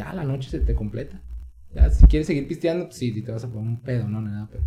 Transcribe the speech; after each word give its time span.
ya 0.00 0.14
la 0.14 0.24
noche 0.24 0.48
se 0.48 0.60
te 0.60 0.74
completa. 0.74 1.20
Ya, 1.74 1.90
si 1.90 2.06
quieres 2.06 2.26
seguir 2.26 2.48
pisteando, 2.48 2.86
pues 2.86 2.96
sí, 2.96 3.20
te 3.20 3.30
vas 3.30 3.44
a 3.44 3.48
poner 3.48 3.68
un 3.68 3.82
pedo, 3.82 4.08
no, 4.08 4.22
nada, 4.22 4.48
pero 4.50 4.64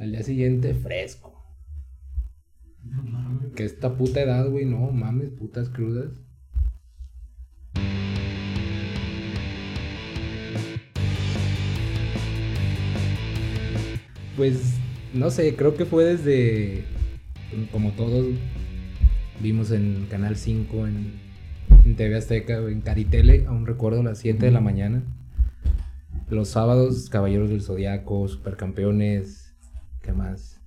al 0.00 0.10
día 0.10 0.24
siguiente 0.24 0.74
fresco. 0.74 1.32
Que 3.54 3.64
esta 3.64 3.96
puta 3.96 4.20
edad, 4.20 4.48
güey, 4.50 4.64
no 4.64 4.90
mames, 4.90 5.30
putas 5.30 5.68
crudas. 5.68 6.10
Pues 14.36 14.74
no 15.14 15.30
sé, 15.30 15.54
creo 15.54 15.76
que 15.76 15.84
fue 15.84 16.04
desde 16.04 16.84
como 17.70 17.92
todos 17.92 18.26
vimos 19.40 19.70
en 19.70 20.06
Canal 20.10 20.34
5 20.34 20.88
en, 20.88 21.23
en 21.84 21.96
TV 21.96 22.16
Azteca, 22.16 22.56
en 22.56 22.80
Caritele, 22.80 23.46
aún 23.46 23.66
recuerdo 23.66 24.02
las 24.02 24.18
7 24.18 24.46
de 24.46 24.52
la 24.52 24.60
mañana. 24.60 25.02
Los 26.30 26.48
sábados, 26.48 27.10
Caballeros 27.10 27.50
del 27.50 27.62
Zodiaco, 27.62 28.26
Supercampeones, 28.28 29.54
¿qué 30.02 30.12
más? 30.12 30.60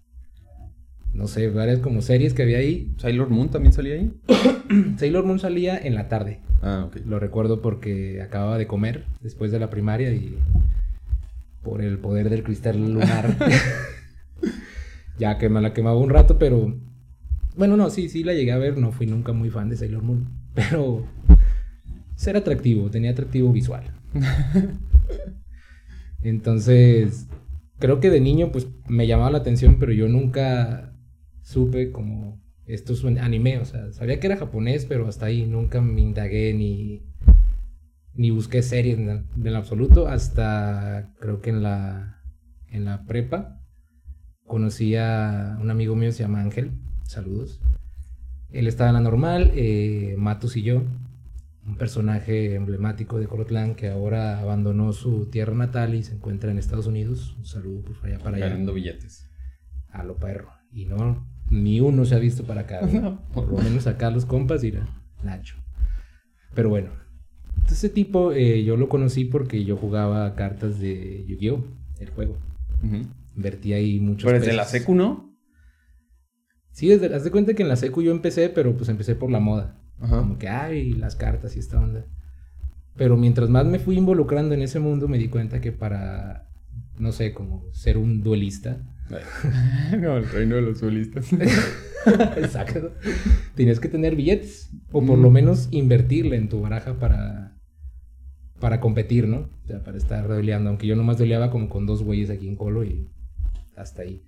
No 1.13 1.27
sé, 1.27 1.49
varias 1.49 1.80
como 1.80 2.02
series 2.02 2.34
que 2.34 2.44
había 2.44 2.59
ahí. 2.59 2.94
¿Sailor 2.98 3.30
Moon 3.30 3.49
también 3.49 3.73
salía 3.73 3.95
ahí? 3.95 4.13
Sailor 4.98 5.25
Moon 5.25 5.39
salía 5.39 5.77
en 5.77 5.95
la 5.95 6.08
tarde. 6.09 6.41
Ah, 6.61 6.85
ok. 6.88 6.98
Lo 7.05 7.20
recuerdo 7.20 7.61
porque 7.61 8.22
acababa 8.22 8.58
de 8.58 8.67
comer 8.67 9.05
después 9.22 9.52
de 9.52 9.59
la 9.59 9.70
primaria 9.70 10.13
y 10.13 10.38
por 11.63 11.81
el 11.81 11.97
poder 11.97 12.30
del 12.30 12.44
cristal 12.44 12.94
lunar. 12.94 13.36
ya 15.17 15.38
que 15.38 15.49
me 15.49 15.61
la 15.61 15.73
quemaba 15.73 15.97
un 15.97 16.09
rato, 16.09 16.38
pero 16.38 16.75
bueno, 17.55 17.75
no, 17.75 17.89
sí, 17.89 18.09
sí 18.09 18.23
la 18.23 18.34
llegué 18.34 18.52
a 18.52 18.58
ver, 18.58 18.77
no 18.77 18.91
fui 18.91 19.08
nunca 19.08 19.34
muy 19.34 19.49
fan 19.49 19.70
de 19.70 19.77
Sailor 19.77 20.03
Moon, 20.03 20.27
pero 20.57 21.05
ser 22.16 22.35
atractivo, 22.35 22.89
tenía 22.89 23.11
atractivo 23.11 23.53
visual. 23.53 23.84
Entonces, 26.23 27.27
creo 27.77 28.00
que 28.00 28.09
de 28.09 28.19
niño 28.19 28.52
pues 28.52 28.67
me 28.88 29.05
llamaba 29.05 29.30
la 29.30 29.38
atención, 29.38 29.78
pero 29.78 29.91
yo 29.91 30.08
nunca 30.08 30.97
supe 31.44 31.91
como 31.91 32.41
esto 32.66 32.94
es 32.94 33.03
un 33.03 33.19
anime, 33.19 33.59
o 33.59 33.66
sea, 33.66 33.94
sabía 33.94 34.19
que 34.19 34.25
era 34.25 34.38
japonés, 34.38 34.85
pero 34.85 35.08
hasta 35.08 35.28
ahí 35.28 35.45
nunca 35.45 35.80
me 35.80 36.02
indagué 36.02 36.53
ni 36.55 37.05
ni 38.16 38.31
busqué 38.31 38.63
series 38.63 38.97
en, 38.97 39.28
en 39.45 39.55
absoluto 39.55 40.08
hasta 40.08 41.13
creo 41.19 41.39
que 41.39 41.52
en 41.52 41.61
la 41.61 42.23
en 42.66 42.83
la 42.83 43.05
prepa 43.05 43.61
conocí 44.44 44.95
a 44.95 45.59
un 45.61 45.69
amigo 45.69 45.95
mío 45.95 46.11
se 46.11 46.23
llama 46.23 46.41
Ángel, 46.41 46.72
saludos. 47.03 47.61
Él 48.52 48.67
estaba 48.67 48.90
en 48.90 48.95
la 48.95 49.02
normal, 49.02 49.52
eh, 49.56 50.16
Matus 50.17 50.56
y 50.58 50.64
yo, 50.64 50.84
un 51.66 51.76
personaje 51.76 52.56
emblemático 52.56 53.20
de 53.20 53.28
Colotlán 53.28 53.76
que 53.76 53.90
ahora 53.90 54.40
abandonó 54.40 54.94
su 54.94 55.26
tierra 55.26 55.53
natal 55.53 55.95
y 55.95 56.03
se 56.03 56.16
encuentra 56.16 56.50
en 56.50 56.58
Estados 56.58 56.88
Unidos. 56.88 57.36
Un 57.38 57.45
saludo 57.45 57.81
por 57.81 58.06
allá 58.06 58.20
para 58.20 58.38
allá. 58.38 58.48
Ganando 58.48 58.73
billetes. 58.73 59.30
A 59.90 60.03
lo 60.03 60.16
perro. 60.16 60.50
Y 60.72 60.86
no, 60.86 61.28
ni 61.50 61.81
uno 61.81 62.06
se 62.06 62.16
ha 62.16 62.20
visto 62.20 62.44
para 62.44 62.62
acá. 62.62 62.81
¿no? 62.92 63.22
Por 63.34 63.50
lo 63.50 63.58
menos 63.58 63.86
acá 63.86 64.09
los 64.12 64.25
compas 64.25 64.64
y 64.64 64.73
Nacho. 65.23 65.58
Pero 66.53 66.70
bueno. 66.70 66.90
Ese 67.70 67.90
tipo 67.90 68.31
eh, 68.31 68.64
yo 68.64 68.78
lo 68.78 68.88
conocí 68.88 69.25
porque 69.25 69.66
yo 69.66 69.75
jugaba 69.75 70.36
cartas 70.36 70.80
de 70.80 71.25
Yu-Gi-Oh! 71.28 71.66
El 72.00 72.09
juego. 72.12 72.38
Invertí 73.36 73.73
ahí 73.73 74.00
muchos 74.00 74.25
Pero 74.25 74.40
desde 74.40 74.53
la 74.53 74.64
pesos. 74.64 74.80
secu, 74.80 74.95
¿no? 74.95 75.27
Sí, 76.78 76.89
desde, 76.89 77.11
haz 77.16 77.23
de 77.23 77.31
cuenta 77.31 77.56
que 77.56 77.64
en 77.64 77.70
la 77.70 77.75
secu 77.75 78.03
yo 78.03 78.11
empecé, 78.11 78.50
pero 78.50 78.78
pues 78.78 78.88
empecé 78.88 79.16
por 79.16 79.31
la 79.31 79.39
moda. 79.39 79.80
Ajá. 80.00 80.20
Como 80.20 80.38
que, 80.38 80.47
ay, 80.47 80.94
las 80.94 81.16
cartas 81.16 81.56
y 81.56 81.59
esta 81.59 81.80
onda. 81.81 82.06
Pero 82.95 83.17
mientras 83.17 83.50
más 83.50 83.66
me 83.66 83.80
fui 83.80 83.97
involucrando 83.97 84.53
en 84.53 84.61
ese 84.61 84.78
mundo, 84.80 85.08
me 85.08 85.17
di 85.17 85.28
cuenta 85.28 85.59
que 85.59 85.72
para, 85.72 86.47
no 87.00 87.11
sé, 87.11 87.34
como 87.34 87.64
ser 87.72 87.97
un 87.97 88.22
duelista. 88.22 88.78
no, 90.00 90.17
el 90.17 90.30
reino 90.30 90.56
de 90.58 90.61
los 90.61 90.78
solistas. 90.78 91.25
Exacto. 92.38 92.91
Tienes 93.56 93.80
que 93.80 93.88
tener 93.88 94.16
billetes. 94.16 94.69
O 94.91 95.03
por 95.03 95.18
Mm. 95.18 95.22
lo 95.24 95.31
menos 95.31 95.69
invertirle 95.72 96.35
en 96.35 96.47
tu 96.47 96.62
baraja 96.62 97.00
para, 97.00 97.57
para 98.59 98.80
competir, 98.80 99.28
¿no? 99.28 99.50
O 99.63 99.68
sea, 99.68 99.84
para 99.84 99.97
estar 99.97 100.28
dueleando. 100.28 100.69
Aunque 100.69 100.85
yo 100.85 100.96
nomás 100.96 101.18
dueleaba 101.18 101.50
como 101.50 101.69
con 101.69 101.88
dos 101.88 102.03
güeyes 102.03 102.30
aquí 102.30 102.47
en 102.47 102.56
Colo 102.56 102.84
y 102.84 103.09
hasta 103.75 104.03
ahí. 104.03 104.22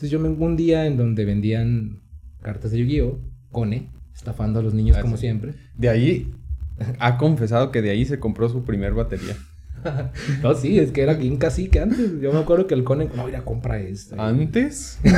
Entonces 0.00 0.12
yo 0.12 0.18
me 0.18 0.30
un 0.30 0.56
día 0.56 0.86
en 0.86 0.96
donde 0.96 1.26
vendían 1.26 2.00
cartas 2.40 2.70
de 2.70 2.78
Yu-Gi-Oh! 2.78 3.18
Cone, 3.52 3.90
estafando 4.14 4.60
a 4.60 4.62
los 4.62 4.72
niños 4.72 4.96
Ah, 4.96 5.02
como 5.02 5.16
sí. 5.18 5.26
siempre. 5.26 5.52
De 5.76 5.90
ahí 5.90 6.32
ha 6.98 7.18
confesado 7.18 7.70
que 7.70 7.82
de 7.82 7.90
ahí 7.90 8.06
se 8.06 8.18
compró 8.18 8.48
su 8.48 8.64
primer 8.64 8.94
batería. 8.94 9.36
No, 10.42 10.54
sí, 10.54 10.78
es 10.78 10.90
que 10.90 11.02
era 11.02 11.14
bien 11.14 11.36
cacique 11.36 11.80
antes. 11.80 12.18
Yo 12.20 12.32
me 12.32 12.38
acuerdo 12.38 12.66
que 12.66 12.74
el 12.74 12.84
Cone, 12.84 13.08
no, 13.14 13.26
mira, 13.26 13.44
compra 13.44 13.78
esta. 13.78 14.26
Antes. 14.26 14.98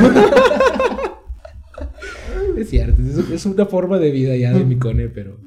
Es 2.56 2.68
cierto, 2.70 3.00
es, 3.02 3.18
es 3.30 3.46
una 3.46 3.66
forma 3.66 3.98
de 3.98 4.10
vida 4.10 4.36
ya 4.36 4.52
de 4.52 4.64
mi 4.64 4.76
Cone, 4.76 5.08
pero... 5.08 5.38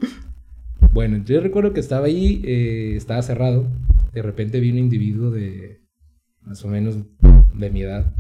Bueno, 0.94 1.22
yo 1.26 1.40
recuerdo 1.42 1.72
que 1.74 1.80
estaba 1.82 2.08
ahí, 2.08 2.42
eh, 2.46 2.94
estaba 2.96 3.22
cerrado. 3.22 3.68
De 4.14 4.22
repente 4.22 4.60
vi 4.60 4.72
un 4.72 4.78
individuo 4.78 5.30
de 5.32 5.82
más 6.42 6.64
o 6.66 6.68
menos 6.68 6.98
de 7.54 7.70
mi 7.70 7.82
edad. 7.82 8.14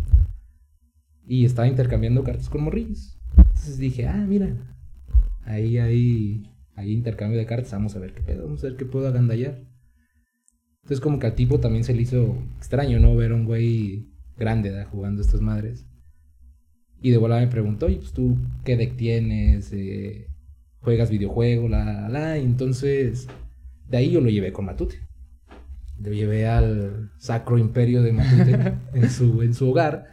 Y 1.27 1.45
estaba 1.45 1.67
intercambiando 1.67 2.23
cartas 2.23 2.49
con 2.49 2.63
morrillos. 2.63 3.17
Entonces 3.37 3.77
dije, 3.77 4.07
ah, 4.07 4.25
mira, 4.27 4.55
ahí 5.43 5.77
hay, 5.77 6.43
hay 6.75 6.91
intercambio 6.91 7.37
de 7.37 7.45
cartas, 7.45 7.71
vamos 7.71 7.95
a 7.95 7.99
ver 7.99 8.13
qué 8.13 8.21
pedo, 8.21 8.43
vamos 8.43 8.63
a 8.63 8.67
ver 8.67 8.77
qué 8.77 8.85
puedo 8.85 9.07
agandallar. 9.07 9.59
Entonces 10.83 11.01
como 11.01 11.17
que 11.17 11.27
al 11.27 11.35
tipo 11.35 11.59
también 11.59 11.83
se 11.83 11.95
le 11.95 12.03
hizo 12.03 12.37
extraño, 12.57 12.99
¿no? 12.99 13.15
Ver 13.15 13.31
a 13.31 13.35
un 13.35 13.45
güey 13.45 14.07
grande, 14.37 14.69
¿verdad? 14.69 14.87
Jugando 14.91 15.21
estas 15.21 15.41
madres. 15.41 15.87
Y 17.01 17.11
de 17.11 17.17
volada 17.17 17.41
me 17.41 17.47
preguntó, 17.47 17.87
oye, 17.87 17.97
pues 17.97 18.13
tú, 18.13 18.37
¿qué 18.63 18.77
deck 18.77 18.95
tienes? 18.95 19.71
Eh, 19.73 20.27
¿Juegas 20.81 21.09
videojuego? 21.09 21.67
La, 21.67 21.85
la, 21.85 22.09
la. 22.09 22.37
Y 22.37 22.43
entonces, 22.43 23.27
de 23.89 23.97
ahí 23.97 24.11
yo 24.11 24.21
lo 24.21 24.29
llevé 24.29 24.51
con 24.51 24.65
Matute. 24.65 24.99
Lo 25.99 26.11
llevé 26.11 26.47
al 26.47 27.11
Sacro 27.17 27.57
Imperio 27.57 28.01
de 28.01 28.13
Matute 28.13 28.73
en, 28.93 29.09
su, 29.09 29.41
en 29.41 29.53
su 29.53 29.69
hogar. 29.69 30.07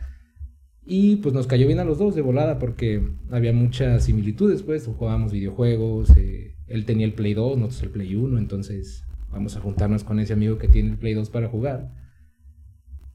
Y 0.85 1.17
pues 1.17 1.33
nos 1.35 1.47
cayó 1.47 1.67
bien 1.67 1.79
a 1.79 1.85
los 1.85 1.99
dos 1.99 2.15
de 2.15 2.23
volada 2.23 2.59
porque 2.59 3.03
había 3.31 3.53
muchas 3.53 4.05
similitudes, 4.05 4.63
pues. 4.63 4.87
Jugábamos 4.87 5.33
videojuegos, 5.33 6.11
eh, 6.17 6.57
él 6.67 6.85
tenía 6.85 7.07
el 7.07 7.15
Play 7.15 7.35
2, 7.35 7.57
nosotros 7.59 7.83
el 7.85 7.91
Play 7.91 8.15
1, 8.17 8.39
entonces 8.39 9.05
vamos 9.31 9.57
a 9.57 9.61
juntarnos 9.61 10.05
con 10.05 10.19
ese 10.19 10.33
amigo 10.33 10.59
que 10.59 10.69
tiene 10.69 10.91
el 10.91 10.99
Play 10.99 11.15
2 11.15 11.31
para 11.31 11.49
jugar. 11.49 11.93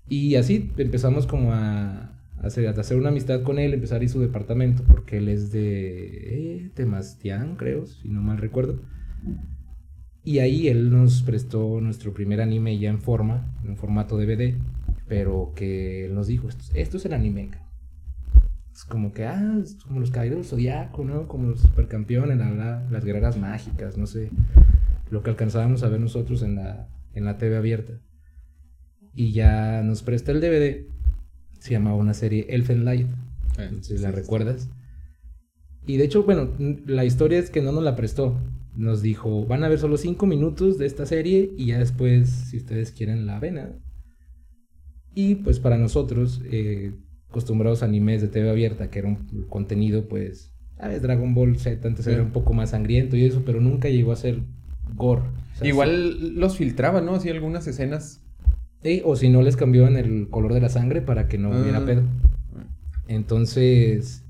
Y 0.07 0.35
así 0.35 0.72
empezamos 0.77 1.27
como 1.27 1.51
a 1.53 2.17
hacer, 2.41 2.67
a 2.67 2.72
hacer 2.72 2.97
una 2.97 3.09
amistad 3.09 3.44
con 3.44 3.59
él, 3.59 3.73
empezar 3.73 4.00
a 4.00 4.03
ir 4.03 4.09
su 4.09 4.22
departamento, 4.22 4.83
porque 4.88 5.17
él 5.17 5.27
es 5.27 5.51
de 5.51 6.61
eh, 6.66 6.72
Temastián, 6.73 7.57
creo, 7.57 7.85
si 7.85 8.07
no 8.07 8.22
mal 8.22 8.38
recuerdo. 8.38 8.81
Y 10.23 10.39
ahí 10.39 10.67
él 10.67 10.89
nos 10.89 11.23
prestó 11.23 11.81
nuestro 11.81 12.13
primer 12.13 12.41
anime 12.41 12.77
ya 12.79 12.89
en 12.89 13.00
forma, 13.00 13.53
en 13.66 13.77
formato 13.77 14.17
DVD, 14.17 14.56
pero 15.07 15.53
que 15.56 16.06
él 16.06 16.16
nos 16.16 16.28
dijo, 16.28 16.50
esto, 16.50 16.63
esto 16.73 16.97
es 16.97 17.06
el 17.06 17.13
anime. 17.13 17.50
ca". 17.50 17.63
Es 18.73 18.84
como 18.85 19.12
que, 19.12 19.25
ah, 19.25 19.57
es 19.62 19.75
como 19.75 20.00
los 20.00 20.12
caballeros 20.12 20.40
del 20.40 20.45
zodiaco, 20.47 21.03
¿no? 21.03 21.28
Como 21.28 21.50
los 21.50 21.62
supercampeones, 21.62 22.38
la, 22.38 22.51
la- 22.51 22.88
las 22.91 23.03
guerreras 23.03 23.38
mágicas, 23.38 23.97
no 23.97 24.06
sé. 24.06 24.29
Lo 25.09 25.23
que 25.23 25.29
alcanzábamos 25.31 25.84
a 25.84 25.90
ver 25.90 26.00
nosotros 26.00 26.41
en 26.44 26.56
la, 26.56 26.88
en 27.13 27.25
la 27.25 27.38
TV 27.38 27.57
abierta. 27.57 27.94
Y 29.16 29.31
ya 29.31 29.81
nos 29.81 30.03
presta 30.03 30.31
el 30.31 30.41
DVD. 30.41 30.85
Se 31.59 31.72
llamaba 31.72 31.95
una 31.97 32.13
serie 32.13 32.45
Elfen 32.50 32.85
Light. 32.85 33.07
Sé 33.81 33.97
si 33.97 34.03
la 34.03 34.12
recuerdas. 34.12 34.69
Y 35.88 35.97
de 35.97 36.03
hecho, 36.03 36.24
bueno, 36.24 36.51
la 36.85 37.06
historia 37.06 37.39
es 37.39 37.50
que 37.50 37.62
no 37.63 37.72
nos 37.72 37.84
la 37.84 37.95
prestó. 37.95 38.38
Nos 38.75 39.01
dijo, 39.01 39.45
van 39.47 39.63
a 39.63 39.69
ver 39.69 39.79
solo 39.79 39.97
5 39.97 40.28
minutos 40.28 40.78
de 40.78 40.85
esta 40.85 41.07
serie 41.07 41.50
y 41.57 41.68
ya 41.68 41.79
después, 41.79 42.30
si 42.30 42.57
ustedes 42.57 42.92
quieren, 42.92 43.25
la 43.25 43.39
ven. 43.39 43.57
¿Eh?". 45.17 45.21
Y 45.21 45.35
pues 45.35 45.59
para 45.59 45.77
nosotros, 45.77 46.41
eh, 46.51 46.91
acostumbrados 47.29 47.81
a 47.83 47.85
animes 47.85 48.21
de 48.21 48.27
TV 48.27 48.49
abierta, 48.49 48.89
que 48.89 48.99
era 48.99 49.07
un 49.09 49.45
contenido, 49.49 50.07
pues, 50.07 50.51
¿sabes? 50.77 51.01
Dragon 51.01 51.33
Ball 51.33 51.57
Z 51.57 51.87
antes 51.87 52.05
era 52.07 52.21
un 52.23 52.31
poco 52.31 52.53
más 52.53 52.69
sangriento 52.71 53.15
y 53.17 53.25
eso, 53.25 53.43
pero 53.45 53.59
nunca 53.61 53.89
llegó 53.89 54.11
a 54.11 54.15
ser 54.15 54.39
gore. 54.95 55.21
O 55.21 55.57
sea, 55.57 55.67
Igual 55.67 56.35
los 56.35 56.55
filtraban, 56.57 57.05
¿no? 57.05 57.15
Así 57.15 57.29
algunas 57.29 57.67
escenas. 57.67 58.21
Sí, 58.83 59.01
o 59.03 59.15
si 59.15 59.29
no 59.29 59.41
les 59.41 59.57
cambiaban 59.57 59.97
el 59.97 60.29
color 60.29 60.53
de 60.53 60.61
la 60.61 60.69
sangre 60.69 61.01
para 61.01 61.27
que 61.27 61.37
no 61.37 61.49
hubiera 61.49 61.79
Ah. 61.79 61.85
pedo. 61.85 62.03
Entonces, 63.07 64.23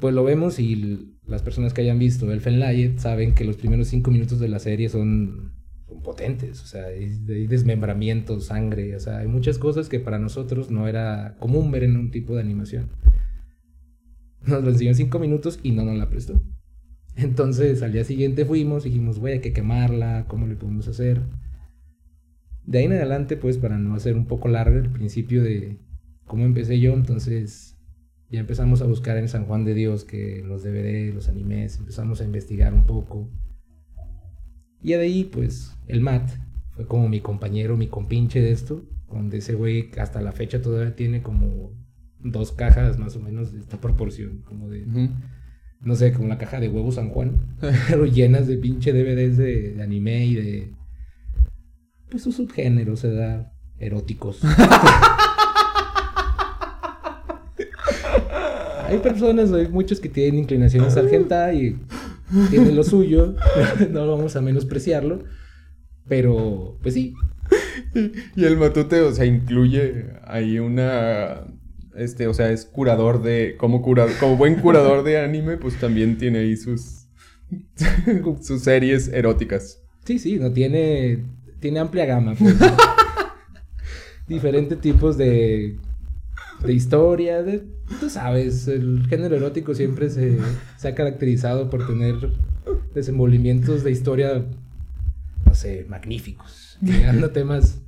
pues 0.00 0.14
lo 0.14 0.22
vemos 0.24 0.58
y 0.58 1.14
las 1.26 1.42
personas 1.42 1.72
que 1.74 1.80
hayan 1.80 1.98
visto 1.98 2.30
Elfen 2.32 2.60
Light 2.60 2.98
saben 2.98 3.34
que 3.34 3.44
los 3.44 3.56
primeros 3.56 3.88
cinco 3.88 4.10
minutos 4.10 4.38
de 4.38 4.48
la 4.48 4.58
serie 4.58 4.88
son, 4.88 5.52
son 5.88 6.02
potentes. 6.02 6.62
O 6.62 6.66
sea, 6.66 6.86
hay, 6.86 7.18
hay 7.28 8.40
sangre, 8.40 8.96
o 8.96 9.00
sea, 9.00 9.18
hay 9.18 9.28
muchas 9.28 9.58
cosas 9.58 9.88
que 9.88 10.00
para 10.00 10.18
nosotros 10.18 10.70
no 10.70 10.88
era 10.88 11.36
común 11.38 11.70
ver 11.70 11.84
en 11.84 11.96
un 11.96 12.10
tipo 12.10 12.34
de 12.34 12.42
animación. 12.42 12.90
Nos 14.46 14.62
lo 14.62 14.70
enseñó 14.70 14.90
en 14.90 14.96
cinco 14.96 15.18
minutos 15.18 15.58
y 15.62 15.72
no 15.72 15.84
nos 15.84 15.96
la 15.96 16.08
prestó. 16.08 16.40
Entonces 17.16 17.82
al 17.82 17.92
día 17.92 18.04
siguiente 18.04 18.44
fuimos 18.44 18.84
dijimos, 18.84 19.18
güey, 19.18 19.34
hay 19.34 19.40
que 19.40 19.52
quemarla, 19.52 20.26
¿cómo 20.28 20.46
le 20.46 20.54
podemos 20.54 20.86
hacer? 20.86 21.22
De 22.64 22.78
ahí 22.78 22.84
en 22.84 22.92
adelante, 22.92 23.36
pues 23.36 23.58
para 23.58 23.78
no 23.78 23.94
hacer 23.94 24.16
un 24.16 24.26
poco 24.26 24.48
largo 24.48 24.76
el 24.76 24.90
principio 24.90 25.42
de 25.42 25.78
cómo 26.26 26.44
empecé 26.44 26.78
yo, 26.78 26.92
entonces 26.92 27.76
ya 28.28 28.40
empezamos 28.40 28.82
a 28.82 28.86
buscar 28.86 29.16
en 29.16 29.28
San 29.28 29.46
Juan 29.46 29.64
de 29.64 29.74
Dios 29.74 30.04
que 30.04 30.42
los 30.44 30.62
DVD, 30.62 31.14
los 31.14 31.28
animes, 31.28 31.78
empezamos 31.78 32.20
a 32.20 32.24
investigar 32.24 32.74
un 32.74 32.84
poco. 32.84 33.30
Y 34.86 34.92
de 34.92 35.00
ahí, 35.00 35.24
pues, 35.24 35.76
el 35.88 36.00
Matt 36.00 36.30
fue 36.76 36.86
como 36.86 37.08
mi 37.08 37.20
compañero, 37.20 37.76
mi 37.76 37.88
compinche 37.88 38.40
de 38.40 38.52
esto, 38.52 38.84
donde 39.10 39.38
ese 39.38 39.54
güey 39.54 39.90
hasta 39.98 40.20
la 40.20 40.30
fecha 40.30 40.62
todavía 40.62 40.94
tiene 40.94 41.24
como 41.24 41.72
dos 42.20 42.52
cajas 42.52 42.96
más 42.96 43.16
o 43.16 43.20
menos 43.20 43.52
de 43.52 43.58
esta 43.58 43.80
proporción, 43.80 44.42
como 44.42 44.68
de, 44.68 44.86
no 45.80 45.96
sé, 45.96 46.12
como 46.12 46.28
la 46.28 46.38
caja 46.38 46.60
de 46.60 46.68
huevos 46.68 46.94
San 46.94 47.08
Juan, 47.08 47.56
pero 47.88 48.06
llenas 48.06 48.46
de 48.46 48.58
pinche 48.58 48.92
DVDs 48.92 49.36
de, 49.36 49.72
de 49.72 49.82
anime 49.82 50.24
y 50.24 50.34
de, 50.36 50.72
pues, 52.08 52.22
sus 52.22 52.36
subgéneros, 52.36 53.00
se 53.00 53.10
da 53.10 53.52
eróticos. 53.80 54.40
hay 58.86 58.98
personas, 58.98 59.50
hay 59.50 59.66
muchos 59.66 59.98
que 59.98 60.08
tienen 60.08 60.42
inclinaciones 60.42 60.96
argenta 60.96 61.52
y 61.52 61.76
tienen 62.50 62.76
lo 62.76 62.84
suyo, 62.84 63.34
no 63.90 64.08
vamos 64.08 64.36
a 64.36 64.40
menospreciarlo, 64.40 65.24
pero 66.08 66.78
pues 66.82 66.94
sí. 66.94 67.14
Y 68.34 68.44
el 68.44 68.56
matute, 68.56 69.00
o 69.00 69.12
sea, 69.12 69.24
incluye 69.24 70.06
ahí 70.24 70.58
una 70.58 71.44
este, 71.96 72.26
o 72.26 72.34
sea, 72.34 72.50
es 72.50 72.64
curador 72.64 73.22
de 73.22 73.56
como 73.56 73.82
curador, 73.82 74.16
como 74.18 74.36
buen 74.36 74.56
curador 74.56 75.02
de 75.02 75.18
anime, 75.18 75.56
pues 75.56 75.78
también 75.80 76.18
tiene 76.18 76.40
ahí 76.40 76.56
sus 76.56 77.06
sus 78.42 78.62
series 78.62 79.08
eróticas. 79.08 79.80
Sí, 80.04 80.18
sí, 80.18 80.38
no 80.38 80.52
tiene 80.52 81.24
tiene 81.60 81.80
amplia 81.80 82.06
gama. 82.06 82.34
Pues, 82.34 82.54
Diferentes 84.28 84.80
tipos 84.80 85.16
de 85.16 85.76
de 86.64 86.72
historia, 86.72 87.42
de, 87.42 87.64
tú 88.00 88.10
sabes, 88.10 88.68
el 88.68 89.06
género 89.08 89.36
erótico 89.36 89.74
siempre 89.74 90.10
se, 90.10 90.38
se 90.76 90.88
ha 90.88 90.94
caracterizado 90.94 91.70
por 91.70 91.86
tener 91.86 92.14
desenvolvimientos 92.94 93.84
de 93.84 93.90
historia, 93.90 94.44
no 95.44 95.54
sé, 95.54 95.86
magníficos, 95.88 96.78
llegando 96.82 97.26
a 97.26 97.32
temas 97.32 97.82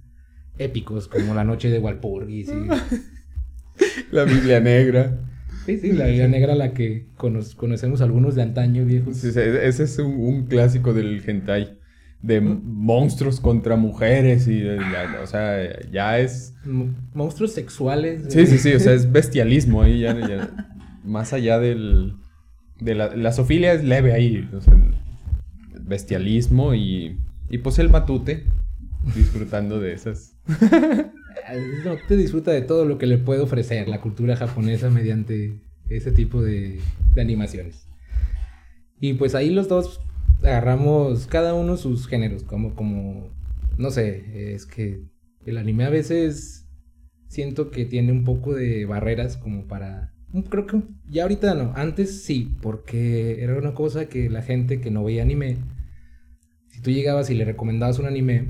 épicos 0.58 1.08
como 1.08 1.34
la 1.34 1.44
noche 1.44 1.70
de 1.70 1.78
Walpurgis 1.78 2.48
y... 2.48 2.52
La 4.10 4.24
Biblia 4.24 4.58
Negra. 4.58 5.20
Sí, 5.64 5.78
sí, 5.78 5.92
la 5.92 6.06
Biblia 6.06 6.26
Negra, 6.26 6.56
la 6.56 6.72
que 6.72 7.06
conocemos 7.16 8.00
algunos 8.00 8.34
de 8.34 8.42
antaño, 8.42 8.84
viejos. 8.84 9.22
ese 9.22 9.82
es 9.84 9.98
un, 9.98 10.18
un, 10.18 10.46
clásico 10.46 10.94
del 10.94 11.22
hentai 11.24 11.77
de 12.22 12.40
monstruos 12.40 13.40
contra 13.40 13.76
mujeres 13.76 14.48
y 14.48 14.64
o 14.66 15.26
sea, 15.26 15.80
ya 15.90 16.18
es 16.18 16.54
monstruos 17.14 17.52
sexuales. 17.52 18.24
Sí, 18.28 18.46
sí, 18.46 18.58
sí, 18.58 18.72
o 18.74 18.80
sea, 18.80 18.92
es 18.92 19.10
bestialismo 19.10 19.82
ahí 19.82 20.00
ya, 20.00 20.50
más 21.04 21.32
allá 21.32 21.58
del 21.58 22.16
de 22.80 22.94
la, 22.94 23.14
la 23.16 23.32
sofilia 23.32 23.72
es 23.72 23.84
leve 23.84 24.12
ahí, 24.12 24.48
o 24.52 24.60
sea, 24.60 24.74
bestialismo 25.80 26.74
y 26.74 27.18
y 27.50 27.58
pues 27.58 27.78
el 27.78 27.88
matute 27.88 28.44
disfrutando 29.14 29.80
de 29.80 29.92
esas. 29.92 30.36
no, 31.84 31.96
te 32.06 32.16
disfruta 32.16 32.50
de 32.50 32.62
todo 32.62 32.84
lo 32.84 32.98
que 32.98 33.06
le 33.06 33.18
puede 33.18 33.40
ofrecer 33.40 33.88
la 33.88 34.00
cultura 34.00 34.36
japonesa 34.36 34.90
mediante 34.90 35.60
ese 35.88 36.12
tipo 36.12 36.42
de, 36.42 36.80
de 37.14 37.20
animaciones. 37.20 37.88
Y 39.00 39.14
pues 39.14 39.34
ahí 39.34 39.50
los 39.50 39.68
dos 39.68 40.00
agarramos 40.48 41.26
cada 41.26 41.54
uno 41.54 41.76
sus 41.76 42.06
géneros, 42.06 42.42
como, 42.42 42.74
como, 42.74 43.30
no 43.76 43.90
sé, 43.90 44.54
es 44.54 44.66
que 44.66 45.02
el 45.44 45.58
anime 45.58 45.84
a 45.84 45.90
veces 45.90 46.68
siento 47.28 47.70
que 47.70 47.84
tiene 47.84 48.12
un 48.12 48.24
poco 48.24 48.54
de 48.54 48.84
barreras 48.86 49.36
como 49.36 49.66
para... 49.66 50.12
Creo 50.50 50.66
que 50.66 50.82
ya 51.08 51.22
ahorita 51.22 51.54
no, 51.54 51.72
antes 51.74 52.22
sí, 52.24 52.54
porque 52.60 53.42
era 53.42 53.56
una 53.56 53.74
cosa 53.74 54.08
que 54.08 54.28
la 54.28 54.42
gente 54.42 54.80
que 54.80 54.90
no 54.90 55.04
veía 55.04 55.22
anime, 55.22 55.56
si 56.68 56.82
tú 56.82 56.90
llegabas 56.90 57.30
y 57.30 57.34
le 57.34 57.44
recomendabas 57.44 57.98
un 57.98 58.06
anime, 58.06 58.48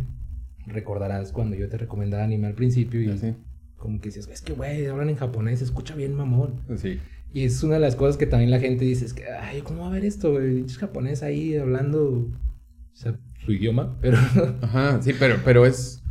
recordarás 0.67 1.33
cuando 1.33 1.57
yo 1.57 1.69
te 1.69 1.79
recomendaba 1.79 2.25
anime 2.25 2.49
al 2.49 2.55
principio 2.55 3.01
y 3.01 3.35
como 3.77 4.01
que 4.01 4.09
decías, 4.09 4.27
es 4.29 4.43
que 4.43 4.55
güey, 4.55 4.87
hablan 4.87 5.09
en 5.09 5.17
japonés, 5.17 5.63
escucha 5.63 5.95
bien 5.95 6.15
mamón. 6.15 6.61
Sí. 6.77 6.99
Y 7.33 7.45
es 7.45 7.63
una 7.63 7.75
de 7.75 7.81
las 7.81 7.95
cosas 7.95 8.17
que 8.17 8.27
también 8.27 8.51
la 8.51 8.59
gente 8.59 8.85
dice, 8.85 9.05
es 9.05 9.13
que, 9.13 9.25
ay, 9.27 9.61
¿cómo 9.63 9.83
va 9.83 9.89
a 9.89 9.93
ver 9.93 10.05
esto, 10.05 10.33
güey? 10.33 10.61
Es 10.65 10.79
japonés 10.79 11.23
ahí 11.23 11.57
hablando, 11.57 12.31
o 12.31 12.97
sea, 12.97 13.19
su 13.45 13.53
idioma, 13.53 13.97
pero... 14.01 14.17
Ajá, 14.63 15.01
sí, 15.03 15.13
pero, 15.19 15.37
pero 15.45 15.67
es, 15.67 16.03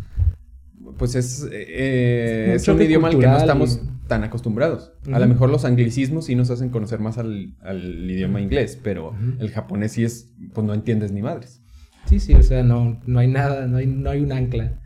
pues 0.98 1.16
es, 1.16 1.48
eh, 1.52 2.54
es, 2.56 2.68
un, 2.68 2.82
idioma 2.82 3.10
al 3.10 3.20
que 3.20 3.28
no 3.28 3.38
estamos 3.38 3.82
tan 4.08 4.24
acostumbrados. 4.24 4.94
A 5.12 5.20
lo 5.20 5.28
mejor 5.28 5.50
los 5.50 5.66
anglicismos 5.66 6.26
sí 6.26 6.36
nos 6.36 6.50
hacen 6.50 6.70
conocer 6.70 7.00
más 7.00 7.18
al, 7.18 7.56
al 7.62 8.10
idioma 8.10 8.42
inglés, 8.42 8.80
pero 8.82 9.14
el 9.40 9.52
japonés 9.52 9.94
sí 9.94 10.04
es, 10.04 10.34
pues 10.54 10.66
no 10.66 10.74
entiendes 10.74 11.12
ni 11.12 11.22
madres. 11.22 11.62
Sí, 12.06 12.20
sí, 12.20 12.34
o 12.34 12.44
sea, 12.44 12.64
no, 12.64 13.02
no 13.06 13.20
hay 13.20 13.28
nada, 13.28 13.68
no 13.68 13.78
hay, 13.78 13.88
no 13.88 14.10
hay 14.10 14.22
un 14.22 14.32
ancla. 14.32 14.80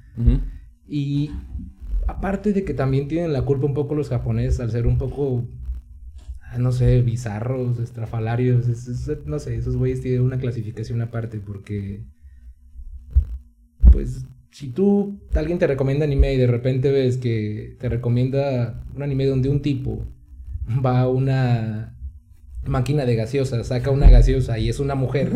Y 0.88 1.31
aparte 2.07 2.51
de 2.51 2.66
que 2.66 2.74
también 2.74 3.07
tienen 3.07 3.31
la 3.31 3.44
culpa 3.44 3.66
un 3.66 3.74
poco 3.74 3.95
los 3.95 4.10
japoneses 4.10 4.60
al 4.60 4.72
ser 4.72 4.88
un 4.88 4.98
poco 4.98 5.48
no 6.57 6.71
sé, 6.71 7.01
bizarros, 7.01 7.80
estrafalarios, 7.80 8.68
no 9.25 9.39
sé, 9.39 9.56
esos 9.56 9.77
güeyes 9.77 10.01
tienen 10.01 10.21
una 10.21 10.38
clasificación 10.38 11.01
aparte 11.01 11.39
porque, 11.39 12.03
pues, 13.92 14.25
si 14.51 14.69
tú, 14.69 15.19
alguien 15.33 15.59
te 15.59 15.68
recomienda 15.68 16.06
anime 16.06 16.33
y 16.33 16.38
de 16.38 16.48
repente 16.48 16.92
ves 16.92 17.18
que 17.18 17.77
te 17.80 17.88
recomienda 17.88 18.83
un 18.94 19.01
anime 19.01 19.25
donde 19.25 19.50
un 19.50 19.62
tipo 19.62 20.06
va 20.86 21.01
a 21.01 21.07
una 21.07 21.98
máquina 22.65 23.06
de 23.06 23.15
gaseosa, 23.15 23.63
saca 23.63 23.92
una 23.92 24.09
gaseosa 24.09 24.59
y 24.59 24.69
es 24.69 24.80
una 24.80 24.95
mujer, 24.95 25.31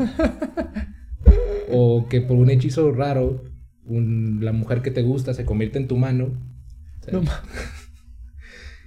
o 1.71 2.07
que 2.09 2.21
por 2.21 2.37
un 2.37 2.49
hechizo 2.49 2.91
raro, 2.91 3.43
la 3.87 4.51
mujer 4.51 4.81
que 4.81 4.91
te 4.91 5.01
gusta 5.01 5.33
se 5.33 5.45
convierte 5.45 5.77
en 5.77 5.87
tu 5.87 5.97
mano. 5.97 6.33
no, 7.11 7.21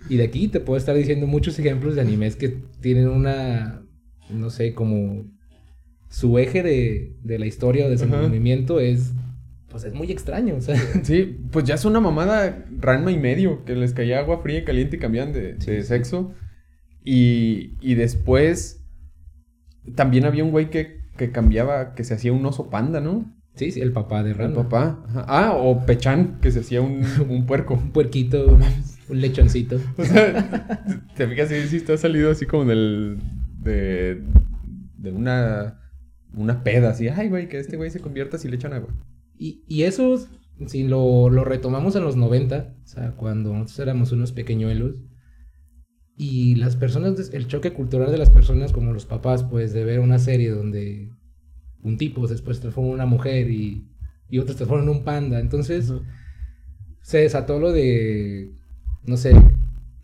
y 0.08 0.16
de 0.16 0.24
aquí 0.24 0.48
te 0.48 0.60
puedo 0.60 0.78
estar 0.78 0.96
diciendo 0.96 1.26
muchos 1.26 1.58
ejemplos 1.58 1.94
de 1.94 2.00
animes 2.00 2.36
que 2.36 2.60
tienen 2.80 3.08
una, 3.08 3.82
no 4.30 4.50
sé, 4.50 4.74
como 4.74 5.24
su 6.08 6.38
eje 6.38 6.62
de, 6.62 7.16
de 7.22 7.38
la 7.38 7.46
historia 7.46 7.86
o 7.86 7.90
de 7.90 7.98
su 7.98 8.06
movimiento 8.06 8.80
es, 8.80 9.12
pues 9.68 9.84
es 9.84 9.92
muy 9.92 10.10
extraño, 10.10 10.56
o 10.56 10.60
sea. 10.60 10.76
Sí, 11.02 11.38
pues 11.50 11.64
ya 11.64 11.74
es 11.74 11.84
una 11.84 12.00
mamada 12.00 12.64
Ranma 12.78 13.10
y 13.10 13.19
medio, 13.19 13.64
que 13.64 13.74
les 13.74 13.93
caía 13.93 14.20
agua 14.20 14.40
fría 14.43 14.60
y 14.60 14.64
caliente 14.64 14.96
y 14.96 14.98
cambiaban 14.98 15.32
de, 15.32 15.55
de 15.55 15.82
sexo. 15.82 16.32
Y, 17.05 17.76
y 17.81 17.94
después 17.94 18.84
también 19.94 20.24
había 20.24 20.44
un 20.44 20.50
güey 20.50 20.70
que, 20.70 21.00
que 21.17 21.31
cambiaba, 21.31 21.94
que 21.94 22.05
se 22.05 22.14
hacía 22.14 22.32
un 22.32 22.44
oso 22.44 22.70
panda, 22.70 23.00
¿no? 23.00 23.34
Sí, 23.55 23.72
sí, 23.72 23.81
el 23.81 23.93
papá 23.93 24.22
de 24.22 24.34
Ranma. 24.34 24.60
El 24.60 24.67
papá. 24.67 25.05
Ah, 25.26 25.52
o 25.56 25.84
Pechan, 25.84 26.38
que 26.40 26.50
se 26.50 26.60
hacía 26.60 26.81
un, 26.81 27.02
un 27.28 27.46
puerco. 27.46 27.74
un 27.82 27.90
puerquito. 27.90 28.58
Un 29.08 29.20
lechoncito. 29.20 29.81
O 29.96 30.05
sea, 30.05 30.84
te 31.17 31.27
fijas 31.27 31.48
si, 31.48 31.69
si 31.69 31.81
te 31.81 31.94
ha 31.94 31.96
salido 31.96 32.31
así 32.31 32.46
como 32.46 32.65
del. 32.65 33.19
de. 33.62 34.22
de 34.96 35.12
una. 35.12 35.81
una 36.34 36.62
peda, 36.62 36.91
así, 36.91 37.08
ay, 37.08 37.29
güey, 37.29 37.48
que 37.48 37.58
este 37.58 37.77
güey 37.77 37.91
se 37.91 38.00
convierta 38.00 38.38
si 38.38 38.48
le 38.48 38.56
echan 38.56 38.72
agua. 38.72 38.94
Y, 39.38 39.65
y 39.69 39.84
eso, 39.84 40.19
si 40.67 40.82
lo, 40.82 41.31
lo 41.31 41.44
retomamos 41.44 41.94
en 41.96 42.05
los 42.05 42.17
90, 42.17 42.74
o 42.82 42.86
sea, 42.86 43.12
cuando 43.12 43.53
nosotros 43.53 43.79
éramos 43.79 44.12
unos 44.12 44.32
pequeñuelos, 44.32 44.96
y 46.17 46.56
las 46.56 46.74
personas, 46.74 47.31
el 47.32 47.46
choque 47.46 47.72
cultural 47.72 48.10
de 48.10 48.19
las 48.19 48.31
personas, 48.31 48.72
como 48.72 48.93
los 48.93 49.06
papás, 49.06 49.44
pues, 49.44 49.72
de 49.72 49.84
ver 49.84 50.00
una 50.00 50.19
serie 50.19 50.50
donde 50.50 51.12
un 51.81 51.96
tipo 51.96 52.27
después 52.27 52.58
transforma 52.58 52.88
en 52.88 52.94
una 52.94 53.06
mujer 53.06 53.48
y, 53.48 53.88
y 54.29 54.38
otro 54.41 54.53
se 54.53 54.58
transforma 54.58 54.82
en 54.82 54.98
un 54.98 55.05
panda. 55.05 55.38
Entonces, 55.38 55.93
se 57.03 57.19
desató 57.19 57.60
lo 57.60 57.70
de 57.70 58.53
no 59.08 59.17
sé, 59.17 59.32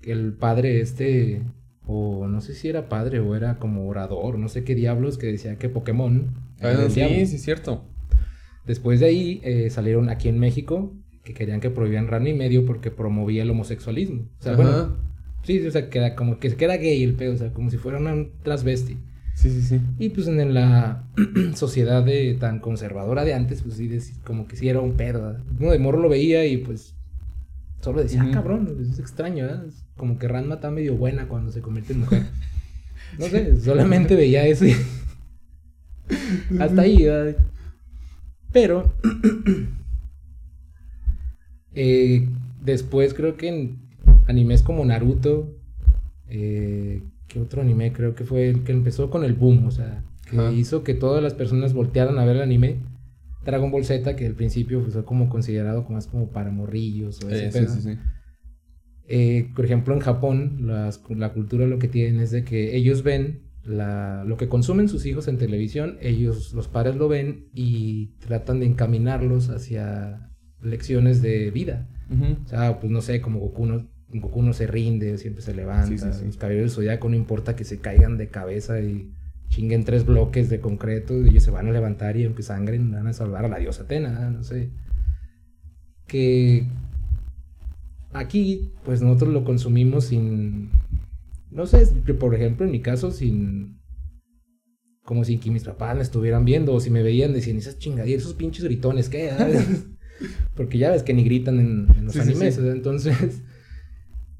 el 0.02 0.32
padre 0.32 0.80
este, 0.80 1.42
o 1.87 2.26
no 2.26 2.40
sé 2.40 2.54
si 2.54 2.68
era 2.68 2.88
padre 2.88 3.20
o 3.20 3.37
era 3.37 3.58
como 3.58 3.87
orador, 3.87 4.38
no 4.38 4.49
sé 4.49 4.64
qué 4.64 4.75
diablos, 4.75 5.18
que 5.18 5.26
decía 5.26 5.56
que 5.56 5.68
Pokémon. 5.68 6.34
Ah, 6.61 6.75
sí, 6.88 7.00
sí, 7.26 7.37
es 7.37 7.42
cierto. 7.42 7.84
Después 8.66 9.00
de 9.00 9.06
ahí 9.06 9.40
eh, 9.44 9.68
salieron 9.70 10.08
aquí 10.08 10.28
en 10.28 10.38
México 10.38 10.92
que 11.23 11.34
querían 11.34 11.61
que 11.61 11.70
prohibían 11.70 12.06
Rano 12.06 12.28
y 12.28 12.34
medio 12.34 12.64
porque 12.66 12.90
promovía 12.90 13.42
el 13.42 13.50
homosexualismo. 13.50 14.28
O 14.40 14.42
sea, 14.42 14.56
bueno, 14.56 14.96
sí, 15.42 15.66
o 15.66 15.70
sea, 15.70 15.88
que 15.88 15.99
era 15.99 16.14
como 16.14 16.38
que 16.38 16.54
queda 16.54 16.76
gay 16.76 17.02
el 17.02 17.14
pedo, 17.14 17.32
o 17.32 17.37
sea, 17.37 17.52
como 17.52 17.70
si 17.70 17.78
fuera 17.78 17.99
un 17.99 18.32
transvesti. 18.42 18.96
Sí, 19.34 19.50
sí, 19.50 19.62
sí. 19.62 19.80
Y 19.99 20.11
pues 20.11 20.28
en 20.28 20.54
la 20.54 21.08
sociedad 21.54 22.04
de, 22.04 22.34
tan 22.34 22.61
conservadora 22.61 23.25
de 23.25 23.34
antes, 23.34 23.62
pues 23.62 23.76
sí, 23.76 23.90
como 24.23 24.46
que 24.46 24.56
sí 24.56 24.68
era 24.68 24.80
un 24.80 24.92
pedo. 24.92 25.37
Uno 25.58 25.73
de 25.73 25.78
morro 25.78 25.99
lo 25.99 26.08
veía 26.08 26.46
y 26.46 26.58
pues 26.58 26.94
Solo 27.84 28.02
decía, 28.02 28.22
ah, 28.22 28.30
cabrón, 28.32 28.78
es 28.80 28.98
extraño, 28.98 29.44
¿eh? 29.44 29.60
como 29.94 30.18
que 30.18 30.26
Ranma 30.26 30.54
está 30.54 30.70
medio 30.70 30.96
buena 30.96 31.28
cuando 31.28 31.52
se 31.52 31.60
convierte 31.60 31.92
en 31.92 32.00
mujer. 32.00 32.22
No 33.18 33.26
sé, 33.26 33.60
solamente 33.60 34.16
veía 34.16 34.46
eso 34.46 34.64
y... 34.64 34.74
Hasta 36.58 36.80
ahí, 36.80 37.06
Pero. 38.52 38.94
Eh, 41.76 42.28
después 42.62 43.14
creo 43.14 43.36
que 43.36 43.48
en 43.48 43.78
animes 44.28 44.62
como 44.62 44.84
Naruto. 44.84 45.58
Eh, 46.28 47.02
¿Qué 47.26 47.40
otro 47.40 47.62
anime? 47.62 47.92
Creo 47.92 48.14
que 48.14 48.22
fue 48.22 48.48
el 48.48 48.62
que 48.62 48.70
empezó 48.70 49.10
con 49.10 49.24
el 49.24 49.34
boom. 49.34 49.66
O 49.66 49.72
sea, 49.72 50.04
que 50.30 50.52
hizo 50.52 50.84
que 50.84 50.94
todas 50.94 51.20
las 51.20 51.34
personas 51.34 51.74
voltearan 51.74 52.18
a 52.18 52.24
ver 52.24 52.36
el 52.36 52.42
anime. 52.42 52.76
Dragon 53.44 53.70
Ball 53.70 53.84
Z, 53.84 54.16
que 54.16 54.26
al 54.26 54.34
principio 54.34 54.80
fue 54.80 55.04
como 55.04 55.28
considerado 55.28 55.86
más 55.88 56.06
como 56.06 56.30
para 56.30 56.50
morrillos 56.50 57.22
o 57.24 57.30
ese 57.30 57.50
sí, 57.52 57.66
sí, 57.68 57.80
sí. 57.80 57.98
Eh, 59.06 59.50
por 59.54 59.64
ejemplo, 59.64 59.94
en 59.94 60.00
Japón, 60.00 60.66
la 60.66 61.32
cultura 61.32 61.66
lo 61.66 61.78
que 61.78 61.88
tienen 61.88 62.20
es 62.20 62.30
de 62.30 62.44
que 62.44 62.76
ellos 62.76 63.02
ven 63.02 63.42
lo 63.64 64.36
que 64.36 64.48
consumen 64.48 64.88
sus 64.88 65.06
hijos 65.06 65.28
en 65.28 65.38
televisión, 65.38 65.96
ellos, 66.00 66.52
los 66.52 66.68
padres 66.68 66.96
lo 66.96 67.08
ven 67.08 67.48
y 67.54 68.16
tratan 68.18 68.60
de 68.60 68.66
encaminarlos 68.66 69.48
hacia 69.48 70.30
lecciones 70.62 71.22
de 71.22 71.50
vida. 71.50 71.88
O 72.44 72.48
sea, 72.48 72.78
pues 72.80 72.92
no 72.92 73.00
sé, 73.00 73.20
como 73.20 73.40
Goku 73.40 73.66
no, 73.66 73.88
Goku 74.08 74.42
no 74.42 74.52
se 74.52 74.66
rinde, 74.66 75.18
siempre 75.18 75.42
se 75.42 75.54
levanta. 75.54 76.06
Los 76.24 76.36
caballeros 76.36 76.70
del 76.70 76.76
zodiaco 76.76 77.08
no 77.08 77.16
importa 77.16 77.56
que 77.56 77.64
se 77.64 77.78
caigan 77.78 78.16
de 78.16 78.28
cabeza 78.28 78.80
y 78.80 79.12
chinguen 79.54 79.84
tres 79.84 80.04
bloques 80.04 80.49
de 80.50 80.61
concreto 80.61 81.16
y 81.25 81.28
ellos 81.28 81.44
se 81.44 81.52
van 81.52 81.68
a 81.68 81.73
levantar 81.73 82.16
y 82.16 82.25
aunque 82.25 82.42
sangren 82.42 82.90
van 82.90 83.06
a 83.06 83.12
salvar 83.12 83.44
a 83.44 83.49
la 83.49 83.58
diosa 83.58 83.84
Atena, 83.84 84.30
no 84.30 84.42
sé. 84.42 84.70
Que 86.08 86.66
aquí, 88.12 88.73
pues 88.84 89.00
nosotros 89.00 89.32
lo 89.32 89.44
consumimos 89.44 90.06
sin. 90.06 90.70
No 91.52 91.66
sé, 91.66 91.87
por 92.18 92.34
ejemplo, 92.34 92.66
en 92.66 92.73
mi 92.73 92.80
caso, 92.80 93.12
sin. 93.12 93.78
Como 95.04 95.25
sin 95.25 95.38
que 95.38 95.50
mis 95.50 95.64
papás 95.64 95.94
me 95.94 96.02
estuvieran 96.02 96.44
viendo 96.44 96.73
o 96.73 96.80
si 96.80 96.90
me 96.90 97.02
veían, 97.02 97.32
decían, 97.32 97.58
esas 97.58 97.78
chingaderas, 97.78 98.23
esos 98.23 98.34
pinches 98.34 98.64
gritones, 98.64 99.08
¿qué? 99.08 99.30
Porque 100.56 100.78
ya 100.78 100.90
ves 100.90 101.02
que 101.02 101.14
ni 101.14 101.23
gritan 101.23 101.61
en, 101.61 102.04
los 102.04 102.16
animes, 102.16 102.58
entonces. 102.58 103.42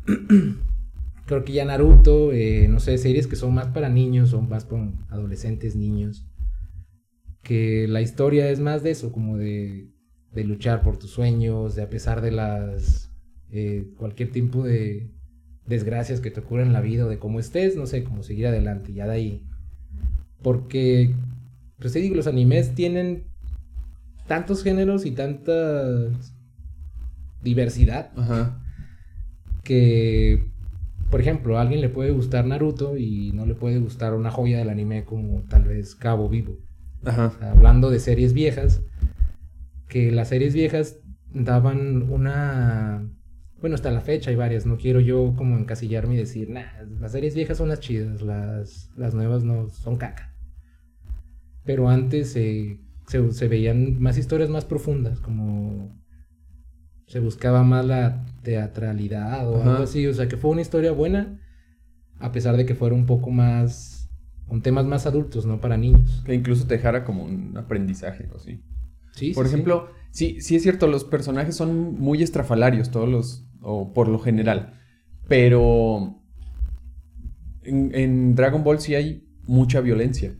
creo 1.27 1.45
que 1.45 1.53
ya 1.53 1.65
Naruto, 1.65 2.33
eh, 2.33 2.69
no 2.69 2.81
sé, 2.81 2.99
series 2.99 3.27
que 3.27 3.37
son 3.37 3.55
más 3.55 3.69
para 3.69 3.89
niños 3.89 4.33
o 4.35 4.43
más 4.43 4.65
para 4.65 4.93
adolescentes, 5.09 5.77
niños. 5.77 6.27
Que 7.43 7.87
la 7.89 8.01
historia 8.01 8.51
es 8.51 8.61
más 8.61 8.83
de 8.83 8.91
eso, 8.91 9.13
como 9.13 9.37
de, 9.37 9.91
de 10.33 10.45
luchar 10.45 10.83
por 10.83 10.99
tus 10.99 11.11
sueños, 11.11 11.75
de 11.75 11.83
a 11.83 11.91
pesar 11.91 12.21
de 12.21 12.31
las 12.31 13.11
eh, 13.51 13.93
cualquier 13.97 14.33
tipo 14.33 14.65
de 14.65 15.11
desgracias 15.67 16.21
que 16.21 16.31
te 16.31 16.41
ocurran 16.41 16.69
en 16.69 16.73
la 16.73 16.81
vida 16.81 17.07
o 17.07 17.09
de 17.09 17.19
cómo 17.19 17.41
estés, 17.41 17.77
no 17.77 17.87
sé, 17.87 18.05
cómo 18.05 18.23
seguir 18.23 18.47
adelante, 18.47 18.93
ya 18.93 19.07
de 19.07 19.13
ahí. 19.13 19.47
Porque, 20.43 21.15
pues 21.79 21.93
te 21.93 22.01
digo, 22.01 22.17
los 22.17 22.27
animes 22.27 22.75
tienen 22.75 23.25
tantos 24.27 24.63
géneros 24.63 25.07
y 25.07 25.13
tanta 25.13 26.11
diversidad 27.43 28.13
que, 29.63 30.54
por 31.15 31.21
ejemplo, 31.21 31.57
a 31.57 31.61
alguien 31.61 31.81
le 31.81 31.91
puede 31.91 32.11
gustar 32.11 32.45
Naruto 32.45 32.97
y 32.97 33.31
no 33.31 33.47
le 33.47 33.55
puede 33.55 33.79
gustar 33.79 34.15
una 34.15 34.33
joya 34.33 34.59
del 34.59 34.69
anime 34.69 35.05
como 35.05 35.45
tal 35.45 35.63
vez 35.63 35.95
Cabo 35.95 36.29
Vivo. 36.29 36.59
hablando 37.41 37.89
de 37.89 38.01
series 38.01 38.33
viejas, 38.33 38.83
que 39.87 40.11
las 40.11 40.31
series 40.31 40.55
viejas 40.55 40.99
daban 41.33 42.11
una 42.11 43.09
bueno, 43.61 43.77
hasta 43.77 43.93
la 43.93 44.01
fecha 44.01 44.31
hay 44.31 44.35
varias, 44.35 44.67
no 44.67 44.77
quiero 44.77 44.99
yo 44.99 45.35
como 45.37 45.57
encasillarme 45.57 46.15
y 46.15 46.19
decir, 46.19 46.51
nah, 46.51 46.83
las 46.99 47.13
series 47.13 47.37
viejas 47.37 47.59
son 47.59 47.69
las 47.69 47.79
chidas, 47.79 48.21
las, 48.21 48.91
las 48.97 49.15
nuevas 49.15 49.45
no 49.45 49.69
son 49.69 49.95
caca. 49.95 50.35
Pero 51.63 51.89
antes 51.89 52.33
se, 52.33 52.81
veían 53.49 54.01
más 54.01 54.19
historias 54.19 54.51
más 54.51 54.65
profundas, 54.65 55.21
como 55.21 55.97
se 57.07 57.21
buscaba 57.21 57.63
más 57.63 57.87
la 57.87 58.27
teatralidad 58.45 59.49
o 59.49 59.61
algo 59.61 59.83
así, 59.83 60.07
o 60.07 60.15
sea 60.15 60.29
que 60.29 60.37
fue 60.37 60.53
una 60.53 60.61
historia 60.61 60.93
buena, 60.93 61.41
a 62.21 62.31
pesar 62.31 62.57
de 62.57 62.65
que 62.65 62.77
fuera 62.77 62.95
un 62.95 63.07
poco 63.07 63.31
más, 63.31 64.09
con 64.47 64.63
temas 64.63 64.87
más 64.87 65.07
adultos, 65.07 65.47
no 65.47 65.61
para 65.61 65.77
niños. 65.77 66.23
Que 66.25 66.35
incluso 66.35 66.67
te 66.67 66.75
dejara 66.75 67.05
como 67.05 67.25
un 67.25 67.57
aprendizaje 67.57 68.29
o 68.33 68.37
así. 68.37 68.63
Sí, 69.13 69.33
Por 69.33 69.47
ejemplo, 69.47 69.89
sí. 70.11 70.41
sí, 70.41 70.57
es 70.57 70.63
cierto, 70.63 70.87
los 70.87 71.05
personajes 71.05 71.57
son 71.57 71.95
muy 71.95 72.23
estrafalarios, 72.23 72.91
todos 72.91 73.09
los, 73.09 73.49
o 73.61 73.93
por 73.93 74.09
lo 74.09 74.19
general. 74.19 74.81
Pero 75.29 76.23
en, 77.63 78.35
Dragon 78.35 78.63
Ball 78.63 78.81
sí 78.81 78.95
hay 78.95 79.29
mucha 79.47 79.81
violencia. 79.81 80.37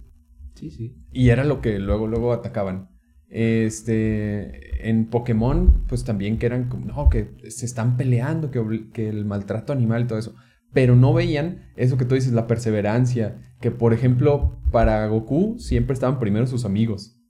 Sí, 0.55 0.71
sí. 0.71 0.97
Y 1.13 1.31
era 1.31 1.45
lo 1.45 1.61
que 1.61 1.79
luego, 1.79 2.07
luego 2.07 2.33
atacaban. 2.33 2.94
Este, 3.29 4.89
en 4.89 5.07
Pokémon, 5.07 5.85
pues 5.89 6.05
también 6.05 6.39
que 6.39 6.47
eran 6.47 6.69
como, 6.69 6.87
no, 6.87 7.09
que 7.09 7.35
se 7.49 7.67
están 7.67 7.97
peleando, 7.97 8.51
que, 8.51 8.91
que 8.93 9.09
el 9.09 9.25
maltrato 9.25 9.73
animal 9.73 10.03
y 10.03 10.07
todo 10.07 10.19
eso. 10.19 10.35
Pero 10.73 10.97
no 10.97 11.13
veían 11.13 11.71
eso 11.77 11.97
que 11.97 12.05
tú 12.05 12.15
dices, 12.15 12.33
la 12.33 12.47
perseverancia. 12.47 13.39
Que 13.61 13.71
por 13.71 13.93
ejemplo, 13.93 14.59
para 14.71 15.07
Goku 15.07 15.57
siempre 15.59 15.95
estaban 15.95 16.19
primero 16.19 16.47
sus 16.47 16.65
amigos. 16.65 17.21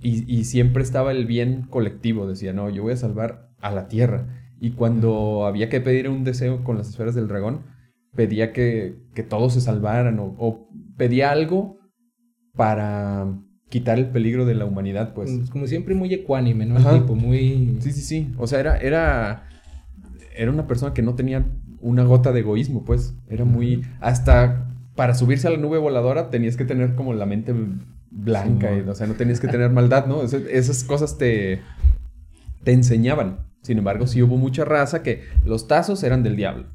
y, 0.00 0.32
y, 0.34 0.44
siempre 0.44 0.82
estaba 0.82 1.12
el 1.12 1.26
bien 1.26 1.66
colectivo. 1.68 2.26
Decía, 2.26 2.52
no, 2.52 2.70
yo 2.70 2.82
voy 2.82 2.94
a 2.94 2.96
salvar 2.96 3.50
a 3.60 3.70
la 3.70 3.88
Tierra. 3.88 4.26
Y 4.60 4.70
cuando 4.70 5.44
había 5.44 5.68
que 5.68 5.80
pedir 5.80 6.08
un 6.08 6.24
deseo 6.24 6.64
con 6.64 6.78
las 6.78 6.88
esferas 6.88 7.14
del 7.14 7.28
dragón, 7.28 7.64
pedía 8.14 8.52
que, 8.52 8.96
todos 9.28 9.54
se 9.54 9.60
salvaran 9.60 10.18
o, 10.20 10.68
pedía 10.96 11.30
algo 11.30 11.78
para 12.54 13.26
quitar 13.72 13.98
el 13.98 14.10
peligro 14.10 14.44
de 14.44 14.54
la 14.54 14.66
humanidad, 14.66 15.14
pues. 15.14 15.30
Mm, 15.30 15.46
como 15.46 15.66
siempre 15.66 15.94
muy 15.94 16.12
ecuánime, 16.12 16.66
¿no? 16.66 16.76
Tipo 16.92 17.14
muy... 17.14 17.78
Sí, 17.80 17.90
sí, 17.90 18.02
sí. 18.02 18.32
O 18.36 18.46
sea, 18.46 18.60
era, 18.60 18.76
era, 18.76 19.48
era 20.36 20.50
una 20.50 20.66
persona 20.66 20.92
que 20.92 21.00
no 21.00 21.14
tenía 21.14 21.46
una 21.80 22.04
gota 22.04 22.32
de 22.32 22.40
egoísmo, 22.40 22.84
pues. 22.84 23.14
Era 23.30 23.46
muy... 23.46 23.82
Hasta 23.98 24.68
para 24.94 25.14
subirse 25.14 25.48
a 25.48 25.50
la 25.50 25.56
nube 25.56 25.78
voladora 25.78 26.28
tenías 26.28 26.58
que 26.58 26.66
tener 26.66 26.94
como 26.96 27.14
la 27.14 27.24
mente 27.24 27.54
blanca, 28.10 28.68
o 28.86 28.94
sea, 28.94 29.06
no 29.06 29.14
tenías 29.14 29.40
que 29.40 29.48
tener 29.48 29.70
maldad, 29.70 30.04
¿no? 30.04 30.22
esas 30.22 30.84
cosas 30.84 31.16
te, 31.16 31.62
te 32.62 32.72
enseñaban. 32.72 33.46
Sin 33.62 33.78
embargo, 33.78 34.06
sí 34.06 34.20
hubo 34.22 34.36
mucha 34.36 34.66
raza 34.66 35.02
que 35.02 35.22
los 35.46 35.66
tazos 35.66 36.02
eran 36.02 36.22
del 36.22 36.36
diablo. 36.36 36.66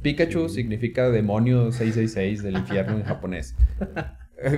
Pikachu 0.00 0.48
significa 0.48 1.10
demonio 1.10 1.70
666 1.70 2.42
del 2.42 2.56
infierno 2.56 2.96
en 2.96 3.02
japonés. 3.04 3.54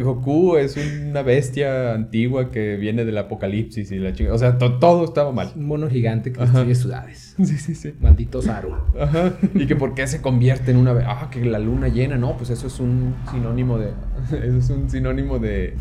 Goku 0.00 0.56
es 0.56 0.76
una 0.76 1.22
bestia 1.22 1.94
antigua 1.94 2.50
que 2.50 2.76
viene 2.76 3.04
del 3.04 3.16
apocalipsis 3.16 3.92
y 3.92 3.98
la 3.98 4.12
chica. 4.12 4.32
O 4.32 4.38
sea, 4.38 4.58
todo 4.58 5.04
estaba 5.04 5.30
mal. 5.30 5.52
Un 5.54 5.66
mono 5.66 5.88
gigante 5.88 6.32
que 6.32 6.40
destruye 6.40 6.74
ciudades. 6.74 7.36
Sí, 7.44 7.56
sí, 7.56 7.76
sí. 7.76 7.94
Maldito 8.00 8.42
Saru. 8.42 8.74
Ajá. 8.98 9.34
Y 9.54 9.66
que 9.66 9.76
por 9.76 9.94
qué 9.94 10.08
se 10.08 10.20
convierte 10.20 10.72
en 10.72 10.78
una. 10.78 10.90
Ah, 11.06 11.30
que 11.30 11.44
la 11.44 11.60
luna 11.60 11.86
llena. 11.86 12.16
No, 12.16 12.36
pues 12.36 12.50
eso 12.50 12.66
es 12.66 12.80
un 12.80 13.14
sinónimo 13.30 13.78
de. 13.78 13.92
Eso 14.30 14.58
es 14.58 14.70
un 14.70 14.90
sinónimo 14.90 15.38
de. 15.38 15.74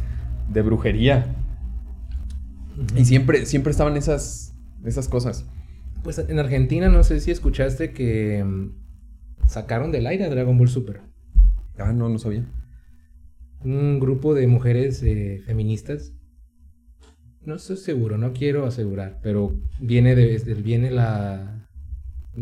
de 0.49 0.61
brujería. 0.61 1.35
Y 2.95 3.05
siempre, 3.05 3.47
siempre 3.47 3.71
estaban 3.71 3.97
esas. 3.97 4.53
esas 4.85 5.07
cosas. 5.07 5.45
Pues 6.03 6.19
en 6.19 6.37
Argentina 6.37 6.89
no 6.89 7.03
sé 7.03 7.19
si 7.19 7.31
escuchaste 7.31 7.91
que 7.91 8.43
mm, 8.43 9.47
sacaron 9.47 9.91
del 9.91 10.05
aire 10.05 10.25
a 10.25 10.29
Dragon 10.29 10.55
Ball 10.55 10.69
Super. 10.69 11.01
Ah, 11.79 11.91
no, 11.91 12.07
no 12.07 12.19
sabía. 12.19 12.45
Un 13.63 13.99
grupo 13.99 14.33
de 14.33 14.47
mujeres 14.47 15.01
eh, 15.03 15.41
feministas. 15.45 16.13
No 17.41 17.55
estoy 17.55 17.77
seguro, 17.77 18.17
no 18.17 18.33
quiero 18.33 18.65
asegurar, 18.65 19.19
pero 19.23 19.55
viene 19.79 20.15
de, 20.15 20.37
viene 20.55 20.91
la 20.91 21.57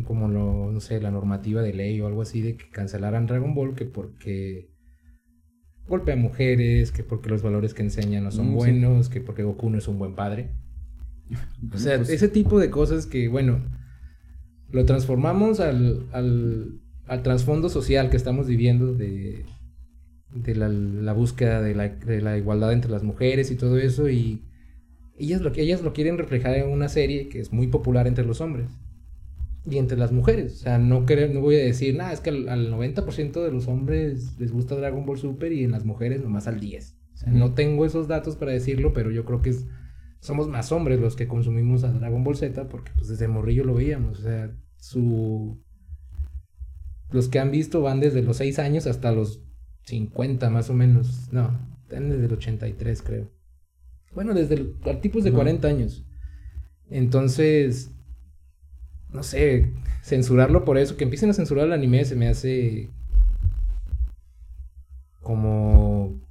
como 0.04 0.28
lo, 0.28 0.72
no 0.72 0.80
sé, 0.82 1.00
la 1.00 1.12
normativa 1.12 1.62
de 1.62 1.74
ley 1.74 2.02
o 2.02 2.08
algo 2.08 2.22
así 2.22 2.42
de 2.42 2.58
que 2.58 2.70
cancelaran 2.70 3.28
Dragon 3.28 3.54
Ball 3.54 3.76
que 3.76 3.86
porque 3.86 4.70
golpea 5.88 6.16
a 6.16 6.18
mujeres, 6.18 6.92
que 6.92 7.04
porque 7.04 7.30
los 7.30 7.42
valores 7.42 7.74
que 7.74 7.84
enseñan 7.84 8.24
no 8.24 8.32
son 8.32 8.52
mm, 8.52 8.56
buenos, 8.56 9.10
que 9.10 9.22
porque 9.22 9.44
Goku 9.44 9.70
no 9.70 9.78
es 9.78 9.88
un 9.88 10.00
buen 10.00 10.16
padre. 10.16 10.50
O 11.74 11.78
sea, 11.78 11.98
pues 11.98 12.10
ese 12.10 12.28
tipo 12.28 12.60
de 12.60 12.70
cosas 12.70 13.08
que, 13.08 13.28
bueno, 13.28 13.60
lo 14.72 14.86
transformamos 14.86 15.60
al, 15.60 16.06
al, 16.12 16.80
al 17.08 17.24
trasfondo 17.24 17.70
social 17.70 18.10
que 18.10 18.18
estamos 18.18 18.48
viviendo 18.48 18.94
de, 18.94 19.46
de 20.36 20.56
la, 20.56 21.14
búsqueda 21.14 21.62
de 21.62 21.74
la, 21.76 21.90
de 21.90 22.22
la, 22.22 22.38
igualdad 22.38 22.74
entre 22.74 22.92
las 22.92 23.04
mujeres 23.04 23.52
y 23.52 23.56
todo 23.56 23.78
eso, 23.78 24.10
y 24.10 24.44
ellas 25.18 25.42
lo, 25.42 25.52
ellas 25.54 25.82
lo 25.82 25.94
quieren 25.94 26.18
reflejar 26.18 26.56
en 26.56 26.70
una 26.70 26.90
serie 26.90 27.30
que 27.30 27.40
es 27.40 27.54
muy 27.54 27.68
popular 27.68 28.08
entre 28.08 28.26
los 28.26 28.42
hombres 28.42 28.68
y 29.66 29.78
entre 29.78 29.98
las 29.98 30.12
mujeres. 30.12 30.54
O 30.54 30.58
sea, 30.58 30.78
no, 30.78 31.02
no 31.02 31.42
voy 31.42 31.56
a 31.56 31.64
decir, 31.64 31.96
nada, 31.96 32.14
es 32.14 32.20
que 32.20 32.30
al, 32.30 32.72
90% 32.72 33.44
de 33.44 33.52
los 33.52 33.68
hombres 33.68 34.38
les 34.40 34.52
gusta 34.52 34.76
Dragon 34.76 35.06
Ball 35.06 35.18
Super 35.18 35.52
y 35.52 35.64
en 35.64 35.72
las 35.72 35.86
mujeres 35.86 36.22
nomás 36.22 36.48
al 36.48 36.60
10%. 36.60 36.94
O 37.14 37.18
sea, 37.18 37.32
no 37.32 37.54
tengo 37.54 37.86
esos 37.86 38.10
datos 38.10 38.36
para 38.36 38.52
decirlo, 38.52 38.92
pero 38.92 39.10
yo 39.10 39.24
creo 39.24 39.42
que 39.42 39.52
es 39.52 39.66
somos 40.26 40.48
más 40.48 40.72
hombres 40.72 41.00
los 41.00 41.16
que 41.16 41.28
consumimos 41.28 41.84
a 41.84 41.92
Dragon 41.92 42.24
Ball 42.24 42.36
Z 42.36 42.68
porque 42.68 42.92
pues 42.96 43.08
desde 43.08 43.28
morrillo 43.28 43.64
lo 43.64 43.76
veíamos, 43.76 44.20
o 44.20 44.22
sea, 44.24 44.52
su 44.78 45.62
los 47.12 47.30
que 47.30 47.40
han 47.40 47.52
visto 47.52 47.82
van 47.82 48.00
desde 48.00 48.24
los 48.24 48.38
6 48.38 48.60
años 48.60 48.88
hasta 48.88 49.12
los 49.12 49.45
50 49.86 50.50
más 50.50 50.70
o 50.70 50.74
menos, 50.74 51.30
no, 51.32 51.58
están 51.84 52.10
desde 52.10 52.26
el 52.26 52.34
83 52.34 53.02
creo. 53.02 53.32
Bueno, 54.14 54.34
desde 54.34 54.58
tipos 55.02 55.24
de 55.24 55.32
40 55.32 55.68
años. 55.68 56.06
Entonces, 56.90 57.92
no 59.12 59.24
sé, 59.24 59.74
censurarlo 60.04 60.64
por 60.64 60.78
eso, 60.78 60.96
que 60.96 61.04
empiecen 61.04 61.30
a 61.30 61.34
censurar 61.34 61.66
el 61.66 61.74
anime 61.74 62.06
se 62.06 62.16
me 62.16 62.28
hace 62.28 62.90
como... 65.22 66.22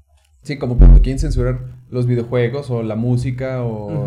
Sí, 0.43 0.59
como 0.59 0.77
cuando 0.77 1.01
quieren 1.01 1.19
censurar 1.19 1.61
los 1.91 2.07
videojuegos 2.07 2.71
o 2.71 2.83
la 2.83 2.97
música 2.97 3.65
o 3.65 4.07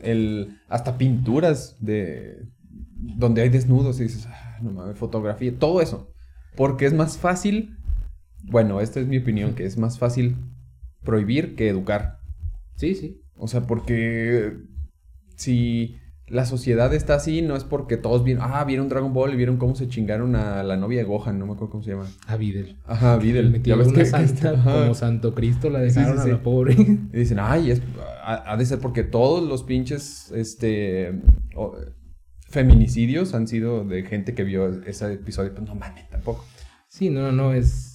el 0.00 0.58
hasta 0.68 0.98
pinturas 0.98 1.76
de 1.80 2.48
donde 2.96 3.42
hay 3.42 3.48
desnudos 3.48 4.00
y 4.00 4.04
dices, 4.04 4.26
ah, 4.26 4.58
no 4.60 4.72
mames, 4.72 4.98
fotografía, 4.98 5.56
todo 5.56 5.80
eso. 5.80 6.12
Porque 6.56 6.86
es 6.86 6.92
más 6.92 7.18
fácil, 7.18 7.76
bueno, 8.42 8.80
esta 8.80 9.00
es 9.00 9.06
mi 9.06 9.18
opinión, 9.18 9.54
que 9.54 9.64
es 9.64 9.78
más 9.78 9.98
fácil 9.98 10.36
prohibir 11.02 11.54
que 11.56 11.68
educar. 11.68 12.18
Sí, 12.76 12.94
sí. 12.94 13.22
O 13.34 13.48
sea, 13.48 13.66
porque 13.66 14.56
si 15.36 15.96
la 16.32 16.46
sociedad 16.46 16.94
está 16.94 17.16
así, 17.16 17.42
no 17.42 17.56
es 17.56 17.64
porque 17.64 17.96
todos 17.96 18.24
vieron, 18.24 18.44
ah, 18.46 18.64
vieron 18.64 18.88
Dragon 18.88 19.12
Ball 19.12 19.34
y 19.34 19.36
vieron 19.36 19.58
cómo 19.58 19.74
se 19.74 19.88
chingaron 19.88 20.34
a 20.34 20.62
la 20.62 20.76
novia 20.76 21.00
de 21.00 21.04
Gohan, 21.04 21.38
no 21.38 21.46
me 21.46 21.52
acuerdo 21.52 21.72
cómo 21.72 21.82
se 21.82 21.90
llama. 21.90 22.06
A 22.26 22.36
Videl. 22.36 22.78
Ajá, 22.86 23.16
Videl. 23.18 23.50
Metieron 23.50 23.86
una 23.86 24.04
santa 24.04 24.54
como 24.54 24.94
Santo 24.94 25.34
Cristo, 25.34 25.68
la 25.68 25.80
dejaron 25.80 26.18
a 26.18 26.24
la 26.24 26.42
pobre. 26.42 26.74
Y 26.74 27.18
dicen, 27.18 27.38
ay, 27.38 27.72
es, 27.72 27.82
ha, 28.24 28.56
de 28.56 28.64
ser 28.64 28.78
porque 28.78 29.02
todos 29.02 29.46
los 29.46 29.62
pinches, 29.62 30.32
este, 30.34 31.20
feminicidios 32.48 33.34
han 33.34 33.46
sido 33.46 33.84
de 33.84 34.02
gente 34.04 34.34
que 34.34 34.44
vio 34.44 34.82
ese 34.84 35.12
episodio. 35.12 35.52
Pues 35.52 35.66
no 35.66 35.74
mames, 35.74 36.08
tampoco. 36.08 36.46
Sí, 36.88 37.10
no, 37.10 37.30
no, 37.32 37.52
es... 37.52 37.91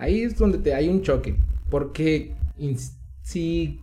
Ahí 0.00 0.22
es 0.22 0.38
donde 0.38 0.56
te 0.56 0.72
hay 0.72 0.88
un 0.88 1.02
choque, 1.02 1.36
porque 1.68 2.34
si, 3.20 3.80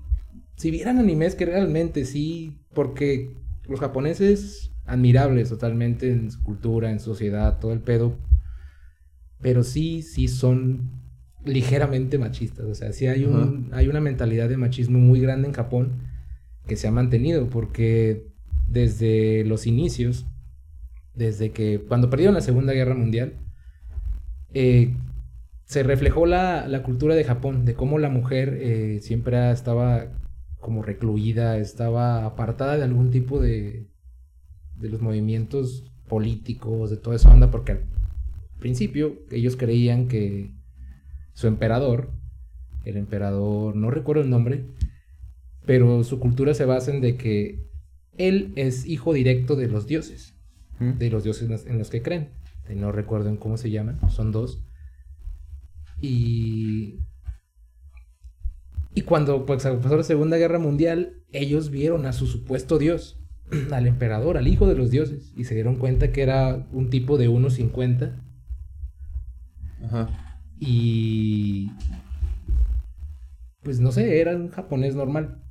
si 0.55 0.71
vieran 0.71 0.97
animes 0.97 1.35
que 1.35 1.45
realmente 1.45 2.05
sí, 2.05 2.57
porque 2.73 3.37
los 3.67 3.79
japoneses 3.79 4.71
admirables 4.85 5.49
totalmente 5.49 6.11
en 6.11 6.31
su 6.31 6.41
cultura, 6.41 6.89
en 6.89 6.99
sociedad, 6.99 7.59
todo 7.59 7.71
el 7.71 7.81
pedo. 7.81 8.17
Pero 9.41 9.61
sí, 9.63 10.01
sí 10.01 10.27
son 10.27 10.89
ligeramente 11.45 12.17
machistas. 12.17 12.65
O 12.65 12.73
sea, 12.73 12.93
sí 12.93 13.05
hay, 13.05 13.25
un, 13.25 13.69
hay 13.71 13.87
una 13.87 14.01
mentalidad 14.01 14.49
de 14.49 14.57
machismo 14.57 14.97
muy 14.97 15.21
grande 15.21 15.47
en 15.47 15.53
Japón 15.53 16.01
que 16.65 16.77
se 16.77 16.87
ha 16.87 16.91
mantenido 16.91 17.47
porque 17.47 18.25
desde 18.67 19.43
los 19.45 19.67
inicios, 19.67 20.25
desde 21.13 21.51
que 21.51 21.79
cuando 21.87 22.09
perdieron 22.09 22.33
la 22.33 22.41
Segunda 22.41 22.73
Guerra 22.73 22.95
Mundial, 22.95 23.33
eh, 24.55 24.95
se 25.67 25.83
reflejó 25.83 26.25
la, 26.25 26.65
la, 26.67 26.81
cultura 26.81 27.13
de 27.13 27.25
Japón, 27.25 27.65
de 27.65 27.73
cómo 27.73 27.99
la 27.99 28.09
mujer 28.09 28.57
eh, 28.61 28.99
siempre 29.01 29.51
estaba 29.51 30.07
como 30.61 30.81
recluida, 30.81 31.57
estaba 31.57 32.25
apartada 32.25 32.77
de 32.77 32.83
algún 32.83 33.11
tipo 33.11 33.41
de, 33.41 33.85
de 34.77 34.89
los 34.89 35.01
movimientos 35.01 35.91
políticos, 36.07 36.89
de 36.89 36.95
toda 36.95 37.17
esa 37.17 37.33
onda, 37.33 37.51
porque 37.51 37.73
al 37.73 37.81
principio 38.59 39.19
ellos 39.29 39.57
creían 39.57 40.07
que 40.07 40.53
su 41.33 41.47
emperador, 41.47 42.11
el 42.85 42.95
emperador, 42.95 43.75
no 43.75 43.91
recuerdo 43.91 44.23
el 44.23 44.29
nombre, 44.29 44.65
pero 45.65 46.05
su 46.05 46.21
cultura 46.21 46.53
se 46.53 46.63
basa 46.63 46.93
en 46.93 47.01
de 47.01 47.17
que 47.17 47.67
él 48.17 48.53
es 48.55 48.85
hijo 48.85 49.11
directo 49.11 49.57
de 49.57 49.67
los 49.67 49.85
dioses, 49.85 50.33
de 50.79 51.09
los 51.09 51.25
dioses 51.25 51.67
en 51.67 51.77
los 51.77 51.89
que 51.89 52.01
creen. 52.01 52.29
No 52.73 52.93
recuerdo 52.93 53.27
en 53.27 53.35
cómo 53.35 53.57
se 53.57 53.69
llaman, 53.69 53.99
son 54.09 54.31
dos. 54.31 54.63
Y 56.01 56.99
y 58.97 59.03
cuando 59.03 59.45
pues, 59.45 59.61
pasó 59.61 59.95
la 59.95 60.01
Segunda 60.01 60.37
Guerra 60.37 60.57
Mundial, 60.57 61.21
ellos 61.31 61.69
vieron 61.69 62.07
a 62.07 62.13
su 62.13 62.25
supuesto 62.25 62.79
dios, 62.79 63.19
al 63.71 63.85
emperador, 63.85 64.37
al 64.37 64.47
hijo 64.47 64.65
de 64.65 64.73
los 64.73 64.89
dioses, 64.89 65.33
y 65.37 65.43
se 65.43 65.53
dieron 65.53 65.75
cuenta 65.75 66.11
que 66.11 66.23
era 66.23 66.65
un 66.71 66.89
tipo 66.89 67.19
de 67.19 67.29
1.50. 67.29 68.11
Ajá. 69.85 70.39
Y... 70.59 71.69
Pues 73.61 73.79
no 73.79 73.91
sé, 73.91 74.19
era 74.19 74.35
un 74.35 74.49
japonés 74.49 74.95
normal. 74.95 75.43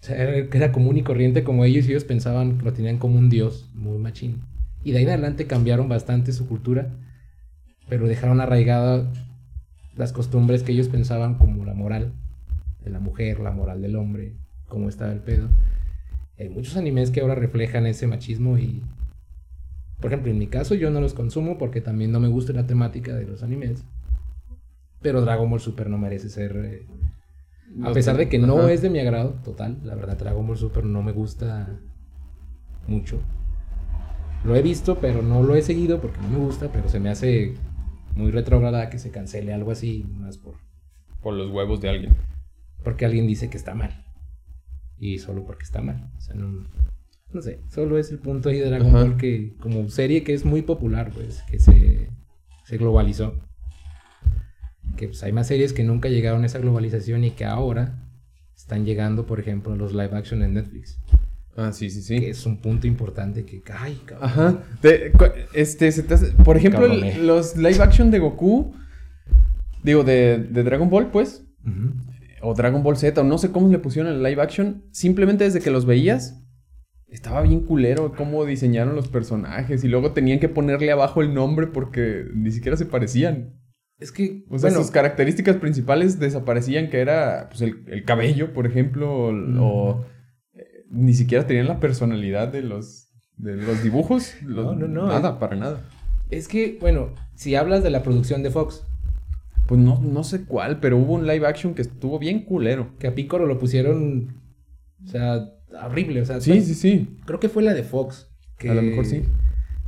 O 0.00 0.06
sea, 0.06 0.16
era, 0.16 0.72
común 0.72 0.96
y 0.96 1.02
corriente 1.02 1.44
como 1.44 1.66
ellos 1.66 1.84
y 1.86 1.90
ellos 1.90 2.04
pensaban 2.04 2.56
que 2.56 2.64
lo 2.64 2.72
tenían 2.72 2.96
como 2.96 3.18
un 3.18 3.28
dios 3.28 3.68
muy 3.74 3.98
machín. 3.98 4.44
Y 4.82 4.92
de 4.92 4.98
ahí 4.98 5.04
en 5.04 5.10
adelante 5.10 5.46
cambiaron 5.46 5.90
bastante 5.90 6.32
su 6.32 6.48
cultura, 6.48 6.88
pero 7.90 8.08
dejaron 8.08 8.40
arraigada 8.40 9.12
las 9.96 10.12
costumbres 10.12 10.62
que 10.62 10.72
ellos 10.72 10.88
pensaban 10.88 11.36
como 11.36 11.64
la 11.64 11.74
moral 11.74 12.12
de 12.84 12.90
la 12.90 13.00
mujer, 13.00 13.40
la 13.40 13.52
moral 13.52 13.82
del 13.82 13.96
hombre, 13.96 14.34
cómo 14.68 14.88
estaba 14.88 15.12
el 15.12 15.20
pedo. 15.20 15.48
Hay 16.38 16.48
muchos 16.48 16.76
animes 16.76 17.10
que 17.10 17.20
ahora 17.20 17.34
reflejan 17.34 17.86
ese 17.86 18.06
machismo 18.06 18.58
y, 18.58 18.82
por 20.00 20.12
ejemplo, 20.12 20.32
en 20.32 20.38
mi 20.38 20.46
caso 20.46 20.74
yo 20.74 20.90
no 20.90 21.00
los 21.00 21.14
consumo 21.14 21.58
porque 21.58 21.80
también 21.80 22.10
no 22.10 22.20
me 22.20 22.28
gusta 22.28 22.52
la 22.52 22.66
temática 22.66 23.14
de 23.14 23.26
los 23.26 23.42
animes. 23.42 23.84
Pero 25.00 25.20
Dragon 25.20 25.50
Ball 25.50 25.60
Super 25.60 25.90
no 25.90 25.98
merece 25.98 26.28
ser... 26.28 26.56
Eh, 26.56 26.86
a 27.82 27.92
pesar 27.92 28.16
de 28.16 28.28
que 28.28 28.38
no 28.38 28.68
es 28.68 28.82
de 28.82 28.90
mi 28.90 28.98
agrado, 28.98 29.30
total, 29.44 29.78
la 29.82 29.94
verdad 29.94 30.18
Dragon 30.18 30.46
Ball 30.46 30.58
Super 30.58 30.84
no 30.84 31.02
me 31.02 31.12
gusta 31.12 31.68
mucho. 32.86 33.20
Lo 34.44 34.56
he 34.56 34.62
visto, 34.62 34.98
pero 34.98 35.22
no 35.22 35.42
lo 35.42 35.54
he 35.54 35.62
seguido 35.62 36.00
porque 36.00 36.20
no 36.20 36.28
me 36.28 36.38
gusta, 36.38 36.70
pero 36.72 36.88
se 36.88 36.98
me 37.00 37.10
hace 37.10 37.54
muy 38.14 38.30
retrograda 38.30 38.90
que 38.90 38.98
se 38.98 39.10
cancele 39.10 39.52
algo 39.52 39.70
así, 39.70 40.04
más 40.10 40.38
por... 40.38 40.54
Por 41.22 41.34
los 41.34 41.50
huevos 41.50 41.80
de 41.80 41.88
alguien 41.88 42.16
porque 42.82 43.04
alguien 43.04 43.26
dice 43.26 43.50
que 43.50 43.56
está 43.56 43.74
mal. 43.74 44.04
Y 44.98 45.18
solo 45.18 45.44
porque 45.44 45.64
está 45.64 45.82
mal. 45.82 46.10
O 46.16 46.20
sea, 46.20 46.34
no, 46.34 46.66
no 47.32 47.42
sé, 47.42 47.60
solo 47.68 47.98
es 47.98 48.10
el 48.10 48.18
punto 48.18 48.48
ahí 48.48 48.58
de 48.58 48.66
Dragon 48.66 48.92
Ball 48.92 49.16
que 49.16 49.56
como 49.58 49.88
serie 49.88 50.22
que 50.22 50.34
es 50.34 50.44
muy 50.44 50.62
popular, 50.62 51.10
pues, 51.12 51.42
que 51.42 51.58
se, 51.58 52.08
se 52.64 52.76
globalizó. 52.76 53.40
Que 54.96 55.08
pues 55.08 55.22
hay 55.22 55.32
más 55.32 55.46
series 55.46 55.72
que 55.72 55.84
nunca 55.84 56.08
llegaron 56.08 56.42
a 56.42 56.46
esa 56.46 56.58
globalización 56.58 57.24
y 57.24 57.30
que 57.30 57.44
ahora 57.44 58.08
están 58.54 58.84
llegando, 58.84 59.26
por 59.26 59.40
ejemplo, 59.40 59.74
los 59.74 59.92
live 59.92 60.16
action 60.16 60.42
en 60.42 60.54
Netflix. 60.54 61.00
Ah, 61.56 61.72
sí, 61.72 61.90
sí, 61.90 62.02
sí. 62.02 62.18
Que 62.18 62.30
es 62.30 62.46
un 62.46 62.58
punto 62.58 62.86
importante 62.86 63.44
que, 63.44 63.62
ay, 63.72 64.00
cabrón. 64.04 64.28
Ajá. 64.28 64.62
este, 65.52 65.92
por 66.44 66.56
ejemplo, 66.56 66.86
los 66.86 67.56
live 67.56 67.82
action 67.82 68.10
de 68.10 68.18
Goku, 68.18 68.74
digo, 69.82 70.02
de, 70.02 70.38
de 70.38 70.62
Dragon 70.62 70.88
Ball, 70.88 71.10
pues, 71.10 71.44
o 72.40 72.54
Dragon 72.54 72.82
Ball 72.82 72.96
Z, 72.96 73.20
o 73.20 73.24
no 73.24 73.38
sé 73.38 73.52
cómo 73.52 73.68
le 73.68 73.78
pusieron 73.78 74.12
el 74.12 74.22
live 74.22 74.40
action, 74.40 74.84
simplemente 74.90 75.44
desde 75.44 75.60
que 75.60 75.70
los 75.70 75.84
veías, 75.84 76.42
estaba 77.08 77.42
bien 77.42 77.60
culero 77.60 78.14
cómo 78.16 78.44
diseñaron 78.46 78.96
los 78.96 79.08
personajes 79.08 79.84
y 79.84 79.88
luego 79.88 80.12
tenían 80.12 80.40
que 80.40 80.48
ponerle 80.48 80.90
abajo 80.90 81.20
el 81.20 81.34
nombre 81.34 81.66
porque 81.66 82.24
ni 82.34 82.50
siquiera 82.50 82.76
se 82.76 82.86
parecían. 82.86 83.60
Es 83.98 84.10
que, 84.10 84.44
o 84.48 84.58
sea, 84.58 84.70
sus 84.70 84.90
características 84.90 85.56
principales 85.56 86.18
desaparecían, 86.18 86.90
que 86.90 87.00
era 87.00 87.48
pues, 87.50 87.60
el, 87.60 88.04
cabello, 88.04 88.52
por 88.52 88.66
ejemplo, 88.66 89.28
o, 89.62 90.00
eh, 90.00 90.06
ni 90.92 91.14
siquiera 91.14 91.46
tenían 91.46 91.66
la 91.66 91.80
personalidad 91.80 92.48
de 92.48 92.62
los, 92.62 93.08
de 93.38 93.56
los 93.56 93.82
dibujos. 93.82 94.34
no, 94.42 94.74
no, 94.74 94.86
no. 94.86 95.06
Nada, 95.06 95.38
para 95.38 95.56
nada. 95.56 95.80
Es 96.30 96.48
que, 96.48 96.78
bueno, 96.80 97.14
si 97.34 97.56
hablas 97.56 97.82
de 97.82 97.90
la 97.90 98.02
producción 98.02 98.42
de 98.42 98.50
Fox, 98.50 98.84
pues 99.66 99.80
no, 99.80 100.00
no 100.00 100.22
sé 100.22 100.44
cuál, 100.44 100.80
pero 100.80 100.98
hubo 100.98 101.14
un 101.14 101.26
live 101.26 101.46
action 101.46 101.74
que 101.74 101.82
estuvo 101.82 102.18
bien 102.18 102.44
culero. 102.44 102.96
Que 102.98 103.06
a 103.06 103.14
Piccolo 103.14 103.46
lo 103.46 103.58
pusieron. 103.58 104.34
O 105.04 105.08
sea, 105.08 105.48
horrible. 105.84 106.20
O 106.20 106.24
sea, 106.24 106.40
sí, 106.40 106.60
sí, 106.60 106.74
sí. 106.74 107.16
Creo 107.24 107.40
que 107.40 107.48
fue 107.48 107.62
la 107.62 107.74
de 107.74 107.82
Fox. 107.82 108.28
Que 108.58 108.70
a 108.70 108.74
lo 108.74 108.82
mejor 108.82 109.06
sí. 109.06 109.22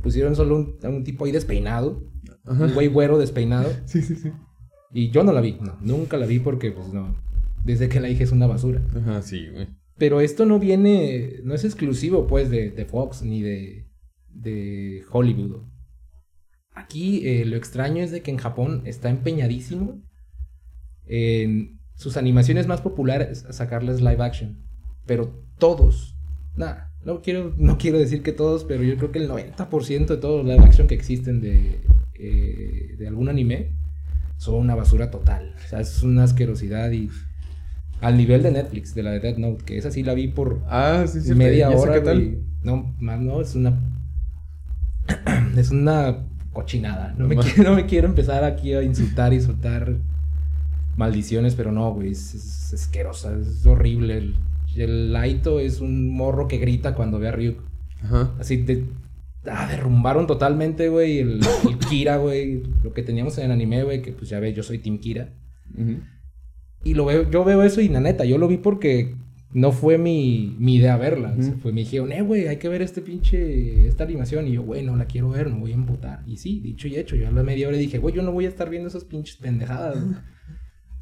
Pusieron 0.01 0.35
solo 0.35 0.55
un, 0.55 0.77
un 0.83 1.03
tipo 1.03 1.25
ahí 1.25 1.31
despeinado. 1.31 2.03
Un 2.45 2.73
güey 2.73 2.87
güero 2.87 3.17
despeinado. 3.17 3.71
sí, 3.85 4.01
sí, 4.01 4.15
sí. 4.15 4.31
Y 4.91 5.09
yo 5.11 5.23
no 5.23 5.31
la 5.33 5.41
vi. 5.41 5.57
No, 5.61 5.77
nunca 5.81 6.17
la 6.17 6.25
vi 6.25 6.39
porque, 6.39 6.71
pues 6.71 6.93
no. 6.93 7.15
Desde 7.63 7.89
que 7.89 7.99
la 7.99 8.07
dije 8.07 8.23
es 8.23 8.31
una 8.31 8.47
basura. 8.47 8.81
Ajá, 8.95 9.21
sí, 9.21 9.49
güey. 9.51 9.67
Pero 9.97 10.21
esto 10.21 10.45
no 10.45 10.59
viene. 10.59 11.39
No 11.43 11.53
es 11.53 11.63
exclusivo, 11.63 12.27
pues, 12.27 12.49
de, 12.49 12.71
de 12.71 12.85
Fox 12.85 13.21
ni 13.21 13.41
de. 13.41 13.87
de 14.29 15.03
Hollywood. 15.09 15.63
Aquí 16.71 17.25
eh, 17.27 17.45
lo 17.45 17.55
extraño 17.55 18.03
es 18.03 18.11
de 18.11 18.21
que 18.21 18.31
en 18.31 18.37
Japón 18.37 18.81
está 18.85 19.09
empeñadísimo 19.09 20.03
en 21.05 21.79
sus 21.95 22.17
animaciones 22.17 22.67
más 22.67 22.81
populares 22.81 23.45
a 23.45 23.53
sacarles 23.53 24.01
live 24.01 24.21
action. 24.21 24.65
Pero 25.05 25.41
todos, 25.57 26.17
nada, 26.57 26.91
no 27.05 27.21
quiero, 27.21 27.53
no 27.57 27.77
quiero 27.77 27.97
decir 27.97 28.23
que 28.23 28.33
todos, 28.33 28.65
pero 28.65 28.83
yo 28.83 28.97
creo 28.97 29.11
que 29.11 29.19
el 29.19 29.29
90% 29.29 30.07
de 30.07 30.17
todos 30.17 30.43
los 30.43 30.53
live 30.53 30.65
action 30.65 30.87
que 30.87 30.95
existen 30.95 31.39
de, 31.39 31.79
eh, 32.15 32.95
de 32.97 33.07
algún 33.07 33.29
anime 33.29 33.77
son 34.37 34.55
una 34.55 34.75
basura 34.75 35.11
total. 35.11 35.55
O 35.63 35.69
sea, 35.69 35.79
es 35.79 36.03
una 36.03 36.23
asquerosidad 36.23 36.91
y 36.91 37.09
al 38.01 38.17
nivel 38.17 38.43
de 38.43 38.51
Netflix, 38.51 38.93
de 38.93 39.03
la 39.03 39.11
de 39.11 39.19
Dead 39.19 39.37
Note, 39.37 39.63
que 39.63 39.77
esa 39.77 39.91
sí 39.91 40.03
la 40.03 40.13
vi 40.13 40.27
por 40.27 40.61
ah, 40.67 41.05
media 41.35 41.69
hora. 41.69 42.01
no, 42.63 42.95
más 42.99 43.19
no, 43.19 43.41
es 43.41 43.55
una. 43.55 43.79
es 45.57 45.71
una 45.71 46.17
cochinada. 46.53 47.13
No 47.17 47.27
me, 47.27 47.35
quiero, 47.37 47.63
no 47.69 47.75
me 47.75 47.85
quiero 47.85 48.07
empezar 48.07 48.43
aquí 48.43 48.73
a 48.73 48.83
insultar 48.83 49.33
y 49.33 49.41
soltar 49.41 49.95
maldiciones, 50.97 51.55
pero 51.55 51.71
no, 51.71 51.93
güey, 51.93 52.11
es, 52.11 52.73
asquerosa, 52.73 53.33
es 53.37 53.65
horrible. 53.65 54.17
El, 54.17 54.35
el 54.75 55.13
Laito 55.13 55.59
es 55.59 55.81
un 55.81 56.09
morro 56.09 56.47
que 56.47 56.57
grita 56.57 56.95
cuando 56.95 57.19
ve 57.19 57.29
a 57.29 57.31
Ryuk. 57.31 57.59
Ajá. 58.03 58.33
Así 58.39 58.57
te 58.59 58.85
ah, 59.49 59.67
derrumbaron 59.69 60.27
totalmente, 60.27 60.89
güey, 60.89 61.19
el, 61.19 61.41
Kira, 61.89 62.17
güey, 62.17 62.63
lo 62.83 62.93
que 62.93 63.03
teníamos 63.03 63.37
en 63.37 63.45
el 63.45 63.51
anime, 63.51 63.83
güey, 63.83 64.01
que 64.01 64.11
pues 64.11 64.29
ya 64.29 64.39
ves, 64.39 64.55
yo 64.55 64.63
soy 64.63 64.79
Team 64.79 64.99
Kira. 64.99 65.29
Y 66.85 66.93
lo 66.93 67.05
veo, 67.05 67.29
yo 67.29 67.43
veo 67.43 67.63
eso 67.63 67.81
y 67.81 67.89
la 67.89 67.99
neta, 67.99 68.25
yo 68.25 68.37
lo 68.37 68.47
vi 68.47 68.57
porque 68.57 69.15
no 69.51 69.71
fue 69.71 69.97
mi, 69.97 70.55
mi 70.59 70.75
idea 70.75 70.97
verla. 70.97 71.35
fue, 71.61 71.73
me 71.73 71.81
dijeron, 71.81 72.11
eh, 72.11 72.21
güey, 72.21 72.47
hay 72.47 72.57
que 72.57 72.69
ver 72.69 72.83
este 72.83 73.01
pinche, 73.01 73.87
esta 73.87 74.03
animación. 74.03 74.47
Y 74.47 74.53
yo, 74.53 74.61
güey, 74.61 74.83
no 74.83 74.95
la 74.95 75.05
quiero 75.05 75.29
ver, 75.29 75.49
no 75.49 75.57
voy 75.57 75.71
a 75.71 75.75
emputar. 75.75 76.21
Y 76.27 76.37
sí, 76.37 76.59
dicho 76.59 76.87
y 76.87 76.95
hecho, 76.95 77.15
yo 77.15 77.27
a 77.27 77.31
la 77.31 77.41
media 77.41 77.67
hora 77.67 77.75
dije, 77.75 77.97
güey, 77.97 78.13
yo 78.13 78.21
no 78.21 78.31
voy 78.31 78.45
a 78.45 78.49
estar 78.49 78.69
viendo 78.69 78.87
esas 78.87 79.03
pinches 79.03 79.37
pendejadas. 79.37 79.97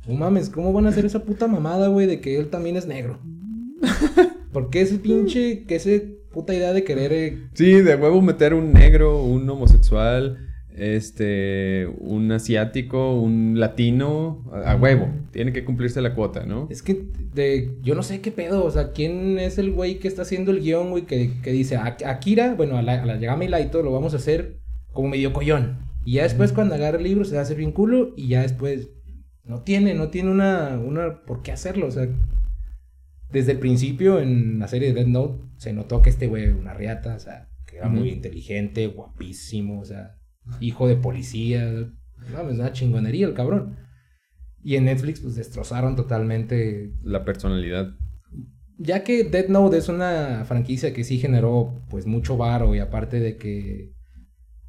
No 0.05 0.15
mames, 0.15 0.49
¿cómo 0.49 0.73
van 0.73 0.85
a 0.85 0.89
hacer 0.89 1.05
esa 1.05 1.23
puta 1.23 1.47
mamada, 1.47 1.87
güey, 1.87 2.05
de 2.07 2.19
que 2.19 2.37
él 2.37 2.49
también 2.49 2.75
es 2.75 2.85
negro? 2.85 3.21
¿Por 4.51 4.69
qué 4.69 4.81
ese 4.81 4.97
pinche, 4.97 5.63
que 5.63 5.75
ese 5.75 6.19
puta 6.29 6.53
idea 6.53 6.73
de 6.73 6.83
querer... 6.83 7.13
Eh, 7.13 7.47
sí, 7.53 7.71
de 7.71 7.95
huevo 7.95 8.21
meter 8.21 8.53
un 8.53 8.73
negro, 8.73 9.23
un 9.23 9.49
homosexual, 9.49 10.52
este, 10.75 11.88
un 11.99 12.31
asiático, 12.31 13.19
un 13.19 13.59
latino, 13.59 14.43
a, 14.51 14.75
huevo. 14.75 15.09
Tiene 15.31 15.53
que 15.53 15.63
cumplirse 15.63 16.01
la 16.01 16.15
cuota, 16.15 16.45
¿no? 16.45 16.67
Es 16.69 16.81
que 16.81 17.05
de, 17.33 17.77
yo 17.81 17.95
no 17.95 18.03
sé 18.03 18.21
qué 18.21 18.31
pedo, 18.31 18.63
o 18.65 18.71
sea, 18.71 18.91
¿quién 18.91 19.39
es 19.39 19.57
el 19.57 19.71
güey 19.71 19.99
que 19.99 20.07
está 20.07 20.23
haciendo 20.23 20.51
el 20.51 20.62
guion, 20.62 20.89
güey, 20.89 21.03
que, 21.03 21.31
que 21.41 21.51
dice, 21.51 21.75
a 21.77 21.97
Akira, 22.05 22.55
bueno, 22.55 22.77
a 22.77 22.81
la, 22.81 23.01
a 23.01 23.05
la 23.05 23.19
Yagami 23.19 23.47
Laito 23.47 23.83
lo 23.83 23.91
vamos 23.91 24.13
a 24.13 24.17
hacer 24.17 24.59
como 24.91 25.09
medio 25.09 25.33
collón. 25.33 25.79
Y 26.05 26.13
ya 26.13 26.23
después 26.23 26.51
cuando 26.51 26.75
agarre 26.75 26.97
el 26.97 27.03
libro 27.03 27.25
se 27.25 27.36
va 27.36 27.39
a 27.39 27.43
hacer 27.43 27.57
bien 27.57 27.71
culo 27.71 28.13
y 28.17 28.27
ya 28.27 28.41
después 28.41 28.89
no 29.45 29.62
tiene, 29.62 29.93
no 29.93 30.09
tiene 30.09 30.31
una, 30.31 30.79
una 30.79 31.21
por 31.25 31.41
qué 31.41 31.51
hacerlo, 31.51 31.88
o 31.88 31.91
sea, 31.91 32.07
desde 33.31 33.53
el 33.53 33.59
principio 33.59 34.19
en 34.19 34.59
la 34.59 34.67
serie 34.67 34.89
de 34.89 34.93
Dead 34.93 35.07
Note 35.07 35.43
se 35.57 35.73
notó 35.73 36.01
que 36.01 36.09
este 36.09 36.27
güey 36.27 36.43
era 36.43 36.55
una 36.55 36.73
riata, 36.73 37.15
o 37.15 37.19
sea, 37.19 37.49
que 37.65 37.77
era 37.77 37.89
muy 37.89 38.09
inteligente, 38.09 38.88
guapísimo, 38.88 39.79
o 39.79 39.86
sea, 39.86 40.17
hijo 40.60 40.88
de 40.88 40.95
policía, 40.95 41.65
no, 42.32 42.49
es 42.49 42.60
una 42.60 42.71
chingonería 42.71 43.27
el 43.27 43.34
cabrón. 43.34 43.77
Y 44.63 44.75
en 44.75 44.86
Netflix 44.86 45.19
pues 45.19 45.36
destrozaron 45.36 45.95
totalmente 45.95 46.93
la 47.03 47.25
personalidad. 47.25 47.93
Ya 48.77 49.03
que 49.03 49.23
Dead 49.23 49.49
Note 49.49 49.77
es 49.77 49.89
una 49.89 50.45
franquicia 50.45 50.93
que 50.93 51.03
sí 51.03 51.19
generó 51.19 51.82
pues 51.89 52.06
mucho 52.06 52.38
varo 52.38 52.73
y 52.73 52.79
aparte 52.79 53.19
de 53.19 53.38
que 53.38 53.93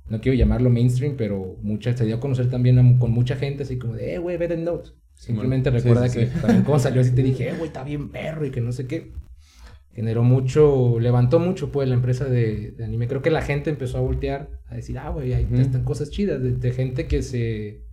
no 0.08 0.20
quiero 0.20 0.36
llamarlo 0.36 0.68
mainstream, 0.68 1.16
pero 1.16 1.56
mucha, 1.62 1.96
se 1.96 2.04
dio 2.04 2.16
a 2.16 2.20
conocer 2.20 2.50
también 2.50 2.98
con 2.98 3.12
mucha 3.12 3.36
gente 3.36 3.62
así 3.62 3.78
como 3.78 3.94
de, 3.94 4.14
eh, 4.14 4.18
güey, 4.18 4.36
ve 4.36 4.48
Dead 4.48 4.58
Note. 4.58 4.90
Simplemente 5.14 5.70
recuerda 5.70 6.08
que 6.10 6.26
también 6.26 6.64
como 6.64 6.78
salió 6.78 7.00
así 7.02 7.12
te 7.12 7.22
dije, 7.22 7.48
eh, 7.48 7.54
güey, 7.54 7.68
está 7.68 7.84
bien 7.84 8.10
perro 8.10 8.44
y 8.44 8.50
que 8.50 8.60
no 8.60 8.72
sé 8.72 8.86
qué. 8.86 9.12
Generó 9.94 10.24
mucho, 10.24 10.98
levantó 10.98 11.38
mucho 11.38 11.70
pues 11.70 11.88
la 11.88 11.94
empresa 11.94 12.24
de, 12.24 12.74
anime. 12.82 13.06
Creo 13.06 13.22
que 13.22 13.30
la 13.30 13.42
gente 13.42 13.70
empezó 13.70 13.98
a 13.98 14.00
voltear 14.00 14.50
a 14.66 14.74
decir, 14.74 14.98
ah, 14.98 15.10
güey, 15.10 15.32
ahí 15.32 15.46
están 15.52 15.84
cosas 15.84 16.10
chidas. 16.10 16.40
De, 16.42 16.72
gente 16.72 17.06
que 17.06 17.22
se, 17.22 17.84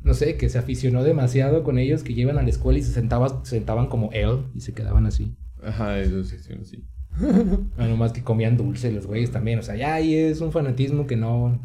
no 0.00 0.12
sé, 0.14 0.36
que 0.36 0.48
se 0.48 0.58
aficionó 0.58 1.02
demasiado 1.02 1.64
con 1.64 1.78
ellos, 1.78 2.02
que 2.02 2.14
llevan 2.14 2.38
a 2.38 2.42
la 2.42 2.50
escuela 2.50 2.78
y 2.78 2.82
se, 2.82 2.92
sentaban, 2.92 3.44
sentaban 3.44 3.86
como 3.86 4.10
él 4.12 4.44
y 4.54 4.60
se 4.60 4.74
quedaban 4.74 5.06
así. 5.06 5.34
Ajá, 5.62 5.98
eso 5.98 6.24
sí, 6.24 6.36
sí, 6.38 6.54
sí. 6.64 6.84
bueno, 7.76 7.96
más 7.96 8.12
que 8.12 8.22
comían 8.22 8.56
dulce 8.56 8.92
los 8.92 9.06
güeyes 9.06 9.30
también. 9.30 9.58
O 9.58 9.62
sea, 9.62 9.76
ya 9.76 9.94
ahí 9.94 10.14
es 10.14 10.40
un 10.40 10.52
fanatismo 10.52 11.06
que 11.06 11.16
no, 11.16 11.58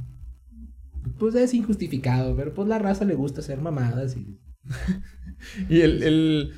pues 1.17 1.35
es 1.35 1.53
injustificado, 1.53 2.35
pero 2.35 2.53
pues 2.53 2.67
la 2.67 2.79
raza 2.79 3.05
le 3.05 3.15
gusta 3.15 3.41
hacer 3.41 3.61
mamadas 3.61 4.15
y... 4.17 4.39
y 5.69 5.81
el, 5.81 6.53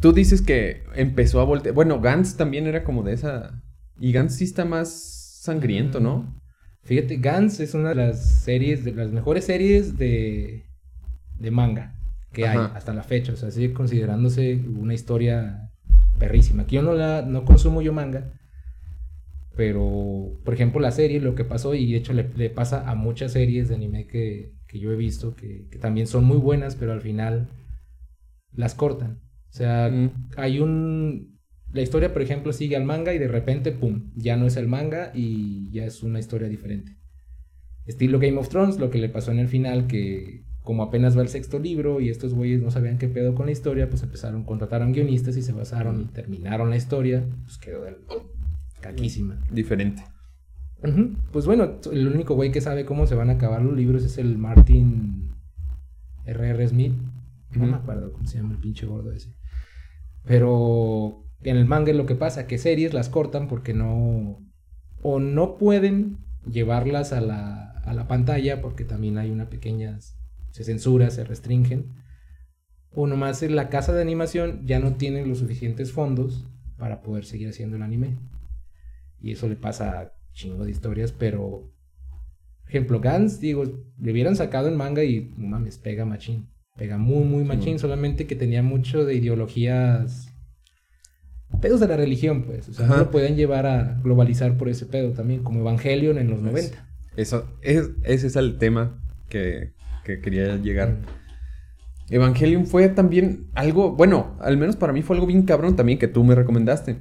Tú 0.00 0.12
dices 0.12 0.42
que 0.42 0.84
empezó 0.94 1.40
a 1.40 1.44
voltear... 1.44 1.74
Bueno, 1.74 2.00
Gantz 2.00 2.36
también 2.36 2.66
era 2.66 2.84
como 2.84 3.02
de 3.02 3.14
esa... 3.14 3.62
Y 3.98 4.12
Gantz 4.12 4.34
sí 4.34 4.44
está 4.44 4.64
más 4.64 5.40
sangriento, 5.42 6.00
¿no? 6.00 6.18
Mm. 6.18 6.40
Fíjate, 6.82 7.16
Gantz 7.16 7.60
es 7.60 7.74
una 7.74 7.90
de 7.90 7.94
las 7.96 8.42
series, 8.42 8.84
de 8.84 8.92
las 8.92 9.10
mejores 9.10 9.44
series 9.44 9.98
de, 9.98 10.66
de 11.38 11.50
manga 11.50 11.94
que 12.32 12.46
hay 12.46 12.58
hasta 12.74 12.92
la 12.92 13.02
fecha. 13.02 13.32
O 13.32 13.36
sea, 13.36 13.50
sigue 13.50 13.72
considerándose 13.72 14.62
una 14.76 14.94
historia 14.94 15.70
perrísima. 16.18 16.64
Aquí 16.64 16.76
yo 16.76 16.82
no, 16.82 16.94
la, 16.94 17.22
no 17.22 17.44
consumo 17.44 17.82
yo 17.82 17.92
manga, 17.92 18.32
pero, 19.56 20.38
por 20.44 20.52
ejemplo, 20.52 20.80
la 20.80 20.90
serie, 20.90 21.20
lo 21.20 21.34
que 21.34 21.44
pasó, 21.44 21.74
y 21.74 21.90
de 21.90 21.98
hecho 21.98 22.12
le, 22.12 22.50
pasa 22.50 22.88
a 22.88 22.94
muchas 22.94 23.32
series 23.32 23.68
de 23.68 23.74
anime 23.74 24.06
que, 24.06 24.52
yo 24.72 24.92
he 24.92 24.96
visto, 24.96 25.34
que, 25.34 25.66
también 25.80 26.06
son 26.06 26.24
muy 26.24 26.36
buenas, 26.36 26.76
pero 26.76 26.92
al 26.92 27.00
final 27.00 27.48
las 28.52 28.74
cortan. 28.74 29.20
O 29.50 29.52
sea, 29.52 29.88
mm. 29.90 30.10
hay 30.36 30.60
un... 30.60 31.36
La 31.72 31.82
historia, 31.82 32.12
por 32.12 32.22
ejemplo, 32.22 32.52
sigue 32.52 32.76
al 32.76 32.84
manga 32.84 33.12
y 33.12 33.18
de 33.18 33.28
repente, 33.28 33.72
¡pum!, 33.72 34.10
ya 34.14 34.36
no 34.36 34.46
es 34.46 34.56
el 34.56 34.68
manga 34.68 35.10
y 35.14 35.70
ya 35.70 35.84
es 35.84 36.02
una 36.02 36.18
historia 36.18 36.48
diferente. 36.48 36.96
Estilo 37.84 38.18
Game 38.18 38.38
of 38.38 38.48
Thrones, 38.48 38.78
lo 38.78 38.90
que 38.90 38.98
le 38.98 39.08
pasó 39.08 39.30
en 39.30 39.38
el 39.38 39.48
final, 39.48 39.86
que 39.86 40.44
como 40.66 40.82
apenas 40.82 41.16
va 41.16 41.22
el 41.22 41.28
sexto 41.28 41.60
libro 41.60 42.00
y 42.00 42.08
estos 42.08 42.34
güeyes 42.34 42.60
no 42.60 42.72
sabían 42.72 42.98
qué 42.98 43.08
pedo 43.08 43.36
con 43.36 43.46
la 43.46 43.52
historia, 43.52 43.88
pues 43.88 44.02
empezaron, 44.02 44.44
contrataron 44.44 44.92
guionistas 44.92 45.36
y 45.36 45.42
se 45.42 45.52
basaron 45.52 46.00
y 46.00 46.04
terminaron 46.06 46.70
la 46.70 46.76
historia, 46.76 47.24
pues 47.44 47.56
quedó 47.58 47.84
del 47.84 47.98
caquísima. 48.80 49.40
Diferente. 49.50 50.02
Pues 51.32 51.46
bueno, 51.46 51.78
el 51.92 52.08
único 52.08 52.34
güey 52.34 52.50
que 52.50 52.60
sabe 52.60 52.84
cómo 52.84 53.06
se 53.06 53.14
van 53.14 53.30
a 53.30 53.34
acabar 53.34 53.62
los 53.62 53.76
libros 53.76 54.04
es 54.04 54.18
el 54.18 54.38
Martin 54.38 55.30
R.R. 56.24 56.68
Smith. 56.68 56.94
No 57.52 57.66
me 57.66 57.76
acuerdo 57.76 58.12
cómo 58.12 58.26
se 58.26 58.38
llama 58.38 58.54
el 58.54 58.58
pinche 58.58 58.86
gordo 58.86 59.12
ese. 59.12 59.35
Pero 60.26 61.24
en 61.42 61.56
el 61.56 61.64
manga 61.64 61.92
lo 61.92 62.04
que 62.04 62.14
pasa, 62.14 62.46
que 62.46 62.58
series 62.58 62.92
las 62.92 63.08
cortan 63.08 63.48
porque 63.48 63.72
no... 63.72 64.38
O 65.02 65.20
no 65.20 65.56
pueden 65.56 66.18
llevarlas 66.50 67.12
a 67.12 67.20
la, 67.20 67.70
a 67.70 67.94
la 67.94 68.08
pantalla 68.08 68.60
porque 68.60 68.84
también 68.84 69.16
hay 69.18 69.30
una 69.30 69.48
pequeña... 69.48 69.98
Se 70.50 70.64
censura, 70.64 71.10
se 71.10 71.24
restringen. 71.24 71.94
O 72.90 73.06
nomás 73.06 73.42
en 73.42 73.56
la 73.56 73.68
casa 73.68 73.92
de 73.92 74.02
animación 74.02 74.66
ya 74.66 74.78
no 74.78 74.94
tienen 74.96 75.28
los 75.28 75.38
suficientes 75.38 75.92
fondos 75.92 76.48
para 76.78 77.02
poder 77.02 77.24
seguir 77.24 77.48
haciendo 77.48 77.76
el 77.76 77.82
anime. 77.82 78.16
Y 79.20 79.32
eso 79.32 79.48
le 79.48 79.56
pasa 79.56 80.00
a 80.00 80.12
chingo 80.32 80.64
de 80.64 80.70
historias, 80.70 81.12
pero. 81.12 81.72
ejemplo, 82.66 83.00
Gans, 83.00 83.40
digo, 83.40 83.64
le 83.98 84.12
hubieran 84.12 84.36
sacado 84.36 84.68
en 84.68 84.76
manga 84.76 85.04
y 85.04 85.32
mames, 85.36 85.78
pega 85.78 86.04
machín. 86.04 86.48
Pega 86.76 86.98
muy, 86.98 87.24
muy 87.24 87.44
machín, 87.44 87.78
solamente 87.78 88.26
que 88.26 88.36
tenía 88.36 88.62
mucho 88.62 89.04
de 89.04 89.14
ideologías. 89.14 90.28
Pedos 91.60 91.80
de 91.80 91.88
la 91.88 91.96
religión, 91.96 92.42
pues. 92.44 92.68
O 92.68 92.74
sea, 92.74 92.86
no 92.86 92.96
lo 92.96 93.10
pueden 93.10 93.36
llevar 93.36 93.66
a 93.66 94.00
globalizar 94.02 94.56
por 94.58 94.68
ese 94.68 94.86
pedo 94.86 95.12
también, 95.12 95.42
como 95.42 95.60
Evangelion 95.60 96.18
en 96.18 96.28
los 96.28 96.42
90. 96.42 96.86
Eso, 97.16 97.48
es, 97.62 97.90
ese 98.04 98.26
es 98.26 98.36
el 98.36 98.58
tema 98.58 99.02
que, 99.28 99.72
que 100.04 100.20
quería 100.20 100.56
llegar. 100.56 100.98
Evangelion 102.10 102.66
fue 102.66 102.88
también 102.88 103.48
algo, 103.54 103.92
bueno, 103.92 104.36
al 104.40 104.56
menos 104.56 104.76
para 104.76 104.92
mí 104.92 105.02
fue 105.02 105.16
algo 105.16 105.26
bien 105.26 105.42
cabrón 105.42 105.76
también 105.76 105.98
que 105.98 106.08
tú 106.08 106.22
me 106.24 106.34
recomendaste. 106.34 106.98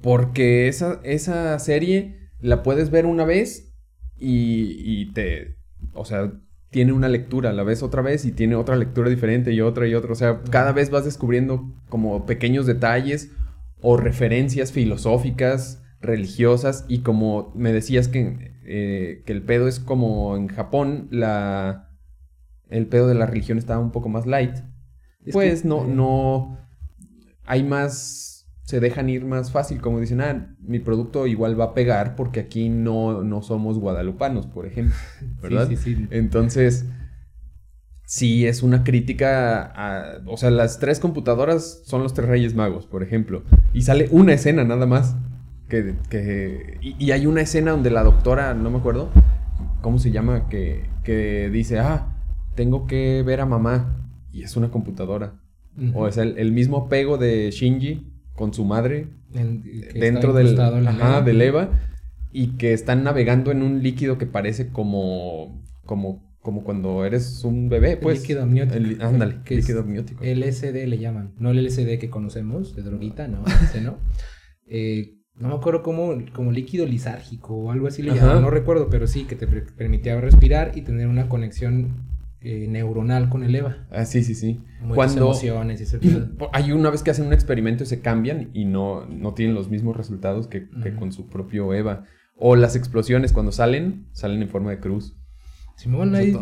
Porque 0.00 0.68
esa, 0.68 1.00
esa 1.04 1.58
serie 1.58 2.30
la 2.40 2.62
puedes 2.62 2.90
ver 2.90 3.06
una 3.06 3.24
vez 3.24 3.74
y, 4.16 5.12
te. 5.12 5.56
O 5.92 6.04
sea, 6.04 6.32
tiene 6.72 6.92
una 6.92 7.08
lectura, 7.08 7.52
la 7.52 7.64
ves 7.64 7.82
otra 7.82 8.00
vez 8.00 8.24
y 8.24 8.32
tiene 8.32 8.56
otra 8.56 8.76
lectura 8.76 9.10
diferente 9.10 9.52
y 9.52 9.60
otra 9.60 9.86
y 9.86 9.94
otra. 9.94 10.10
O 10.12 10.14
sea, 10.14 10.40
cada 10.50 10.72
vez 10.72 10.88
vas 10.88 11.04
descubriendo 11.04 11.70
como 11.90 12.24
pequeños 12.24 12.64
detalles 12.66 13.30
o 13.82 13.98
referencias 13.98 14.72
filosóficas, 14.72 15.84
religiosas 16.00 16.86
y 16.88 17.00
como 17.00 17.52
me 17.54 17.74
decías 17.74 18.08
que, 18.08 18.54
eh, 18.64 19.22
que 19.26 19.32
el 19.32 19.42
pedo 19.42 19.68
es 19.68 19.80
como 19.80 20.34
en 20.34 20.48
Japón, 20.48 21.08
la, 21.10 21.90
el 22.70 22.86
pedo 22.86 23.06
de 23.06 23.16
la 23.16 23.26
religión 23.26 23.58
estaba 23.58 23.80
un 23.80 23.92
poco 23.92 24.08
más 24.08 24.26
light. 24.26 24.56
pues 25.30 25.66
no, 25.66 25.86
no, 25.86 26.58
hay 27.44 27.64
más 27.64 28.31
se 28.64 28.80
dejan 28.80 29.08
ir 29.08 29.24
más 29.24 29.50
fácil, 29.50 29.80
como 29.80 30.00
dicen, 30.00 30.20
ah, 30.20 30.54
mi 30.60 30.78
producto 30.78 31.26
igual 31.26 31.58
va 31.58 31.66
a 31.66 31.74
pegar 31.74 32.14
porque 32.14 32.40
aquí 32.40 32.68
no, 32.68 33.22
no 33.22 33.42
somos 33.42 33.78
guadalupanos, 33.78 34.46
por 34.46 34.66
ejemplo, 34.66 34.94
¿verdad? 35.42 35.68
Sí, 35.68 35.76
sí, 35.76 35.94
sí. 35.96 36.06
Entonces, 36.10 36.86
sí 38.06 38.46
es 38.46 38.62
una 38.62 38.84
crítica 38.84 39.62
a, 39.64 40.20
o 40.26 40.36
sea, 40.36 40.50
las 40.50 40.78
tres 40.78 41.00
computadoras 41.00 41.82
son 41.84 42.02
los 42.02 42.14
tres 42.14 42.28
reyes 42.28 42.54
magos, 42.54 42.86
por 42.86 43.02
ejemplo, 43.02 43.42
y 43.74 43.82
sale 43.82 44.08
una 44.10 44.32
escena 44.32 44.64
nada 44.64 44.86
más, 44.86 45.16
que, 45.68 45.96
que 46.08 46.78
y, 46.80 47.10
hay 47.10 47.26
una 47.26 47.40
escena 47.40 47.72
donde 47.72 47.90
la 47.90 48.04
doctora, 48.04 48.54
no 48.54 48.70
me 48.70 48.78
acuerdo, 48.78 49.10
¿cómo 49.80 49.98
se 49.98 50.12
llama? 50.12 50.48
Que, 50.48 50.84
que 51.02 51.50
dice, 51.50 51.80
ah, 51.80 52.16
tengo 52.54 52.86
que 52.86 53.22
ver 53.24 53.40
a 53.40 53.46
mamá, 53.46 54.08
y 54.30 54.42
es 54.42 54.56
una 54.56 54.70
computadora. 54.70 55.34
O 55.94 56.06
es 56.06 56.18
el, 56.18 56.36
el 56.36 56.52
mismo 56.52 56.76
apego 56.76 57.16
de 57.16 57.50
Shinji 57.50 58.11
con 58.34 58.54
su 58.54 58.64
madre 58.64 59.08
dentro 59.94 60.32
del, 60.32 60.58
ajá, 60.60 61.22
del 61.22 61.40
EVA 61.40 61.70
y 62.32 62.56
que 62.56 62.72
están 62.72 63.04
navegando 63.04 63.50
en 63.50 63.62
un 63.62 63.82
líquido 63.82 64.18
que 64.18 64.26
parece 64.26 64.68
como, 64.68 65.62
como 65.84 66.32
como 66.42 66.64
cuando 66.64 67.04
eres 67.04 67.44
un 67.44 67.68
bebé, 67.68 67.96
pues. 67.96 68.16
El 68.16 68.22
líquido 68.22 68.42
amniótico. 68.42 69.04
ándale, 69.04 69.36
que 69.44 69.56
líquido 69.56 69.80
amniótico. 69.80 70.24
LSD 70.24 70.86
le 70.86 70.98
llaman. 70.98 71.32
No 71.38 71.50
el 71.52 71.64
LSD 71.64 71.98
que 71.98 72.10
conocemos, 72.10 72.74
de 72.74 72.82
droguita, 72.82 73.28
no, 73.28 73.44
ese 73.62 73.80
no. 73.80 73.98
Eh, 74.66 75.18
no 75.36 75.48
me 75.48 75.54
acuerdo 75.54 75.82
cómo, 75.82 76.14
como 76.34 76.52
líquido 76.52 76.84
lisárgico 76.84 77.54
o 77.54 77.70
algo 77.70 77.86
así 77.86 78.02
le 78.02 78.14
llamaban, 78.14 78.42
no 78.42 78.50
recuerdo, 78.50 78.90
pero 78.90 79.06
sí, 79.06 79.24
que 79.24 79.34
te 79.34 79.46
permitía 79.46 80.20
respirar 80.20 80.72
y 80.74 80.82
tener 80.82 81.06
una 81.06 81.28
conexión 81.28 82.11
eh, 82.44 82.66
neuronal 82.68 83.28
con 83.28 83.44
el 83.44 83.54
EVA. 83.54 83.86
Ah, 83.90 84.04
sí, 84.04 84.24
sí, 84.24 84.34
sí. 84.34 84.60
Cuando 84.94 85.26
emociones 85.26 85.80
y 85.80 85.84
ese 85.84 86.00
Hay 86.52 86.72
una 86.72 86.90
vez 86.90 87.02
que 87.02 87.12
hacen 87.12 87.26
un 87.26 87.32
experimento 87.32 87.84
y 87.84 87.86
se 87.86 88.00
cambian 88.00 88.50
y 88.52 88.64
no, 88.64 89.06
no 89.06 89.34
tienen 89.34 89.54
los 89.54 89.70
mismos 89.70 89.96
resultados 89.96 90.48
que, 90.48 90.68
con 90.98 91.12
su 91.12 91.28
propio 91.28 91.72
EVA. 91.72 92.04
O 92.36 92.56
las 92.56 92.74
explosiones 92.74 93.32
cuando 93.32 93.52
salen, 93.52 94.08
salen 94.12 94.42
en 94.42 94.48
forma 94.48 94.70
de 94.70 94.80
cruz. 94.80 95.16
Simón, 95.76 96.14
ahí... 96.16 96.36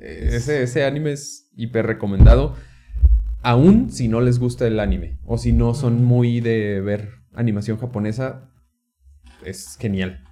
ese, 0.00 0.62
ese 0.62 0.84
anime 0.84 1.12
es 1.12 1.50
hiper 1.56 1.86
recomendado. 1.86 2.54
Aún 3.42 3.90
si 3.90 4.08
no 4.08 4.20
les 4.20 4.38
gusta 4.38 4.66
el 4.66 4.78
anime. 4.78 5.18
O 5.24 5.38
si 5.38 5.52
no 5.52 5.72
son 5.72 6.04
muy 6.04 6.40
de 6.40 6.82
ver 6.82 7.12
animación 7.32 7.78
japonesa. 7.78 8.50
Es 9.42 9.78
genial. 9.78 10.22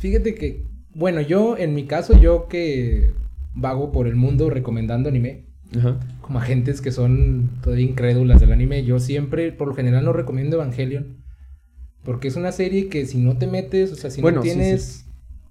Fíjate 0.00 0.34
que, 0.34 0.66
bueno, 0.94 1.20
yo 1.20 1.56
en 1.56 1.74
mi 1.74 1.86
caso, 1.86 2.18
yo 2.18 2.48
que 2.48 3.14
vago 3.54 3.92
por 3.92 4.06
el 4.06 4.16
mundo 4.16 4.50
recomendando 4.50 5.08
anime. 5.08 5.46
Como 6.20 6.38
agentes 6.38 6.80
que 6.80 6.92
son 6.92 7.50
todavía 7.60 7.86
incrédulas 7.86 8.40
del 8.40 8.52
anime. 8.52 8.84
Yo 8.84 9.00
siempre, 9.00 9.50
por 9.50 9.68
lo 9.68 9.74
general, 9.74 10.04
no 10.04 10.12
recomiendo 10.12 10.56
Evangelion. 10.56 11.24
Porque 12.04 12.28
es 12.28 12.36
una 12.36 12.52
serie 12.52 12.88
que 12.88 13.06
si 13.06 13.18
no 13.18 13.38
te 13.38 13.46
metes, 13.46 13.90
o 13.92 13.96
sea, 13.96 14.10
si 14.10 14.22
no 14.22 14.40
tienes 14.40 15.06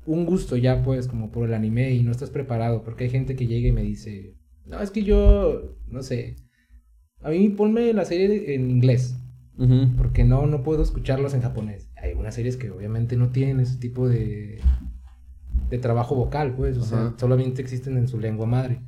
un 0.06 0.26
gusto 0.26 0.56
ya, 0.56 0.84
pues, 0.84 1.08
como 1.08 1.32
por 1.32 1.48
el 1.48 1.54
anime 1.54 1.92
y 1.92 2.04
no 2.04 2.12
estás 2.12 2.30
preparado. 2.30 2.84
Porque 2.84 3.06
hay 3.06 3.10
gente 3.10 3.36
que 3.36 3.48
llega 3.48 3.68
y 3.68 3.74
me 3.74 3.84
dice, 3.84 4.38
no, 4.66 4.80
es 4.80 4.92
que 4.92 5.04
yo, 5.04 5.76
no 5.88 6.04
sé. 6.04 6.38
A 7.22 7.30
mí 7.30 7.50
ponme 7.50 7.92
la 7.94 8.06
serie 8.06 8.56
en 8.56 8.70
inglés. 8.70 9.18
Porque 9.98 10.24
no, 10.24 10.48
no 10.48 10.63
puedo 10.63 10.82
escucharlos 10.82 11.34
en 11.34 11.42
japonés. 11.42 11.89
Hay 12.02 12.13
unas 12.13 12.36
series 12.36 12.58
que 12.58 12.72
obviamente 12.72 13.18
no 13.18 13.30
tienen 13.30 13.60
ese 13.60 13.78
tipo 13.78 14.10
de, 14.10 14.60
de 15.74 15.80
trabajo 15.80 16.14
vocal, 16.14 16.54
pues, 16.56 16.78
o 16.78 16.84
sea, 16.84 17.16
solamente 17.18 17.64
existen 17.64 17.98
en 17.98 18.08
su 18.08 18.20
lengua 18.20 18.46
madre. 18.46 18.80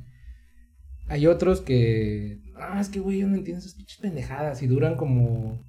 Hay 1.08 1.26
otros 1.26 1.60
que, 1.60 2.38
ah, 2.54 2.80
es 2.80 2.88
que, 2.88 3.00
güey, 3.00 3.18
yo 3.18 3.26
no 3.26 3.34
entiendo 3.34 3.58
esas 3.58 3.74
pinches 3.74 3.98
pendejadas 3.98 4.62
y 4.62 4.68
duran 4.68 4.96
como, 4.96 5.60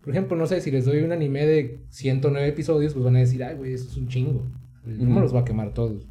por 0.00 0.10
ejemplo, 0.10 0.36
no 0.36 0.48
sé, 0.48 0.60
si 0.60 0.72
les 0.72 0.84
doy 0.84 1.02
un 1.02 1.12
anime 1.12 1.46
de 1.46 1.86
109 1.90 2.48
episodios, 2.48 2.92
pues 2.92 3.04
van 3.04 3.14
a 3.14 3.20
decir, 3.20 3.44
ay, 3.44 3.54
güey, 3.54 3.72
eso 3.72 3.88
es 3.88 3.96
un 3.96 4.08
chingo. 4.08 4.50
Me 4.84 5.20
los 5.20 5.32
va 5.32 5.40
a 5.40 5.44
quemar 5.44 5.72
todos. 5.74 6.08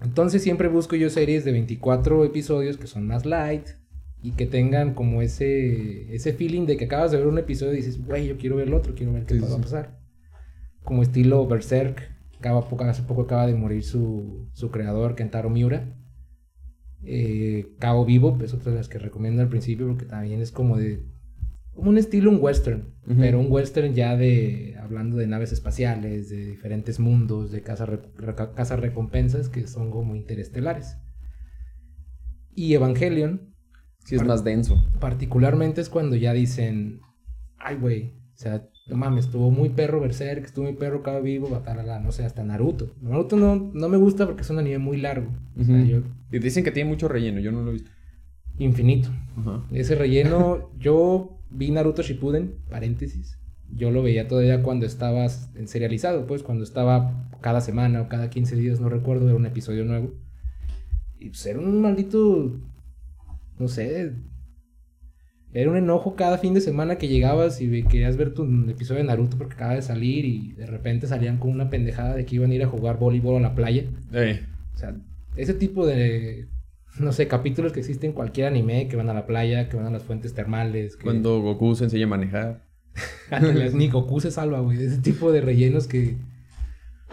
Entonces 0.00 0.42
siempre 0.42 0.68
busco 0.68 0.96
yo 0.96 1.10
series 1.10 1.44
de 1.44 1.52
24 1.52 2.24
episodios 2.24 2.78
que 2.78 2.86
son 2.86 3.06
más 3.06 3.26
light 3.26 3.68
y 4.22 4.30
que 4.32 4.46
tengan 4.46 4.94
como 4.94 5.20
ese, 5.20 6.14
ese 6.14 6.32
feeling 6.32 6.64
de 6.64 6.78
que 6.78 6.86
acabas 6.86 7.10
de 7.10 7.18
ver 7.18 7.26
un 7.26 7.38
episodio 7.38 7.74
y 7.74 7.76
dices, 7.76 8.02
güey, 8.02 8.26
yo 8.26 8.38
quiero 8.38 8.56
ver 8.56 8.68
el 8.68 8.74
otro, 8.74 8.94
quiero 8.94 9.12
ver 9.12 9.26
qué 9.26 9.38
va 9.38 9.54
a 9.54 9.60
pasar. 9.60 10.00
Como 10.82 11.02
estilo 11.02 11.46
Berserk, 11.46 12.10
hace 12.48 13.02
poco 13.02 13.22
acaba 13.22 13.46
de 13.46 13.54
morir 13.54 13.84
su, 13.84 14.48
su 14.52 14.70
creador, 14.70 15.14
Kentaro 15.14 15.50
Miura. 15.50 15.96
Eh, 17.04 17.74
Cabo 17.78 18.04
Vivo 18.04 18.38
es 18.42 18.54
otra 18.54 18.70
de 18.70 18.78
las 18.78 18.88
que 18.88 18.98
recomiendo 18.98 19.42
al 19.42 19.48
principio 19.48 19.88
porque 19.88 20.04
también 20.04 20.40
es 20.40 20.52
como 20.52 20.76
de 20.76 21.04
como 21.74 21.90
un 21.90 21.98
estilo 21.98 22.30
un 22.30 22.38
western, 22.40 22.94
pero 23.18 23.40
un 23.40 23.50
western 23.50 23.94
ya 23.94 24.16
de 24.16 24.76
hablando 24.78 25.16
de 25.16 25.26
naves 25.26 25.52
espaciales, 25.52 26.28
de 26.28 26.44
diferentes 26.44 27.00
mundos, 27.00 27.50
de 27.50 27.62
casas 27.62 27.88
casa 28.54 28.76
recompensas 28.76 29.48
que 29.48 29.66
son 29.66 29.90
como 29.90 30.14
interestelares. 30.14 30.98
Y 32.54 32.74
Evangelion 32.74 33.54
sí 34.04 34.16
es 34.16 34.24
más 34.24 34.44
denso. 34.44 34.76
Particularmente 35.00 35.80
es 35.80 35.88
cuando 35.88 36.14
ya 36.16 36.34
dicen, 36.34 37.00
ay 37.56 37.76
güey, 37.76 38.18
o 38.34 38.36
sea, 38.36 38.68
no 38.86 38.96
mames, 38.96 39.26
estuvo 39.26 39.50
muy 39.50 39.70
perro 39.70 40.00
Berserk, 40.00 40.44
estuvo 40.44 40.64
muy 40.64 40.74
perro 40.74 41.02
Cabo 41.02 41.22
Vivo, 41.22 41.62
la 41.64 42.00
no 42.00 42.12
sé, 42.12 42.24
hasta 42.24 42.42
Naruto. 42.42 42.92
Naruto 43.00 43.36
no, 43.36 43.70
no 43.72 43.88
me 43.88 43.96
gusta 43.96 44.26
porque 44.26 44.42
es 44.42 44.50
un 44.50 44.58
anime 44.58 44.78
muy 44.78 44.96
largo. 44.96 45.28
Y 45.56 46.38
dicen 46.38 46.64
que 46.64 46.72
tiene 46.72 46.90
mucho 46.90 47.08
relleno, 47.08 47.40
yo 47.40 47.52
no 47.52 47.62
lo 47.62 47.70
he 47.70 47.74
visto. 47.74 47.90
Infinito. 48.58 49.08
Ese 49.70 49.94
relleno, 49.94 50.70
yo 50.78 51.38
vi 51.50 51.70
Naruto 51.70 52.02
Shippuden, 52.02 52.56
paréntesis. 52.68 53.38
Yo 53.74 53.90
lo 53.90 54.02
veía 54.02 54.28
todavía 54.28 54.62
cuando 54.62 54.84
estabas 54.84 55.50
en 55.54 55.68
serializado, 55.68 56.26
pues 56.26 56.42
cuando 56.42 56.64
estaba 56.64 57.30
cada 57.40 57.60
semana 57.60 58.02
o 58.02 58.08
cada 58.08 58.30
15 58.30 58.56
días, 58.56 58.80
no 58.80 58.88
recuerdo, 58.88 59.26
era 59.26 59.36
un 59.36 59.46
episodio 59.46 59.84
nuevo. 59.84 60.12
Y 61.18 61.28
pues 61.28 61.46
era 61.46 61.60
un 61.60 61.80
maldito, 61.80 62.60
no 63.58 63.68
sé, 63.68 64.12
era 65.54 65.70
un 65.70 65.76
enojo 65.76 66.16
cada 66.16 66.38
fin 66.38 66.54
de 66.54 66.60
semana 66.60 66.96
que 66.96 67.08
llegabas 67.08 67.60
y 67.60 67.82
querías 67.84 68.16
ver 68.16 68.32
tu 68.32 68.44
episodio 68.70 69.02
de 69.02 69.08
Naruto 69.08 69.36
porque 69.36 69.54
acaba 69.54 69.74
de 69.74 69.82
salir 69.82 70.24
y 70.24 70.52
de 70.52 70.66
repente 70.66 71.06
salían 71.06 71.36
con 71.36 71.50
una 71.50 71.68
pendejada 71.68 72.14
de 72.14 72.24
que 72.24 72.36
iban 72.36 72.50
a 72.50 72.54
ir 72.54 72.62
a 72.62 72.68
jugar 72.68 72.98
voleibol 72.98 73.36
a 73.36 73.40
la 73.40 73.54
playa. 73.54 73.84
O 74.74 74.78
sea, 74.78 74.96
ese 75.36 75.52
tipo 75.52 75.86
de, 75.86 76.46
no 76.98 77.12
sé, 77.12 77.28
capítulos 77.28 77.72
que 77.72 77.80
existen 77.80 78.10
en 78.10 78.14
cualquier 78.14 78.46
anime, 78.46 78.88
que 78.88 78.96
van 78.96 79.10
a 79.10 79.14
la 79.14 79.26
playa, 79.26 79.68
que 79.68 79.76
van 79.76 79.86
a 79.86 79.90
las 79.90 80.02
fuentes 80.02 80.32
termales. 80.32 80.96
Cuando 80.96 81.40
Goku 81.42 81.74
se 81.74 81.84
enseña 81.84 82.06
a 82.06 82.08
manejar. 82.08 82.62
Ni 83.74 83.88
Goku 83.88 84.20
se 84.20 84.30
salva, 84.30 84.60
güey. 84.60 84.82
Ese 84.82 84.98
tipo 84.98 85.32
de 85.32 85.42
rellenos 85.42 85.86
que 85.86 86.16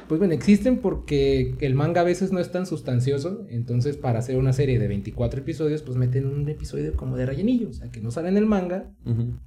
pues 0.10 0.18
bueno, 0.18 0.34
existen 0.34 0.80
porque 0.80 1.54
el 1.62 1.76
manga 1.76 2.02
a 2.02 2.04
veces 2.04 2.32
no 2.32 2.40
es 2.40 2.52
tan 2.52 2.66
sustancioso, 2.66 3.46
entonces 3.48 3.96
para 3.96 4.18
hacer 4.18 4.38
una 4.38 4.54
serie 4.54 4.80
de 4.80 4.88
24 4.88 5.42
episodios, 5.42 5.84
pues 5.84 5.98
meten 5.98 6.26
un 6.26 6.50
episodio 6.50 6.94
como 6.96 7.16
de 7.16 7.28
rellenillo, 7.28 7.70
o 7.70 7.74
sea, 7.74 7.92
que 7.92 8.02
no 8.02 8.10
sale 8.10 8.30
en 8.30 8.38
el 8.38 8.48
manga, 8.48 8.92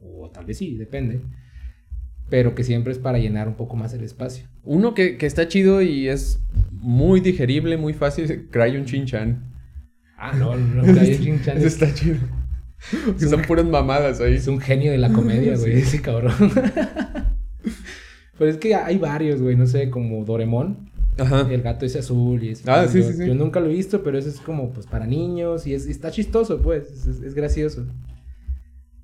o 0.01 0.31
tal 0.31 0.47
vez 0.47 0.59
sí, 0.59 0.77
depende, 0.77 1.21
pero 2.31 2.55
que 2.55 2.63
siempre 2.63 2.93
es 2.93 3.01
para 3.01 3.19
llenar 3.19 3.49
un 3.49 3.57
poco 3.57 3.75
más 3.75 3.93
el 3.93 4.05
espacio. 4.05 4.47
Uno 4.63 4.95
que, 4.95 5.19
está 5.21 5.49
chido 5.49 5.83
y 5.83 6.09
es 6.09 6.41
muy 6.71 7.19
digerible, 7.19 7.77
muy 7.77 7.93
fácil, 7.93 8.49
Crayon 8.49 8.85
Shin-Chan. 8.85 9.53
Ah, 10.17 10.33
no, 10.39 10.57
no, 10.57 10.83
Crayon 10.85 11.21
Shin-Chan 11.21 11.59
está 11.59 11.93
chido. 11.93 12.19
Que 13.19 13.27
son 13.27 13.43
puras 13.43 13.67
mamadas 13.67 14.21
ahí. 14.21 14.35
Es 14.35 14.47
un 14.47 14.61
genio 14.61 14.93
de 14.93 14.99
la 14.99 15.13
comedia, 15.13 15.57
güey, 15.57 15.79
ese 15.79 16.01
cabrón. 16.01 16.33
Pero 18.39 18.51
es 18.51 18.57
que 18.57 18.75
hay 18.75 18.99
varios, 18.99 19.41
güey, 19.41 19.57
no 19.57 19.67
sé, 19.67 19.91
como 19.91 20.25
Doremon. 20.25 20.91
Ajá. 21.19 21.47
El 21.51 21.61
gato 21.63 21.85
ese 21.85 21.99
azul 21.99 22.43
y 22.43 22.51
es... 22.51 22.67
Ah, 22.67 22.87
sí, 22.89 23.03
sí, 23.03 23.13
sí. 23.13 23.27
Yo 23.27 23.35
nunca 23.35 23.61
lo 23.61 23.67
he 23.67 23.75
visto, 23.75 24.03
pero 24.03 24.17
eso 24.19 24.29
es 24.29 24.41
como, 24.41 24.71
pues, 24.73 24.87
para 24.87 25.07
niños 25.07 25.67
y, 25.67 25.75
es, 25.75 25.87
está 25.87 26.11
chistoso, 26.11 26.63
pues, 26.63 27.07
es, 27.07 27.35
gracioso. 27.35 27.87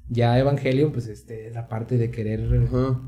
Ya 0.08 0.38
Evangelion, 0.38 0.90
pues, 0.92 1.06
este, 1.06 1.50
la 1.50 1.68
parte 1.68 1.98
de 1.98 2.10
querer... 2.10 2.66
Ajá. 2.66 3.02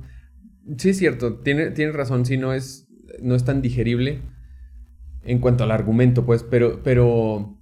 Sí, 0.76 0.90
es 0.90 0.98
cierto, 0.98 1.38
tiene, 1.38 1.70
tiene 1.70 1.92
razón, 1.92 2.26
sí, 2.26 2.36
no 2.36 2.52
es, 2.52 2.86
no 3.22 3.34
es 3.34 3.44
tan 3.44 3.62
digerible 3.62 4.20
en 5.24 5.38
cuanto 5.38 5.64
al 5.64 5.70
argumento, 5.70 6.26
pues, 6.26 6.42
pero, 6.42 6.82
pero 6.82 7.58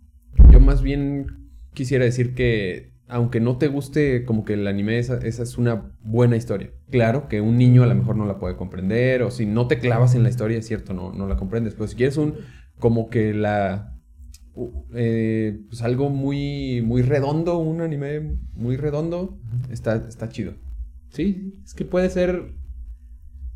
yo 0.50 0.60
más 0.60 0.82
bien 0.82 1.50
quisiera 1.74 2.04
decir 2.04 2.34
que 2.34 2.92
aunque 3.08 3.40
no 3.40 3.56
te 3.56 3.68
guste 3.68 4.24
como 4.24 4.44
que 4.44 4.54
el 4.54 4.66
anime, 4.66 4.98
esa, 4.98 5.18
es 5.18 5.58
una 5.58 5.92
buena 6.02 6.36
historia. 6.36 6.70
Claro 6.90 7.28
que 7.28 7.40
un 7.40 7.56
niño 7.56 7.82
a 7.82 7.86
lo 7.86 7.94
mejor 7.94 8.16
no 8.16 8.26
la 8.26 8.38
puede 8.38 8.56
comprender, 8.56 9.22
o 9.22 9.30
si 9.30 9.46
no 9.46 9.66
te 9.66 9.78
clavas 9.78 10.14
en 10.14 10.22
la 10.22 10.28
historia, 10.28 10.58
es 10.58 10.66
cierto, 10.66 10.92
no, 10.92 11.12
no 11.12 11.26
la 11.26 11.36
comprendes. 11.36 11.74
Pero 11.74 11.88
si 11.88 11.96
quieres 11.96 12.18
un, 12.18 12.34
como 12.78 13.08
que 13.08 13.32
la, 13.32 13.98
eh, 14.94 15.58
pues 15.68 15.82
algo 15.82 16.10
muy, 16.10 16.82
muy 16.82 17.02
redondo, 17.02 17.58
un 17.58 17.80
anime 17.80 18.36
muy 18.52 18.76
redondo, 18.76 19.38
está, 19.70 19.96
está 19.96 20.28
chido. 20.28 20.54
Sí, 21.10 21.54
es 21.64 21.72
que 21.72 21.86
puede 21.86 22.10
ser, 22.10 22.52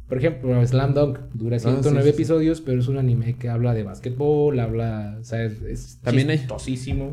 por 0.09 0.17
ejemplo, 0.17 0.67
Slam 0.67 0.95
Dunk 0.95 1.19
dura 1.35 1.59
109 1.59 2.09
ah, 2.09 2.11
episodios, 2.11 2.63
pero 2.63 2.81
es 2.81 2.89
un 2.89 2.97
anime 2.97 3.35
que 3.35 3.51
habla 3.51 3.75
de 3.75 3.83
básquetbol, 3.83 4.59
habla, 4.61 5.19
o 5.21 5.25
sea, 5.25 5.45
es, 5.45 6.01
También 6.01 6.31
hay, 6.31 6.47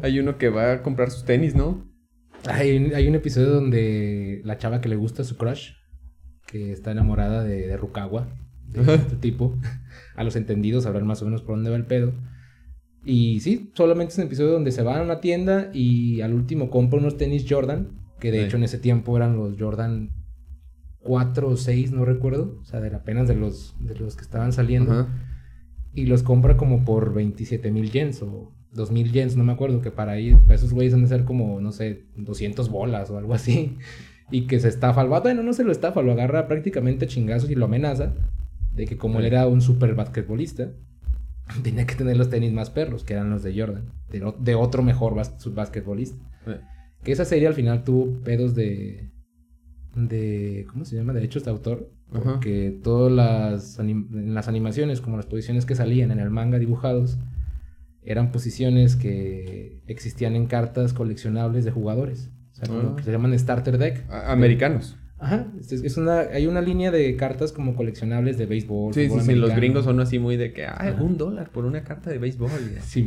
hay 0.03 0.19
uno 0.19 0.37
que 0.37 0.47
va 0.47 0.71
a 0.71 0.83
comprar 0.83 1.11
sus 1.11 1.25
tenis, 1.25 1.53
¿no? 1.53 1.89
Hay, 2.47 3.07
un 3.07 3.15
episodio 3.15 3.49
donde 3.49 4.41
la 4.43 4.57
chava 4.57 4.81
que 4.81 4.89
le 4.89 4.95
gusta 4.95 5.23
su 5.23 5.37
crush, 5.37 5.71
que 6.47 6.71
está 6.71 6.91
enamorada 6.91 7.43
de, 7.43 7.67
de 7.67 7.77
Rukawa, 7.77 8.27
de 8.67 8.95
este 8.95 9.15
tipo, 9.15 9.55
a 10.15 10.23
los 10.23 10.35
entendidos 10.35 10.83
sabrán 10.83 11.07
más 11.07 11.21
o 11.21 11.25
menos 11.25 11.41
por 11.41 11.55
dónde 11.55 11.69
va 11.69 11.75
el 11.75 11.85
pedo. 11.85 12.13
Y 13.03 13.39
sí, 13.39 13.71
solamente 13.75 14.13
es 14.13 14.17
un 14.17 14.25
episodio 14.25 14.51
donde 14.51 14.71
se 14.71 14.83
van 14.83 14.99
a 14.99 15.03
una 15.03 15.21
tienda 15.21 15.69
y 15.73 16.21
al 16.21 16.33
último 16.33 16.69
compra 16.69 16.99
unos 16.99 17.17
tenis 17.17 17.45
Jordan, 17.47 17.89
que 18.19 18.31
de 18.31 18.45
hecho 18.45 18.57
en 18.57 18.63
ese 18.63 18.77
tiempo 18.77 19.15
eran 19.15 19.37
los 19.37 19.55
Jordan 19.57 20.11
4 20.99 21.47
o 21.47 21.55
6, 21.55 21.91
no 21.91 22.05
recuerdo, 22.05 22.59
o 22.61 22.65
sea, 22.65 22.81
de 22.81 22.93
apenas 22.93 23.27
de 23.27 23.35
los, 23.35 23.75
de 23.79 23.95
los 23.95 24.15
que 24.15 24.23
estaban 24.23 24.51
saliendo. 24.51 25.07
Y 25.93 26.05
los 26.05 26.23
compra 26.23 26.55
como 26.57 26.85
por 26.85 27.13
27 27.13 27.71
mil 27.71 27.91
yens 27.91 28.21
o 28.21 28.53
2000 28.71 29.11
yens, 29.11 29.35
no 29.35 29.43
me 29.43 29.53
acuerdo, 29.53 29.81
que 29.81 29.91
para, 29.91 30.19
ir, 30.19 30.37
para 30.39 30.55
esos 30.55 30.73
güeyes 30.73 30.93
han 30.93 31.01
de 31.01 31.07
ser 31.07 31.25
como, 31.25 31.59
no 31.59 31.71
sé, 31.71 32.05
200 32.15 32.69
bolas 32.69 33.09
o 33.09 33.17
algo 33.17 33.33
así. 33.33 33.77
Y 34.31 34.45
que 34.45 34.59
se 34.59 34.67
estafa 34.67 35.01
al 35.01 35.09
vato. 35.09 35.23
Bueno, 35.23 35.41
no 35.41 35.53
se 35.53 35.63
lo 35.63 35.71
estafa, 35.71 36.03
lo 36.03 36.11
agarra 36.11 36.47
prácticamente 36.47 37.07
chingazos 37.07 37.49
y 37.49 37.55
lo 37.55 37.65
amenaza. 37.65 38.13
De 38.75 38.85
que 38.85 38.95
como 38.95 39.17
él 39.17 39.25
era 39.25 39.47
un 39.47 39.59
super 39.59 39.95
basquetbolista, 39.95 40.69
tenía 41.63 41.87
que 41.87 41.95
tener 41.95 42.15
los 42.15 42.29
tenis 42.29 42.53
más 42.53 42.69
perros, 42.69 43.03
que 43.03 43.13
eran 43.13 43.31
los 43.31 43.41
de 43.41 43.59
Jordan, 43.59 43.91
de, 44.07 44.53
otro 44.53 44.83
mejor 44.83 45.15
basquetbolista. 45.15 46.23
Que 47.03 47.11
esa 47.11 47.25
serie 47.25 47.47
al 47.47 47.55
final 47.55 47.83
tuvo 47.83 48.19
pedos 48.23 48.53
de, 48.53 49.09
de 49.95 50.67
¿cómo 50.69 50.85
se 50.85 50.95
llama? 50.95 51.13
Derechos 51.13 51.43
de 51.43 51.49
autor. 51.49 51.89
Porque 52.11 52.79
todas 52.83 53.11
las, 53.11 53.79
las 53.79 54.47
animaciones, 54.47 55.01
como 55.01 55.17
las 55.17 55.25
posiciones 55.27 55.65
que 55.65 55.75
salían 55.75 56.11
en 56.11 56.19
el 56.19 56.29
manga 56.29 56.57
dibujados, 56.59 57.17
eran 58.03 58.31
posiciones 58.31 58.95
que 58.95 59.81
existían 59.87 60.35
en 60.35 60.47
cartas 60.47 60.93
coleccionables 60.93 61.65
de 61.65 61.71
jugadores. 61.71 62.31
O 62.51 62.55
sea, 62.55 62.67
ah. 62.71 62.93
que 62.95 63.03
se 63.03 63.11
llaman 63.11 63.37
starter 63.37 63.77
deck. 63.77 64.05
Americanos. 64.09 64.97
Ajá, 65.21 65.51
es 65.59 65.97
una, 65.97 66.19
hay 66.19 66.47
una 66.47 66.61
línea 66.61 66.91
de 66.91 67.17
cartas 67.17 67.51
como 67.51 67.75
coleccionables 67.75 68.37
de 68.37 68.45
béisbol. 68.45 68.93
Sí, 68.93 69.09
sí, 69.09 69.19
sí, 69.19 69.35
los 69.35 69.53
gringos 69.53 69.83
son 69.83 69.99
así 69.99 70.17
muy 70.17 70.37
de 70.37 70.53
que, 70.53 70.65
ah, 70.65 70.95
un 70.99 71.17
dólar 71.17 71.51
por 71.51 71.65
una 71.65 71.83
carta 71.83 72.09
de 72.09 72.19
béisbol. 72.19 72.49
sí, 72.81 73.05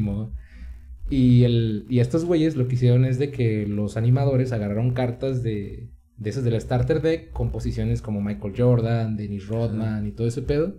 Y, 1.09 1.45
el, 1.45 1.87
y 1.89 2.01
estos 2.01 2.27
güeyes 2.27 2.55
lo 2.55 2.69
que 2.69 2.75
hicieron 2.75 3.07
es 3.07 3.19
de 3.19 3.31
que 3.31 3.67
los 3.67 3.97
animadores 3.97 4.53
agarraron 4.53 4.93
cartas 4.93 5.43
de, 5.43 5.89
de 6.19 6.31
esas 6.31 6.45
del 6.45 6.61
starter 6.61 7.01
deck 7.01 7.33
con 7.33 7.51
posiciones 7.51 8.03
como 8.03 8.21
Michael 8.21 8.55
Jordan, 8.57 9.17
Dennis 9.17 9.47
Rodman 9.49 10.07
y 10.07 10.13
todo 10.13 10.27
ese 10.27 10.43
pedo. 10.43 10.77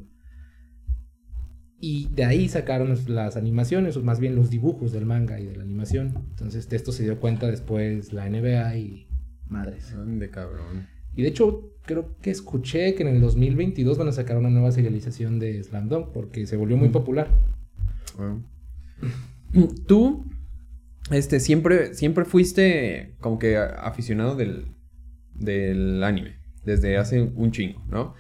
Y 1.85 2.07
de 2.13 2.23
ahí 2.23 2.47
sacaron 2.47 2.97
las 3.07 3.35
animaciones, 3.35 3.97
o 3.97 4.03
más 4.03 4.21
bien 4.21 4.37
los 4.37 4.49
dibujos 4.49 4.93
del 4.93 5.05
manga 5.05 5.41
y 5.41 5.47
de 5.47 5.57
la 5.57 5.63
animación. 5.63 6.13
Entonces 6.29 6.69
de 6.69 6.77
esto 6.77 6.93
se 6.93 7.03
dio 7.03 7.19
cuenta 7.19 7.47
después 7.47 8.13
la 8.13 8.29
NBA 8.29 8.77
y 8.77 9.07
madres. 9.49 9.93
De 9.93 10.29
cabrón. 10.29 10.87
Y 11.13 11.23
de 11.23 11.27
hecho, 11.27 11.73
creo 11.81 12.15
que 12.21 12.31
escuché 12.31 12.95
que 12.95 13.03
en 13.03 13.09
el 13.09 13.19
2022 13.19 13.97
van 13.97 14.07
a 14.07 14.13
sacar 14.13 14.37
una 14.37 14.49
nueva 14.49 14.71
serialización 14.71 15.39
de 15.39 15.61
Slam 15.61 15.89
Dunk 15.89 16.13
porque 16.13 16.47
se 16.47 16.55
volvió 16.55 16.77
muy 16.77 16.87
mm. 16.87 16.93
popular. 16.93 17.27
Tú, 19.85 20.25
este, 21.11 21.41
siempre, 21.41 21.95
siempre 21.95 22.23
fuiste 22.23 23.17
como 23.19 23.39
que 23.39 23.57
aficionado 23.57 24.37
del, 24.37 24.67
del 25.35 26.01
anime, 26.01 26.37
desde 26.63 26.95
hace 26.95 27.21
un 27.23 27.51
chingo, 27.51 27.83
¿no? 27.89 28.13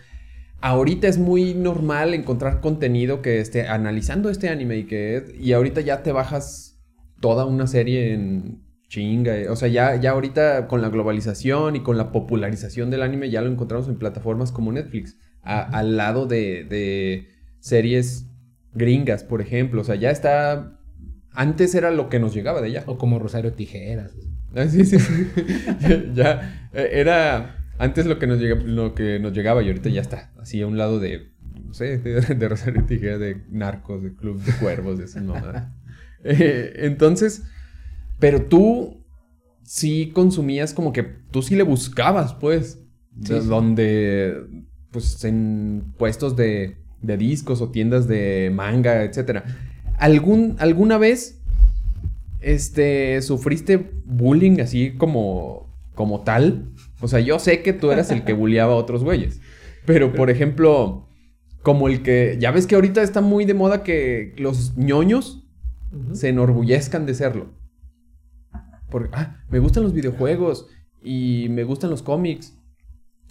Ahorita 0.65 1.09
es 1.09 1.17
muy 1.17 1.53
normal 1.53 2.13
encontrar 2.13 2.61
contenido 2.61 3.21
que 3.21 3.41
esté 3.41 3.67
analizando 3.67 4.29
este 4.29 4.47
anime 4.47 4.77
y 4.77 4.83
que 4.85 5.35
y 5.37 5.51
ahorita 5.51 5.81
ya 5.81 6.03
te 6.03 6.13
bajas 6.13 6.79
toda 7.19 7.43
una 7.43 7.67
serie 7.67 8.13
en 8.13 8.63
Chinga, 8.87 9.35
eh, 9.35 9.49
o 9.49 9.57
sea, 9.57 9.67
ya, 9.67 9.97
ya 9.97 10.11
ahorita 10.11 10.69
con 10.69 10.81
la 10.81 10.87
globalización 10.87 11.75
y 11.75 11.81
con 11.81 11.97
la 11.97 12.13
popularización 12.13 12.89
del 12.91 13.01
anime 13.01 13.29
ya 13.29 13.41
lo 13.41 13.51
encontramos 13.51 13.89
en 13.89 13.97
plataformas 13.97 14.53
como 14.53 14.71
Netflix, 14.71 15.17
al 15.41 15.97
lado 15.97 16.27
de, 16.27 17.27
series 17.59 18.29
gringas, 18.73 19.25
por 19.25 19.41
ejemplo, 19.41 19.81
o 19.81 19.83
sea, 19.83 19.95
ya 19.95 20.11
está, 20.11 20.79
antes 21.31 21.75
era 21.75 21.91
lo 21.91 22.07
que 22.07 22.19
nos 22.19 22.33
llegaba 22.33 22.61
de 22.61 22.67
allá. 22.67 22.83
O 22.87 22.97
como 22.97 23.19
Rosario 23.19 23.51
Tijeras. 23.51 24.13
Ah, 24.55 24.67
sí, 24.69 24.85
sí, 24.85 24.95
ya, 26.13 26.69
eh, 26.71 26.89
era 26.93 27.62
antes 27.77 28.05
lo 28.05 28.19
que, 28.19 28.27
nos 28.27 28.39
llegaba, 28.39 28.61
lo 28.63 28.95
que 28.95 29.19
nos 29.19 29.33
llegaba 29.33 29.63
y 29.63 29.67
ahorita 29.67 29.89
ya 29.89 30.01
está, 30.01 30.31
así 30.39 30.61
a 30.61 30.67
un 30.67 30.77
lado 30.77 30.99
de, 30.99 31.31
no 31.65 31.73
sé, 31.73 31.97
de, 31.99 32.49
Rosario 32.49 32.83
Tijeras, 32.85 33.19
de 33.19 33.43
narcos, 33.49 34.03
de 34.03 34.13
club 34.13 34.41
de 34.41 34.53
cuervos, 34.53 34.97
de 34.97 35.05
esas 35.05 35.23
mamadas. 35.23 35.69
Eh, 36.25 36.85
entonces 36.85 37.43
pero 38.23 38.41
tú 38.43 39.03
sí 39.63 40.11
consumías 40.13 40.73
como 40.73 40.93
que 40.93 41.03
tú 41.03 41.41
sí 41.41 41.57
le 41.57 41.63
buscabas, 41.63 42.33
pues. 42.33 42.79
Donde, 43.15 44.47
pues, 44.91 45.21
en 45.25 45.93
puestos 45.97 46.37
de, 46.37 46.77
de, 47.01 47.17
discos 47.17 47.61
o 47.61 47.69
tiendas 47.69 48.07
de 48.07 48.49
manga, 48.55 49.03
etcétera. 49.03 49.43
¿Algún, 49.99 50.55
¿Alguna 50.59 50.97
vez, 50.97 51.41
este, 52.39 53.21
sufriste 53.21 53.91
bullying 54.05 54.61
así 54.61 54.93
como, 54.93 55.69
como 55.93 56.21
tal? 56.21 56.71
O 57.03 57.09
sea, 57.09 57.19
yo 57.19 57.37
sé 57.37 57.61
que 57.61 57.73
tú 57.73 57.91
eras 57.91 58.11
el 58.11 58.23
que 58.23 58.31
bulleaba 58.41 58.73
a 58.73 58.77
otros 58.77 59.03
güeyes. 59.03 59.41
Pero, 59.85 60.13
por 60.13 60.29
ejemplo, 60.29 61.09
como 61.61 61.89
el 61.89 62.01
que, 62.01 62.37
ya 62.39 62.51
ves 62.51 62.65
que 62.65 62.75
ahorita 62.75 63.03
está 63.03 63.19
muy 63.19 63.43
de 63.43 63.53
moda 63.53 63.83
que 63.83 64.33
los 64.37 64.77
ñoños 64.77 65.45
se 66.13 66.29
enorgullezcan 66.29 67.05
de 67.05 67.13
serlo. 67.13 67.47
Porque, 68.89 69.09
ah, 69.11 69.43
me 69.49 69.59
gustan 69.59 69.83
los 69.83 69.91
videojuegos 69.91 70.67
y 71.03 71.47
me 71.49 71.65
gustan 71.65 71.89
los 71.89 72.01
cómics 72.01 72.57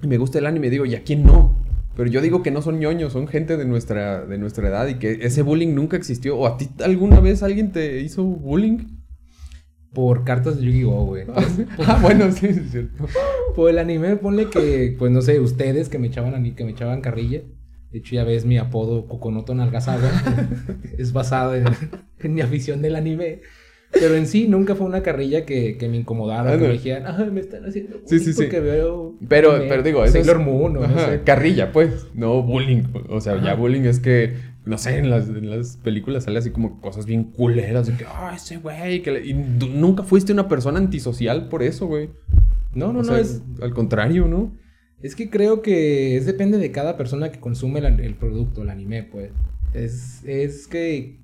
y 0.03 0.07
me 0.07 0.19
gusta 0.19 0.39
el 0.39 0.45
anime. 0.45 0.69
Digo, 0.69 0.85
¿y 0.85 0.95
a 0.95 1.03
quién 1.03 1.25
no? 1.25 1.57
Pero 1.97 2.11
yo 2.11 2.21
digo 2.21 2.43
que 2.43 2.51
no 2.51 2.61
son 2.61 2.79
ñoños, 2.79 3.15
son 3.15 3.27
gente 3.27 3.57
de 3.57 3.65
nuestra, 3.65 4.27
de 4.27 4.37
nuestra 4.37 4.69
edad 4.69 4.87
y 4.89 4.99
que 4.99 5.21
ese 5.23 5.41
bullying 5.41 5.75
nunca 5.75 5.97
existió. 5.97 6.37
¿O 6.37 6.47
a 6.47 6.59
ti 6.59 6.69
alguna 6.85 7.21
vez 7.21 7.43
alguien 7.43 7.73
te 7.73 8.01
hizo 8.01 8.23
bullying? 8.23 9.02
Por 9.93 10.25
cartas 10.25 10.59
de 10.59 10.65
Yu-Gi-Oh, 10.65 11.05
güey. 11.05 11.25
ah, 11.87 11.99
bueno, 12.01 12.33
sí, 12.33 12.47
es 12.47 12.71
cierto. 12.71 13.07
Por 13.55 13.71
el 13.71 13.79
anime, 13.79 14.17
ponle 14.17 14.49
que, 14.49 14.95
pues 14.99 15.13
no 15.13 15.21
sé, 15.21 15.39
ustedes 15.41 15.89
que 15.89 15.99
me 15.99 16.07
echaban 16.07 16.35
a 16.35 16.39
mí, 16.39 16.53
que 16.53 16.65
me 16.65 16.71
echaban 16.71 17.01
carrilla. 17.03 17.43
De 17.91 17.99
hecho, 17.99 18.15
ya 18.15 18.25
ves 18.25 18.47
mi 18.47 18.57
apodo 18.57 19.07
Kokonoto 19.07 19.55
Nalgasawa. 19.55 20.11
es 20.99 21.13
basado 21.13 21.55
en, 21.55 21.65
en 22.21 22.35
mi 22.35 22.41
afición 22.41 22.81
del 22.81 22.97
anime. 22.97 23.43
Pero 23.93 24.15
en 24.15 24.27
sí 24.27 24.49
nunca 24.49 24.75
fue 24.75 24.87
una 24.87 25.03
carrilla 25.03 25.45
que, 25.45 25.77
que 25.77 25.89
me 25.89 25.99
incomodara, 25.99 26.53
que 26.53 26.67
me 26.67 26.73
dijeran, 26.73 27.05
ay, 27.07 27.31
me 27.31 27.41
están 27.41 27.67
haciendo 27.67 27.99
bullying 27.99 28.09
sí, 28.09 28.19
sí, 28.21 28.33
sí. 28.33 28.43
porque 28.43 28.61
veo... 28.61 29.15
Pero, 29.29 29.59
pero 29.69 29.83
digo, 29.83 30.03
eso 30.03 30.15
Sailor 30.15 30.39
Moon 30.39 30.79
o 30.79 30.87
no 30.87 30.99
sé. 30.99 31.21
Carrilla, 31.25 31.73
pues, 31.73 32.07
no 32.15 32.43
bullying. 32.43 32.85
O 33.11 33.21
sea, 33.21 33.43
ya 33.43 33.55
bullying 33.55 33.83
es 33.83 34.01
que, 34.01 34.35
no 34.65 34.79
sé, 34.79 34.99
en 34.99 35.11
las, 35.11 35.29
en 35.29 35.51
las 35.51 35.77
películas 35.79 36.25
sale 36.25 36.39
así 36.39 36.51
como 36.51 36.81
cosas 36.81 37.07
bien 37.07 37.25
culeras, 37.25 37.87
de 37.87 37.97
que, 37.97 38.05
ah, 38.07 38.33
ese 38.35 38.59
güey, 38.59 39.03
que 39.03 39.25
y 39.25 39.35
nunca 39.35 40.03
fuiste 40.03 40.33
una 40.33 40.49
persona 40.49 40.79
antisocial 40.79 41.49
por 41.49 41.63
eso, 41.63 41.87
güey. 41.87 42.11
No, 42.75 42.93
no, 42.93 43.03
no, 43.03 43.17
es... 43.17 43.43
Al 43.61 43.75
contrario, 43.75 44.29
¿no? 44.29 44.57
Es 45.01 45.15
que 45.15 45.29
creo 45.29 45.63
que 45.63 46.17
es 46.17 46.27
depende 46.27 46.59
de 46.59 46.71
cada 46.71 46.97
persona 46.97 47.31
que 47.31 47.41
consume 47.41 47.81
el 47.81 48.15
producto, 48.15 48.63
el 48.63 48.71
anime, 48.71 49.03
pues. 49.03 49.33
Es, 49.75 50.25
es 50.25 50.69
que 50.69 51.23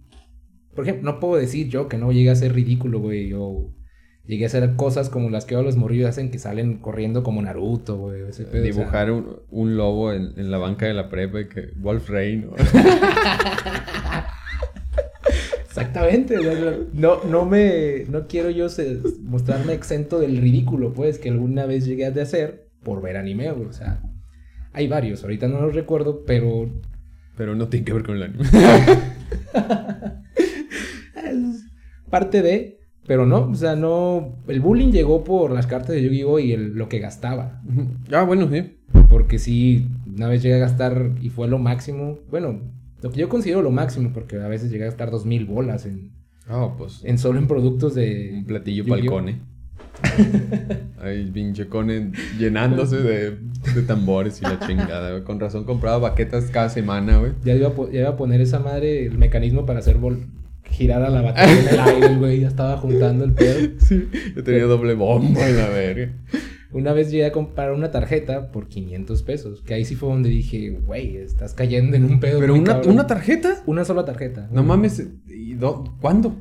por 0.78 0.84
ejemplo, 0.84 1.10
no 1.10 1.18
puedo 1.18 1.34
decir 1.34 1.68
yo 1.68 1.88
que 1.88 1.98
no 1.98 2.12
llegue 2.12 2.30
a 2.30 2.36
ser 2.36 2.54
ridículo, 2.54 3.00
güey, 3.00 3.32
o 3.32 3.68
llegué 4.28 4.44
a 4.44 4.48
hacer 4.48 4.76
cosas 4.76 5.08
como 5.08 5.30
las 5.30 5.46
que 5.46 5.56
ahora 5.56 5.66
los 5.66 5.76
morrillos 5.76 6.08
hacen 6.08 6.30
que 6.30 6.38
salen 6.38 6.76
corriendo 6.76 7.24
como 7.24 7.42
Naruto, 7.42 7.96
güey. 7.96 8.20
Dibujar 8.62 9.10
un, 9.10 9.76
lobo 9.76 10.12
en, 10.12 10.50
la 10.50 10.58
banca 10.58 10.86
de 10.86 10.94
la 10.94 11.08
prepa 11.08 11.40
y 11.40 11.48
que 11.48 11.70
Wolf 11.76 12.08
Rain. 12.10 12.50
Exactamente, 15.64 16.36
no, 16.92 17.24
no 17.24 17.46
me, 17.46 18.04
no 18.08 18.26
quiero 18.26 18.50
yo 18.50 18.66
mostrarme 19.22 19.72
exento 19.72 20.18
del 20.18 20.36
ridículo, 20.38 20.92
pues, 20.92 21.18
que 21.18 21.30
alguna 21.30 21.64
vez 21.66 21.86
llegué 21.86 22.04
a 22.04 22.10
hacer 22.10 22.68
por 22.82 23.00
ver 23.00 23.16
anime, 23.16 23.52
güey, 23.52 23.68
o 23.68 23.72
sea, 23.72 24.02
hay 24.72 24.88
varios, 24.88 25.22
ahorita 25.22 25.46
no 25.46 25.60
los 25.60 25.72
recuerdo, 25.74 26.24
pero... 26.26 26.68
Pero 27.36 27.54
no 27.54 27.68
tiene 27.68 27.86
que 27.86 27.92
ver 27.92 28.02
con 28.02 28.16
el 28.16 28.24
anime. 28.24 28.44
parte 32.10 32.42
de, 32.42 32.77
pero 33.08 33.24
no, 33.24 33.48
o 33.50 33.54
sea, 33.54 33.74
no, 33.74 34.34
el 34.48 34.60
bullying 34.60 34.92
llegó 34.92 35.24
por 35.24 35.50
las 35.50 35.66
cartas 35.66 35.92
de 35.96 36.02
Yu-Gi-Oh 36.02 36.38
y 36.40 36.52
el, 36.52 36.74
lo 36.74 36.90
que 36.90 36.98
gastaba. 36.98 37.62
Ah, 38.12 38.22
bueno, 38.22 38.48
sí. 38.52 38.76
Porque 39.08 39.38
sí, 39.38 39.88
una 40.14 40.28
vez 40.28 40.42
llegué 40.42 40.56
a 40.56 40.58
gastar 40.58 41.12
y 41.22 41.30
fue 41.30 41.48
lo 41.48 41.58
máximo, 41.58 42.18
bueno, 42.30 42.60
lo 43.00 43.10
que 43.10 43.18
yo 43.18 43.30
considero 43.30 43.62
lo 43.62 43.70
máximo, 43.70 44.10
porque 44.12 44.36
a 44.36 44.46
veces 44.46 44.70
llegué 44.70 44.84
a 44.84 44.88
gastar 44.88 45.10
dos 45.10 45.24
mil 45.24 45.46
bolas 45.46 45.86
en, 45.86 46.12
oh, 46.50 46.74
pues, 46.76 47.02
en 47.02 47.16
solo 47.16 47.38
en 47.38 47.46
productos 47.46 47.94
de... 47.94 48.34
Un 48.34 48.44
platillo 48.44 48.84
palcone. 48.84 49.40
Ay, 51.02 51.30
pinche 51.32 51.66
cone 51.66 52.12
llenándose 52.38 52.98
de, 52.98 53.38
de, 53.74 53.82
tambores 53.86 54.40
y 54.42 54.44
la 54.44 54.60
chingada, 54.60 55.24
Con 55.24 55.40
razón 55.40 55.64
compraba 55.64 55.98
baquetas 56.10 56.50
cada 56.50 56.68
semana, 56.68 57.18
güey. 57.18 57.32
Ya 57.42 57.54
iba, 57.54 57.68
a, 57.68 57.90
ya 57.90 58.00
iba 58.00 58.10
a 58.10 58.16
poner 58.16 58.42
esa 58.42 58.58
madre, 58.58 59.06
el 59.06 59.16
mecanismo 59.16 59.64
para 59.64 59.78
hacer 59.78 59.96
bol 59.96 60.26
girara 60.70 61.10
la 61.10 61.22
batería 61.22 61.60
en 61.60 61.68
el 61.68 61.80
aire, 61.80 62.16
güey. 62.16 62.40
Ya 62.40 62.48
estaba 62.48 62.76
juntando 62.76 63.24
el 63.24 63.32
pedo. 63.32 63.68
Sí, 63.78 64.08
yo 64.34 64.44
tenía 64.44 64.64
doble 64.64 64.94
bomba 64.94 65.48
en 65.48 65.56
la 65.56 65.68
verga. 65.68 66.12
Una 66.70 66.92
vez 66.92 67.10
llegué 67.10 67.26
a 67.26 67.32
comprar 67.32 67.72
una 67.72 67.90
tarjeta 67.90 68.52
por 68.52 68.68
500 68.68 69.22
pesos. 69.22 69.62
Que 69.62 69.74
ahí 69.74 69.84
sí 69.84 69.94
fue 69.94 70.10
donde 70.10 70.28
dije, 70.28 70.78
güey, 70.84 71.16
estás 71.16 71.54
cayendo 71.54 71.96
en 71.96 72.04
un 72.04 72.20
pedo. 72.20 72.40
¿Pero 72.40 72.54
una, 72.54 72.80
una, 72.82 73.06
tarjeta? 73.06 73.62
Una 73.66 73.84
sola 73.84 74.04
tarjeta. 74.04 74.48
No 74.52 74.62
mames. 74.62 75.06
¿y 75.28 75.56
¿Cuándo? 76.00 76.36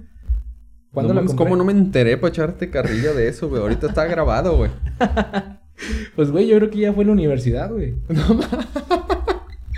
¿Cuándo 0.91 1.13
la 1.13 1.21
compré? 1.21 1.37
¿Cómo 1.37 1.55
no 1.55 1.63
me 1.63 1.71
enteré 1.71 2.17
para 2.17 2.29
echarte 2.29 2.69
carrilla 2.69 3.13
de 3.13 3.29
eso, 3.29 3.47
güey? 3.47 3.61
Ahorita 3.61 3.87
está 3.87 4.05
grabado, 4.05 4.57
güey. 4.57 4.71
pues, 6.15 6.31
güey, 6.31 6.47
yo 6.47 6.57
creo 6.57 6.69
que 6.69 6.79
ya 6.79 6.93
fue 6.93 7.03
en 7.03 7.07
la 7.07 7.13
universidad, 7.13 7.71
güey. 7.71 7.95
No 8.09 8.33
mames. 8.33 9.06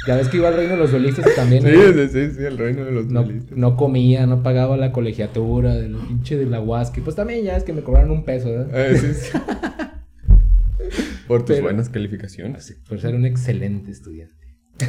Ya 0.10 0.16
ves 0.16 0.28
que 0.28 0.38
iba 0.38 0.48
al 0.48 0.56
reino 0.56 0.72
de 0.72 0.80
los 0.80 0.90
duelistas 0.90 1.36
también. 1.36 1.62
Sí, 1.62 1.70
sí, 1.70 2.08
sí, 2.08 2.36
sí, 2.36 2.44
el 2.44 2.58
reino 2.58 2.84
de 2.84 2.92
los 2.92 3.06
no, 3.06 3.22
duelistas. 3.22 3.56
No 3.56 3.76
comía, 3.76 4.26
no 4.26 4.42
pagaba 4.42 4.76
la 4.76 4.92
colegiatura, 4.92 5.76
del 5.76 5.98
pinche 5.98 6.36
de 6.36 6.48
la 6.48 6.60
Huasca. 6.60 7.00
Pues 7.04 7.16
también 7.16 7.46
ya 7.46 7.56
es 7.56 7.64
que 7.64 7.74
me 7.74 7.84
cobraron 7.84 8.10
un 8.10 8.26
peso, 8.26 8.50
¿verdad? 8.50 8.70
Eh, 8.74 8.98
sí, 8.98 9.14
sí. 9.14 9.38
por 11.28 11.46
tus 11.46 11.62
buenas 11.62 11.90
calificaciones. 11.90 12.76
Por 12.90 13.00
ser 13.00 13.14
un 13.14 13.28
excelente 13.28 13.92
estudiante. 13.92 14.34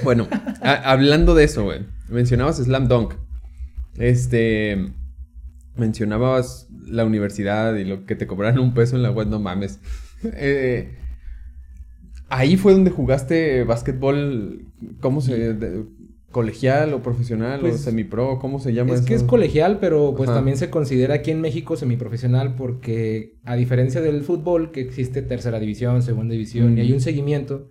Bueno, 0.04 0.26
hablando 0.62 1.34
de 1.34 1.44
eso, 1.44 1.64
güey. 1.64 1.80
Mencionabas 2.08 2.56
Slam 2.56 2.88
Dunk. 2.88 3.12
Este. 3.98 4.90
Mencionabas 5.76 6.66
la 6.86 7.04
universidad 7.04 7.74
y 7.74 7.84
lo 7.84 8.06
que 8.06 8.14
te 8.16 8.26
cobraron 8.26 8.58
un 8.60 8.72
peso 8.72 8.96
en 8.96 9.02
la 9.02 9.10
web, 9.10 9.28
no 9.28 9.38
mames. 9.38 9.80
Eh, 10.22 10.96
ahí 12.30 12.56
fue 12.56 12.72
donde 12.72 12.90
jugaste 12.90 13.64
básquetbol. 13.64 14.64
¿Cómo 15.00 15.20
se.? 15.20 15.84
¿Colegial 16.32 16.94
o 16.94 17.02
profesional 17.02 17.58
o 17.58 17.62
pues, 17.62 17.80
semipro? 17.80 18.38
¿Cómo 18.38 18.60
se 18.60 18.72
llama 18.72 18.94
es 18.94 19.00
que 19.00 19.14
es 19.14 19.24
colegial, 19.24 19.78
pero 19.80 20.14
pues 20.16 20.30
también 20.30 20.56
se 20.56 20.70
considera 20.70 21.14
aquí 21.14 21.32
en 21.32 21.40
México 21.40 21.76
semiprofesional 21.76 22.54
porque 22.54 23.34
a 23.42 23.56
diferencia 23.56 24.00
del 24.00 24.22
fútbol, 24.22 24.70
que 24.70 24.80
existe 24.80 25.22
tercera 25.22 25.58
división, 25.58 26.02
segunda 26.02 26.30
división 26.30 26.78
y 26.78 26.82
hay 26.82 26.92
un 26.92 27.00
seguimiento, 27.00 27.68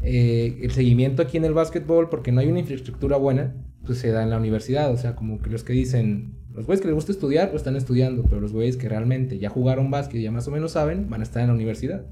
eh, 0.00 0.58
el 0.62 0.70
seguimiento 0.70 1.20
aquí 1.20 1.36
en 1.36 1.44
el 1.44 1.52
básquetbol, 1.52 2.08
porque 2.08 2.32
no 2.32 2.40
hay 2.40 2.48
una 2.48 2.60
infraestructura 2.60 3.18
buena, 3.18 3.54
pues 3.84 3.98
se 3.98 4.08
da 4.08 4.22
en 4.22 4.30
la 4.30 4.38
universidad. 4.38 4.90
O 4.90 4.96
sea, 4.96 5.14
como 5.14 5.42
que 5.42 5.50
los 5.50 5.62
que 5.62 5.74
dicen, 5.74 6.32
los 6.54 6.64
güeyes 6.64 6.80
que 6.80 6.88
les 6.88 6.94
gusta 6.94 7.12
estudiar, 7.12 7.50
pues 7.50 7.60
están 7.60 7.76
estudiando, 7.76 8.22
pero 8.22 8.40
los 8.40 8.54
güeyes 8.54 8.78
que 8.78 8.88
realmente 8.88 9.38
ya 9.38 9.50
jugaron 9.50 9.90
básquet 9.90 10.18
y 10.18 10.22
ya 10.22 10.30
más 10.30 10.48
o 10.48 10.50
menos 10.50 10.72
saben, 10.72 11.10
van 11.10 11.20
a 11.20 11.24
estar 11.24 11.42
en 11.42 11.48
la 11.48 11.54
universidad. 11.54 12.06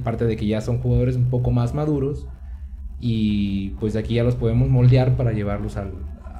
Aparte 0.00 0.24
de 0.24 0.36
que 0.36 0.46
ya 0.46 0.60
son 0.60 0.78
jugadores 0.78 1.16
un 1.16 1.30
poco 1.30 1.50
más 1.50 1.74
maduros 1.74 2.26
y 3.00 3.70
pues 3.80 3.92
de 3.92 4.00
aquí 4.00 4.14
ya 4.14 4.24
los 4.24 4.34
podemos 4.34 4.68
moldear 4.68 5.16
para 5.16 5.32
llevarlos 5.32 5.76
al, 5.76 5.92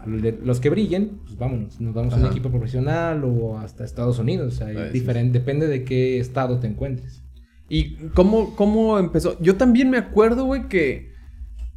los 0.06 0.60
que 0.60 0.70
brillen, 0.70 1.20
pues 1.24 1.36
vámonos, 1.36 1.80
nos 1.80 1.94
vamos 1.94 2.14
a 2.14 2.16
un 2.16 2.26
equipo 2.26 2.50
profesional 2.50 3.22
o 3.24 3.58
hasta 3.58 3.84
Estados 3.84 4.18
Unidos, 4.18 4.54
o 4.54 4.56
sea, 4.56 4.86
es 4.86 4.92
diferente, 4.92 5.38
depende 5.38 5.66
de 5.66 5.84
qué 5.84 6.18
estado 6.18 6.58
te 6.58 6.66
encuentres. 6.66 7.22
¿Y 7.68 7.96
cómo, 8.14 8.56
cómo 8.56 8.98
empezó? 8.98 9.38
Yo 9.40 9.56
también 9.56 9.90
me 9.90 9.98
acuerdo, 9.98 10.44
güey, 10.44 10.68
que 10.68 11.12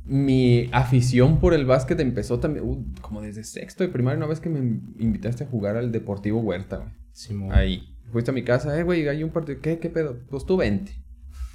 mi 0.05 0.69
afición 0.71 1.39
por 1.39 1.53
el 1.53 1.65
básquet 1.65 1.99
empezó 1.99 2.39
también, 2.39 2.65
uh, 2.65 2.85
como 3.01 3.21
desde 3.21 3.43
sexto 3.43 3.83
de 3.83 3.89
primaria, 3.89 4.17
una 4.17 4.27
vez 4.27 4.39
que 4.39 4.49
me 4.49 4.59
invitaste 4.99 5.43
a 5.43 5.47
jugar 5.47 5.75
al 5.75 5.91
Deportivo 5.91 6.39
Huerta, 6.39 6.77
güey. 6.77 6.91
Ahí. 7.51 7.97
Fuiste 8.11 8.31
a 8.31 8.33
mi 8.33 8.43
casa, 8.43 8.77
eh, 8.79 8.83
güey, 8.83 9.07
hay 9.07 9.23
un 9.23 9.31
partido, 9.31 9.59
¿qué, 9.61 9.79
qué 9.79 9.89
pedo? 9.89 10.19
Pues 10.29 10.45
tú 10.45 10.57
vente. 10.57 10.93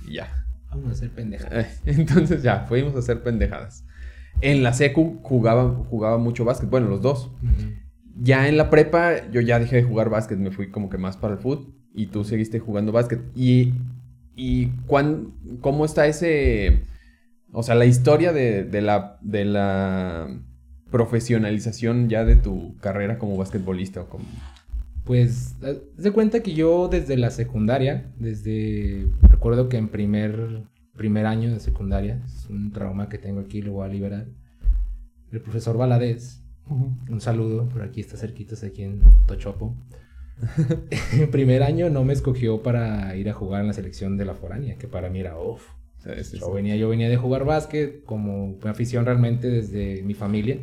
Y 0.06 0.14
ya. 0.14 0.46
Vamos 0.70 0.88
a 0.88 0.92
hacer 0.92 1.10
pendejadas. 1.10 1.80
Entonces 1.86 2.42
ya, 2.42 2.66
fuimos 2.68 2.94
a 2.94 2.98
hacer 2.98 3.22
pendejadas. 3.22 3.84
En 4.40 4.62
la 4.62 4.72
secu 4.72 5.20
jugaba, 5.22 5.68
jugaba 5.88 6.18
mucho 6.18 6.44
básquet, 6.44 6.68
bueno, 6.68 6.88
los 6.88 7.00
dos. 7.00 7.30
Ya 8.18 8.48
en 8.48 8.56
la 8.56 8.70
prepa 8.70 9.28
yo 9.30 9.40
ya 9.40 9.58
dejé 9.58 9.76
de 9.76 9.82
jugar 9.82 10.10
básquet, 10.10 10.38
me 10.38 10.50
fui 10.50 10.70
como 10.70 10.90
que 10.90 10.98
más 10.98 11.16
para 11.16 11.34
el 11.34 11.40
fútbol 11.40 11.74
y 11.94 12.06
tú 12.06 12.24
seguiste 12.24 12.58
jugando 12.58 12.92
básquet. 12.92 13.20
Y, 13.34 13.72
y 14.34 14.68
¿cómo 14.86 15.84
está 15.84 16.06
ese, 16.06 16.82
o 17.52 17.62
sea, 17.62 17.74
la 17.74 17.86
historia 17.86 18.32
de, 18.32 18.64
de, 18.64 18.82
la, 18.82 19.18
de 19.22 19.44
la 19.46 20.28
profesionalización 20.90 22.08
ya 22.08 22.24
de 22.24 22.36
tu 22.36 22.76
carrera 22.78 23.18
como 23.18 23.36
basquetbolista 23.36 24.02
o 24.02 24.08
como... 24.08 24.24
Pues, 25.06 25.56
se 25.96 26.10
cuenta 26.10 26.42
que 26.42 26.52
yo 26.52 26.88
desde 26.88 27.16
la 27.16 27.30
secundaria, 27.30 28.12
desde, 28.18 29.06
recuerdo 29.22 29.68
que 29.68 29.76
en 29.76 29.88
primer, 29.88 30.64
primer 30.96 31.26
año 31.26 31.52
de 31.52 31.60
secundaria, 31.60 32.20
es 32.26 32.50
un 32.50 32.72
trauma 32.72 33.08
que 33.08 33.16
tengo 33.16 33.38
aquí, 33.38 33.62
lo 33.62 33.74
voy 33.74 33.86
a 33.86 33.92
liberar, 33.92 34.26
el 35.30 35.40
profesor 35.40 35.78
Valadez, 35.78 36.42
un 36.68 37.20
saludo, 37.20 37.68
por 37.68 37.82
aquí 37.82 38.00
está 38.00 38.16
cerquitas, 38.16 38.64
aquí 38.64 38.82
en 38.82 39.00
Tochopo. 39.26 39.76
en 41.12 41.30
primer 41.30 41.62
año 41.62 41.88
no 41.88 42.04
me 42.04 42.12
escogió 42.12 42.64
para 42.64 43.14
ir 43.14 43.30
a 43.30 43.32
jugar 43.32 43.60
en 43.60 43.68
la 43.68 43.74
selección 43.74 44.16
de 44.16 44.24
la 44.24 44.34
foránea, 44.34 44.76
que 44.76 44.88
para 44.88 45.08
mí 45.08 45.20
era 45.20 45.38
uff. 45.38 45.62
yo, 46.32 46.52
venía, 46.52 46.74
yo 46.74 46.88
venía 46.88 47.08
de 47.08 47.16
jugar 47.16 47.44
básquet 47.44 48.02
como 48.04 48.58
afición 48.64 49.04
realmente 49.04 49.48
desde 49.50 50.02
mi 50.02 50.14
familia. 50.14 50.58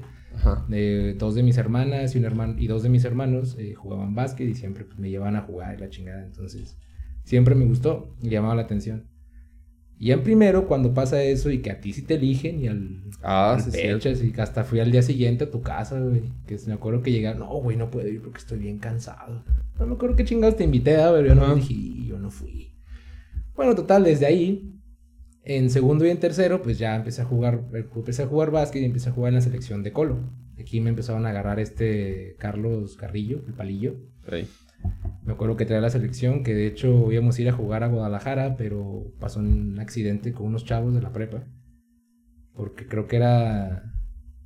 De, 0.68 1.14
dos 1.14 1.36
de 1.36 1.44
mis 1.44 1.58
hermanas 1.58 2.16
y, 2.16 2.18
un 2.18 2.26
hermano, 2.26 2.56
y 2.58 2.68
dos 2.68 2.84
de 2.84 2.90
mis 2.90 3.06
hermanos 3.06 3.56
eh, 3.60 3.74
jugaban 3.76 4.16
básquet 4.16 4.50
y 4.50 4.56
siempre 4.56 4.84
pues, 4.84 5.00
me 5.00 5.10
llevaban 5.10 5.36
a 5.36 5.42
jugar 5.42 5.80
la 5.80 5.90
chingada. 5.90 6.24
Entonces, 6.24 6.78
siempre 7.24 7.56
me 7.56 7.66
gustó 7.66 8.16
y 8.22 8.30
llamaba 8.30 8.56
la 8.56 8.64
atención. 8.64 9.08
Y 9.98 10.12
en 10.12 10.22
primero, 10.24 10.68
cuando 10.68 10.94
pasa 10.94 11.24
eso 11.24 11.50
y 11.50 11.60
que 11.62 11.72
a 11.72 11.80
ti 11.80 11.94
sí 11.94 12.02
te 12.02 12.16
eligen 12.16 12.60
y 12.60 12.68
al, 12.68 13.04
ah, 13.22 13.58
y 13.66 14.32
que 14.32 14.42
hasta 14.42 14.66
fui 14.66 14.80
al 14.82 14.92
día 14.92 15.02
siguiente 15.02 15.46
a 15.46 15.52
tu 15.52 15.62
casa, 15.62 16.00
güey. 16.00 16.24
Que 16.46 16.58
me 16.68 16.74
acuerdo 16.74 17.02
que 17.02 17.12
llegaron, 17.12 17.40
no, 17.40 17.56
güey, 17.62 17.78
no 17.78 17.90
puedo 17.90 18.08
ir 18.08 18.22
porque 18.22 18.40
estoy 18.40 18.60
bien 18.60 18.80
cansado. 18.80 19.46
No 19.80 19.86
me 19.86 19.94
acuerdo 19.94 20.16
qué 20.18 20.26
chingados 20.26 20.58
te 20.58 20.66
invité, 20.66 20.96
pero 20.96 21.26
yo 21.26 21.36
no 21.36 21.56
dije, 21.56 21.74
yo 22.06 22.20
no 22.20 22.32
fui. 22.32 22.74
Bueno, 23.56 23.76
total, 23.76 24.04
desde 24.04 24.26
ahí 24.26 24.73
en 25.44 25.70
segundo 25.70 26.06
y 26.06 26.10
en 26.10 26.20
tercero, 26.20 26.62
pues 26.62 26.78
ya 26.78 26.96
empecé 26.96 27.22
a 27.22 27.26
jugar, 27.26 27.64
empecé 27.74 28.24
a 28.24 28.28
jugar 28.28 28.52
básquet 28.52 28.82
y 28.82 28.86
empecé 28.86 29.10
a 29.10 29.14
jugar 29.14 29.30
en 29.30 29.36
la 29.36 29.42
selección 29.42 29.84
de 29.84 29.92
Colo. 29.92 30.20
Aquí 30.60 30.80
me 30.80 30.90
empezaron 30.90 31.26
a 31.26 31.30
agarrar 31.30 31.60
este 31.60 32.36
Carlos 32.40 32.96
Carrillo, 32.96 33.44
el 33.48 33.54
palillo. 33.54 33.96
Me 35.26 35.34
acuerdo 35.34 35.56
que 35.58 35.66
traía 35.66 35.82
la 35.82 35.90
selección, 35.90 36.44
que 36.44 36.54
de 36.54 36.68
hecho 36.68 37.12
íbamos 37.12 37.38
a 37.38 37.42
ir 37.42 37.50
a 37.50 37.54
jugar 37.54 37.84
a 37.84 37.88
Guadalajara, 37.88 38.56
pero 38.58 39.14
pasó 39.20 39.40
un 39.40 39.80
accidente 39.80 40.34
con 40.34 40.48
unos 40.48 40.66
chavos 40.66 40.94
de 40.94 41.02
la 41.02 41.12
prepa. 41.12 41.44
Porque 42.54 42.88
creo 42.88 43.08
que 43.08 43.18
era... 43.18 43.94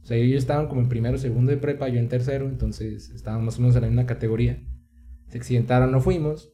O 0.01 0.05
sea, 0.05 0.17
ellos 0.17 0.37
estaban 0.37 0.67
como 0.67 0.81
en 0.81 0.89
primero, 0.89 1.17
segundo 1.17 1.51
de 1.51 1.57
prepa, 1.57 1.89
yo 1.89 1.99
en 1.99 2.07
tercero, 2.07 2.47
entonces 2.47 3.09
estábamos 3.09 3.45
más 3.45 3.57
o 3.57 3.61
menos 3.61 3.75
en 3.75 3.81
la 3.81 3.87
misma 3.87 4.05
categoría. 4.05 4.63
Se 5.27 5.37
accidentaron, 5.37 5.91
no 5.91 5.99
fuimos. 5.99 6.53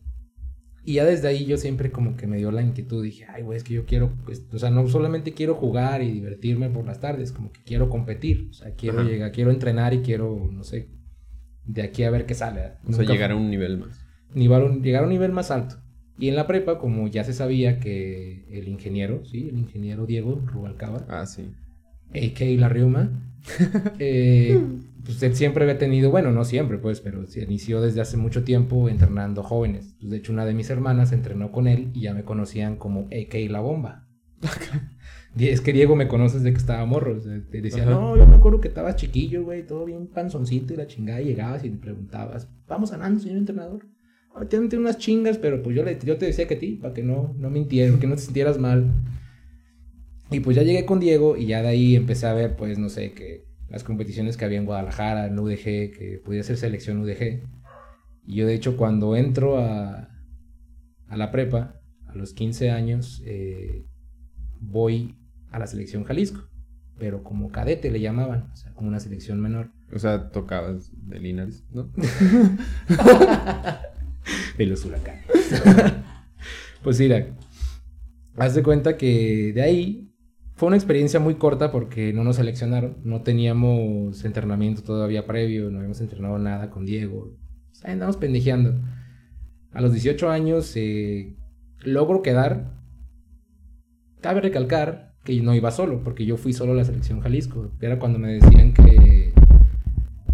Y 0.86 0.96
ya 0.96 1.06
desde 1.06 1.30
ahí 1.30 1.46
yo 1.46 1.58
siempre 1.58 1.92
como 1.92 2.18
que 2.18 2.28
me 2.28 2.38
dio 2.38 2.52
la 2.52 2.62
inquietud, 2.62 3.04
dije, 3.04 3.26
ay, 3.30 3.44
güey, 3.44 3.58
es 3.58 3.64
que 3.64 3.74
yo 3.74 3.86
quiero, 3.86 4.12
pues, 4.26 4.46
o 4.52 4.60
sea, 4.60 4.70
no 4.70 4.88
solamente 4.90 5.34
quiero 5.34 5.56
jugar 5.56 6.02
y 6.02 6.12
divertirme 6.12 6.70
por 6.70 6.86
las 6.86 7.00
tardes, 7.00 7.32
como 7.32 7.52
que 7.52 7.62
quiero 7.64 7.90
competir, 7.90 8.48
o 8.50 8.54
sea, 8.54 8.76
quiero 8.76 9.02
llegar, 9.04 9.32
quiero 9.32 9.52
entrenar 9.52 9.94
y 9.94 10.00
quiero, 10.00 10.50
no 10.52 10.64
sé, 10.64 10.90
de 11.66 11.84
aquí 11.84 12.04
a 12.04 12.10
ver 12.10 12.26
qué 12.26 12.34
sale. 12.34 12.74
O 12.86 12.92
sea, 12.92 13.06
llegar 13.06 13.32
a 13.32 13.36
un 13.36 13.50
nivel 13.50 13.78
más. 13.78 14.06
llegar 14.34 15.04
a 15.04 15.06
un 15.06 15.10
nivel 15.10 15.32
más 15.32 15.52
alto. 15.52 15.78
Y 16.20 16.28
en 16.28 16.36
la 16.36 16.48
prepa, 16.48 16.78
como 16.78 17.08
ya 17.08 17.24
se 17.24 17.34
sabía 17.34 17.80
que 17.80 18.46
el 18.52 18.68
ingeniero, 18.68 19.26
sí, 19.26 19.50
el 19.50 19.58
ingeniero 19.58 20.06
Diego 20.06 20.42
Rubalcaba. 20.46 21.06
Ah, 21.10 21.26
sí. 21.26 21.50
A.K. 22.14 22.46
La 22.60 22.70
Riuma, 22.70 23.10
eh, 24.00 24.62
pues 25.06 25.22
él 25.24 25.36
siempre 25.36 25.64
había 25.64 25.78
tenido, 25.78 26.12
bueno, 26.12 26.32
no 26.32 26.46
siempre, 26.46 26.78
pues, 26.78 27.02
pero 27.02 27.28
se 27.28 27.44
inició 27.44 27.82
desde 27.82 28.02
hace 28.02 28.18
mucho 28.18 28.44
tiempo 28.44 28.88
entrenando 28.90 29.44
jóvenes. 29.44 29.96
Pues, 30.00 30.12
de 30.12 30.18
hecho, 30.18 30.32
una 30.32 30.46
de 30.46 30.54
mis 30.54 30.70
hermanas 30.70 31.12
entrenó 31.12 31.52
con 31.52 31.68
él 31.68 31.90
y 31.94 32.02
ya 32.02 32.14
me 32.14 32.24
conocían 32.24 32.78
como 32.78 33.08
AK 33.08 33.50
La 33.50 33.60
Bomba. 33.60 34.08
es 35.38 35.62
que 35.62 35.74
Diego 35.74 35.96
me 35.96 36.08
conoces 36.08 36.44
de 36.44 36.52
que 36.52 36.58
estaba 36.58 36.86
morro. 36.86 37.20
te 37.20 37.62
decía, 37.62 37.86
no, 37.86 38.16
yo 38.16 38.26
me 38.26 38.36
acuerdo 38.36 38.62
que 38.62 38.70
estabas 38.70 38.96
chiquillo, 38.96 39.44
güey, 39.44 39.66
todo 39.66 39.86
bien 39.86 40.08
panzoncito 40.08 40.74
y 40.74 40.78
la 40.78 40.88
chingada. 40.88 41.22
Y 41.22 41.26
llegabas 41.26 41.66
y 41.66 41.70
me 41.70 41.78
preguntabas, 41.78 42.50
vamos 42.68 42.92
ganando, 42.92 43.20
señor 43.20 43.38
entrenador. 43.38 43.86
Tiene 44.50 44.68
unas 44.78 44.98
chingas, 44.98 45.38
pero 45.38 45.62
pues 45.62 45.76
yo, 45.76 45.84
le, 45.84 46.00
yo 46.04 46.18
te 46.18 46.26
decía 46.26 46.48
que 46.48 46.56
a 46.56 46.60
ti, 46.60 46.80
para 46.82 46.94
que 46.94 47.04
no, 47.04 47.36
no 47.38 47.50
mintieras, 47.50 48.00
que 48.00 48.08
no 48.08 48.16
te 48.16 48.22
sintieras 48.22 48.58
mal. 48.58 48.92
Y 50.32 50.40
pues 50.40 50.56
ya 50.56 50.64
llegué 50.64 50.86
con 50.86 51.00
Diego 51.00 51.38
y 51.38 51.46
ya 51.48 51.62
de 51.62 51.68
ahí 51.68 51.96
empecé 51.96 52.26
a 52.26 52.34
ver, 52.34 52.56
pues, 52.56 52.80
no 52.80 52.90
sé, 52.90 53.12
que 53.14 53.53
las 53.74 53.84
competiciones 53.84 54.38
que 54.38 54.46
había 54.46 54.60
en 54.60 54.68
Guadalajara, 54.68 55.26
en 55.26 55.40
UDG, 55.40 55.92
que 55.98 56.22
podía 56.24 56.44
ser 56.44 56.58
selección 56.58 57.02
UDG. 57.02 57.42
Y 58.24 58.36
yo 58.36 58.46
de 58.46 58.54
hecho 58.54 58.78
cuando 58.78 59.16
entro 59.16 59.58
a, 59.58 60.10
a 61.08 61.18
la 61.18 61.32
prepa, 61.32 61.82
a 62.06 62.16
los 62.16 62.34
15 62.34 62.70
años, 62.70 63.24
eh, 63.26 63.88
voy 64.60 65.18
a 65.50 65.58
la 65.58 65.66
selección 65.66 66.04
Jalisco, 66.04 66.48
pero 67.00 67.24
como 67.24 67.50
cadete 67.52 67.90
le 67.90 68.00
llamaban, 68.00 68.52
o 68.54 68.56
sea, 68.56 68.72
como 68.76 68.90
una 68.90 69.00
selección 69.00 69.42
menor. 69.42 69.72
O 69.92 69.98
sea, 69.98 70.30
tocabas 70.30 70.92
de 71.08 71.20
Linares, 71.20 71.66
¿no? 71.72 71.92
de 74.58 74.66
los 74.68 74.86
huracanes. 74.86 75.26
pues 76.84 77.00
mira, 77.00 77.26
haz 78.38 78.54
de 78.54 78.62
cuenta 78.62 78.98
que 78.98 79.52
de 79.52 79.64
ahí 79.64 80.13
fue 80.64 80.70
una 80.70 80.78
experiencia 80.78 81.20
muy 81.20 81.36
corta 81.36 81.74
porque 81.74 82.14
no 82.14 82.24
nos 82.24 82.38
seleccionaron, 82.38 82.96
no 83.04 83.22
teníamos 83.22 84.24
entrenamiento 84.24 84.82
todavía 84.82 85.28
previo, 85.28 85.70
no 85.70 85.80
habíamos 85.80 86.00
entrenado 86.00 86.40
nada 86.40 86.70
con 86.70 86.86
Diego, 86.86 87.36
andamos 87.84 88.16
pendejeando. 88.16 88.80
A 89.74 89.82
los 89.82 89.92
18 89.92 90.30
años 90.30 90.72
eh, 90.78 91.36
logro 91.80 92.22
quedar. 92.22 92.72
Cabe 94.22 94.40
recalcar 94.40 95.16
que 95.26 95.38
no 95.42 95.54
iba 95.54 95.70
solo, 95.70 96.02
porque 96.02 96.26
yo 96.26 96.38
fui 96.38 96.54
solo 96.54 96.72
a 96.72 96.76
la 96.76 96.86
selección 96.86 97.20
Jalisco. 97.20 97.74
Era 97.82 98.00
cuando 98.00 98.18
me 98.18 98.32
decían 98.32 98.74
que, 98.74 99.34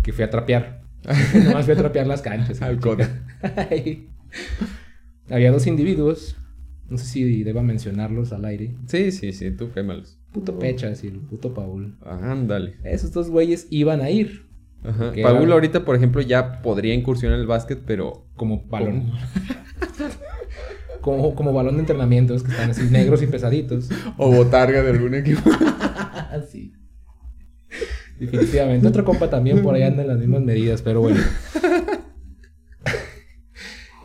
que 0.03 0.13
fui 0.13 0.23
a 0.23 0.29
trapear. 0.29 0.83
Nomás 1.43 1.65
fui 1.65 1.73
a 1.73 1.77
trapear 1.77 2.05
las 2.05 2.21
canchas. 2.21 2.61
Había 5.27 5.51
dos 5.51 5.65
individuos 5.65 6.37
no 6.89 6.97
sé 6.97 7.05
si 7.05 7.43
deba 7.43 7.61
mencionarlos 7.61 8.33
al 8.33 8.45
aire. 8.45 8.75
Sí, 8.87 9.11
sí, 9.11 9.31
sí, 9.31 9.51
tú 9.51 9.71
quémalos. 9.71 10.18
Puto 10.31 10.59
Pechas 10.59 11.03
y 11.03 11.07
el 11.07 11.19
puto 11.19 11.53
Paul. 11.53 11.97
Ándale. 12.05 12.75
Esos 12.83 13.11
dos 13.11 13.29
güeyes 13.29 13.67
iban 13.69 14.01
a 14.01 14.09
ir. 14.09 14.45
Ajá. 14.83 15.11
Paul 15.21 15.51
ahorita, 15.51 15.83
por 15.83 15.95
ejemplo, 15.95 16.21
ya 16.21 16.61
podría 16.61 16.93
incursionar 16.93 17.35
en 17.35 17.41
el 17.41 17.47
básquet, 17.47 17.81
pero... 17.85 18.25
Como 18.35 18.63
balón. 18.67 19.11
como, 21.01 21.35
como 21.35 21.53
balón 21.53 21.75
de 21.75 21.81
entrenamiento, 21.81 22.35
es 22.35 22.43
que 22.43 22.51
están 22.51 22.69
así 22.69 22.83
negros 22.89 23.21
y 23.21 23.27
pesaditos. 23.27 23.89
o 24.17 24.31
botarga 24.31 24.83
de 24.83 24.91
algún 24.91 25.15
equipo. 25.15 25.49
sí. 26.51 26.73
Definitivamente. 28.19 28.87
Otro 28.87 29.05
compa 29.05 29.29
también 29.29 29.61
por 29.61 29.75
ahí 29.75 29.83
anda 29.83 30.01
en 30.01 30.09
las 30.09 30.17
mismas 30.17 30.41
medidas, 30.41 30.81
pero 30.81 31.01
bueno. 31.01 31.19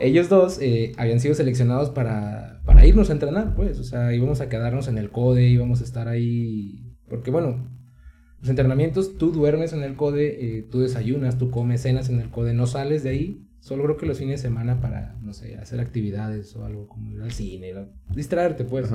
Ellos 0.05 0.29
dos 0.29 0.59
eh, 0.61 0.93
habían 0.99 1.19
sido 1.19 1.35
seleccionados 1.35 1.89
para, 1.89 2.61
para 2.67 2.87
irnos 2.87 3.09
a 3.09 3.15
entrenar, 3.15 3.55
pues. 3.55 3.79
O 3.79 3.85
sea, 3.85 4.13
íbamos 4.13 4.43
a 4.43 4.51
quedarnos 4.51 4.87
en 4.87 4.99
el 4.99 5.11
CODE, 5.11 5.49
íbamos 5.49 5.81
a 5.81 5.85
estar 5.85 6.09
ahí. 6.09 6.95
Porque 7.09 7.31
bueno, 7.31 7.67
los 8.39 8.51
entrenamientos, 8.51 9.17
tú 9.17 9.33
duermes 9.33 9.73
en 9.73 9.83
el 9.83 9.97
CODE, 9.97 10.59
eh, 10.59 10.63
tú 10.71 10.81
desayunas, 10.81 11.39
tú 11.39 11.51
comes 11.51 11.81
cenas 11.81 12.11
en 12.11 12.21
el 12.21 12.29
CODE, 12.29 12.53
no 12.53 12.67
sales 12.67 13.03
de 13.03 13.11
ahí. 13.11 13.49
Solo 13.61 13.85
creo 13.85 13.97
que 13.97 14.05
los 14.05 14.19
fines 14.19 14.43
de 14.43 14.49
semana 14.49 14.83
para, 14.83 15.17
no 15.23 15.33
sé, 15.33 15.57
hacer 15.57 15.81
actividades 15.81 16.55
o 16.55 16.67
algo 16.67 16.87
como 16.87 17.11
ir 17.11 17.23
al 17.23 17.33
cine, 17.33 17.73
distraerte, 18.15 18.65
pues. 18.65 18.91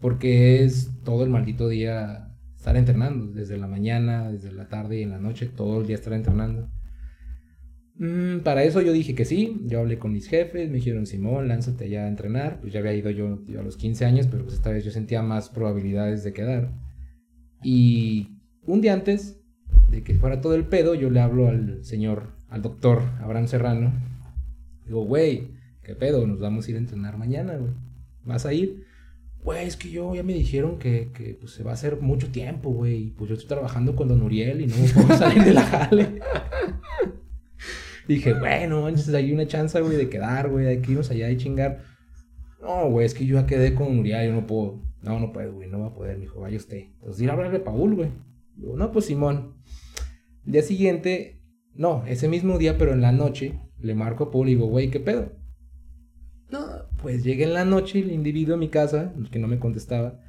Porque 0.00 0.64
es 0.64 0.90
todo 1.04 1.22
el 1.22 1.30
maldito 1.30 1.68
día 1.68 2.36
estar 2.56 2.76
entrenando, 2.76 3.32
desde 3.32 3.58
la 3.58 3.68
mañana, 3.68 4.32
desde 4.32 4.50
la 4.50 4.68
tarde 4.68 4.98
y 4.98 5.02
en 5.04 5.10
la 5.10 5.20
noche, 5.20 5.46
todo 5.46 5.80
el 5.80 5.86
día 5.86 5.94
estar 5.94 6.14
entrenando. 6.14 6.68
Mm, 7.98 8.40
para 8.40 8.62
eso 8.64 8.82
yo 8.82 8.92
dije 8.92 9.14
que 9.14 9.24
sí, 9.24 9.62
yo 9.64 9.80
hablé 9.80 9.98
con 9.98 10.12
mis 10.12 10.28
jefes, 10.28 10.68
me 10.68 10.76
dijeron, 10.76 11.06
Simón, 11.06 11.48
lánzate 11.48 11.84
allá 11.84 12.04
a 12.04 12.08
entrenar, 12.08 12.60
pues 12.60 12.72
ya 12.72 12.80
había 12.80 12.94
ido 12.94 13.10
yo, 13.10 13.38
a 13.58 13.62
los 13.62 13.76
15 13.76 14.04
años, 14.04 14.26
pero 14.30 14.42
pues 14.44 14.54
esta 14.54 14.70
vez 14.70 14.84
yo 14.84 14.90
sentía 14.90 15.22
más 15.22 15.48
probabilidades 15.48 16.22
de 16.22 16.32
quedar. 16.32 16.72
Y 17.62 18.38
un 18.66 18.82
día 18.82 18.92
antes 18.92 19.40
de 19.90 20.02
que 20.02 20.14
fuera 20.14 20.40
todo 20.40 20.54
el 20.54 20.66
pedo, 20.66 20.94
yo 20.94 21.10
le 21.10 21.20
hablo 21.20 21.48
al 21.48 21.84
señor, 21.84 22.34
al 22.48 22.62
doctor 22.62 23.02
Abraham 23.20 23.48
Serrano, 23.48 23.92
digo, 24.84 25.04
güey, 25.04 25.52
¿qué 25.82 25.94
pedo? 25.94 26.26
Nos 26.26 26.38
vamos 26.38 26.66
a 26.66 26.70
ir 26.70 26.76
a 26.76 26.80
entrenar 26.80 27.16
mañana, 27.16 27.56
güey. 27.56 27.72
¿Vas 28.24 28.44
a 28.44 28.52
ir? 28.52 28.84
güey, 29.42 29.64
es 29.64 29.76
que 29.76 29.88
yo 29.90 30.12
ya 30.12 30.24
me 30.24 30.34
dijeron 30.34 30.76
que, 30.76 31.12
que 31.14 31.36
pues, 31.40 31.52
se 31.52 31.62
va 31.62 31.70
a 31.70 31.74
hacer 31.74 32.00
mucho 32.00 32.30
tiempo, 32.30 32.70
güey. 32.70 33.10
Pues 33.10 33.30
yo 33.30 33.34
estoy 33.36 33.48
trabajando 33.48 33.94
con 33.94 34.08
Don 34.08 34.20
Uriel 34.20 34.60
y 34.60 34.66
no 34.66 34.76
me 34.76 34.88
puedo 34.88 35.16
salir 35.16 35.44
de 35.44 35.54
la 35.54 35.62
jale. 35.62 36.20
Dije, 38.06 38.34
bueno, 38.34 38.88
entonces 38.88 39.14
hay 39.14 39.32
una 39.32 39.46
chance, 39.46 39.80
güey, 39.80 39.96
de 39.96 40.08
quedar, 40.08 40.48
güey, 40.48 40.64
de 40.64 40.80
que 40.80 40.92
irnos 40.92 41.10
allá 41.10 41.30
y 41.30 41.36
chingar. 41.36 41.82
No, 42.60 42.88
güey, 42.90 43.06
es 43.06 43.14
que 43.14 43.26
yo 43.26 43.40
ya 43.40 43.46
quedé 43.46 43.74
con 43.74 43.98
Uriel, 43.98 44.28
yo 44.28 44.32
no 44.32 44.46
puedo. 44.46 44.82
No, 45.02 45.20
no 45.20 45.32
puedo, 45.32 45.52
güey, 45.54 45.68
no 45.68 45.80
va 45.80 45.86
a 45.88 45.94
poder, 45.94 46.18
dijo, 46.20 46.40
vaya 46.40 46.56
usted. 46.56 46.84
Entonces 46.94 47.22
ir 47.22 47.30
a 47.30 47.32
hablarle 47.32 47.58
a 47.58 47.64
Paul, 47.64 47.94
güey. 47.94 48.10
Digo, 48.56 48.76
no, 48.76 48.92
pues 48.92 49.06
Simón. 49.06 49.56
El 50.44 50.52
día 50.52 50.62
siguiente, 50.62 51.42
no, 51.74 52.04
ese 52.06 52.28
mismo 52.28 52.58
día, 52.58 52.78
pero 52.78 52.92
en 52.92 53.00
la 53.00 53.12
noche, 53.12 53.60
le 53.78 53.94
marco 53.94 54.24
a 54.24 54.30
Paul 54.30 54.48
y 54.48 54.54
digo, 54.54 54.66
güey, 54.66 54.90
¿qué 54.90 55.00
pedo? 55.00 55.32
No, 56.50 56.64
pues 57.02 57.24
llega 57.24 57.44
en 57.44 57.54
la 57.54 57.64
noche 57.64 57.98
el 57.98 58.12
individuo 58.12 58.54
a 58.54 58.58
mi 58.58 58.68
casa, 58.68 59.14
que 59.30 59.38
no 59.38 59.48
me 59.48 59.58
contestaba. 59.58 60.20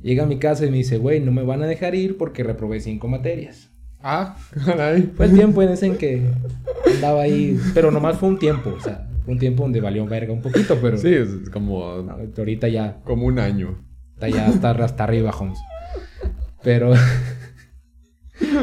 Llega 0.00 0.24
a 0.24 0.26
mi 0.26 0.38
casa 0.38 0.66
y 0.66 0.70
me 0.70 0.76
dice, 0.76 0.98
güey, 0.98 1.20
no 1.20 1.32
me 1.32 1.42
van 1.42 1.62
a 1.62 1.66
dejar 1.66 1.94
ir 1.94 2.16
porque 2.18 2.44
reprobé 2.44 2.80
cinco 2.80 3.08
materias. 3.08 3.72
Ah, 4.00 4.36
caray. 4.64 5.12
Fue 5.16 5.26
el 5.26 5.34
tiempo 5.34 5.62
en 5.62 5.70
ese 5.70 5.86
en 5.86 5.96
que 5.96 6.22
andaba 6.94 7.22
ahí, 7.22 7.58
pero 7.74 7.90
nomás 7.90 8.18
fue 8.18 8.28
un 8.28 8.38
tiempo, 8.38 8.74
o 8.76 8.80
sea, 8.80 9.08
fue 9.24 9.34
un 9.34 9.40
tiempo 9.40 9.64
donde 9.64 9.80
valió 9.80 10.06
verga 10.06 10.32
un 10.32 10.42
poquito, 10.42 10.78
pero... 10.80 10.96
Sí, 10.98 11.12
es 11.12 11.50
como... 11.50 11.82
ahorita 11.84 12.68
ya... 12.68 13.00
Como 13.04 13.26
un 13.26 13.38
año. 13.38 13.84
Está 14.14 14.28
ya 14.28 14.46
hasta, 14.46 14.70
hasta 14.70 15.04
arriba, 15.04 15.30
Holmes. 15.30 15.58
Pero... 16.62 16.92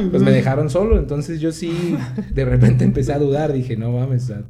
pues 0.10 0.24
me 0.24 0.32
dejaron 0.32 0.70
solo, 0.70 0.98
entonces 0.98 1.42
yo 1.42 1.52
sí, 1.52 1.98
de 2.34 2.46
repente 2.46 2.86
empecé 2.86 3.12
a 3.12 3.20
dudar, 3.20 3.52
dije, 3.52 3.76
no 3.76 3.92
mames, 3.92 4.24
o 4.24 4.28
sea, 4.28 4.46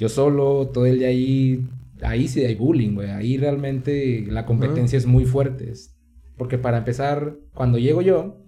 yo 0.00 0.08
solo, 0.08 0.70
todo 0.72 0.86
el 0.86 0.98
día 0.98 1.08
ahí, 1.08 1.68
ahí 2.02 2.26
sí 2.26 2.42
hay 2.42 2.54
bullying, 2.54 2.94
güey. 2.94 3.10
Ahí 3.10 3.36
realmente 3.36 4.24
la 4.26 4.46
competencia 4.46 4.96
es 4.96 5.04
muy 5.04 5.26
fuerte. 5.26 5.72
Porque 6.38 6.56
para 6.56 6.78
empezar, 6.78 7.36
cuando 7.52 7.76
llego 7.76 8.00
yo, 8.00 8.39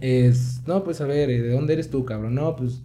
es, 0.00 0.62
no, 0.66 0.84
pues 0.84 1.00
a 1.00 1.06
ver, 1.06 1.28
¿de 1.28 1.50
dónde 1.50 1.74
eres 1.74 1.90
tú, 1.90 2.04
cabrón? 2.04 2.34
No, 2.34 2.56
pues 2.56 2.82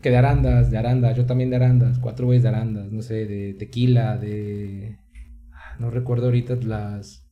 que 0.00 0.10
de 0.10 0.16
Arandas, 0.16 0.70
de 0.70 0.78
Arandas, 0.78 1.16
yo 1.16 1.26
también 1.26 1.50
de 1.50 1.56
Arandas, 1.56 1.98
cuatro 1.98 2.26
güeyes 2.26 2.42
de 2.42 2.48
Arandas, 2.48 2.90
no 2.90 3.02
sé, 3.02 3.26
de 3.26 3.54
Tequila, 3.54 4.16
de... 4.16 4.98
No 5.78 5.90
recuerdo 5.90 6.26
ahorita 6.26 6.56
las... 6.56 7.26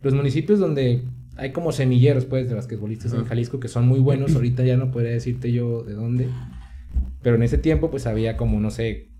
Los 0.00 0.14
municipios 0.14 0.58
donde 0.58 1.04
hay 1.36 1.52
como 1.52 1.72
semilleros, 1.72 2.24
pues, 2.26 2.48
de 2.48 2.54
basquetbolistas 2.54 3.12
en 3.14 3.24
Jalisco 3.24 3.58
que 3.58 3.68
son 3.68 3.88
muy 3.88 4.00
buenos. 4.00 4.34
Ahorita 4.34 4.62
ya 4.62 4.76
no 4.76 4.90
podría 4.90 5.12
decirte 5.12 5.50
yo 5.50 5.82
de 5.82 5.94
dónde. 5.94 6.28
Pero 7.22 7.36
en 7.36 7.42
ese 7.42 7.58
tiempo, 7.58 7.90
pues, 7.90 8.06
había 8.06 8.36
como, 8.36 8.60
no 8.60 8.70
sé, 8.70 9.10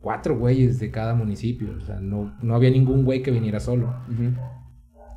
cuatro 0.00 0.36
güeyes 0.36 0.78
de 0.80 0.90
cada 0.90 1.14
municipio. 1.14 1.68
O 1.80 1.80
sea, 1.80 2.00
no, 2.00 2.36
no 2.42 2.54
había 2.54 2.70
ningún 2.70 3.04
güey 3.04 3.22
que 3.22 3.30
viniera 3.30 3.60
solo. 3.60 3.94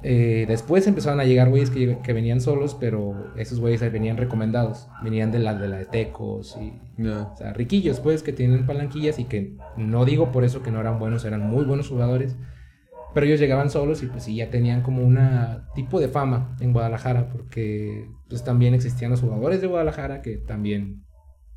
Eh, 0.05 0.43
después 0.49 0.85
empezaron 0.85 1.21
a 1.21 1.23
llegar 1.23 1.49
güeyes 1.49 1.69
que, 1.69 1.97
que, 2.03 2.13
venían 2.13 2.41
solos, 2.41 2.75
pero 2.77 3.33
esos 3.37 3.61
güeyes 3.61 3.79
venían 3.91 4.17
recomendados. 4.17 4.87
Venían 5.01 5.31
de 5.31 5.39
la 5.39 5.55
de, 5.55 5.67
la 5.69 5.77
de 5.77 5.85
Tecos 5.85 6.57
y... 6.61 6.73
O 7.07 7.35
sea, 7.37 7.53
riquillos, 7.53 7.99
pues, 8.01 8.21
que 8.21 8.33
tienen 8.33 8.65
palanquillas 8.65 9.17
y 9.17 9.25
que 9.25 9.55
no 9.77 10.05
digo 10.05 10.31
por 10.31 10.43
eso 10.43 10.61
que 10.61 10.71
no 10.71 10.79
eran 10.79 10.99
buenos, 10.99 11.25
eran 11.25 11.41
muy 11.41 11.63
buenos 11.63 11.87
jugadores. 11.87 12.35
Pero 13.13 13.25
ellos 13.25 13.39
llegaban 13.39 13.69
solos 13.69 14.01
y 14.03 14.07
pues 14.07 14.23
sí, 14.23 14.35
ya 14.35 14.49
tenían 14.49 14.81
como 14.81 15.03
una 15.03 15.69
tipo 15.75 15.99
de 15.99 16.07
fama 16.07 16.55
en 16.59 16.73
Guadalajara, 16.73 17.29
porque 17.29 18.09
pues 18.27 18.43
también 18.43 18.73
existían 18.73 19.11
los 19.11 19.21
jugadores 19.21 19.61
de 19.61 19.67
Guadalajara 19.67 20.21
que 20.21 20.37
también 20.37 21.03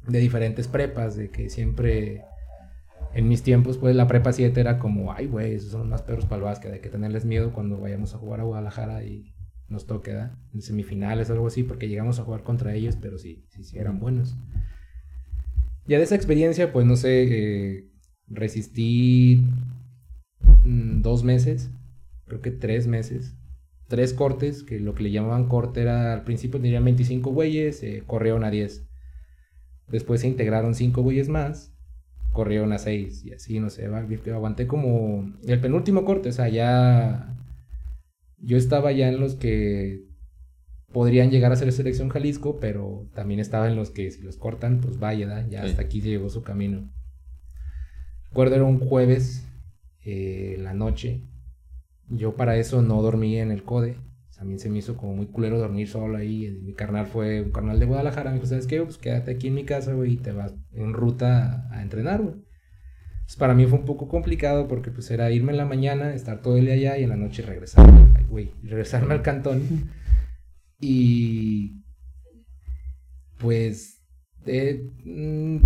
de 0.07 0.19
diferentes 0.19 0.69
prepas, 0.69 1.17
de 1.17 1.31
que 1.31 1.49
siempre 1.49 2.23
en 3.17 3.29
mis 3.29 3.43
tiempos, 3.43 3.79
pues 3.79 3.97
la 3.97 4.07
prepa 4.07 4.33
7 4.33 4.61
era 4.61 4.79
como, 4.79 5.11
ay, 5.11 5.27
güey, 5.27 5.55
esos 5.55 5.73
son 5.73 5.89
más 5.89 6.03
perros 6.03 6.27
para 6.27 6.37
el 6.37 6.43
básquet, 6.43 6.73
hay 6.73 6.81
que 6.81 6.91
tenerles 6.91 7.25
miedo 7.25 7.51
cuando 7.53 7.81
vayamos 7.81 8.15
a 8.15 8.19
jugar 8.19 8.41
a 8.41 8.45
Guadalajara 8.45 9.05
y 9.05 9.35
nos 9.69 9.87
toque. 9.87 10.13
En 10.53 10.61
semifinales 10.61 11.31
algo 11.31 11.47
así, 11.47 11.63
porque 11.63 11.89
llegamos 11.89 12.19
a 12.19 12.25
jugar 12.25 12.43
contra 12.43 12.75
ellos, 12.75 12.97
pero 13.01 13.17
sí, 13.17 13.47
sí, 13.49 13.65
sí, 13.65 13.79
eran 13.79 14.01
buenos. 14.01 14.37
Ya 15.87 15.97
de 15.97 16.05
esa 16.05 16.15
experiencia, 16.15 16.75
pues 16.75 16.85
no 16.85 16.97
sé, 16.97 17.25
eh, 17.79 17.91
resistí 18.29 19.47
mm, 20.65 21.01
dos 21.01 21.25
meses, 21.25 21.71
creo 22.27 22.43
que 22.43 22.51
tres 22.51 22.87
meses, 22.87 23.35
tres 23.89 24.13
cortes, 24.13 24.63
que 24.63 24.79
lo 24.79 24.95
que 24.95 25.05
le 25.05 25.11
llamaban 25.11 25.49
corte 25.49 25.81
era, 25.81 26.13
al 26.13 26.25
principio 26.25 26.61
tenían 26.61 26.85
25 26.85 27.31
güeyes, 27.31 27.83
eh, 27.83 28.03
corrieron 28.07 28.45
a 28.45 28.51
10. 28.51 28.87
Después 29.89 30.21
se 30.21 30.29
integraron 30.29 30.75
cinco 30.75 31.03
güeyes 31.03 31.31
más 31.31 31.76
corrieron 32.37 32.75
a 32.75 32.79
seis 32.79 33.25
y 33.25 33.33
así, 33.33 33.59
no 33.61 33.71
sé, 33.71 33.87
aguanté 33.87 34.67
como 34.67 35.33
el 35.47 35.59
penúltimo 35.59 36.05
corte, 36.05 36.29
o 36.29 36.33
sea, 36.33 36.51
ya 36.51 37.35
yo 38.37 38.59
estaba 38.59 38.93
ya 38.93 39.09
en 39.09 39.19
los 39.19 39.37
que 39.37 40.05
podrían 40.93 41.31
llegar 41.31 41.51
a 41.51 41.57
ser 41.57 41.73
selección 41.73 42.11
Jalisco, 42.11 42.59
pero 42.61 43.09
también 43.15 43.41
estaba 43.41 43.69
en 43.69 43.75
los 43.75 43.91
que 43.91 44.11
si 44.11 44.21
los 44.21 44.37
cortan, 44.37 44.83
pues 44.83 44.99
vaya, 44.99 45.47
ya 45.49 45.63
hasta 45.63 45.81
aquí 45.81 46.03
llegó 46.03 46.29
su 46.29 46.43
camino. 46.43 46.93
Recuerdo 48.29 48.57
era 48.57 48.65
un 48.65 48.81
jueves, 48.81 49.47
eh, 50.05 50.59
la 50.61 50.75
noche, 50.75 51.23
yo 52.11 52.37
para 52.37 52.59
eso 52.59 52.83
no 52.83 53.01
dormí 53.01 53.39
en 53.39 53.51
el 53.51 53.63
CODE, 53.63 53.97
también 54.37 54.59
se 54.59 54.69
me 54.69 54.79
hizo 54.79 54.97
como 54.97 55.15
muy 55.15 55.27
culero 55.27 55.59
dormir 55.59 55.89
solo 55.89 56.19
ahí. 56.19 56.59
Mi 56.63 56.75
carnal 56.75 57.07
fue 57.07 57.41
un 57.41 57.53
carnal 57.53 57.81
de 57.81 57.87
Guadalajara. 57.87 58.31
Me 58.31 58.37
dijo, 58.37 58.47
¿sabes 58.47 58.67
qué? 58.67 58.83
Pues 58.83 58.99
quédate 58.99 59.31
aquí 59.31 59.49
en 59.49 59.55
mi 59.55 59.65
casa, 59.65 59.95
güey, 59.95 60.15
y 60.15 60.17
te 60.19 60.33
vas 60.33 60.55
en 60.73 60.93
ruta 60.93 61.69
a, 61.71 61.83
entrenar, 61.83 62.23
güey. 62.23 62.35
Para 63.39 63.55
mí 63.55 63.67
fue 63.67 63.79
un 63.79 63.85
poco 63.85 64.09
complicado 64.09 64.69
porque 64.69 64.91
pues 64.91 65.11
era 65.11 65.31
irme 65.31 65.53
en 65.53 65.59
la 65.59 65.65
mañana, 65.65 66.15
estar 66.15 66.43
todo 66.43 66.59
el 66.59 66.67
día 66.67 66.75
allá 66.75 66.99
y 66.99 67.05
en 67.05 67.09
la 67.09 67.17
noche 67.17 67.43
regresarme, 67.43 68.25
güey, 68.29 68.53
regresarme 68.63 69.15
al 69.15 69.23
cantón. 69.23 69.91
Y 70.79 71.83
pues 73.39 74.05
eh, 74.45 74.89
mm, 75.05 75.57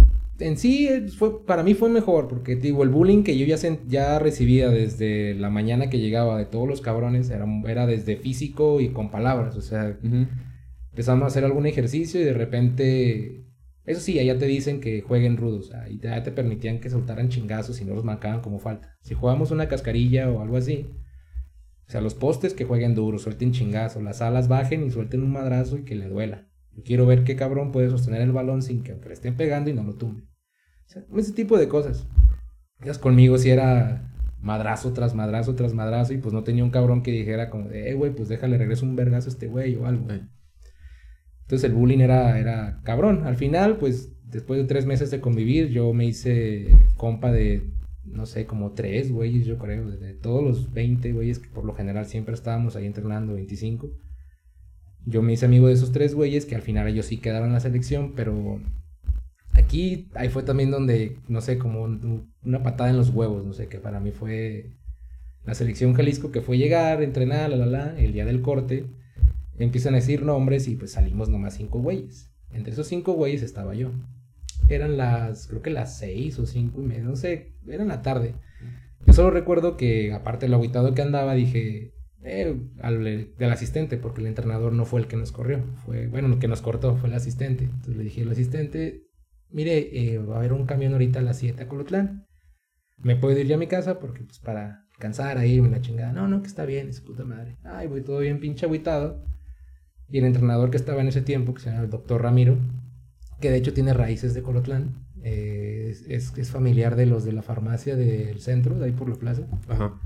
en 0.40 0.56
sí 0.56 0.88
eh, 0.88 1.08
fue, 1.08 1.44
para 1.44 1.62
mí 1.62 1.74
fue 1.74 1.88
mejor, 1.88 2.28
porque 2.28 2.56
digo, 2.56 2.82
el 2.82 2.88
bullying 2.88 3.22
que 3.22 3.38
yo 3.38 3.46
ya, 3.46 3.56
ya 3.86 4.18
recibía 4.18 4.70
desde 4.70 5.34
la 5.34 5.50
mañana 5.50 5.90
que 5.90 5.98
llegaba 5.98 6.38
de 6.38 6.46
todos 6.46 6.68
los 6.68 6.80
cabrones 6.80 7.30
era, 7.30 7.46
era 7.66 7.86
desde 7.86 8.16
físico 8.16 8.80
y 8.80 8.90
con 8.90 9.10
palabras, 9.10 9.56
o 9.56 9.60
sea, 9.60 9.98
empezamos 10.90 11.24
a 11.24 11.26
hacer 11.26 11.44
algún 11.44 11.66
ejercicio 11.66 12.20
y 12.20 12.24
de 12.24 12.32
repente, 12.32 13.44
eso 13.84 14.00
sí, 14.00 14.18
allá 14.18 14.38
te 14.38 14.46
dicen 14.46 14.80
que 14.80 15.02
jueguen 15.02 15.36
rudos, 15.36 15.72
y 15.88 15.98
ya 15.98 16.22
te 16.22 16.32
permitían 16.32 16.80
que 16.80 16.90
soltaran 16.90 17.28
chingazos 17.28 17.80
y 17.80 17.84
no 17.84 17.94
los 17.94 18.04
marcaban 18.04 18.40
como 18.40 18.58
falta. 18.58 18.96
Si 19.02 19.14
jugamos 19.14 19.50
una 19.50 19.68
cascarilla 19.68 20.30
o 20.30 20.42
algo 20.42 20.56
así, 20.56 20.86
o 21.86 21.90
sea, 21.90 22.00
los 22.00 22.14
postes 22.14 22.54
que 22.54 22.64
jueguen 22.64 22.94
duro, 22.94 23.18
suelten 23.18 23.52
chingazo, 23.52 24.00
las 24.00 24.22
alas 24.22 24.48
bajen 24.48 24.86
y 24.86 24.90
suelten 24.90 25.22
un 25.22 25.32
madrazo 25.32 25.78
y 25.78 25.84
que 25.84 25.96
le 25.96 26.08
duela. 26.08 26.46
Yo 26.72 26.84
quiero 26.84 27.04
ver 27.04 27.24
qué 27.24 27.34
cabrón 27.34 27.72
puede 27.72 27.90
sostener 27.90 28.22
el 28.22 28.30
balón 28.30 28.62
sin 28.62 28.84
que 28.84 28.94
le 28.94 29.12
estén 29.12 29.36
pegando 29.36 29.70
y 29.70 29.72
no 29.72 29.82
lo 29.82 29.96
tumbe 29.96 30.29
ese 31.16 31.32
tipo 31.32 31.58
de 31.58 31.68
cosas. 31.68 32.06
Ya 32.84 32.94
conmigo 32.94 33.38
si 33.38 33.50
era 33.50 34.10
madrazo 34.40 34.92
tras 34.92 35.14
madrazo 35.14 35.54
tras 35.54 35.74
madrazo 35.74 36.14
y 36.14 36.18
pues 36.18 36.32
no 36.32 36.44
tenía 36.44 36.64
un 36.64 36.70
cabrón 36.70 37.02
que 37.02 37.10
dijera 37.12 37.50
como 37.50 37.70
eh, 37.70 37.94
güey, 37.94 38.14
pues 38.14 38.28
déjale 38.28 38.56
regreso 38.56 38.86
un 38.86 38.96
vergazo 38.96 39.28
a 39.28 39.32
este 39.32 39.46
güey 39.46 39.76
o 39.76 39.86
algo. 39.86 40.06
Entonces 41.42 41.68
el 41.68 41.76
bullying 41.76 41.98
era, 41.98 42.38
era 42.38 42.80
cabrón. 42.84 43.26
Al 43.26 43.36
final, 43.36 43.76
pues 43.78 44.12
después 44.22 44.60
de 44.60 44.66
tres 44.66 44.86
meses 44.86 45.10
de 45.10 45.20
convivir, 45.20 45.68
yo 45.70 45.92
me 45.92 46.06
hice 46.06 46.68
compa 46.96 47.32
de, 47.32 47.72
no 48.04 48.26
sé, 48.26 48.46
como 48.46 48.72
tres 48.72 49.10
güeyes, 49.10 49.46
yo 49.46 49.58
creo, 49.58 49.90
de, 49.90 50.14
todos 50.14 50.42
los 50.44 50.72
20 50.72 51.12
güeyes 51.12 51.38
que 51.38 51.48
por 51.48 51.64
lo 51.64 51.74
general 51.74 52.06
siempre 52.06 52.34
estábamos 52.34 52.76
ahí 52.76 52.86
entrenando, 52.86 53.34
25. 53.34 53.90
Yo 55.06 55.22
me 55.22 55.32
hice 55.32 55.46
amigo 55.46 55.66
de 55.66 55.74
esos 55.74 55.92
tres 55.92 56.14
güeyes 56.14 56.46
que 56.46 56.54
al 56.54 56.62
final 56.62 56.86
ellos 56.86 57.06
sí 57.06 57.18
quedaron 57.18 57.48
en 57.48 57.54
la 57.54 57.60
selección, 57.60 58.12
pero 58.14 58.60
aquí 59.52 60.08
ahí 60.14 60.28
fue 60.28 60.42
también 60.42 60.70
donde, 60.70 61.18
no 61.28 61.40
sé, 61.40 61.58
como 61.58 61.84
una 62.44 62.62
patada 62.62 62.90
en 62.90 62.96
los 62.96 63.10
huevos, 63.10 63.44
no 63.44 63.52
sé, 63.52 63.68
que 63.68 63.78
para 63.78 64.00
mí 64.00 64.10
fue 64.10 64.70
la 65.44 65.54
selección 65.54 65.94
Jalisco 65.94 66.30
que 66.30 66.42
fue 66.42 66.58
llegar, 66.58 67.02
entrenar, 67.02 67.50
la, 67.50 67.56
la, 67.56 67.66
la, 67.66 67.98
el 67.98 68.12
día 68.12 68.24
del 68.24 68.42
corte, 68.42 68.86
empiezan 69.58 69.94
a 69.94 69.98
decir 69.98 70.22
nombres 70.22 70.68
y 70.68 70.76
pues 70.76 70.92
salimos 70.92 71.28
nomás 71.28 71.54
cinco 71.54 71.80
güeyes. 71.80 72.30
Entre 72.52 72.72
esos 72.72 72.86
cinco 72.86 73.12
güeyes 73.12 73.42
estaba 73.42 73.74
yo. 73.74 73.90
Eran 74.68 74.96
las, 74.96 75.46
creo 75.46 75.62
que 75.62 75.70
las 75.70 75.98
seis 75.98 76.38
o 76.38 76.46
cinco 76.46 76.80
y 76.80 76.84
media, 76.84 77.02
no 77.02 77.16
sé, 77.16 77.54
era 77.66 77.84
la 77.84 78.02
tarde. 78.02 78.34
Yo 79.06 79.12
solo 79.12 79.30
recuerdo 79.30 79.76
que, 79.76 80.12
aparte 80.12 80.46
del 80.46 80.54
aguitado 80.54 80.94
que 80.94 81.02
andaba, 81.02 81.34
dije, 81.34 81.94
eh, 82.22 82.60
al, 82.82 83.02
del 83.02 83.50
asistente, 83.50 83.96
porque 83.96 84.20
el 84.20 84.26
entrenador 84.26 84.72
no 84.72 84.84
fue 84.84 85.00
el 85.00 85.06
que 85.06 85.16
nos 85.16 85.32
corrió, 85.32 85.64
fue, 85.86 86.06
bueno, 86.06 86.28
el 86.28 86.38
que 86.38 86.48
nos 86.48 86.60
cortó 86.60 86.96
fue 86.96 87.08
el 87.08 87.14
asistente. 87.14 87.64
Entonces 87.64 87.96
le 87.96 88.04
dije 88.04 88.22
al 88.22 88.30
asistente, 88.30 89.09
mire, 89.52 90.12
eh, 90.12 90.18
va 90.18 90.36
a 90.36 90.38
haber 90.38 90.52
un 90.52 90.66
camión 90.66 90.92
ahorita 90.92 91.20
a 91.20 91.22
las 91.22 91.38
7 91.38 91.62
a 91.62 91.68
Colotlán. 91.68 92.26
¿Me 92.98 93.16
puedo 93.16 93.38
ir 93.38 93.46
ya 93.46 93.56
a 93.56 93.58
mi 93.58 93.66
casa? 93.66 93.98
Porque, 93.98 94.22
pues, 94.24 94.38
para 94.38 94.86
cansar 94.98 95.38
a 95.38 95.46
irme 95.46 95.70
la 95.70 95.80
chingada. 95.80 96.12
No, 96.12 96.28
no, 96.28 96.42
que 96.42 96.48
está 96.48 96.64
bien, 96.64 96.88
esa 96.88 97.02
puta 97.02 97.24
madre. 97.24 97.56
Ay, 97.64 97.88
voy 97.88 98.02
todo 98.02 98.18
bien 98.18 98.40
pinche 98.40 98.66
aguitado. 98.66 99.24
Y 100.08 100.18
el 100.18 100.24
entrenador 100.24 100.70
que 100.70 100.76
estaba 100.76 101.00
en 101.00 101.08
ese 101.08 101.22
tiempo, 101.22 101.54
que 101.54 101.62
se 101.62 101.70
llama 101.70 101.84
el 101.84 101.90
doctor 101.90 102.22
Ramiro, 102.22 102.58
que 103.40 103.50
de 103.50 103.56
hecho 103.56 103.72
tiene 103.72 103.94
raíces 103.94 104.34
de 104.34 104.42
Colotlán, 104.42 105.06
eh, 105.22 105.94
es, 106.08 106.36
es, 106.36 106.50
familiar 106.50 106.96
de 106.96 107.06
los 107.06 107.24
de 107.24 107.32
la 107.32 107.42
farmacia 107.42 107.96
del 107.96 108.40
centro, 108.40 108.78
de 108.78 108.86
ahí 108.86 108.92
por 108.92 109.08
la 109.08 109.16
plaza. 109.16 109.42
Ajá. 109.68 110.00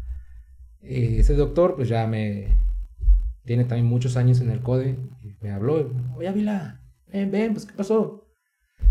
Eh, 0.82 1.16
ese 1.18 1.34
doctor, 1.34 1.76
pues 1.76 1.88
ya 1.88 2.07
me. 2.07 2.49
Tiene 3.45 3.64
también 3.64 3.86
muchos 3.86 4.16
años 4.16 4.40
en 4.40 4.51
el 4.51 4.61
CODE. 4.61 4.97
Y 5.22 5.34
me 5.40 5.51
habló, 5.51 5.90
oye 6.16 6.28
Ávila, 6.28 6.80
ven, 7.12 7.30
ven, 7.30 7.53
pues 7.53 7.66
¿qué 7.66 7.74
pasó? 7.74 8.23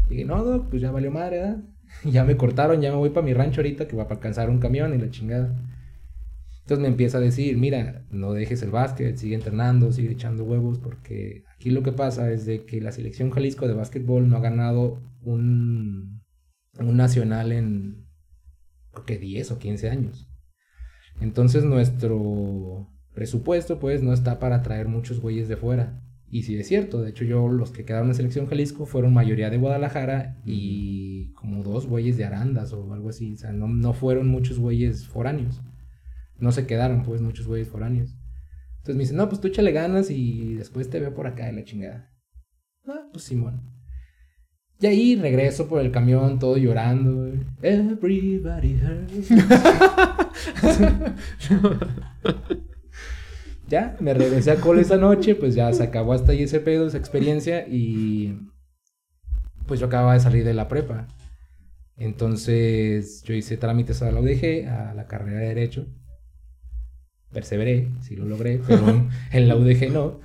Dije, 0.10 0.26
no, 0.26 0.44
doc, 0.44 0.70
pues 0.70 0.82
ya 0.82 0.92
valió 0.92 1.12
madre, 1.12 1.56
ya 2.06 2.24
me 2.24 2.38
cortaron, 2.38 2.82
ya 2.82 2.92
me 2.92 2.98
voy 2.98 3.10
para 3.10 3.26
mi 3.26 3.34
rancho 3.34 3.62
ahorita 3.62 3.88
que 3.88 3.96
va 3.96 4.04
para 4.04 4.16
alcanzar 4.16 4.50
un 4.50 4.60
camión 4.60 4.94
y 4.94 4.98
la 4.98 5.10
chingada. 5.10 5.56
Entonces 6.62 6.82
me 6.82 6.88
empieza 6.88 7.18
a 7.18 7.22
decir, 7.22 7.58
mira, 7.58 8.06
no 8.10 8.32
dejes 8.32 8.62
el 8.64 8.72
básquet, 8.72 9.18
sigue 9.18 9.36
entrenando, 9.36 9.92
sigue 9.92 10.12
echando 10.12 10.46
huevos, 10.46 10.80
porque 10.80 11.44
aquí 11.54 11.72
lo 11.72 11.84
que 11.84 11.92
pasa 11.92 12.32
es 12.32 12.46
de 12.46 12.66
que 12.66 12.80
la 12.80 12.94
selección 12.94 13.32
Jalisco 13.32 13.68
de 13.68 13.74
básquetbol 13.74 14.30
no 14.30 14.38
ha 14.38 14.40
ganado 14.42 15.02
un, 15.24 16.22
un 16.80 16.98
nacional 16.98 17.52
en, 17.52 18.08
creo 18.92 19.06
que 19.06 19.18
10 19.18 19.52
o 19.52 19.60
15 19.60 19.90
años. 19.90 20.30
Entonces 21.20 21.66
nuestro 21.66 22.88
presupuesto 23.14 23.80
pues 23.80 24.02
no 24.02 24.14
está 24.14 24.40
para 24.40 24.62
traer 24.62 24.88
muchos 24.88 25.20
güeyes 25.20 25.48
de 25.48 25.58
fuera. 25.58 26.02
Y 26.34 26.44
sí 26.44 26.58
es 26.58 26.68
cierto, 26.68 27.02
de 27.02 27.12
hecho 27.12 27.26
yo 27.26 27.48
los 27.48 27.72
que 27.72 27.86
quedaron 27.86 28.08
en 28.08 28.16
selección 28.16 28.48
Jalisco 28.48 28.86
fueron 28.86 29.14
mayoría 29.14 29.50
de 29.50 29.58
Guadalajara 29.58 30.42
y 30.46 31.32
como 31.34 31.64
dos 31.64 31.86
güeyes 31.86 32.18
de 32.18 32.26
Arandas 32.26 32.74
o 32.74 32.92
algo 32.92 33.10
así. 33.10 33.34
O 33.34 33.38
sea, 33.38 33.52
no, 33.52 33.68
no 33.68 33.94
fueron 33.94 34.28
muchos 34.28 34.58
güeyes 34.58 35.08
foráneos 35.08 35.62
no 36.44 36.52
se 36.52 36.68
quedaron, 36.68 37.04
pues, 37.04 37.22
muchos 37.22 37.48
güeyes 37.48 37.70
foráneos. 37.70 38.18
Entonces 38.78 38.96
me 38.96 39.04
dicen, 39.04 39.18
no, 39.18 39.30
pues 39.30 39.40
tú 39.40 39.48
échale 39.48 39.72
ganas 39.72 40.12
y 40.12 40.56
después 40.56 40.90
te 40.90 41.00
veo 41.00 41.14
por 41.14 41.26
acá 41.26 41.46
de 41.46 41.54
la 41.54 41.64
chingada. 41.64 42.12
Ah, 42.86 43.08
pues 43.12 43.24
Simón. 43.24 43.62
Y 44.80 44.88
ahí 44.88 45.16
regreso 45.16 45.70
por 45.70 45.80
el 45.80 45.92
camión 45.92 46.40
todo 46.40 46.58
llorando. 46.58 47.32
Everybody 47.62 48.82
hurts. 48.84 49.30
ya, 53.68 53.96
me 54.00 54.14
regresé 54.14 54.52
a 54.52 54.56
Cole 54.58 54.82
esa 54.82 54.98
noche, 54.98 55.36
pues 55.36 55.56
ya 55.56 55.72
se 55.74 55.84
acabó 55.84 56.14
hasta 56.14 56.32
ahí 56.32 56.44
ese 56.44 56.60
pedo, 56.60 56.88
esa 56.88 56.98
experiencia 56.98 57.68
y 57.68 58.40
pues 59.68 59.80
yo 59.80 59.88
acababa 59.88 60.14
de 60.14 60.20
salir 60.20 60.44
de 60.44 60.54
la 60.54 60.68
prepa. 60.68 61.08
Entonces 61.98 63.24
yo 63.24 63.34
hice 63.34 63.58
trámites 63.58 64.02
a 64.02 64.12
la 64.12 64.20
UDG, 64.20 64.68
a 64.68 64.94
la 64.94 65.08
carrera 65.08 65.40
de 65.40 65.48
Derecho 65.48 65.88
perseveré, 67.34 67.90
sí 68.02 68.16
lo 68.16 68.26
logré, 68.26 68.62
pero 68.66 69.10
en 69.32 69.48
la 69.48 69.58
UDG 69.58 69.92
no. 69.92 70.22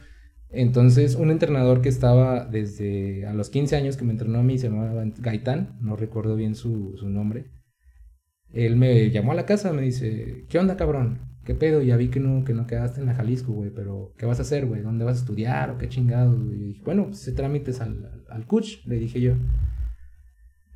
Entonces, 0.50 1.14
un 1.14 1.30
entrenador 1.30 1.82
que 1.82 1.88
estaba 1.88 2.44
desde 2.44 3.26
a 3.26 3.34
los 3.34 3.50
15 3.50 3.76
años 3.76 3.96
que 3.96 4.04
me 4.04 4.12
entrenó 4.12 4.38
a 4.38 4.42
mí, 4.42 4.58
se 4.58 4.68
llamaba 4.68 5.04
Gaitán, 5.18 5.76
no 5.80 5.96
recuerdo 5.96 6.36
bien 6.36 6.54
su, 6.54 6.96
nombre. 7.02 7.46
Él 8.52 8.76
me 8.76 9.10
llamó 9.10 9.32
a 9.32 9.34
la 9.34 9.44
casa, 9.44 9.72
me 9.72 9.82
dice, 9.82 10.46
¿qué 10.48 10.58
onda, 10.58 10.76
cabrón? 10.76 11.18
¿Qué 11.48 11.54
pedo? 11.54 11.80
Ya 11.80 11.96
vi 11.96 12.08
que 12.08 12.20
no, 12.20 12.44
que 12.44 12.52
no 12.52 12.66
quedaste 12.66 13.00
en 13.00 13.06
la 13.06 13.14
Jalisco, 13.14 13.52
güey, 13.52 13.70
pero 13.70 14.12
¿qué 14.18 14.26
vas 14.26 14.38
a 14.38 14.42
hacer, 14.42 14.66
güey? 14.66 14.82
¿Dónde 14.82 15.06
vas 15.06 15.16
a 15.16 15.20
estudiar 15.20 15.70
o 15.70 15.78
qué 15.78 15.88
chingados? 15.88 16.36
Y 16.52 16.58
dije, 16.58 16.82
bueno, 16.84 17.06
pues 17.06 17.22
ese 17.22 17.32
trámites 17.32 17.80
al, 17.80 18.22
al, 18.28 18.46
CUCH, 18.46 18.84
le 18.84 18.98
dije 18.98 19.18
yo. 19.18 19.32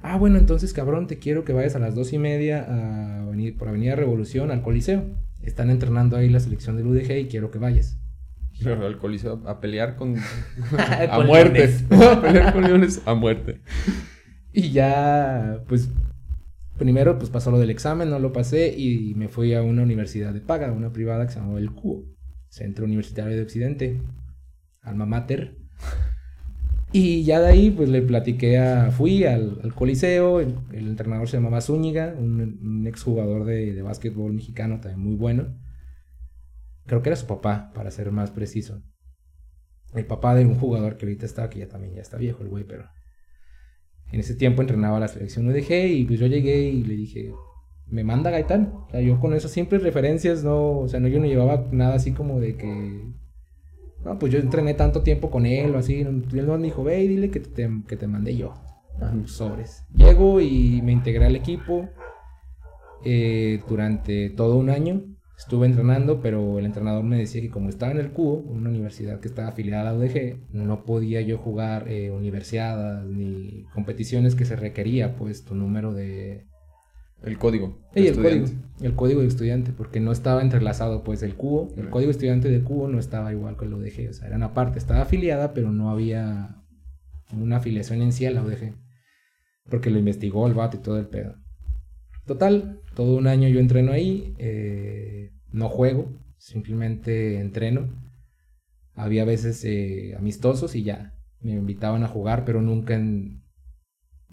Ah, 0.00 0.16
bueno, 0.16 0.38
entonces, 0.38 0.72
cabrón, 0.72 1.08
te 1.08 1.18
quiero 1.18 1.44
que 1.44 1.52
vayas 1.52 1.76
a 1.76 1.78
las 1.78 1.94
dos 1.94 2.14
y 2.14 2.18
media 2.18 2.62
a 2.62 3.26
venir 3.26 3.58
por 3.58 3.68
Avenida 3.68 3.96
Revolución 3.96 4.50
al 4.50 4.62
Coliseo 4.62 5.04
están 5.42 5.68
entrenando 5.68 6.16
ahí 6.16 6.30
la 6.30 6.40
selección 6.40 6.78
del 6.78 6.86
UDG 6.86 7.18
y 7.18 7.28
quiero 7.28 7.50
que 7.50 7.58
vayas. 7.58 7.98
Pero 8.62 8.86
al 8.86 8.96
coliseo 8.96 9.42
a 9.46 9.60
pelear 9.60 9.96
con. 9.96 10.16
a 11.10 11.20
muerte. 11.20 11.70
a 11.90 12.22
pelear 12.22 12.54
con 12.54 12.64
leones 12.64 13.02
a 13.04 13.12
muerte. 13.12 13.60
Y 14.54 14.70
ya, 14.70 15.62
pues. 15.68 15.90
Primero, 16.78 17.18
pues 17.18 17.30
pasó 17.30 17.50
lo 17.50 17.58
del 17.58 17.70
examen, 17.70 18.10
no 18.10 18.18
lo 18.18 18.32
pasé 18.32 18.74
y 18.76 19.14
me 19.14 19.28
fui 19.28 19.54
a 19.54 19.62
una 19.62 19.82
universidad 19.82 20.32
de 20.32 20.40
paga, 20.40 20.72
una 20.72 20.92
privada 20.92 21.26
que 21.26 21.32
se 21.32 21.38
llamaba 21.38 21.58
el 21.58 21.72
CUO, 21.72 22.04
Centro 22.48 22.86
Universitario 22.86 23.36
de 23.36 23.42
Occidente, 23.42 24.00
alma 24.80 25.06
mater. 25.06 25.56
Y 26.92 27.24
ya 27.24 27.40
de 27.40 27.48
ahí, 27.48 27.70
pues 27.70 27.88
le 27.88 28.02
platiqué 28.02 28.58
a. 28.58 28.90
Fui 28.90 29.24
al, 29.24 29.72
Coliseo. 29.74 30.40
El, 30.40 30.58
entrenador 30.72 31.26
se 31.26 31.38
llamaba 31.38 31.62
Zúñiga, 31.62 32.14
un, 32.18 32.86
exjugador 32.86 33.46
de, 33.46 33.72
de 33.72 33.82
básquetbol 33.82 34.34
mexicano 34.34 34.78
también 34.78 35.00
muy 35.00 35.16
bueno. 35.16 35.56
Creo 36.84 37.00
que 37.00 37.08
era 37.08 37.16
su 37.16 37.26
papá, 37.26 37.70
para 37.74 37.90
ser 37.90 38.12
más 38.12 38.30
preciso. 38.30 38.82
El 39.94 40.04
papá 40.04 40.34
de 40.34 40.44
un 40.44 40.54
jugador 40.54 40.98
que 40.98 41.06
ahorita 41.06 41.24
está, 41.24 41.48
que 41.48 41.60
ya 41.60 41.68
también 41.68 41.94
ya 41.94 42.02
está 42.02 42.18
viejo 42.18 42.42
el 42.42 42.50
güey, 42.50 42.64
pero. 42.64 42.84
En 44.12 44.20
ese 44.20 44.34
tiempo 44.34 44.62
entrenaba 44.62 45.00
la 45.00 45.08
selección 45.08 45.48
UDG 45.48 45.86
y 45.86 46.04
pues 46.04 46.20
yo 46.20 46.26
llegué 46.26 46.68
y 46.68 46.84
le 46.84 46.94
dije, 46.94 47.32
me 47.88 48.04
manda 48.04 48.30
Gaitán. 48.30 48.72
O 48.86 48.90
sea, 48.90 49.00
yo 49.00 49.18
con 49.18 49.34
esas 49.34 49.50
simples 49.50 49.82
referencias 49.82 50.44
no, 50.44 50.78
o 50.80 50.88
sea, 50.88 51.00
no, 51.00 51.08
yo 51.08 51.18
no 51.18 51.26
llevaba 51.26 51.66
nada 51.72 51.94
así 51.94 52.12
como 52.12 52.38
de 52.38 52.56
que 52.56 53.02
no, 54.04 54.18
pues 54.18 54.32
yo 54.32 54.38
entrené 54.38 54.74
tanto 54.74 55.02
tiempo 55.02 55.30
con 55.30 55.46
él 55.46 55.74
o 55.74 55.78
así. 55.78 56.00
él 56.00 56.46
no 56.46 56.58
me 56.58 56.64
dijo, 56.64 56.82
ve 56.82 57.02
y 57.02 57.08
dile 57.08 57.30
que 57.30 57.40
te, 57.40 57.70
que 57.86 57.96
te 57.96 58.06
mandé 58.06 58.36
yo. 58.36 58.54
Ah, 59.00 59.12
sobres. 59.26 59.84
Llego 59.94 60.40
y 60.40 60.80
me 60.82 60.92
integré 60.92 61.26
al 61.26 61.36
equipo 61.36 61.88
eh, 63.04 63.62
durante 63.68 64.30
todo 64.30 64.56
un 64.56 64.70
año. 64.70 65.02
Estuve 65.42 65.66
entrenando, 65.66 66.20
pero 66.20 66.60
el 66.60 66.66
entrenador 66.66 67.02
me 67.02 67.18
decía 67.18 67.40
que 67.40 67.50
como 67.50 67.68
estaba 67.68 67.90
en 67.90 67.98
el 67.98 68.12
CUO, 68.12 68.36
una 68.36 68.70
universidad 68.70 69.18
que 69.18 69.26
estaba 69.26 69.48
afiliada 69.48 69.90
a 69.90 69.92
la 69.92 69.98
UDG, 69.98 70.38
no 70.52 70.84
podía 70.84 71.20
yo 71.20 71.36
jugar 71.36 71.88
eh, 71.88 72.12
universidades 72.12 73.04
ni 73.04 73.64
competiciones 73.74 74.36
que 74.36 74.44
se 74.44 74.54
requería, 74.54 75.16
pues, 75.16 75.44
tu 75.44 75.56
número 75.56 75.92
de, 75.92 76.46
el 77.24 77.38
código. 77.38 77.78
el 77.94 78.14
código. 78.14 78.46
El 78.80 78.94
código 78.94 79.20
de 79.20 79.26
estudiante, 79.26 79.72
porque 79.72 80.00
no 80.00 80.12
estaba 80.12 80.42
entrelazado, 80.42 81.02
pues, 81.02 81.22
el 81.22 81.34
cubo. 81.34 81.72
El 81.76 81.88
código 81.88 82.10
estudiante 82.10 82.48
de 82.48 82.62
cubo 82.62 82.88
no 82.88 82.98
estaba 82.98 83.32
igual 83.32 83.56
con 83.56 83.68
el 83.68 83.74
UDG. 83.74 84.10
O 84.10 84.12
sea, 84.12 84.28
eran 84.28 84.42
aparte. 84.42 84.78
Estaba 84.78 85.02
afiliada, 85.02 85.54
pero 85.54 85.70
no 85.72 85.90
había 85.90 86.62
una 87.36 87.56
afiliación 87.56 88.02
en 88.02 88.12
sí 88.12 88.26
a 88.26 88.30
la 88.30 88.42
UDG. 88.42 88.74
Porque 89.70 89.90
lo 89.90 89.98
investigó 89.98 90.46
el 90.46 90.54
VAT 90.54 90.74
y 90.74 90.78
todo 90.78 90.98
el 90.98 91.06
pedo. 91.06 91.41
Total, 92.26 92.80
todo 92.94 93.16
un 93.16 93.26
año 93.26 93.48
yo 93.48 93.60
entreno 93.60 93.92
ahí. 93.92 94.34
Eh, 94.38 95.32
no 95.50 95.68
juego, 95.68 96.12
simplemente 96.38 97.40
entreno. 97.40 97.88
Había 98.94 99.24
veces 99.24 99.64
eh, 99.64 100.14
amistosos 100.16 100.74
y 100.74 100.82
ya. 100.82 101.14
Me 101.40 101.52
invitaban 101.52 102.04
a 102.04 102.08
jugar, 102.08 102.44
pero 102.44 102.62
nunca 102.62 102.94
en, 102.94 103.42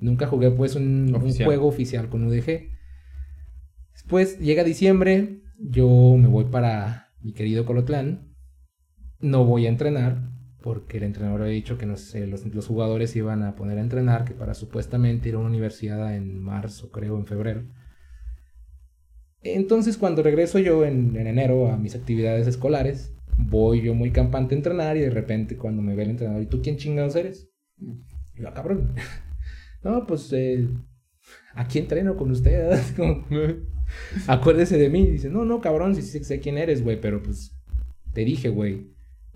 Nunca 0.02 0.28
jugué 0.28 0.50
pues 0.52 0.76
un, 0.76 1.14
un, 1.14 1.34
juego 1.34 1.68
oficial 1.68 2.10
con 2.10 2.26
UDG. 2.26 2.70
Después 3.94 4.40
llega 4.40 4.64
diciembre, 4.64 5.42
yo 5.60 6.16
me 6.18 6.28
voy 6.28 6.46
para 6.46 7.10
mi 7.22 7.34
querido 7.34 7.66
Colotlán. 7.66 8.34
No 9.20 9.44
voy 9.44 9.66
a 9.66 9.70
entrenar 9.70 10.30
porque 10.62 10.98
el 10.98 11.04
entrenador 11.04 11.42
había 11.42 11.54
dicho 11.54 11.78
que 11.78 11.86
los, 11.86 12.68
jugadores 12.68 13.16
iban 13.16 13.44
a 13.44 13.56
poner 13.56 13.78
a 13.78 13.82
entrenar, 13.82 14.26
que 14.26 14.34
para 14.34 14.54
supuestamente 14.54 15.30
ir 15.30 15.36
a 15.36 15.40
una 15.40 15.50
universidad 15.50 16.16
en 16.16 16.40
marzo, 16.40 16.92
creo, 16.92 17.18
en 17.18 17.26
febrero. 17.26 17.64
Entonces 19.42 19.98
cuando 19.98 20.22
regreso 20.22 20.60
yo 20.60 20.86
en, 20.86 21.16
enero 21.16 21.72
a 21.72 21.78
mis 21.78 21.96
actividades 21.96 22.46
escolares, 22.48 23.14
voy 23.38 23.82
yo 23.82 23.94
muy 23.94 24.12
campante 24.12 24.54
a 24.54 24.58
entrenar 24.58 24.98
y 24.98 25.02
de 25.02 25.10
repente 25.10 25.56
cuando 25.56 25.82
me 25.82 25.96
ve 25.96 26.04
el 26.04 26.10
entrenador, 26.12 26.42
¿y 26.44 26.48
tú 26.48 26.62
quién 26.62 26.78
chingados 26.78 27.16
eres? 27.16 27.50
yo, 28.36 28.48
ah, 28.48 28.54
cabrón. 28.54 28.94
no, 29.84 30.06
pues 30.06 30.32
eh, 30.34 30.68
aquí 31.54 31.80
entreno 31.80 32.18
con 32.18 32.32
usted. 32.32 32.78
Acuérdese 34.28 34.78
de 34.78 34.90
mí. 34.90 35.06
Dice, 35.08 35.30
no, 35.30 35.46
no, 35.46 35.62
cabrón, 35.62 35.96
sí, 35.96 36.02
sí 36.02 36.24
sé 36.24 36.40
quién 36.40 36.58
eres, 36.58 36.84
güey, 36.84 37.00
pero 37.00 37.22
pues 37.22 37.56
te 38.14 38.22
dije, 38.22 38.50
güey, 38.50 38.88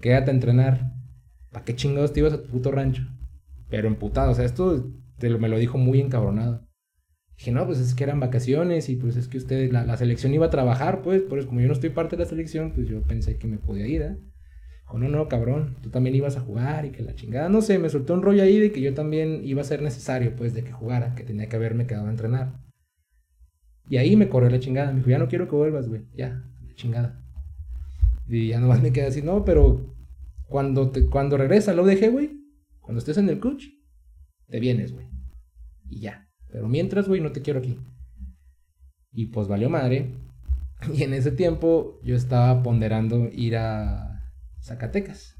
quédate 0.01 0.31
a 0.31 0.33
entrenar. 0.33 0.93
¿Para 1.53 1.63
qué 1.63 1.75
chingados 1.75 2.11
te 2.11 2.19
ibas 2.19 2.33
a 2.33 2.41
tu 2.41 2.49
puto 2.49 2.71
rancho? 2.71 3.03
Pero 3.69 3.87
emputado, 3.87 4.31
o 4.31 4.35
sea, 4.35 4.43
esto 4.43 4.91
te 5.17 5.29
lo, 5.29 5.39
me 5.39 5.47
lo 5.47 5.57
dijo 5.57 5.77
muy 5.77 6.01
encabronado. 6.01 6.67
Dije, 7.37 7.51
no, 7.51 7.65
pues 7.65 7.79
es 7.79 7.93
que 7.93 8.03
eran 8.03 8.19
vacaciones 8.19 8.89
y 8.89 8.95
pues 8.95 9.15
es 9.15 9.27
que 9.27 9.37
usted, 9.37 9.71
la, 9.71 9.85
la 9.85 9.97
selección 9.97 10.33
iba 10.33 10.47
a 10.47 10.51
trabajar, 10.51 11.01
pues, 11.01 11.21
pues 11.21 11.45
como 11.45 11.61
yo 11.61 11.67
no 11.67 11.73
estoy 11.73 11.89
parte 11.89 12.15
de 12.15 12.23
la 12.23 12.29
selección, 12.29 12.71
pues 12.73 12.87
yo 12.87 13.01
pensé 13.01 13.37
que 13.37 13.47
me 13.47 13.57
podía 13.57 13.87
ir, 13.87 14.01
¿eh? 14.01 14.17
Dijo, 14.81 14.97
no, 14.97 15.07
no, 15.07 15.27
cabrón, 15.27 15.77
tú 15.81 15.89
también 15.89 16.15
ibas 16.15 16.37
a 16.37 16.41
jugar 16.41 16.85
y 16.85 16.91
que 16.91 17.03
la 17.03 17.15
chingada, 17.15 17.49
no 17.49 17.61
sé, 17.61 17.79
me 17.79 17.89
soltó 17.89 18.13
un 18.13 18.21
rollo 18.21 18.43
ahí 18.43 18.59
de 18.59 18.71
que 18.71 18.81
yo 18.81 18.93
también 18.93 19.41
iba 19.43 19.61
a 19.61 19.65
ser 19.65 19.81
necesario, 19.81 20.35
pues, 20.35 20.53
de 20.53 20.63
que 20.63 20.71
jugara, 20.71 21.15
que 21.15 21.23
tenía 21.23 21.47
que 21.47 21.55
haberme 21.55 21.87
quedado 21.87 22.07
a 22.07 22.11
entrenar. 22.11 22.61
Y 23.89 23.97
ahí 23.97 24.15
me 24.15 24.29
corrió 24.29 24.49
la 24.49 24.59
chingada, 24.59 24.91
me 24.91 24.97
dijo, 24.97 25.09
ya 25.09 25.19
no 25.19 25.27
quiero 25.27 25.47
que 25.47 25.55
vuelvas, 25.55 25.87
güey, 25.89 26.03
ya, 26.15 26.43
la 26.65 26.75
chingada. 26.75 27.23
Y 28.27 28.49
ya 28.49 28.59
nomás 28.59 28.81
me 28.81 28.93
quedé 28.93 29.07
así, 29.07 29.21
no, 29.21 29.43
pero 29.43 29.92
cuando, 30.53 30.91
te, 30.91 31.07
cuando 31.07 31.35
regresa 31.35 31.73
lo 31.73 31.83
dejé, 31.83 32.09
güey, 32.09 32.39
cuando 32.79 32.99
estés 32.99 33.17
en 33.17 33.27
el 33.27 33.39
coach, 33.39 33.69
te 34.49 34.59
vienes, 34.59 34.93
güey. 34.93 35.07
Y 35.89 36.01
ya. 36.01 36.29
Pero 36.47 36.67
mientras, 36.67 37.07
güey, 37.07 37.21
no 37.21 37.31
te 37.31 37.41
quiero 37.41 37.57
aquí. 37.57 37.79
Y 39.11 39.25
pues 39.31 39.47
valió 39.47 39.71
madre. 39.71 40.13
Y 40.93 41.01
en 41.01 41.15
ese 41.15 41.31
tiempo 41.31 41.99
yo 42.03 42.15
estaba 42.15 42.61
ponderando 42.61 43.29
ir 43.31 43.57
a 43.57 44.31
Zacatecas. 44.61 45.35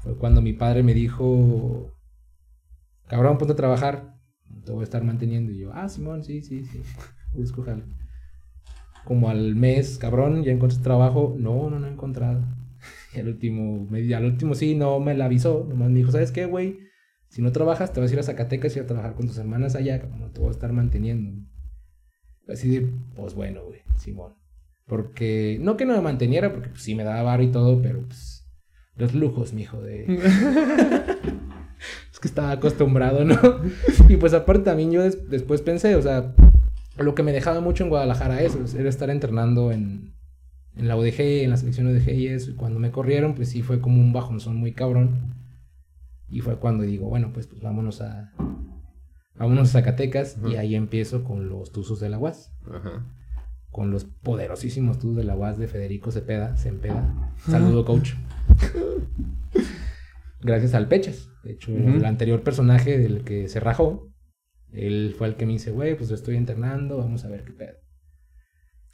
Fue 0.00 0.18
cuando 0.18 0.42
mi 0.42 0.52
padre 0.52 0.82
me 0.82 0.92
dijo, 0.92 1.96
cabrón, 3.06 3.38
ponte 3.38 3.54
a 3.54 3.56
trabajar. 3.56 4.14
Te 4.66 4.72
voy 4.72 4.82
a 4.82 4.84
estar 4.84 5.02
manteniendo. 5.04 5.52
Y 5.52 5.60
yo, 5.60 5.72
ah, 5.72 5.88
Simón, 5.88 6.22
sí, 6.22 6.42
sí, 6.42 6.66
sí. 6.66 6.82
Busco 7.32 7.62
jale. 7.62 7.84
Como 9.06 9.30
al 9.30 9.54
mes, 9.54 9.96
cabrón, 9.96 10.42
ya 10.42 10.52
encontré 10.52 10.80
trabajo. 10.80 11.34
No, 11.38 11.70
no, 11.70 11.78
no 11.78 11.86
he 11.86 11.92
encontrado. 11.92 12.42
Y 13.14 13.20
al 13.20 13.28
último, 13.28 13.88
al 13.92 14.24
último 14.24 14.54
sí, 14.54 14.74
no 14.74 15.00
me 15.00 15.14
la 15.14 15.26
avisó. 15.26 15.66
Nomás 15.68 15.90
me 15.90 15.98
dijo, 15.98 16.12
¿sabes 16.12 16.32
qué, 16.32 16.44
güey? 16.46 16.78
Si 17.28 17.42
no 17.42 17.52
trabajas, 17.52 17.92
te 17.92 18.00
vas 18.00 18.10
a 18.10 18.14
ir 18.14 18.20
a 18.20 18.22
Zacatecas 18.22 18.76
y 18.76 18.80
a 18.80 18.86
trabajar 18.86 19.14
con 19.14 19.26
tus 19.26 19.38
hermanas 19.38 19.74
allá, 19.74 20.02
no 20.18 20.30
te 20.30 20.40
voy 20.40 20.48
a 20.48 20.52
estar 20.52 20.72
manteniendo. 20.72 21.46
Así 22.48 22.68
de, 22.70 22.90
pues 23.14 23.34
bueno, 23.34 23.64
güey, 23.64 23.80
Simón. 23.98 24.34
Porque, 24.86 25.58
no 25.60 25.76
que 25.76 25.84
no 25.84 25.94
me 25.94 26.00
manteniera, 26.00 26.50
porque 26.50 26.70
pues, 26.70 26.82
sí 26.82 26.94
me 26.94 27.04
daba 27.04 27.22
bar 27.22 27.42
y 27.42 27.48
todo, 27.48 27.82
pero 27.82 28.00
pues, 28.06 28.46
los 28.96 29.14
lujos, 29.14 29.52
mijo, 29.52 29.82
de... 29.82 30.04
es 32.10 32.18
que 32.18 32.28
estaba 32.28 32.52
acostumbrado, 32.52 33.24
¿no? 33.24 33.38
y 34.08 34.16
pues 34.16 34.32
aparte 34.32 34.62
también 34.62 34.90
yo 34.90 35.02
después 35.02 35.60
pensé, 35.60 35.94
o 35.94 36.02
sea, 36.02 36.34
lo 36.96 37.14
que 37.14 37.22
me 37.22 37.32
dejaba 37.32 37.60
mucho 37.60 37.84
en 37.84 37.90
Guadalajara 37.90 38.42
eso, 38.42 38.64
era 38.78 38.88
estar 38.88 39.10
entrenando 39.10 39.70
en, 39.70 40.14
en 40.78 40.86
la 40.86 40.96
UDG, 40.96 41.42
en 41.42 41.50
la 41.50 41.56
selección 41.56 41.88
UDG 41.88 42.10
y 42.10 42.28
eso. 42.28 42.52
Y 42.52 42.54
cuando 42.54 42.78
me 42.78 42.90
corrieron, 42.92 43.34
pues 43.34 43.50
sí 43.50 43.62
fue 43.62 43.80
como 43.80 44.00
un 44.00 44.12
bajonzón 44.12 44.56
muy 44.56 44.72
cabrón. 44.72 45.34
Y 46.28 46.40
fue 46.40 46.56
cuando 46.58 46.84
digo, 46.84 47.08
bueno, 47.08 47.32
pues, 47.32 47.46
pues 47.46 47.60
vámonos 47.60 48.00
a. 48.00 48.32
Vámonos 49.34 49.68
a 49.70 49.72
Zacatecas 49.72 50.38
y 50.48 50.56
ahí 50.56 50.74
empiezo 50.74 51.22
con 51.22 51.48
los 51.48 51.70
Tuzos 51.72 52.00
de 52.00 52.08
la 52.08 52.18
UAS. 52.18 52.52
Ajá. 52.72 53.06
Con 53.70 53.90
los 53.90 54.04
poderosísimos 54.04 54.98
Tuzos 54.98 55.16
de 55.16 55.24
la 55.24 55.36
UAS 55.36 55.58
de 55.58 55.68
Federico 55.68 56.10
Cepeda. 56.10 56.56
Cepeda. 56.56 57.32
Saludo, 57.48 57.84
coach. 57.84 58.14
Gracias 60.40 60.74
al 60.74 60.88
Pechas. 60.88 61.30
De 61.42 61.52
hecho, 61.52 61.72
el 61.72 62.04
anterior 62.04 62.42
personaje 62.42 62.98
del 62.98 63.24
que 63.24 63.48
se 63.48 63.60
rajó, 63.60 64.12
él 64.72 65.14
fue 65.16 65.28
el 65.28 65.36
que 65.36 65.46
me 65.46 65.52
dice, 65.52 65.70
güey, 65.70 65.96
pues 65.96 66.10
lo 66.10 66.16
estoy 66.16 66.36
internando, 66.36 66.98
vamos 66.98 67.24
a 67.24 67.28
ver 67.28 67.44
qué 67.44 67.52
pedo. 67.52 67.78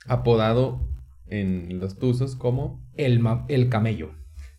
Apodado 0.06 0.93
en 1.26 1.78
los 1.78 1.98
Tuzos 1.98 2.36
como... 2.36 2.84
El, 2.94 3.22
el 3.48 3.68
camello. 3.68 4.12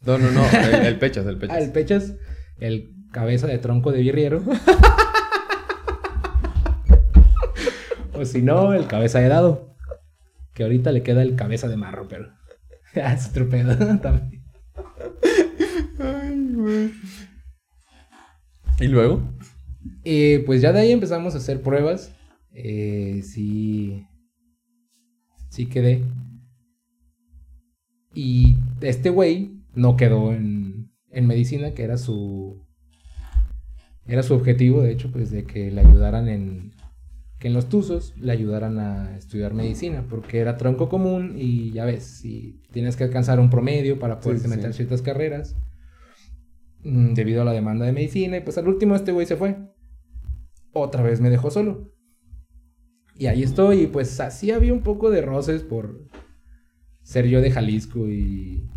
No, 0.05 0.17
no, 0.17 0.31
no, 0.31 0.45
el, 0.45 0.99
Pechas, 0.99 1.25
el 1.25 1.37
Pechas. 1.39 1.55
Ah, 1.55 1.59
el 1.59 1.71
Pechas 1.71 2.13
el 2.59 2.93
cabeza 3.11 3.47
de 3.47 3.57
tronco 3.57 3.91
de 3.91 4.01
birriero. 4.01 4.43
o 8.13 8.25
si 8.25 8.41
no, 8.41 8.73
el 8.73 8.87
cabeza 8.87 9.19
de 9.19 9.29
dado. 9.29 9.75
Que 10.53 10.63
ahorita 10.63 10.91
le 10.91 11.03
queda 11.03 11.21
el 11.21 11.35
cabeza 11.35 11.67
de 11.67 11.77
marro, 11.77 12.07
pero. 12.07 12.31
es 12.93 13.29
otro 13.29 13.49
pedo 13.49 13.75
también. 13.99 14.43
Ay, 15.99 16.51
güey. 16.53 16.91
¿Y 18.79 18.87
luego? 18.87 19.21
Eh, 20.03 20.43
pues 20.45 20.61
ya 20.61 20.71
de 20.71 20.79
ahí 20.79 20.91
empezamos 20.91 21.35
a 21.35 21.37
hacer 21.37 21.61
pruebas. 21.61 22.13
Eh, 22.51 23.21
sí. 23.23 24.07
Sí 25.49 25.67
quedé. 25.67 26.03
Y 28.15 28.57
este 28.81 29.11
güey 29.11 29.51
no 29.75 29.95
quedó 29.95 30.33
en 30.33 30.65
en 31.15 31.27
medicina, 31.27 31.73
que 31.73 31.83
era 31.83 31.97
su 31.97 32.61
era 34.05 34.21
su 34.21 34.35
objetivo, 34.35 34.81
de 34.81 34.91
hecho, 34.91 35.11
pues 35.11 35.31
de 35.31 35.45
que 35.45 35.71
le 35.71 35.81
ayudaran 35.81 36.27
en 36.27 36.73
que 37.39 37.47
en 37.47 37.53
los 37.53 37.69
Tuzos 37.69 38.13
le 38.17 38.31
ayudaran 38.31 38.77
a 38.79 39.17
estudiar 39.17 39.53
medicina, 39.53 40.05
porque 40.07 40.39
era 40.39 40.57
tronco 40.57 40.89
común 40.89 41.35
y 41.37 41.71
ya 41.71 41.85
ves, 41.85 42.03
si 42.03 42.61
tienes 42.71 42.95
que 42.95 43.05
alcanzar 43.05 43.39
un 43.39 43.49
promedio 43.49 43.97
para 43.97 44.19
poder 44.19 44.47
meter 44.47 44.73
ciertas 44.73 45.01
carreras 45.01 45.55
mm, 46.83 47.13
debido 47.13 47.41
a 47.41 47.45
la 47.45 47.53
demanda 47.53 47.85
de 47.85 47.93
medicina 47.93 48.37
y 48.37 48.41
pues 48.41 48.57
al 48.57 48.67
último 48.67 48.95
este 48.95 49.11
güey 49.11 49.25
se 49.25 49.37
fue. 49.37 49.57
Otra 50.73 51.01
vez 51.01 51.19
me 51.21 51.29
dejó 51.29 51.49
solo. 51.49 51.91
Y 53.17 53.27
ahí 53.27 53.43
estoy 53.43 53.83
y 53.83 53.87
pues 53.87 54.19
así 54.19 54.51
había 54.51 54.73
un 54.73 54.81
poco 54.81 55.09
de 55.09 55.21
roces 55.21 55.63
por 55.63 56.09
ser 57.05 57.27
yo 57.27 57.39
de 57.39 57.51
Jalisco 57.51 58.09
y 58.09 58.67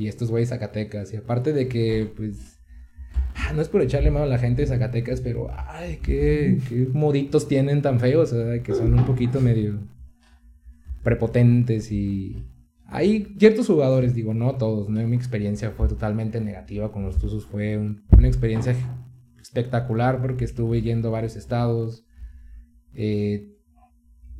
y 0.00 0.08
estos 0.08 0.30
güeyes 0.30 0.48
Zacatecas. 0.48 1.12
Y 1.12 1.16
aparte 1.16 1.52
de 1.52 1.68
que, 1.68 2.10
pues, 2.16 2.58
ah, 3.34 3.52
no 3.52 3.62
es 3.62 3.68
por 3.68 3.82
echarle 3.82 4.10
mano 4.10 4.24
a 4.24 4.28
la 4.28 4.38
gente 4.38 4.62
de 4.62 4.68
Zacatecas, 4.68 5.20
pero, 5.20 5.48
ay, 5.54 5.98
qué, 6.02 6.58
qué 6.68 6.88
moditos 6.92 7.48
tienen 7.48 7.82
tan 7.82 8.00
feos, 8.00 8.34
que 8.64 8.74
son 8.74 8.94
un 8.94 9.04
poquito 9.04 9.40
medio 9.40 9.78
prepotentes 11.02 11.90
y... 11.92 12.46
Hay 12.92 13.36
ciertos 13.38 13.68
jugadores, 13.68 14.16
digo, 14.16 14.34
no 14.34 14.56
todos, 14.56 14.88
¿no? 14.88 15.06
Mi 15.06 15.14
experiencia 15.14 15.70
fue 15.70 15.86
totalmente 15.86 16.40
negativa 16.40 16.90
con 16.90 17.04
los 17.04 17.18
Tuzos, 17.18 17.46
fue 17.46 17.78
una 17.78 18.26
experiencia 18.26 18.74
espectacular 19.40 20.20
porque 20.20 20.44
estuve 20.44 20.82
yendo 20.82 21.06
a 21.06 21.12
varios 21.12 21.36
estados. 21.36 22.04
Eh, 22.94 23.54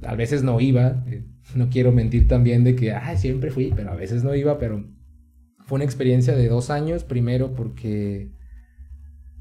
a 0.03 0.17
veces 0.17 0.43
no 0.43 0.61
iba, 0.61 1.05
eh, 1.07 1.25
no 1.55 1.69
quiero 1.69 1.93
mentir 1.93 2.29
también 2.29 2.65
de 2.65 2.75
que, 2.75 2.93
ay, 2.93 3.17
siempre 3.17 3.51
fui, 3.51 3.73
pero 3.75 3.91
a 3.91 3.97
veces 3.97 4.25
no 4.25 4.35
iba, 4.35 4.59
pero 4.59 4.85
fue 5.67 5.77
una 5.77 5.85
experiencia 5.85 6.35
de 6.35 6.49
dos 6.49 6.71
años, 6.71 7.05
primero 7.05 7.55
porque 7.55 8.31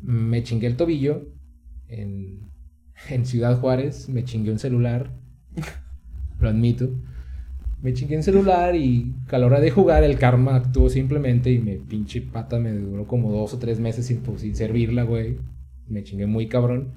me 0.02 0.44
chingué 0.44 0.68
el 0.68 0.78
tobillo 0.78 1.28
en, 1.88 2.50
Ciudad 3.24 3.60
Juárez, 3.60 4.10
me 4.10 4.24
chingué 4.24 4.52
un 4.52 4.60
celular, 4.60 5.12
lo 6.40 6.50
admito. 6.50 6.90
Me 7.82 7.94
chingué 7.94 8.18
un 8.18 8.24
celular 8.24 8.76
y 8.76 9.16
a 9.30 9.38
la 9.38 9.46
hora 9.46 9.62
de 9.62 9.72
jugar 9.72 10.04
el 10.04 10.18
karma 10.20 10.56
actuó 10.56 10.90
simplemente 10.90 11.50
y 11.50 11.60
me 11.60 11.78
pinche 11.78 12.22
pata 12.22 12.60
me 12.60 12.74
duró 12.74 13.08
como 13.08 13.32
dos 13.32 13.54
o 13.54 13.58
tres 13.58 13.80
meses 13.80 14.06
sin, 14.06 14.22
sin 14.38 14.54
servirla, 14.54 15.04
güey. 15.04 15.38
Me 15.88 16.04
chingué 16.04 16.26
muy 16.26 16.50
cabrón. 16.50 16.94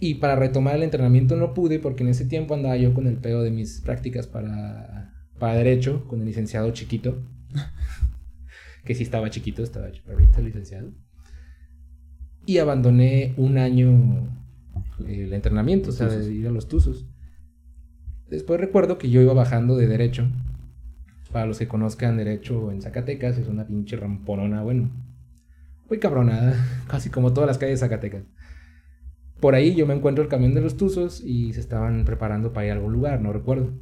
Y 0.00 0.16
para 0.16 0.36
retomar 0.36 0.76
el 0.76 0.84
entrenamiento 0.84 1.36
no 1.36 1.54
pude 1.54 1.78
porque 1.80 2.04
en 2.04 2.10
ese 2.10 2.24
tiempo 2.24 2.54
andaba 2.54 2.76
yo 2.76 2.94
con 2.94 3.06
el 3.06 3.16
pedo 3.16 3.42
de 3.42 3.50
mis 3.50 3.80
prácticas 3.80 4.26
para, 4.26 5.12
para 5.38 5.54
derecho, 5.54 6.06
con 6.06 6.20
el 6.20 6.26
licenciado 6.26 6.70
chiquito. 6.70 7.22
que 8.84 8.94
sí 8.94 9.02
estaba 9.02 9.28
chiquito, 9.30 9.62
estaba 9.62 9.90
chaparrito, 9.90 10.40
licenciado. 10.40 10.92
Y 12.46 12.58
abandoné 12.58 13.34
un 13.36 13.58
año 13.58 14.28
el 15.06 15.32
entrenamiento, 15.32 15.90
o 15.90 15.92
sea, 15.92 16.06
de 16.08 16.32
ir 16.32 16.46
a 16.46 16.50
los 16.50 16.68
Tuzos. 16.68 17.06
Después 18.30 18.60
recuerdo 18.60 18.98
que 18.98 19.10
yo 19.10 19.20
iba 19.20 19.32
bajando 19.32 19.76
de 19.76 19.86
derecho. 19.86 20.28
Para 21.32 21.44
los 21.44 21.58
que 21.58 21.68
conozcan 21.68 22.16
derecho 22.16 22.72
en 22.72 22.80
Zacatecas, 22.80 23.36
es 23.36 23.48
una 23.48 23.66
pinche 23.66 23.96
ramponona, 23.96 24.62
bueno, 24.62 24.90
muy 25.88 25.98
cabronada, 25.98 26.54
casi 26.88 27.10
como 27.10 27.34
todas 27.34 27.48
las 27.48 27.58
calles 27.58 27.80
de 27.80 27.86
Zacatecas. 27.86 28.24
Por 29.40 29.54
ahí 29.54 29.74
yo 29.74 29.86
me 29.86 29.94
encuentro 29.94 30.22
el 30.22 30.30
camión 30.30 30.54
de 30.54 30.60
los 30.60 30.76
Tuzos 30.76 31.22
y 31.24 31.52
se 31.52 31.60
estaban 31.60 32.04
preparando 32.04 32.52
para 32.52 32.66
ir 32.66 32.72
a 32.72 32.74
algún 32.74 32.92
lugar, 32.92 33.20
no 33.20 33.32
recuerdo. 33.32 33.72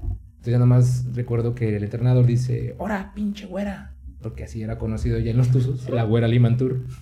Entonces 0.00 0.52
ya 0.52 0.58
nada 0.58 0.66
más 0.66 1.06
recuerdo 1.14 1.54
que 1.54 1.76
el 1.76 1.84
entrenador 1.84 2.26
dice, 2.26 2.74
¡Hora, 2.78 3.12
pinche 3.14 3.46
güera! 3.46 3.96
porque 4.26 4.42
así 4.42 4.60
era 4.60 4.76
conocido 4.76 5.20
ya 5.20 5.30
en 5.30 5.36
los 5.36 5.50
Tuzos, 5.50 5.88
la 5.88 6.02
güera 6.02 6.28
Limantur. 6.28 6.84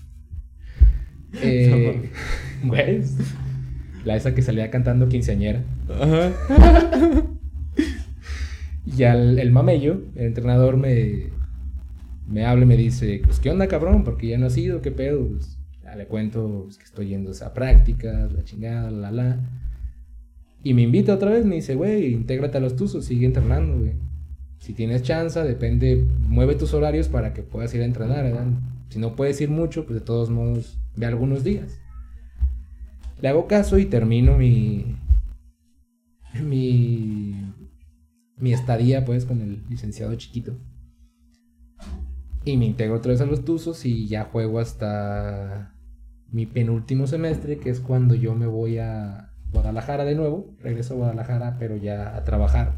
Eh, 1.43 2.11
güey, 2.62 3.03
la 4.05 4.15
esa 4.15 4.37
que 4.37 4.43
salía 4.43 4.71
cantando 4.71 5.09
quinceañera. 5.09 5.65
y 8.87 9.03
al 9.03 9.41
el 9.41 9.51
mamello, 9.51 10.03
el 10.15 10.27
entrenador 10.27 10.77
me, 10.77 11.31
me 12.29 12.47
habla 12.47 12.62
y 12.62 12.69
me 12.69 12.77
dice, 12.77 13.21
pues, 13.25 13.41
¿qué 13.41 13.51
onda, 13.51 13.67
cabrón? 13.67 14.05
Porque 14.05 14.29
ya 14.29 14.39
no 14.39 14.47
has 14.47 14.57
ido, 14.57 14.81
¿qué 14.81 14.93
pedo? 14.93 15.27
Pues, 15.27 15.59
le 15.97 16.07
cuento 16.07 16.63
pues, 16.65 16.79
que 16.79 16.85
estoy 16.85 17.09
yendo 17.09 17.31
a 17.31 17.33
esa 17.33 17.53
práctica, 17.53 18.29
la 18.33 18.45
chingada, 18.45 18.91
la 18.91 19.11
la. 19.11 19.39
Y 20.63 20.75
me 20.75 20.83
invita 20.83 21.15
otra 21.15 21.31
vez, 21.31 21.45
me 21.45 21.57
dice, 21.57 21.75
güey, 21.75 22.13
intégrate 22.13 22.59
a 22.59 22.61
los 22.61 22.77
Tuzos, 22.77 23.05
sigue 23.05 23.27
entrenando, 23.27 23.79
güey. 23.79 23.93
Si 24.59 24.73
tienes 24.73 25.03
chance, 25.03 25.43
depende, 25.43 26.07
mueve 26.21 26.55
tus 26.55 26.73
horarios 26.73 27.09
para 27.09 27.35
que 27.35 27.43
puedas 27.43 27.75
ir 27.75 27.83
a 27.83 27.85
entrenar, 27.85 28.25
si 28.89 28.99
no 28.99 29.15
puedes 29.15 29.41
ir 29.41 29.51
mucho, 29.51 29.85
pues 29.85 30.01
de 30.01 30.05
todos 30.05 30.31
modos 30.31 30.79
ve 30.97 31.07
algunos 31.07 31.45
días. 31.45 31.81
Le 33.21 33.29
hago 33.29 33.47
caso 33.47 33.77
y 33.79 33.87
termino 33.87 34.39
mi, 34.39 34.97
mi, 36.43 37.35
mi 38.37 38.53
estadía 38.53 39.05
pues 39.05 39.25
con 39.25 39.41
el 39.41 39.63
licenciado 39.69 40.15
chiquito. 40.15 40.57
Y 42.45 42.57
me 42.57 42.67
integro 42.67 42.97
otra 42.97 43.13
vez 43.13 43.21
a 43.21 43.27
los 43.27 43.45
Tuzos 43.45 43.85
y 43.85 44.07
ya 44.07 44.25
juego 44.25 44.61
hasta 44.61 45.74
mi 46.35 46.47
penúltimo 46.47 47.07
semestre, 47.07 47.59
que 47.59 47.70
es 47.70 47.78
cuando 47.78 48.16
yo 48.16 48.35
me 48.35 48.47
voy 48.47 48.78
a 48.78 49.30
Guadalajara 49.53 50.05
de 50.05 50.16
nuevo. 50.16 50.53
Regreso 50.61 50.95
a 50.95 50.97
Guadalajara, 50.97 51.57
pero 51.61 51.76
ya 51.76 52.16
a 52.16 52.24
trabajar 52.24 52.74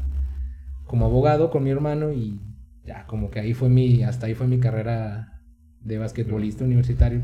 como 0.85 1.05
abogado 1.05 1.49
con 1.49 1.63
mi 1.63 1.71
hermano 1.71 2.13
y 2.13 2.39
ya 2.85 3.07
como 3.07 3.31
que 3.31 3.39
ahí 3.39 3.55
fue 3.55 3.67
mi, 3.67 4.03
hasta 4.03 4.27
ahí 4.27 4.35
fue 4.35 4.45
mi 4.45 4.59
carrera 4.59 5.41
de 5.81 5.97
basquetbolista 5.97 6.65
universitario. 6.65 7.23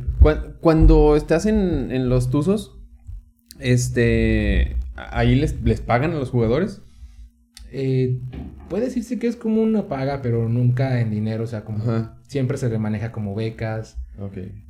Cuando 0.60 1.16
estás 1.16 1.46
en, 1.46 1.92
en 1.92 2.10
los 2.10 2.32
Tuzos, 2.32 2.80
este, 3.60 4.76
¿ahí 4.96 5.36
les, 5.36 5.62
les 5.62 5.82
pagan 5.82 6.14
a 6.14 6.16
los 6.16 6.32
jugadores? 6.32 6.82
Eh, 7.72 8.20
puede 8.70 8.86
decirse 8.86 9.20
que 9.20 9.28
es 9.28 9.36
como 9.36 9.62
una 9.62 9.88
paga, 9.88 10.24
pero 10.24 10.50
nunca 10.50 11.00
en 11.00 11.12
dinero, 11.12 11.44
o 11.44 11.48
sea, 11.48 11.64
como 11.64 12.10
siempre 12.24 12.58
se 12.58 12.70
le 12.70 12.80
maneja 12.80 13.12
como 13.12 13.36
becas. 13.36 14.03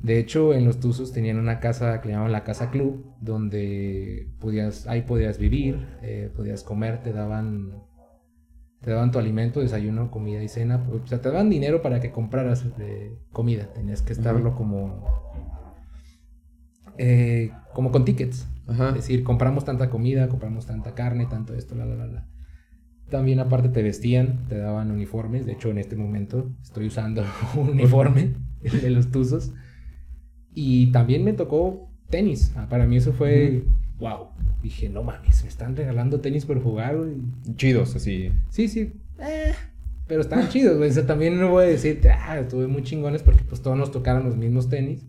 De 0.02 0.18
hecho, 0.18 0.54
en 0.54 0.64
los 0.64 0.80
Tuzos 0.80 1.12
tenían 1.12 1.38
una 1.38 1.60
casa 1.60 2.00
que 2.00 2.08
le 2.08 2.14
llamaban 2.14 2.32
la 2.32 2.44
Casa 2.44 2.70
Club, 2.70 3.14
donde 3.20 4.28
podías, 4.40 4.86
ahí 4.86 5.02
podías 5.02 5.38
vivir, 5.38 5.86
eh, 6.02 6.30
podías 6.34 6.62
comer, 6.62 7.02
te 7.02 7.12
daban, 7.12 7.82
te 8.80 8.90
daban 8.90 9.10
tu 9.10 9.18
alimento, 9.18 9.60
desayuno, 9.60 10.10
comida 10.10 10.42
y 10.42 10.48
cena. 10.48 10.86
O 10.90 11.06
sea, 11.06 11.20
te 11.20 11.30
daban 11.30 11.50
dinero 11.50 11.82
para 11.82 12.00
que 12.00 12.10
compraras 12.10 12.64
eh, 12.78 13.18
comida. 13.32 13.72
Tenías 13.74 14.00
que 14.00 14.14
estarlo 14.14 14.56
como, 14.56 15.04
eh, 16.96 17.52
como 17.74 17.92
con 17.92 18.04
tickets. 18.04 18.48
Es 18.66 18.94
decir, 18.94 19.24
compramos 19.24 19.66
tanta 19.66 19.90
comida, 19.90 20.28
compramos 20.28 20.64
tanta 20.64 20.94
carne, 20.94 21.26
tanto 21.26 21.54
esto, 21.54 21.74
la, 21.74 21.84
la, 21.84 21.96
la, 21.96 22.06
la. 22.06 22.28
También 23.10 23.38
aparte 23.40 23.68
te 23.68 23.82
vestían, 23.82 24.46
te 24.48 24.56
daban 24.56 24.90
uniformes. 24.90 25.44
De 25.44 25.52
hecho, 25.52 25.70
en 25.70 25.76
este 25.76 25.96
momento 25.96 26.50
estoy 26.62 26.86
usando 26.86 27.22
un 27.56 27.68
uniforme 27.68 28.32
de 28.82 28.90
los 28.90 29.10
Tuzos. 29.10 29.52
Y 30.54 30.92
también 30.92 31.24
me 31.24 31.32
tocó 31.32 31.90
tenis. 32.10 32.52
Ah, 32.56 32.66
para 32.68 32.86
mí 32.86 32.96
eso 32.96 33.12
fue 33.12 33.64
wow. 33.98 34.28
Dije, 34.62 34.88
no 34.88 35.02
mames, 35.02 35.42
me 35.42 35.48
están 35.48 35.76
regalando 35.76 36.20
tenis 36.20 36.46
por 36.46 36.62
jugar, 36.62 36.96
Chidos, 37.56 37.94
así. 37.96 38.30
Sí, 38.48 38.68
sí. 38.68 38.92
Eh, 39.18 39.52
pero 40.06 40.20
estaban 40.20 40.48
chidos, 40.48 40.78
güey. 40.78 40.90
O 40.90 40.92
sea, 40.92 41.06
también 41.06 41.38
no 41.38 41.50
voy 41.50 41.64
a 41.64 41.68
decirte, 41.68 42.10
ah, 42.10 42.38
estuve 42.38 42.66
muy 42.66 42.82
chingones 42.82 43.22
porque 43.22 43.42
pues 43.44 43.60
todos 43.62 43.76
nos 43.76 43.90
tocaron 43.90 44.24
los 44.24 44.36
mismos 44.36 44.68
tenis. 44.68 45.06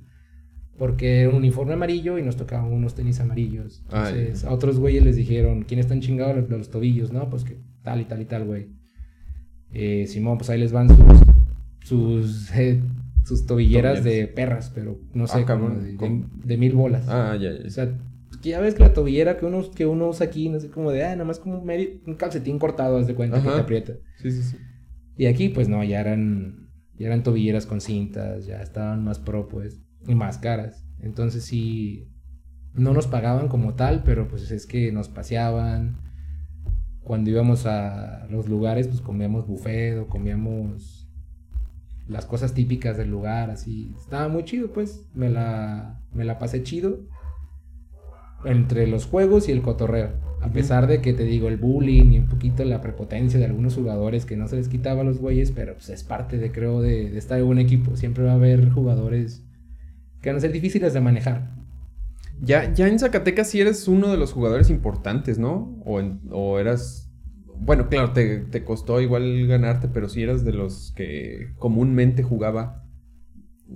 Porque 0.78 1.22
era 1.22 1.30
un 1.30 1.36
uniforme 1.36 1.74
amarillo 1.74 2.18
y 2.18 2.22
nos 2.22 2.36
tocaban 2.36 2.72
unos 2.74 2.96
tenis 2.96 3.22
amarillos. 3.22 3.82
Entonces, 3.86 4.44
a 4.44 4.52
otros 4.52 4.78
güeyes 4.78 5.06
les 5.06 5.16
dijeron, 5.16 5.64
¿quién 5.64 5.80
están 5.80 6.02
chingados 6.02 6.36
los, 6.36 6.50
los 6.50 6.70
tobillos? 6.70 7.14
No, 7.14 7.30
pues 7.30 7.46
que 7.46 7.58
tal 7.82 8.02
y 8.02 8.06
tal 8.06 8.22
y 8.22 8.26
tal, 8.26 8.44
güey. 8.44 8.68
Eh, 9.72 10.06
Simón, 10.08 10.38
pues 10.38 10.50
ahí 10.50 10.60
les 10.60 10.74
van 10.74 10.90
sus, 10.90 10.98
sus, 11.82 12.52
eh, 12.56 12.82
sus 13.26 13.46
tobilleras 13.48 14.04
de 14.04 14.28
perras, 14.28 14.72
pero 14.74 15.00
no 15.14 15.26
sé, 15.26 15.44
ah, 15.48 15.58
de, 16.44 16.58
mil 16.58 16.74
bolas. 16.74 17.08
Ah, 17.10 17.36
ya, 17.36 17.52
ya. 17.52 17.66
O 17.66 17.70
sea, 17.72 17.98
que 18.42 18.50
ya 18.50 18.60
ves 18.60 18.76
que 18.76 18.84
la 18.84 18.94
tobillera 18.94 19.38
que 19.38 19.48
uno, 19.48 19.72
que 19.72 19.88
uno 19.88 20.10
usa 20.10 20.28
aquí, 20.28 20.48
no 20.48 20.60
sé, 20.60 20.70
como 20.70 20.92
de, 20.92 21.04
ah, 21.04 21.12
nada 21.14 21.26
más 21.26 21.40
como 21.40 21.60
un, 21.60 21.66
medio, 21.66 21.90
un 22.06 22.16
calcetín 22.16 22.60
cortado, 22.60 22.98
haz 22.98 23.08
de 23.08 23.16
cuenta 23.16 23.42
que 23.42 23.50
te 23.50 23.60
aprieta. 23.60 23.94
Sí, 24.18 24.32
sí, 24.32 24.44
sí. 24.44 24.58
Y 25.18 25.26
aquí, 25.26 25.50
pues 25.50 25.68
no, 25.68 25.84
ya 25.84 26.02
eran, 26.02 26.70
ya 26.94 27.08
eran 27.08 27.24
tobilleras 27.24 27.66
con 27.66 27.82
cintas, 27.82 28.46
ya 28.46 28.62
estaban 28.62 29.04
más 29.04 29.18
pro, 29.18 29.48
pues 29.48 29.82
y 30.08 30.14
más 30.14 30.38
caras. 30.38 30.86
Entonces 31.00 31.44
sí, 31.44 32.12
no 32.74 32.94
nos 32.94 33.08
pagaban 33.08 33.48
como 33.48 33.74
tal, 33.74 34.04
pero 34.04 34.28
pues 34.28 34.52
es 34.52 34.68
que 34.68 34.92
nos 34.92 35.10
paseaban. 35.10 35.98
Cuando 37.02 37.30
íbamos 37.30 37.66
a 37.66 38.28
los 38.30 38.48
lugares, 38.50 38.88
pues 38.88 39.02
comíamos 39.02 39.48
buffet 39.48 39.98
o 39.98 40.08
comíamos 40.08 41.05
las 42.08 42.26
cosas 42.26 42.54
típicas 42.54 42.98
del 42.98 43.10
lugar, 43.10 43.50
así. 43.50 43.94
Estaba 43.98 44.28
muy 44.28 44.44
chido, 44.44 44.72
pues. 44.72 45.08
Me 45.14 45.30
la, 45.30 46.02
me 46.14 46.26
la 46.26 46.38
pasé 46.40 46.64
chido 46.64 47.00
entre 48.44 48.86
los 48.88 49.06
juegos 49.06 49.50
y 49.50 49.52
el 49.52 49.62
cotorreo. 49.62 50.12
A 50.42 50.50
pesar 50.50 50.86
de 50.86 51.02
que 51.02 51.14
te 51.14 51.24
digo 51.24 51.48
el 51.48 51.58
bullying 51.58 52.12
y 52.12 52.20
un 52.20 52.28
poquito 52.28 52.64
la 52.64 52.82
prepotencia 52.82 53.40
de 53.40 53.46
algunos 53.46 53.74
jugadores 53.74 54.26
que 54.26 54.38
no 54.38 54.48
se 54.48 54.58
les 54.58 54.68
quitaba 54.68 55.02
a 55.02 55.04
los 55.04 55.18
güeyes, 55.18 55.52
pero 55.52 55.74
pues 55.74 55.90
es 55.90 56.04
parte 56.04 56.38
de, 56.38 56.52
creo, 56.52 56.82
de, 56.82 57.10
de 57.10 57.18
estar 57.18 57.40
en 57.40 57.46
un 57.46 57.58
equipo. 57.58 57.96
Siempre 57.96 58.24
va 58.24 58.34
a 58.34 58.36
haber 58.36 58.70
jugadores 58.70 59.44
que 60.22 60.30
van 60.30 60.38
a 60.38 60.42
ser 60.42 60.52
difíciles 60.52 60.94
de 60.94 61.02
manejar. 61.02 61.56
Ya, 62.42 62.72
ya 62.74 62.88
en 62.88 63.00
Zacatecas 63.00 63.50
sí 63.50 63.62
eres 63.62 63.88
uno 63.88 64.12
de 64.12 64.18
los 64.18 64.34
jugadores 64.34 64.70
importantes, 64.70 65.40
¿no? 65.40 65.82
O, 65.86 66.02
o 66.32 66.60
eras... 66.60 67.05
Bueno, 67.60 67.90
claro, 67.90 68.12
te, 68.12 68.64
costó 68.64 69.02
igual 69.02 69.48
ganarte, 69.48 69.88
pero 69.88 70.10
sí 70.10 70.22
eras 70.22 70.44
de 70.44 70.54
los 70.54 70.94
que 70.96 71.54
comúnmente 71.58 72.24
jugaba 72.24 72.86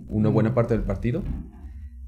una 0.07 0.29
buena 0.29 0.53
parte 0.53 0.73
del 0.73 0.83
partido. 0.83 1.23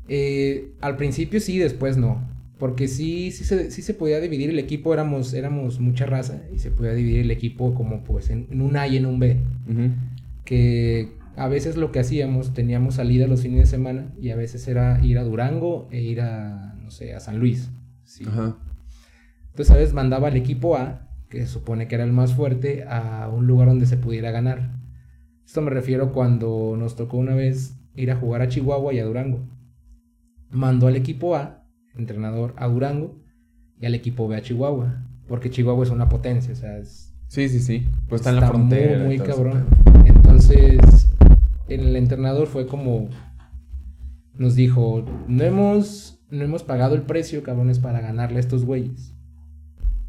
Eh, 0.07 0.73
al 0.81 0.97
principio 0.97 1.39
sí, 1.39 1.57
después 1.57 1.97
no. 1.97 2.29
Porque 2.59 2.87
sí, 2.87 3.31
sí 3.31 3.43
se, 3.43 3.71
sí 3.71 3.81
se 3.81 3.95
podía 3.95 4.19
dividir 4.19 4.51
el 4.51 4.59
equipo, 4.59 4.93
éramos, 4.93 5.33
éramos 5.33 5.79
mucha 5.79 6.05
raza, 6.05 6.43
y 6.53 6.59
se 6.59 6.69
podía 6.69 6.93
dividir 6.93 7.21
el 7.21 7.31
equipo 7.31 7.73
como 7.73 8.03
pues 8.03 8.29
en, 8.29 8.61
un 8.61 8.77
A 8.77 8.87
y 8.87 8.97
en 8.97 9.07
un 9.07 9.19
B. 9.19 9.37
Que 10.45 11.13
a 11.35 11.47
veces 11.47 11.77
lo 11.77 11.91
que 11.91 11.99
hacíamos, 11.99 12.53
teníamos 12.53 12.95
salida 12.95 13.25
los 13.25 13.41
fines 13.41 13.61
de 13.61 13.65
semana 13.65 14.13
y 14.19 14.29
a 14.29 14.35
veces 14.35 14.67
era 14.67 15.03
ir 15.03 15.17
a 15.17 15.23
Durango 15.23 15.87
e 15.91 16.01
ir 16.01 16.21
a, 16.21 16.75
no 16.83 16.91
sé, 16.91 17.15
a 17.15 17.19
San 17.19 17.39
Luis. 17.39 17.71
Entonces 18.19 19.71
a 19.71 19.77
veces 19.77 19.93
mandaba 19.93 20.27
al 20.27 20.35
equipo 20.35 20.77
A, 20.77 21.07
que 21.31 21.39
se 21.39 21.47
supone 21.47 21.87
que 21.87 21.95
era 21.95 22.03
el 22.03 22.11
más 22.11 22.33
fuerte, 22.35 22.83
a 22.83 23.29
un 23.33 23.47
lugar 23.47 23.69
donde 23.69 23.85
se 23.85 23.97
pudiera 23.97 24.29
ganar. 24.31 24.73
Esto 25.45 25.61
me 25.61 25.71
refiero 25.71 26.11
cuando 26.11 26.75
nos 26.77 26.95
tocó 26.95 27.17
una 27.17 27.33
vez 27.33 27.79
ir 27.95 28.11
a 28.11 28.17
jugar 28.17 28.41
a 28.41 28.49
Chihuahua 28.49 28.93
y 28.93 28.99
a 28.99 29.05
Durango. 29.05 29.39
Mandó 30.49 30.87
al 30.87 30.97
equipo 30.97 31.35
A, 31.35 31.65
entrenador, 31.95 32.53
a 32.57 32.67
Durango 32.67 33.15
y 33.79 33.85
al 33.85 33.95
equipo 33.95 34.27
B 34.27 34.35
a 34.35 34.41
Chihuahua. 34.41 35.03
Porque 35.27 35.49
Chihuahua 35.49 35.85
es 35.85 35.89
una 35.89 36.09
potencia, 36.09 36.51
o 36.51 36.55
sea, 36.55 36.77
es... 36.77 37.15
Sí, 37.27 37.47
sí, 37.47 37.61
sí. 37.61 37.87
Pues 38.09 38.21
está, 38.21 38.31
en 38.31 38.35
la 38.41 38.47
frontera. 38.47 38.97
Muy, 38.99 39.17
muy 39.17 39.25
cabrón. 39.25 39.65
Entonces, 40.05 41.09
el 41.69 41.95
entrenador 41.95 42.47
fue 42.47 42.67
como 42.67 43.09
nos 44.33 44.55
dijo, 44.55 45.05
no 45.29 45.43
hemos, 45.43 46.19
no 46.29 46.43
hemos 46.43 46.63
pagado 46.63 46.95
el 46.95 47.03
precio, 47.03 47.41
cabrones, 47.41 47.79
para 47.79 48.01
ganarle 48.01 48.37
a 48.37 48.41
estos 48.41 48.65
güeyes. 48.65 49.13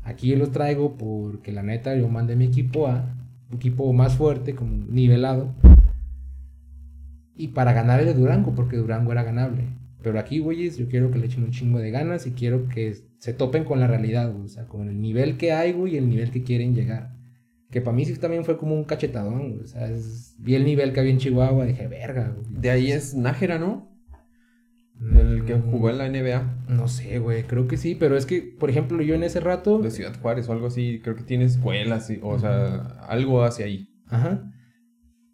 Aquí 0.03 0.28
yo 0.28 0.36
los 0.36 0.50
traigo 0.50 0.96
porque 0.96 1.53
la 1.53 1.62
neta 1.62 1.94
yo 1.94 2.09
mandé 2.09 2.36
mi 2.36 2.46
equipo 2.46 2.88
a 2.88 3.14
un 3.50 3.57
equipo 3.57 3.92
más 3.92 4.16
fuerte, 4.16 4.55
como 4.55 4.84
nivelado. 4.88 5.55
Y 7.36 7.48
para 7.48 7.72
ganarle 7.72 8.11
a 8.11 8.14
Durango, 8.14 8.55
porque 8.55 8.76
Durango 8.76 9.12
era 9.12 9.22
ganable. 9.22 9.64
Pero 10.03 10.18
aquí, 10.18 10.40
güeyes, 10.40 10.76
yo 10.76 10.88
quiero 10.88 11.11
que 11.11 11.18
le 11.18 11.26
echen 11.26 11.44
un 11.44 11.50
chingo 11.50 11.78
de 11.78 11.90
ganas 11.90 12.26
y 12.26 12.32
quiero 12.32 12.68
que 12.68 12.96
se 13.18 13.32
topen 13.32 13.64
con 13.64 13.78
la 13.78 13.86
realidad, 13.86 14.34
O 14.34 14.48
sea, 14.48 14.66
con 14.66 14.88
el 14.88 15.00
nivel 15.00 15.36
que 15.36 15.53
hay, 15.53 15.72
güey, 15.72 15.94
y 15.94 15.96
el 15.96 16.09
nivel 16.09 16.30
que 16.30 16.42
quieren 16.42 16.74
llegar. 16.74 17.14
Que 17.70 17.80
para 17.80 17.96
mí 17.96 18.05
sí 18.05 18.14
también 18.16 18.44
fue 18.44 18.59
como 18.59 18.74
un 18.74 18.84
cachetadón, 18.84 19.61
O 19.62 19.66
sea, 19.66 19.88
vi 20.38 20.57
el 20.57 20.64
nivel 20.64 20.92
que 20.92 21.00
había 21.00 21.12
en 21.12 21.18
Chihuahua, 21.18 21.64
dije, 21.64 21.86
verga, 21.86 22.34
güey. 22.36 22.61
De 22.61 22.70
ahí 22.70 22.90
es 22.90 23.14
Nájera, 23.14 23.59
¿no? 23.59 23.91
El 25.11 25.44
que 25.44 25.55
jugó 25.55 25.90
en 25.90 25.98
la 25.98 26.09
NBA. 26.09 26.66
No 26.68 26.88
sé, 26.88 27.18
güey, 27.18 27.42
creo 27.44 27.66
que 27.66 27.76
sí, 27.76 27.94
pero 27.94 28.16
es 28.16 28.26
que, 28.26 28.42
por 28.42 28.70
ejemplo, 28.70 29.03
yo 29.03 29.14
en 29.14 29.24
ese 29.24 29.40
rato. 29.40 29.78
De 29.78 29.90
Ciudad 29.90 30.18
Juárez 30.20 30.48
o 30.48 30.53
algo 30.53 30.68
así, 30.68 31.00
creo 31.03 31.16
que 31.16 31.24
tiene 31.24 31.44
escuelas, 31.44 32.12
o 32.22 32.38
sea, 32.38 32.76
algo 33.09 33.42
hacia 33.42 33.66
ahí. 33.66 33.88
Ajá. 34.07 34.50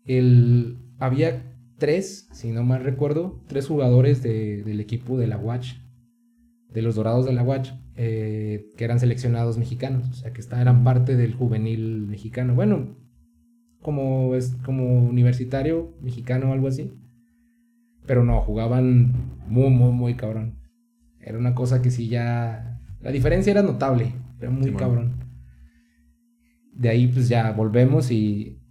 El. 0.05 0.79
Había 0.99 1.49
tres, 1.79 2.29
si 2.33 2.51
no 2.51 2.65
mal 2.65 2.83
recuerdo, 2.83 3.41
tres 3.47 3.67
jugadores 3.69 4.23
del 4.23 4.81
equipo 4.81 5.17
de 5.17 5.29
la 5.29 5.37
Watch, 5.37 5.75
de 6.71 6.83
los 6.83 6.97
Dorados 6.97 7.25
de 7.25 7.33
la 7.33 7.43
Watch, 7.43 7.71
eh, 7.97 8.71
que 8.77 8.85
eran 8.85 8.99
seleccionados 8.99 9.59
mexicanos, 9.59 10.09
o 10.11 10.15
sea, 10.15 10.33
que 10.33 10.43
eran 10.61 10.83
parte 10.83 11.17
del 11.17 11.35
juvenil 11.35 12.07
mexicano. 12.07 12.55
Bueno, 12.55 12.97
como, 13.81 14.35
es, 14.35 14.57
como 14.65 15.05
universitario 15.05 15.95
mexicano 16.01 16.51
o 16.51 16.53
algo 16.53 16.69
así. 16.69 16.93
Pero 18.09 18.25
no, 18.25 18.41
jugaban 18.41 19.13
muy, 19.47 19.69
muy, 19.69 19.93
muy 19.93 20.15
cabrón. 20.15 20.59
Era 21.21 21.37
una 21.37 21.55
cosa 21.55 21.83
que 21.83 21.91
sí 21.91 22.09
ya... 22.09 22.81
La 23.03 23.13
diferencia 23.13 23.51
era 23.51 23.63
notable, 23.63 24.15
era 24.41 24.51
muy 24.51 24.73
cabrón. 24.73 25.13
De 26.73 26.89
ahí 26.89 27.07
pues 27.07 27.29
ya 27.29 27.53
volvemos 27.53 28.11
y 28.11 28.63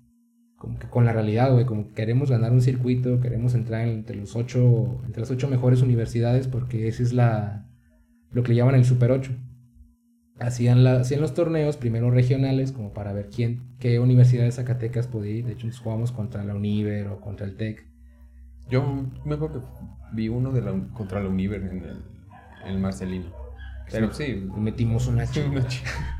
como 0.55 0.79
que 0.79 0.87
con 0.87 1.05
la 1.05 1.13
realidad, 1.13 1.53
güey, 1.53 1.65
como 1.65 1.93
queremos 1.93 2.31
ganar 2.31 2.51
un 2.51 2.61
circuito, 2.61 3.21
queremos 3.21 3.53
entrar 3.53 3.87
entre 3.87 4.17
los 4.17 4.35
ocho, 4.35 5.01
entre 5.05 5.21
las 5.21 5.29
ocho 5.29 5.47
mejores 5.47 5.83
universidades 5.83 6.47
porque 6.47 6.87
esa 6.87 7.03
es 7.03 7.13
la, 7.13 7.69
lo 8.31 8.41
que 8.41 8.49
le 8.49 8.55
llaman 8.55 8.73
el 8.73 8.85
Super 8.85 9.11
8. 9.11 9.31
Hacían, 10.39 10.83
la, 10.83 11.01
hacían 11.01 11.21
los 11.21 11.35
torneos, 11.35 11.77
primero 11.77 12.09
regionales, 12.09 12.71
como 12.71 12.91
para 12.91 13.13
ver 13.13 13.29
quién, 13.29 13.75
qué 13.77 13.99
universidad 13.99 14.45
de 14.45 14.51
Zacatecas 14.51 15.05
podía 15.05 15.33
ir. 15.33 15.45
De 15.45 15.53
hecho, 15.53 15.67
nos 15.67 15.79
jugamos 15.79 16.11
contra 16.11 16.43
la 16.43 16.55
Univer 16.55 17.07
o 17.07 17.21
contra 17.21 17.45
el 17.45 17.55
TEC. 17.55 17.96
Yo 18.69 19.05
me 19.25 19.35
acuerdo 19.35 19.61
que 19.61 19.67
vi 20.13 20.29
uno 20.29 20.51
de 20.51 20.61
la, 20.61 20.73
contra 20.93 21.21
la 21.21 21.29
Univer 21.29 21.63
en 21.63 21.83
el, 22.65 22.79
Marcelino. 22.79 23.31
Pero 23.91 24.13
sí. 24.13 24.47
Metimos 24.57 25.07
una 25.07 25.25
chica. 25.25 25.49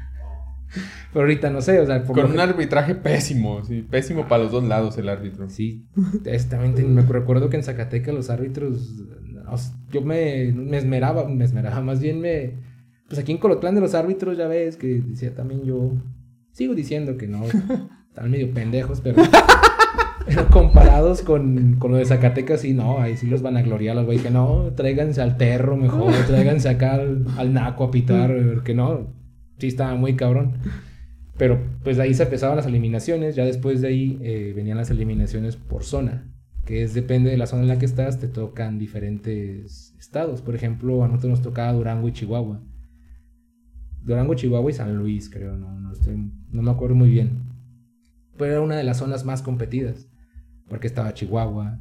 Pero 1.13 1.21
ahorita 1.21 1.49
no 1.49 1.61
sé, 1.61 1.79
o 1.79 1.85
sea, 1.85 2.03
con 2.03 2.31
un 2.31 2.39
arbitraje 2.39 2.93
pésimo, 2.93 3.63
sí, 3.63 3.81
pésimo 3.81 4.27
para 4.27 4.43
los 4.43 4.51
dos 4.51 4.63
lados 4.63 4.97
el 4.97 5.07
árbitro. 5.07 5.49
Sí, 5.49 5.87
exactamente. 6.25 6.83
me 6.83 7.01
recuerdo 7.01 7.49
que 7.49 7.57
en 7.57 7.63
Zacatecas 7.63 8.13
los 8.13 8.29
árbitros, 8.29 8.95
yo 9.91 10.01
me, 10.01 10.51
me 10.51 10.77
esmeraba, 10.77 11.27
me 11.27 11.45
esmeraba, 11.45 11.81
más 11.81 12.01
bien 12.01 12.19
me, 12.19 12.57
pues 13.07 13.19
aquí 13.19 13.31
en 13.31 13.37
Colotlán 13.37 13.75
de 13.75 13.81
los 13.81 13.95
árbitros 13.95 14.37
ya 14.37 14.47
ves 14.47 14.75
que 14.75 15.01
decía 15.01 15.33
también 15.33 15.63
yo, 15.63 15.93
sigo 16.51 16.75
diciendo 16.75 17.17
que 17.17 17.27
no, 17.27 17.43
están 18.09 18.29
medio 18.29 18.53
pendejos, 18.53 19.01
pero, 19.01 19.23
comparados 20.51 21.21
con, 21.21 21.75
con, 21.79 21.91
lo 21.91 21.97
de 21.97 22.05
Zacatecas, 22.05 22.61
sí, 22.61 22.73
no, 22.73 22.99
ahí 22.99 23.17
sí 23.17 23.27
los 23.27 23.41
van 23.41 23.57
a 23.57 23.61
gloriar 23.61 23.95
los 23.95 24.05
güeyes 24.05 24.23
que 24.23 24.31
no, 24.31 24.71
tráiganse 24.75 25.21
al 25.21 25.37
perro 25.37 25.77
mejor, 25.77 26.13
tráiganse 26.27 26.69
acá 26.69 26.95
al, 26.95 27.25
al 27.37 27.53
naco 27.53 27.83
a 27.85 27.91
pitar, 27.91 28.63
que 28.63 28.73
no, 28.73 29.13
sí 29.57 29.67
estaba 29.67 29.95
muy 29.95 30.15
cabrón. 30.15 30.53
Pero 31.37 31.59
pues 31.83 31.99
ahí 31.99 32.13
se 32.13 32.23
empezaban 32.23 32.57
las 32.57 32.65
eliminaciones, 32.65 33.35
ya 33.35 33.45
después 33.45 33.81
de 33.81 33.87
ahí 33.89 34.19
eh, 34.21 34.53
venían 34.55 34.77
las 34.77 34.89
eliminaciones 34.89 35.55
por 35.55 35.83
zona, 35.83 36.33
que 36.65 36.81
es 36.81 36.93
depende 36.93 37.29
de 37.29 37.37
la 37.37 37.45
zona 37.45 37.61
en 37.61 37.67
la 37.67 37.79
que 37.79 37.85
estás, 37.85 38.19
te 38.19 38.27
tocan 38.27 38.79
diferentes 38.79 39.95
estados. 39.99 40.41
Por 40.41 40.55
ejemplo, 40.55 41.03
a 41.03 41.07
nosotros 41.07 41.29
nos 41.29 41.41
tocaba 41.43 41.73
Durango 41.73 42.07
y 42.07 42.13
Chihuahua. 42.13 42.63
Durango, 44.01 44.33
Chihuahua 44.33 44.71
y 44.71 44.73
San 44.73 44.95
Luis, 44.95 45.29
creo, 45.29 45.57
no, 45.57 45.79
no, 45.79 45.91
no 46.51 46.61
me 46.61 46.71
acuerdo 46.71 46.95
muy 46.95 47.09
bien. 47.09 47.43
Pero 48.37 48.51
era 48.53 48.61
una 48.61 48.77
de 48.77 48.83
las 48.83 48.97
zonas 48.97 49.25
más 49.25 49.41
competidas, 49.41 50.09
porque 50.67 50.87
estaba 50.87 51.13
Chihuahua, 51.13 51.79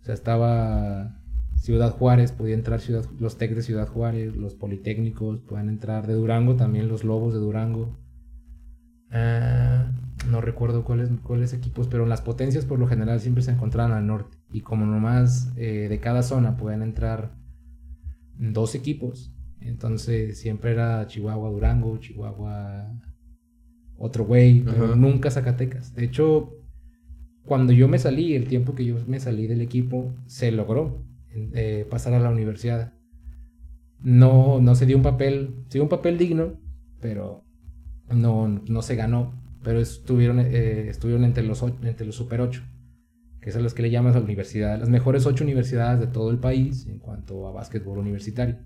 o 0.00 0.04
sea, 0.04 0.14
estaba 0.14 1.20
Ciudad 1.56 1.92
Juárez, 1.92 2.32
podía 2.32 2.54
entrar 2.54 2.80
ciudad, 2.80 3.04
los 3.18 3.38
TEC 3.38 3.54
de 3.54 3.62
Ciudad 3.62 3.88
Juárez, 3.88 4.36
los 4.36 4.54
Politécnicos, 4.54 5.40
pueden 5.40 5.68
entrar 5.68 6.06
de 6.06 6.14
Durango, 6.14 6.56
también 6.56 6.88
los 6.88 7.04
Lobos 7.04 7.32
de 7.32 7.40
Durango. 7.40 7.98
Ah, 9.10 9.90
no 10.28 10.40
recuerdo 10.40 10.84
cuáles, 10.84 11.08
cuáles 11.22 11.52
equipos, 11.52 11.88
pero 11.88 12.04
las 12.04 12.20
potencias 12.20 12.64
por 12.64 12.78
lo 12.78 12.86
general 12.86 13.20
siempre 13.20 13.42
se 13.42 13.52
encontraban 13.52 13.92
al 13.92 14.06
norte. 14.06 14.36
Y 14.52 14.60
como 14.60 14.84
nomás 14.86 15.52
eh, 15.56 15.86
de 15.88 16.00
cada 16.00 16.22
zona 16.22 16.56
pueden 16.56 16.82
entrar 16.82 17.34
dos 18.36 18.74
equipos, 18.74 19.34
entonces 19.60 20.38
siempre 20.38 20.72
era 20.72 21.06
Chihuahua, 21.06 21.50
Durango, 21.50 21.96
Chihuahua, 21.98 22.92
otro 23.96 24.26
güey, 24.26 24.62
pero 24.62 24.96
nunca 24.96 25.30
Zacatecas. 25.30 25.94
De 25.94 26.04
hecho, 26.04 26.63
cuando 27.44 27.72
yo 27.72 27.88
me 27.88 27.98
salí, 27.98 28.34
el 28.34 28.48
tiempo 28.48 28.74
que 28.74 28.84
yo 28.84 28.96
me 29.06 29.20
salí 29.20 29.46
del 29.46 29.60
equipo, 29.60 30.14
se 30.26 30.50
logró 30.50 31.04
eh, 31.30 31.86
pasar 31.90 32.14
a 32.14 32.20
la 32.20 32.30
universidad. 32.30 32.94
No, 34.00 34.60
no 34.60 34.74
se 34.74 34.86
dio 34.86 34.96
un 34.96 35.02
papel, 35.02 35.64
se 35.68 35.80
un 35.80 35.88
papel 35.88 36.18
digno, 36.18 36.60
pero 37.00 37.44
no, 38.08 38.48
no 38.48 38.82
se 38.82 38.96
ganó. 38.96 39.42
Pero 39.62 39.80
estuvieron, 39.80 40.40
eh, 40.40 40.88
estuvieron 40.88 41.24
entre, 41.24 41.42
los, 41.42 41.62
entre 41.62 42.06
los 42.06 42.14
Super 42.14 42.40
8, 42.40 42.62
que 43.40 43.50
son 43.50 43.62
los 43.62 43.72
que 43.72 43.82
le 43.82 43.90
llaman 43.90 44.12
a 44.12 44.18
la 44.18 44.24
universidad, 44.24 44.78
las 44.78 44.90
mejores 44.90 45.24
8 45.24 45.42
universidades 45.42 46.00
de 46.00 46.06
todo 46.06 46.30
el 46.30 46.38
país 46.38 46.86
en 46.86 46.98
cuanto 46.98 47.46
a 47.46 47.52
básquetbol 47.52 47.98
universitario. 47.98 48.58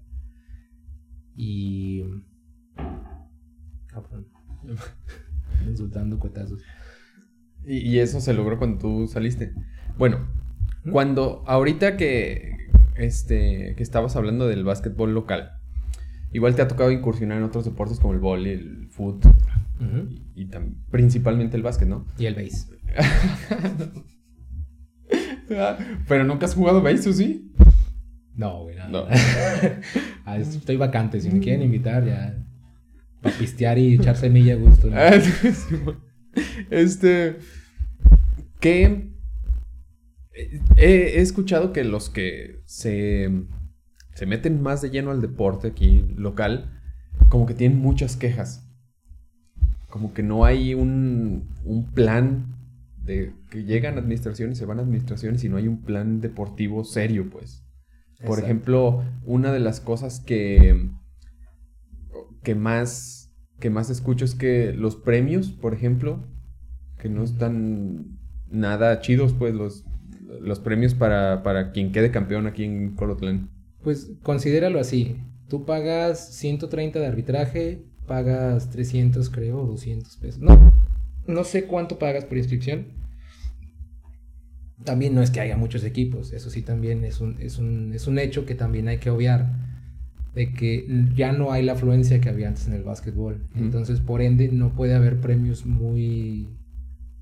Y. 1.37 2.03
Cabrón. 3.87 4.29
Insultando 5.69 6.19
cuetazos. 6.19 6.63
Y, 7.69 7.79
y, 7.79 7.99
eso 7.99 8.21
se 8.21 8.33
logró 8.33 8.59
cuando 8.59 8.79
tú 8.79 9.07
saliste. 9.09 9.53
Bueno, 9.99 10.27
cuando 10.91 11.45
ahorita 11.47 11.99
que 11.99 12.57
este 12.97 13.75
que 13.77 13.83
estabas 13.83 14.17
hablando 14.17 14.49
del 14.49 14.65
básquetbol 14.65 15.13
local, 15.13 15.53
igual 16.33 16.55
te 16.55 16.63
ha 16.63 16.69
tocado 16.69 16.91
incursionar 16.91 17.37
en 17.39 17.45
otros 17.45 17.67
deportes 17.67 18.01
como 18.01 18.15
el 18.15 18.21
vóley, 18.21 18.53
el 18.55 18.89
fútbol 18.89 19.35
y, 20.35 20.49
principalmente 20.91 21.57
el 21.57 21.63
básquet, 21.63 21.89
¿no? 21.89 22.07
Y 22.19 22.27
el 22.27 22.35
base. 22.35 22.67
Pero 26.09 26.25
nunca 26.25 26.47
has 26.47 26.55
jugado 26.55 26.83
base, 26.83 27.09
¿o 27.09 27.13
sí? 27.13 27.53
No, 28.35 28.65
güey, 28.65 28.77
no. 28.91 29.07
Ah, 30.25 30.37
estoy 30.37 30.77
vacante, 30.77 31.21
si 31.23 31.31
me 31.31 31.41
quieren 31.41 31.63
invitar 31.63 32.05
ya 32.05 32.37
para 33.23 33.35
pistear 33.39 33.79
y 33.79 33.95
echar 33.95 34.15
semilla 34.17 34.55
a 34.55 34.57
gusto. 34.57 34.91
Ah, 34.95 35.19
este 36.71 37.39
¿qué 38.61 39.13
he, 40.77 41.21
escuchado 41.21 41.73
que 41.73 41.85
los 41.85 42.11
que 42.11 42.61
se, 42.65 43.31
se 44.15 44.27
meten 44.27 44.63
más 44.63 44.83
de 44.83 44.91
lleno 44.91 45.11
al 45.11 45.21
deporte 45.21 45.69
aquí 45.69 46.05
local, 46.17 46.81
como 47.29 47.47
que 47.47 47.55
tienen 47.55 47.79
muchas 47.79 48.17
quejas. 48.17 48.65
Como 49.89 50.13
que 50.13 50.23
no 50.23 50.45
hay 50.45 50.75
un, 50.75 51.49
un 51.65 51.87
plan 51.93 52.55
de 53.03 53.33
que 53.51 53.65
llegan 53.65 53.99
administraciones, 53.99 54.59
se 54.59 54.67
van 54.67 54.79
a 54.79 54.83
administraciones 54.83 55.43
y 55.45 55.49
no 55.49 55.57
hay 55.57 55.67
un 55.67 55.83
plan 55.83 56.21
deportivo 56.21 56.85
serio, 56.85 57.31
pues. 57.31 57.65
Por 58.27 58.41
ejemplo, 58.41 59.05
una 59.25 59.53
de 59.53 59.61
las 59.61 59.81
cosas 59.81 60.21
que, 60.21 60.91
que 62.43 62.55
más 62.55 63.19
que 63.61 63.71
más 63.71 63.91
escucho 63.91 64.25
es 64.25 64.35
que 64.35 64.73
los 64.73 64.97
premios, 64.97 65.51
por 65.51 65.75
ejemplo, 65.75 66.25
que 66.99 67.09
no 67.09 67.25
están 67.25 68.18
nada 68.51 69.01
chidos, 69.01 69.33
pues 69.33 69.55
los 69.55 69.85
los 70.41 70.61
premios 70.61 70.95
para, 70.95 71.43
para 71.43 71.73
quien 71.73 71.93
quede 71.93 72.11
campeón 72.11 72.47
aquí 72.47 72.65
en 72.65 72.95
Colotlán? 72.95 73.51
Pues 73.83 74.13
considéralo 74.23 74.81
así. 74.81 75.17
Tú 75.49 75.65
pagas 75.65 76.35
130 76.35 76.99
de 76.99 77.07
arbitraje, 77.07 77.83
pagas 78.07 78.71
300 78.71 79.31
creo, 79.31 79.63
o 79.63 79.67
200 79.67 80.17
pesos. 80.17 80.41
No, 80.41 80.73
no 81.27 81.45
sé 81.45 81.65
cuánto 81.65 81.99
pagas 81.99 82.25
por 82.25 82.37
inscripción. 82.37 82.87
También 84.85 85.15
no 85.15 85.23
es 85.23 85.31
que 85.31 85.41
haya 85.41 85.57
muchos 85.57 85.83
equipos, 85.83 86.33
eso 86.33 86.51
sí 86.51 86.63
también 86.63 87.05
es 87.05 87.21
un, 87.21 87.37
es 87.41 87.59
un, 87.59 87.93
es 87.93 88.07
un 88.07 88.19
hecho 88.19 88.47
que 88.47 88.55
también 88.55 88.87
hay 88.87 88.99
que 88.99 89.11
obviar, 89.11 89.53
de 90.35 90.53
que 90.53 90.87
ya 91.17 91.33
no 91.33 91.51
hay 91.51 91.65
la 91.65 91.73
afluencia 91.73 92.21
que 92.21 92.29
había 92.29 92.47
antes 92.47 92.69
en 92.69 92.75
el 92.75 92.85
básquetbol. 92.85 93.43
Entonces, 93.57 93.99
por 93.99 94.23
ende, 94.23 94.49
no 94.49 94.77
puede 94.77 94.95
haber 94.95 95.21
premios 95.21 95.67
muy, 95.67 96.49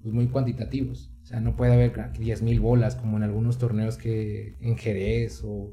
pues, 0.03 0.13
muy 0.13 0.27
cuantitativos. 0.27 1.16
O 1.27 1.29
sea, 1.29 1.41
no 1.41 1.57
puede 1.57 1.73
haber 1.73 1.93
10.000 1.93 2.61
bolas 2.61 2.95
como 2.95 3.17
en 3.17 3.25
algunos 3.25 3.59
torneos 3.59 3.97
que 3.97 4.55
en 4.61 4.77
Jerez 4.77 5.43
o... 5.45 5.73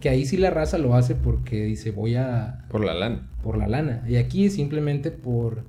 Que 0.00 0.08
ahí 0.08 0.26
sí 0.26 0.36
la 0.36 0.50
raza 0.50 0.78
lo 0.78 0.96
hace 0.96 1.14
porque 1.14 1.62
dice 1.62 1.92
voy 1.92 2.16
a... 2.16 2.66
Por 2.68 2.84
la 2.84 2.94
lana. 2.94 3.30
Por 3.40 3.56
la 3.56 3.68
lana. 3.68 4.02
Y 4.08 4.16
aquí 4.16 4.46
es 4.46 4.54
simplemente 4.54 5.12
por, 5.12 5.64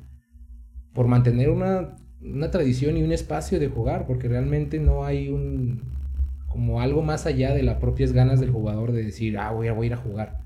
por 0.91 1.05
mantener 1.05 1.51
una, 1.51 1.97
una 2.19 2.49
tradición 2.49 2.97
y 2.97 3.03
un 3.03 3.11
espacio 3.11 3.59
de 3.59 3.67
jugar, 3.67 4.07
porque 4.07 4.27
realmente 4.27 4.79
no 4.79 5.05
hay 5.05 5.29
un... 5.29 5.83
como 6.47 6.81
algo 6.81 7.03
más 7.03 7.27
allá 7.27 7.53
de 7.53 7.61
las 7.61 7.77
propias 7.77 8.13
ganas 8.13 8.39
del 8.39 8.49
jugador 8.49 8.91
de 8.91 9.03
decir, 9.03 9.37
ah, 9.37 9.51
voy 9.51 9.67
a, 9.67 9.73
voy 9.73 9.85
a 9.85 9.87
ir 9.87 9.93
a 9.93 9.97
jugar. 9.97 10.39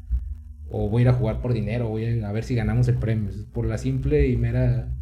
O 0.69 0.89
voy 0.89 0.99
a 0.99 1.03
ir 1.03 1.09
a 1.11 1.13
jugar 1.13 1.39
por 1.39 1.53
dinero, 1.53 1.87
voy 1.87 2.19
a, 2.19 2.27
a 2.27 2.31
ver 2.33 2.43
si 2.43 2.55
ganamos 2.55 2.89
el 2.89 2.97
premio. 2.97 3.31
Por 3.53 3.67
la 3.67 3.77
simple 3.77 4.27
y 4.27 4.35
mera 4.35 4.93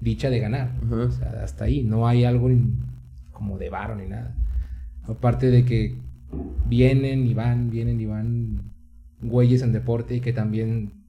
dicha 0.00 0.30
de 0.30 0.40
ganar. 0.40 0.70
O 0.90 1.10
sea, 1.10 1.42
hasta 1.42 1.64
ahí. 1.64 1.82
No 1.82 2.08
hay 2.08 2.24
algo 2.24 2.48
como 3.34 3.58
de 3.58 3.68
varo 3.68 3.94
ni 3.94 4.06
nada. 4.06 4.34
Aparte 5.02 5.50
de 5.50 5.66
que 5.66 5.98
vienen 6.66 7.26
y 7.26 7.34
van, 7.34 7.68
vienen 7.68 8.00
y 8.00 8.06
van 8.06 8.72
güeyes 9.20 9.60
en 9.62 9.72
deporte 9.72 10.16
y 10.16 10.20
que 10.20 10.32
también 10.32 11.04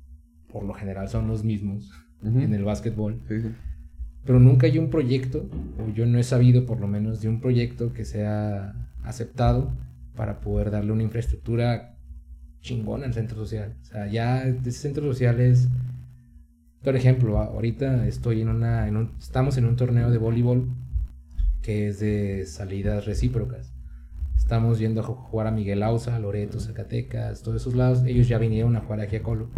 por 0.51 0.63
lo 0.63 0.73
general 0.73 1.07
son 1.07 1.28
los 1.28 1.43
mismos 1.43 1.91
en 2.21 2.53
el 2.53 2.63
básquetbol. 2.63 3.21
Pero 4.26 4.39
nunca 4.39 4.67
hay 4.67 4.80
un 4.80 4.89
proyecto, 4.89 5.47
o 5.80 5.93
yo 5.93 6.05
no 6.05 6.17
he 6.17 6.23
sabido 6.23 6.65
por 6.65 6.80
lo 6.80 6.88
menos 6.88 7.21
de 7.21 7.30
un 7.30 7.39
proyecto 7.39 7.93
que 7.93 8.05
sea 8.05 8.73
aceptado 9.03 9.71
para 10.15 10.39
poder 10.39 10.71
darle 10.71 10.91
una 10.91 11.03
infraestructura 11.03 11.97
chingona 12.61 13.05
al 13.05 13.13
centro 13.13 13.38
social. 13.38 13.76
O 13.82 13.86
sea, 13.86 14.07
ya 14.07 14.43
ese 14.47 14.71
centro 14.71 15.03
social 15.03 15.39
es, 15.39 15.67
por 16.84 16.95
ejemplo, 16.95 17.38
ahorita 17.38 18.07
estoy 18.07 18.41
en 18.41 18.49
una, 18.49 18.88
en 18.88 19.11
estamos 19.19 19.57
en 19.57 19.65
un 19.65 19.76
torneo 19.76 20.09
de 20.09 20.17
voleibol 20.17 20.67
que 21.66 21.88
es 21.88 21.99
de 21.99 22.45
salidas 22.45 23.07
recíprocas. 23.07 23.74
Estamos 24.38 24.78
yendo 24.78 25.01
a 25.01 25.03
jugar 25.03 25.47
a 25.47 25.51
Miguel 25.51 25.82
Ausa, 25.82 26.20
Loreto, 26.20 26.59
Zacatecas, 26.59 27.41
todos 27.41 27.59
esos 27.59 27.74
lados. 27.74 28.03
Ellos 28.05 28.28
ya 28.28 28.38
vinieron 28.38 28.76
a 28.76 28.82
jugar 28.82 28.99
aquí 28.99 29.16
a 29.16 29.24
Colo. 29.24 29.49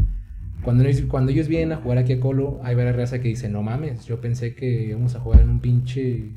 Cuando 0.63 0.85
ellos, 0.85 1.01
cuando 1.09 1.33
ellos 1.33 1.49
vienen 1.49 1.73
a 1.73 1.75
jugar 1.75 1.97
aquí 1.97 2.13
a 2.13 2.19
Colo, 2.21 2.61
hay 2.63 2.75
varias 2.75 2.95
raza 2.95 3.19
que 3.19 3.27
dice, 3.27 3.49
no 3.49 3.61
mames, 3.61 4.05
yo 4.05 4.21
pensé 4.21 4.55
que 4.55 4.85
íbamos 4.85 5.15
a 5.15 5.19
jugar 5.19 5.41
en 5.41 5.49
un 5.49 5.59
pinche, 5.59 6.31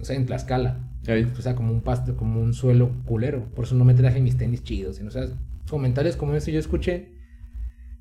o 0.00 0.04
sea, 0.04 0.16
en 0.16 0.24
Tlaxcala. 0.24 0.88
O 1.02 1.42
sea, 1.42 1.54
como 1.56 1.74
un 1.74 1.82
pasto, 1.82 2.16
como 2.16 2.40
un 2.40 2.54
suelo 2.54 2.92
culero. 3.04 3.44
Por 3.54 3.66
eso 3.66 3.74
no 3.74 3.84
me 3.84 3.92
traje 3.92 4.18
mis 4.22 4.38
tenis 4.38 4.64
chidos. 4.64 4.98
o 4.98 5.10
sea, 5.10 5.26
comentarios 5.68 6.16
como 6.16 6.34
ese 6.34 6.52
yo 6.52 6.58
escuché 6.58 7.12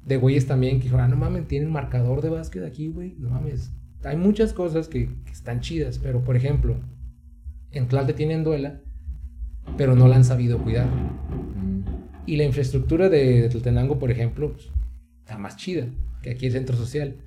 de 0.06 0.16
güeyes 0.16 0.48
también 0.48 0.78
que 0.78 0.84
dijeron, 0.84 1.04
ah, 1.04 1.08
no 1.10 1.18
mames, 1.18 1.46
tienen 1.46 1.72
marcador 1.72 2.22
de 2.22 2.30
básquet 2.30 2.64
aquí, 2.64 2.88
güey. 2.88 3.16
No 3.20 3.32
mames. 3.32 3.74
Hay 4.06 4.16
muchas 4.16 4.54
cosas 4.54 4.88
que, 4.88 5.10
que 5.26 5.32
están 5.32 5.60
chidas, 5.60 6.00
pero 6.00 6.24
por 6.24 6.38
ejemplo, 6.38 6.78
en 7.72 7.88
Tlalte 7.88 8.14
tienen 8.14 8.44
duela, 8.44 8.82
pero 9.78 9.96
no 9.96 10.08
la 10.08 10.16
han 10.16 10.26
sabido 10.26 10.60
cuidar. 10.60 10.88
Y 12.26 12.38
la 12.38 12.44
infraestructura 12.44 13.10
de 13.10 13.50
Tlaltenango, 13.50 14.00
por 14.00 14.12
ejemplo, 14.12 14.54
pues, 14.54 14.70
está 15.20 15.38
más 15.38 15.58
chida 15.58 15.88
que 16.22 16.32
aquí 16.32 16.46
el 16.46 16.52
centro 16.52 16.76
social. 16.76 17.18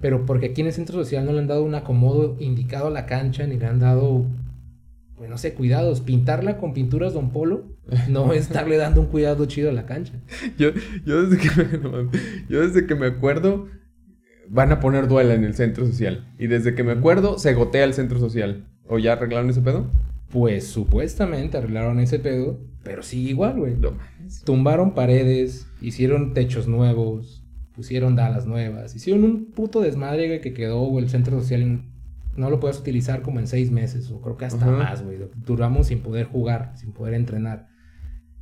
Pero 0.00 0.26
porque 0.26 0.46
aquí 0.46 0.60
en 0.60 0.68
el 0.68 0.72
centro 0.72 0.96
social 0.96 1.24
no 1.24 1.32
le 1.32 1.40
han 1.40 1.46
dado 1.46 1.64
un 1.64 1.74
acomodo 1.74 2.36
indicado 2.40 2.88
a 2.88 2.90
la 2.90 3.06
cancha, 3.06 3.46
ni 3.46 3.58
le 3.58 3.66
han 3.66 3.78
dado, 3.78 4.26
pues 5.16 5.30
no 5.30 5.38
sé, 5.38 5.54
cuidados. 5.54 6.02
Pintarla 6.02 6.58
con 6.58 6.74
pinturas 6.74 7.14
Don 7.14 7.30
Polo 7.30 7.64
no 8.08 8.32
es 8.32 8.42
estarle 8.48 8.76
dando 8.76 9.00
un 9.00 9.06
cuidado 9.06 9.46
chido 9.46 9.70
a 9.70 9.72
la 9.72 9.86
cancha. 9.86 10.14
Yo, 10.58 10.70
yo, 11.04 11.26
desde, 11.26 11.38
que 11.38 11.78
me, 11.78 12.10
yo 12.48 12.60
desde 12.60 12.86
que 12.86 12.94
me 12.94 13.06
acuerdo, 13.06 13.68
van 14.48 14.72
a 14.72 14.80
poner 14.80 15.08
duela 15.08 15.34
en 15.34 15.44
el 15.44 15.54
centro 15.54 15.86
social. 15.86 16.32
Y 16.38 16.48
desde 16.48 16.74
que 16.74 16.84
me 16.84 16.92
acuerdo, 16.92 17.38
se 17.38 17.54
gotea 17.54 17.84
el 17.84 17.94
centro 17.94 18.18
social. 18.18 18.66
¿O 18.86 18.98
ya 18.98 19.12
arreglaron 19.12 19.50
ese 19.50 19.62
pedo? 19.62 19.86
Pues 20.30 20.66
supuestamente 20.66 21.56
arreglaron 21.56 22.00
ese 22.00 22.18
pedo, 22.18 22.58
pero 22.82 23.02
sigue 23.02 23.30
igual, 23.30 23.58
güey. 23.58 23.76
Tumbaron 24.44 24.94
paredes, 24.94 25.68
hicieron 25.80 26.34
techos 26.34 26.66
nuevos, 26.66 27.44
pusieron 27.74 28.16
dalas 28.16 28.46
nuevas, 28.46 28.94
hicieron 28.94 29.24
un 29.24 29.46
puto 29.52 29.80
desmadre, 29.80 30.40
que 30.40 30.52
quedó, 30.52 30.98
el 30.98 31.08
centro 31.08 31.40
social 31.40 31.84
no 32.36 32.50
lo 32.50 32.60
puedes 32.60 32.78
utilizar 32.78 33.22
como 33.22 33.38
en 33.38 33.46
seis 33.46 33.70
meses, 33.70 34.10
o 34.10 34.20
creo 34.20 34.36
que 34.36 34.44
hasta 34.44 34.66
más, 34.66 35.02
güey. 35.02 35.18
Duramos 35.46 35.86
sin 35.86 36.00
poder 36.00 36.26
jugar, 36.26 36.72
sin 36.76 36.92
poder 36.92 37.14
entrenar. 37.14 37.68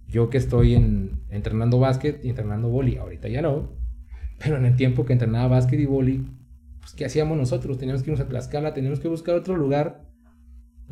Yo 0.08 0.28
que 0.28 0.38
estoy 0.38 0.74
en, 0.74 1.20
entrenando 1.30 1.78
básquet 1.78 2.24
y 2.24 2.30
entrenando 2.30 2.68
boli, 2.68 2.96
ahorita 2.96 3.28
ya 3.28 3.42
no, 3.42 3.72
pero 4.38 4.56
en 4.56 4.66
el 4.66 4.76
tiempo 4.76 5.04
que 5.04 5.12
entrenaba 5.12 5.48
básquet 5.48 5.80
y 5.80 5.86
boli, 5.86 6.26
pues 6.80 6.94
¿qué 6.94 7.04
hacíamos 7.04 7.36
nosotros? 7.36 7.78
Teníamos 7.78 8.02
que 8.02 8.10
irnos 8.10 8.24
a 8.24 8.28
Tlaxcala, 8.28 8.74
teníamos 8.74 9.00
que 9.00 9.08
buscar 9.08 9.34
otro 9.34 9.56
lugar 9.56 10.11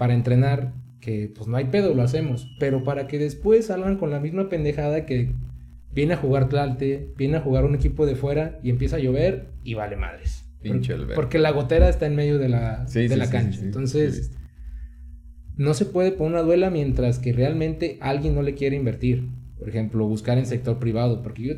para 0.00 0.14
entrenar, 0.14 0.72
que 0.98 1.30
pues 1.36 1.46
no 1.46 1.58
hay 1.58 1.66
pedo, 1.66 1.92
lo 1.92 2.00
hacemos, 2.00 2.48
pero 2.58 2.84
para 2.84 3.06
que 3.06 3.18
después 3.18 3.66
salgan 3.66 3.98
con 3.98 4.10
la 4.10 4.18
misma 4.18 4.48
pendejada 4.48 5.04
que 5.04 5.34
viene 5.92 6.14
a 6.14 6.16
jugar 6.16 6.48
Tlalte, 6.48 7.12
viene 7.18 7.36
a 7.36 7.40
jugar 7.42 7.66
un 7.66 7.74
equipo 7.74 8.06
de 8.06 8.16
fuera 8.16 8.58
y 8.62 8.70
empieza 8.70 8.96
a 8.96 8.98
llover 8.98 9.50
y 9.62 9.74
vale 9.74 9.96
madres. 9.96 10.50
Pinche 10.62 10.96
porque, 10.96 11.14
porque 11.14 11.38
la 11.38 11.50
gotera 11.50 11.90
está 11.90 12.06
en 12.06 12.16
medio 12.16 12.38
de 12.38 12.48
la, 12.48 12.86
de 12.86 13.14
la 13.14 13.28
cancha. 13.28 13.60
Entonces, 13.60 14.32
no 15.58 15.74
se 15.74 15.84
puede 15.84 16.12
poner 16.12 16.32
una 16.32 16.42
duela 16.44 16.70
mientras 16.70 17.18
que 17.18 17.34
realmente 17.34 17.98
alguien 18.00 18.34
no 18.34 18.40
le 18.40 18.54
quiere 18.54 18.76
invertir. 18.76 19.28
Por 19.58 19.68
ejemplo, 19.68 20.06
buscar 20.06 20.38
en 20.38 20.46
sector 20.46 20.78
privado. 20.78 21.22
Porque 21.22 21.42
yo 21.42 21.54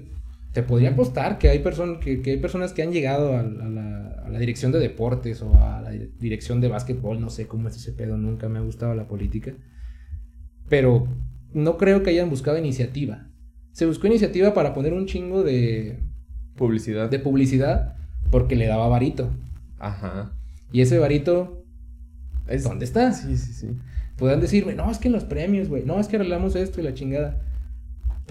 te 0.52 0.62
podría 0.62 0.90
apostar 0.90 1.38
que 1.38 1.48
hay, 1.48 1.60
personas 1.60 1.98
que, 1.98 2.22
hay 2.24 2.36
personas 2.38 2.72
que 2.72 2.82
han 2.82 2.92
llegado 2.92 3.36
a, 3.36 3.42
la, 3.42 4.22
a, 4.24 4.28
la, 4.28 4.38
dirección 4.38 4.70
de 4.70 4.78
deportes 4.78 5.40
o 5.42 5.54
a 5.56 5.80
la 5.80 5.90
dirección 5.90 6.60
de 6.60 6.68
básquetbol. 6.68 7.20
No 7.20 7.30
sé 7.30 7.46
cómo 7.46 7.68
es 7.68 7.76
ese 7.76 7.92
pedo. 7.92 8.16
Nunca 8.16 8.48
me 8.48 8.58
ha 8.58 8.62
gustado 8.62 8.94
la 8.94 9.08
política. 9.08 9.54
Pero 10.68 11.08
no 11.54 11.78
creo 11.78 12.02
que 12.02 12.10
hayan 12.10 12.30
buscado 12.30 12.58
iniciativa 12.58 13.32
se 13.72 13.86
buscó 13.86 14.06
iniciativa 14.06 14.54
para 14.54 14.74
poner 14.74 14.92
un 14.92 15.06
chingo 15.06 15.42
de 15.42 15.98
publicidad. 16.56 17.10
De 17.10 17.18
publicidad 17.18 17.96
porque 18.30 18.54
le 18.54 18.66
daba 18.66 18.86
varito. 18.88 19.30
Ajá. 19.78 20.32
Y 20.70 20.82
ese 20.82 20.98
varito, 20.98 21.64
¿dónde 22.62 22.84
está? 22.84 23.12
Sí, 23.12 23.36
sí, 23.36 23.52
sí. 23.52 23.68
Podrán 24.16 24.40
decirme, 24.40 24.74
no, 24.74 24.90
es 24.90 24.98
que 24.98 25.08
en 25.08 25.14
los 25.14 25.24
premios, 25.24 25.68
güey, 25.68 25.84
no, 25.84 25.98
es 25.98 26.06
que 26.06 26.16
arreglamos 26.16 26.54
esto 26.54 26.80
y 26.80 26.84
la 26.84 26.94
chingada. 26.94 27.40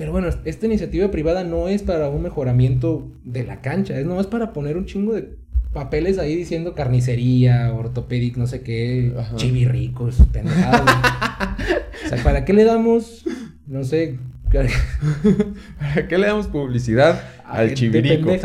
Pero 0.02 0.14
bueno, 0.14 0.30
esta 0.46 0.66
iniciativa 0.66 1.12
privada 1.12 1.44
no 1.44 1.68
es 1.68 1.84
para 1.84 2.10
un 2.10 2.24
mejoramiento 2.24 3.12
de 3.24 3.44
la 3.44 3.62
cancha, 3.62 4.00
es 4.00 4.04
nomás 4.04 4.26
para 4.26 4.52
poner 4.52 4.76
un 4.76 4.88
chingo 4.88 5.14
de 5.14 5.36
papeles 5.74 6.18
ahí 6.18 6.36
diciendo 6.36 6.74
carnicería, 6.74 7.72
ortopédico, 7.72 8.40
no 8.40 8.48
sé 8.48 8.64
qué, 8.64 9.14
chivirricos, 9.36 10.16
pendejados. 10.34 10.90
o 12.04 12.10
sea, 12.10 12.24
¿para 12.24 12.46
qué 12.46 12.54
le 12.54 12.64
damos, 12.64 13.26
no 13.68 13.84
sé, 13.84 14.18
¿Para 14.52 16.08
qué 16.08 16.18
le 16.18 16.26
damos 16.26 16.48
publicidad 16.48 17.22
al 17.46 17.76
chivirico? 17.76 18.32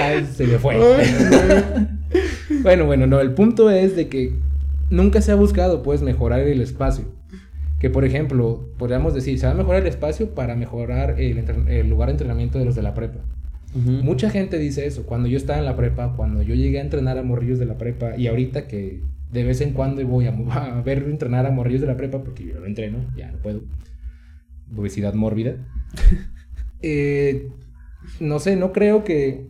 Ah, 0.00 0.20
se 0.34 0.46
me 0.46 0.58
fue. 0.58 0.76
bueno, 2.62 2.86
bueno, 2.86 3.06
no, 3.06 3.20
el 3.20 3.34
punto 3.34 3.70
es 3.70 3.94
de 3.94 4.08
que 4.08 4.32
nunca 4.90 5.20
se 5.20 5.32
ha 5.32 5.34
buscado, 5.34 5.82
pues, 5.82 6.02
mejorar 6.02 6.40
el 6.40 6.60
espacio. 6.60 7.04
Que, 7.78 7.90
por 7.90 8.04
ejemplo, 8.04 8.68
podríamos 8.76 9.14
decir, 9.14 9.38
se 9.38 9.46
va 9.46 9.52
a 9.52 9.56
mejorar 9.56 9.82
el 9.82 9.88
espacio 9.88 10.34
para 10.34 10.56
mejorar 10.56 11.20
el, 11.20 11.88
lugar 11.88 12.08
de 12.08 12.12
entrenamiento 12.12 12.58
de 12.58 12.64
los 12.64 12.74
de 12.74 12.82
la 12.82 12.94
prepa. 12.94 13.20
Mucha 13.74 14.30
gente 14.30 14.58
dice 14.58 14.86
eso. 14.86 15.04
Cuando 15.04 15.28
yo 15.28 15.36
estaba 15.36 15.58
en 15.58 15.66
la 15.66 15.76
prepa, 15.76 16.14
cuando 16.16 16.42
yo 16.42 16.54
llegué 16.54 16.78
a 16.78 16.82
entrenar 16.82 17.18
a 17.18 17.22
morrillos 17.22 17.58
de 17.58 17.66
la 17.66 17.76
prepa, 17.76 18.16
y 18.16 18.26
ahorita 18.26 18.66
que 18.66 19.02
de 19.30 19.44
vez 19.44 19.60
en 19.60 19.72
cuando 19.72 20.04
voy 20.06 20.26
a, 20.26 20.30
a 20.50 20.82
ver 20.82 21.04
entrenar 21.04 21.46
a 21.46 21.50
morrillos 21.50 21.82
de 21.82 21.86
la 21.86 21.96
prepa 21.96 22.22
porque 22.22 22.46
yo 22.46 22.58
no 22.58 22.66
entreno, 22.66 22.98
ya 23.16 23.30
no 23.30 23.38
puedo. 23.38 23.62
Obesidad 24.76 25.14
mórbida. 25.14 25.56
Eh, 26.80 27.48
no 28.20 28.38
sé, 28.38 28.54
no 28.54 28.70
creo 28.70 29.02
que 29.02 29.48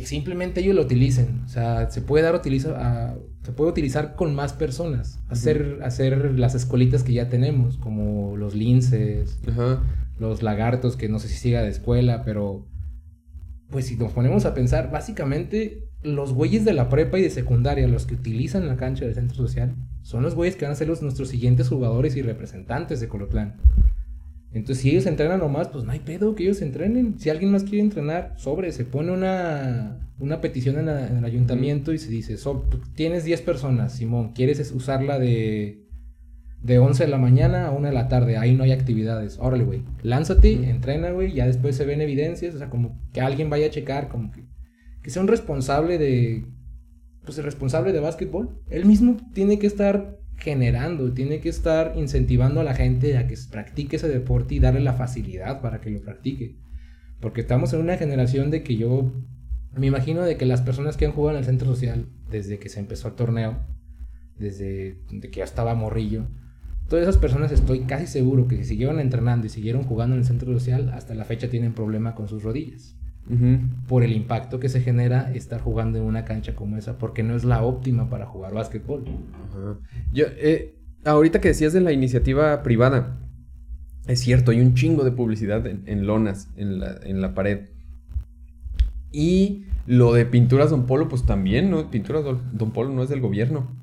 que 0.00 0.06
simplemente 0.06 0.60
ellos 0.60 0.74
lo 0.74 0.82
utilicen. 0.82 1.42
O 1.44 1.48
sea, 1.48 1.90
se 1.90 2.00
puede 2.00 2.24
dar 2.24 2.34
utiliza, 2.34 3.16
se 3.42 3.52
puede 3.52 3.70
utilizar 3.70 4.14
con 4.14 4.34
más 4.34 4.52
personas. 4.52 5.20
Hacer, 5.28 5.80
hacer 5.82 6.38
las 6.38 6.54
escuelitas 6.54 7.02
que 7.02 7.12
ya 7.12 7.28
tenemos, 7.28 7.78
como 7.78 8.36
los 8.36 8.54
linces, 8.54 9.40
los 10.18 10.42
lagartos, 10.42 10.96
que 10.96 11.08
no 11.08 11.18
sé 11.18 11.28
si 11.28 11.36
siga 11.36 11.62
de 11.62 11.68
escuela, 11.68 12.24
pero 12.24 12.66
pues 13.70 13.86
si 13.86 13.96
nos 13.96 14.12
ponemos 14.12 14.46
a 14.46 14.54
pensar, 14.54 14.90
básicamente 14.90 15.88
los 16.02 16.32
güeyes 16.32 16.64
de 16.64 16.72
la 16.72 16.88
prepa 16.88 17.18
y 17.18 17.22
de 17.22 17.30
secundaria, 17.30 17.86
los 17.88 18.06
que 18.06 18.14
utilizan 18.14 18.66
la 18.66 18.76
cancha 18.76 19.04
del 19.04 19.14
centro 19.14 19.36
social, 19.36 19.74
son 20.02 20.22
los 20.22 20.34
güeyes 20.34 20.56
que 20.56 20.64
van 20.64 20.72
a 20.72 20.76
ser 20.76 20.88
los, 20.88 21.02
nuestros 21.02 21.28
siguientes 21.28 21.68
jugadores 21.68 22.16
y 22.16 22.22
representantes 22.22 23.00
de 23.00 23.08
Colotlán. 23.08 23.56
Entonces, 24.52 24.82
si 24.82 24.90
ellos 24.90 25.06
entrenan 25.06 25.40
nomás, 25.40 25.68
pues 25.68 25.84
no 25.84 25.92
hay 25.92 26.00
pedo 26.00 26.34
que 26.34 26.44
ellos 26.44 26.62
entrenen. 26.62 27.18
Si 27.18 27.30
alguien 27.30 27.52
más 27.52 27.64
quiere 27.64 27.80
entrenar, 27.80 28.34
sobre, 28.36 28.72
se 28.72 28.84
pone 28.84 29.12
una, 29.12 30.10
una 30.18 30.40
petición 30.40 30.78
en, 30.78 30.88
el 30.88 31.24
ayuntamiento 31.24 31.92
y 31.92 31.98
se 31.98 32.10
dice, 32.10 32.36
tienes 32.94 33.24
10 33.24 33.42
personas, 33.42 33.92
Simón, 33.92 34.32
¿quieres 34.32 34.72
usarla 34.72 35.18
de, 35.18 35.86
de 36.62 36.78
11 36.78 37.04
de 37.04 37.10
la 37.10 37.18
mañana 37.18 37.66
a 37.66 37.70
1 37.72 37.88
de 37.88 37.94
la 37.94 38.08
tarde? 38.08 38.38
Ahí 38.38 38.54
no 38.54 38.64
hay 38.64 38.72
actividades. 38.72 39.38
Órale, 39.38 39.64
güey, 39.64 39.82
lánzate, 40.02 40.70
entrena, 40.70 41.10
güey, 41.10 41.34
ya 41.34 41.46
después 41.46 41.76
se 41.76 41.84
ven 41.84 42.00
evidencias, 42.00 42.54
o 42.54 42.58
sea, 42.58 42.70
como 42.70 42.98
que 43.12 43.20
alguien 43.20 43.50
vaya 43.50 43.66
a 43.66 43.70
checar, 43.70 44.08
como 44.08 44.32
que 44.32 44.48
que 45.02 45.10
sea 45.10 45.22
un 45.22 45.28
responsable 45.28 45.98
de, 45.98 46.44
pues 47.24 47.38
el 47.38 47.44
responsable 47.44 47.92
de 47.92 48.00
básquetbol. 48.00 48.60
Él 48.68 48.84
mismo 48.84 49.16
tiene 49.32 49.58
que 49.58 49.66
estar 49.66 50.18
generando, 50.38 51.12
tiene 51.12 51.40
que 51.40 51.48
estar 51.48 51.94
incentivando 51.96 52.60
a 52.60 52.64
la 52.64 52.74
gente 52.74 53.16
a 53.16 53.26
que 53.26 53.36
practique 53.50 53.96
ese 53.96 54.08
deporte 54.08 54.54
y 54.54 54.60
darle 54.60 54.80
la 54.80 54.94
facilidad 54.94 55.60
para 55.60 55.80
que 55.80 55.90
lo 55.90 56.00
practique. 56.00 56.56
Porque 57.20 57.40
estamos 57.40 57.72
en 57.72 57.80
una 57.80 57.96
generación 57.96 58.50
de 58.50 58.62
que 58.62 58.76
yo 58.76 59.12
me 59.74 59.86
imagino 59.86 60.22
de 60.22 60.36
que 60.36 60.46
las 60.46 60.62
personas 60.62 60.96
que 60.96 61.06
han 61.06 61.12
jugado 61.12 61.36
en 61.36 61.42
el 61.42 61.46
centro 61.46 61.68
social 61.68 62.08
desde 62.30 62.58
que 62.58 62.68
se 62.68 62.80
empezó 62.80 63.08
el 63.08 63.14
torneo, 63.14 63.58
desde 64.36 65.02
que 65.20 65.38
ya 65.38 65.44
estaba 65.44 65.74
morrillo, 65.74 66.28
todas 66.88 67.02
esas 67.02 67.18
personas 67.18 67.50
estoy 67.50 67.80
casi 67.80 68.06
seguro 68.06 68.46
que 68.46 68.56
si 68.58 68.64
siguieron 68.64 69.00
entrenando 69.00 69.46
y 69.46 69.50
siguieron 69.50 69.82
jugando 69.82 70.14
en 70.14 70.20
el 70.20 70.26
centro 70.26 70.52
social, 70.52 70.90
hasta 70.90 71.14
la 71.14 71.24
fecha 71.24 71.50
tienen 71.50 71.74
problema 71.74 72.14
con 72.14 72.28
sus 72.28 72.42
rodillas 72.42 72.97
por 73.86 74.02
el 74.02 74.12
impacto 74.12 74.58
que 74.58 74.68
se 74.68 74.80
genera 74.80 75.32
estar 75.34 75.60
jugando 75.60 75.98
en 75.98 76.04
una 76.04 76.24
cancha 76.24 76.54
como 76.54 76.76
esa, 76.76 76.96
porque 76.98 77.22
no 77.22 77.36
es 77.36 77.44
la 77.44 77.62
óptima 77.62 78.08
para 78.08 78.26
jugar 78.26 78.54
básquetbol. 78.54 79.04
Yo, 80.12 80.26
eh, 80.38 80.76
ahorita 81.04 81.40
que 81.40 81.48
decías 81.48 81.72
de 81.72 81.80
la 81.80 81.92
iniciativa 81.92 82.62
privada, 82.62 83.18
es 84.06 84.20
cierto, 84.20 84.50
hay 84.50 84.60
un 84.60 84.74
chingo 84.74 85.04
de 85.04 85.12
publicidad 85.12 85.66
en, 85.66 86.06
lonas, 86.06 86.48
en 86.56 86.80
la, 86.80 86.98
en 87.02 87.20
la, 87.20 87.34
pared. 87.34 87.68
Y 89.12 89.66
lo 89.86 90.14
de 90.14 90.24
Pinturas 90.24 90.70
Don 90.70 90.86
Polo, 90.86 91.08
pues 91.08 91.26
también, 91.26 91.70
¿no? 91.70 91.90
Pinturas 91.90 92.24
Don, 92.24 92.72
Polo 92.72 92.88
no 92.90 93.02
es 93.02 93.10
del 93.10 93.20
gobierno. 93.20 93.76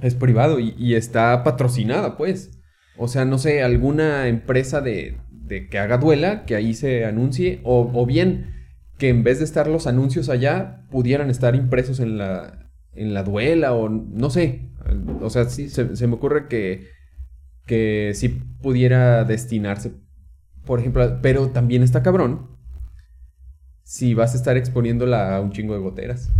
Es 0.00 0.14
privado 0.14 0.58
y, 0.58 0.74
y 0.78 0.94
está 0.94 1.44
patrocinada, 1.44 2.16
pues. 2.16 2.58
O 2.96 3.08
sea, 3.08 3.26
no 3.26 3.36
sé, 3.36 3.62
alguna 3.62 4.28
empresa 4.28 4.80
de, 4.80 5.18
de 5.48 5.68
que 5.68 5.78
haga 5.78 5.98
duela, 5.98 6.44
que 6.44 6.54
ahí 6.54 6.74
se 6.74 7.04
anuncie, 7.04 7.60
o, 7.64 8.06
bien 8.06 8.54
que 8.98 9.08
en 9.08 9.22
vez 9.22 9.38
de 9.38 9.44
estar 9.44 9.68
los 9.68 9.86
anuncios 9.86 10.28
allá, 10.28 10.84
pudieran 10.90 11.30
estar 11.30 11.54
impresos 11.54 12.00
en 12.00 12.18
la, 12.18 12.70
en 12.92 13.14
la 13.14 13.22
duela, 13.22 13.72
o 13.72 13.88
no 13.88 14.30
sé. 14.30 14.70
O 15.20 15.30
sea, 15.30 15.44
sí, 15.46 15.68
se, 15.68 16.06
me 16.06 16.14
ocurre 16.14 16.48
que, 16.48 16.88
que 17.66 18.12
sí 18.14 18.28
pudiera 18.60 19.24
destinarse, 19.24 19.92
por 20.64 20.80
ejemplo, 20.80 21.18
pero 21.22 21.48
también 21.48 21.82
está 21.82 22.02
cabrón 22.02 22.58
si 23.88 24.12
vas 24.12 24.34
a 24.34 24.36
estar 24.36 24.56
exponiéndola 24.58 25.36
a 25.36 25.40
un 25.40 25.50
chingo 25.50 25.72
de 25.72 25.80
goteras. 25.80 26.30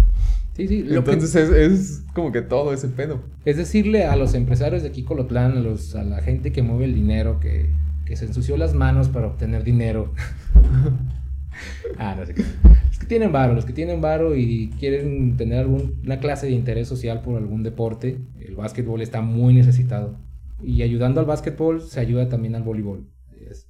Sí, 0.55 0.69
sí. 0.69 0.85
Entonces 0.91 1.35
es, 1.35 2.05
como 2.13 2.31
que 2.31 2.43
todo 2.43 2.75
ese 2.75 2.89
pedo. 2.89 3.23
Es 3.47 3.57
decirle 3.57 4.05
a 4.05 4.17
los 4.17 4.35
empresarios 4.35 4.83
de 4.83 4.89
aquí 4.89 5.03
Colotlán, 5.03 5.53
a, 5.53 5.61
los, 5.61 5.95
a 5.95 6.03
la 6.03 6.21
gente 6.21 6.53
que 6.53 6.63
mueve 6.63 6.85
el 6.85 6.95
dinero, 6.95 7.41
que 7.41 7.71
que 8.09 8.17
se 8.17 8.25
ensució 8.25 8.57
las 8.57 8.73
manos 8.73 9.11
para 9.11 9.27
obtener 9.27 9.65
dinero. 9.65 10.15
ah, 11.99 12.17
no 12.19 12.25
sé 12.25 12.33
qué. 12.33 12.43
Los 12.89 12.99
que 12.99 13.05
tienen 13.05 13.33
varo, 13.33 13.53
los 13.53 13.67
que 13.67 13.75
tienen 13.75 14.01
varo 14.01 14.35
y 14.35 14.71
quieren 14.81 15.37
tener 15.37 15.59
alguna 15.59 16.19
clase 16.19 16.47
de 16.47 16.53
interés 16.53 16.89
social 16.89 17.21
por 17.21 17.37
algún 17.37 17.63
deporte, 17.63 18.19
el 18.41 18.57
básquetbol 18.57 19.03
está 19.03 19.21
muy 19.21 19.53
necesitado. 19.53 20.17
Y 20.63 20.81
ayudando 20.81 21.21
al 21.21 21.27
básquetbol 21.27 21.83
se 21.83 22.01
ayuda 22.01 22.31
también 22.31 22.55
al 22.55 22.63
voleibol, 22.63 23.07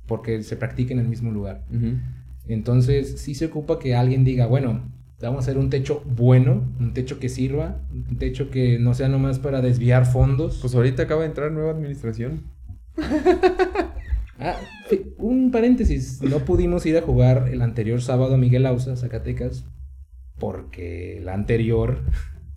porque 0.06 0.44
se 0.44 0.56
practica 0.56 0.94
en 0.94 1.00
el 1.00 1.08
mismo 1.08 1.32
lugar. 1.32 1.64
Entonces, 2.46 3.20
sí 3.20 3.34
se 3.34 3.46
ocupa 3.46 3.80
que 3.80 3.96
alguien 3.96 4.22
diga, 4.22 4.46
bueno, 4.46 4.82
vamos 5.20 5.38
a 5.38 5.50
hacer 5.50 5.58
un 5.58 5.68
techo 5.68 6.00
bueno, 6.06 6.62
un 6.78 6.94
techo 6.94 7.18
que 7.18 7.28
sirva, 7.28 7.80
un 7.92 8.18
techo 8.18 8.50
que 8.50 8.78
no 8.78 8.94
sea 8.94 9.08
nomás 9.08 9.40
para 9.40 9.60
desviar 9.62 10.06
fondos. 10.06 10.58
Pues 10.60 10.76
ahorita 10.76 11.02
acaba 11.02 11.22
de 11.22 11.26
entrar 11.26 11.50
nueva 11.50 11.72
administración. 11.72 12.44
ah, 14.38 14.56
un 15.18 15.50
paréntesis, 15.50 16.22
no 16.22 16.38
pudimos 16.40 16.86
ir 16.86 16.96
a 16.96 17.02
jugar 17.02 17.48
el 17.50 17.62
anterior 17.62 18.00
sábado 18.00 18.34
a 18.34 18.38
Miguel 18.38 18.66
Ausa, 18.66 18.96
Zacatecas, 18.96 19.64
porque 20.38 21.20
la 21.22 21.34
anterior, 21.34 22.02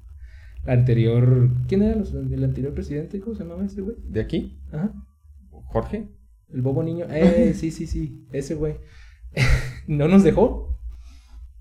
la 0.65 0.73
anterior, 0.73 1.49
¿quién 1.67 1.83
era 1.83 2.01
el 2.01 2.43
anterior 2.43 2.73
presidente? 2.73 3.19
¿Cómo 3.19 3.35
se 3.35 3.43
llamaba 3.43 3.65
ese 3.65 3.81
güey? 3.81 3.97
¿De 4.03 4.21
aquí? 4.21 4.61
Ajá. 4.71 4.93
¿Jorge? 5.49 6.09
El 6.53 6.61
bobo 6.61 6.83
niño. 6.83 7.05
Eh, 7.11 7.53
sí, 7.55 7.71
sí, 7.71 7.87
sí, 7.87 8.25
ese 8.31 8.55
güey. 8.55 8.75
no 9.87 10.07
nos 10.07 10.23
dejó. 10.23 10.77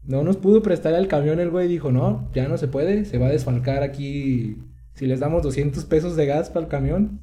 No 0.03 0.23
nos 0.23 0.37
pudo 0.37 0.63
prestar 0.63 0.95
el 0.95 1.09
camión. 1.09 1.41
El 1.41 1.51
güey 1.51 1.69
dijo: 1.69 1.93
No, 1.93 2.31
ya 2.33 2.49
no 2.49 2.57
se 2.57 2.69
puede. 2.69 3.05
Se 3.05 3.19
va 3.19 3.27
a 3.27 3.33
desfalcar 3.33 3.83
aquí. 3.83 4.57
Si 4.95 5.07
les 5.07 5.21
damos 5.21 5.43
200 5.43 5.85
pesos 5.85 6.17
de 6.17 6.27
gas 6.27 6.51
para 6.51 6.65
el 6.67 6.71
camión. 6.71 7.21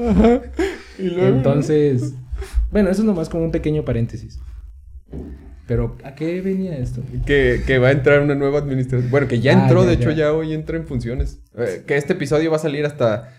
Entonces, 0.98 2.14
bueno, 2.70 2.90
eso 2.90 3.02
es 3.02 3.06
nomás 3.06 3.28
como 3.28 3.44
un 3.44 3.50
pequeño 3.50 3.84
paréntesis. 3.84 4.40
Pero, 5.66 5.96
¿a 6.04 6.14
qué 6.14 6.40
venía 6.40 6.78
esto? 6.78 7.02
Que, 7.26 7.78
va 7.78 7.88
a 7.88 7.92
entrar 7.92 8.20
una 8.20 8.34
nueva 8.34 8.58
administración. 8.58 9.10
Bueno, 9.10 9.26
que 9.26 9.40
ya 9.40 9.58
ah, 9.58 9.62
entró, 9.64 9.84
de 9.84 9.94
hecho, 9.94 10.10
ya 10.12 10.32
hoy 10.32 10.52
entra 10.52 10.76
en 10.76 10.86
funciones. 10.86 11.40
Eh, 11.56 11.82
que 11.86 11.96
este 11.96 12.12
episodio 12.12 12.50
va 12.50 12.56
a 12.56 12.60
salir 12.60 12.86
hasta 12.86 13.30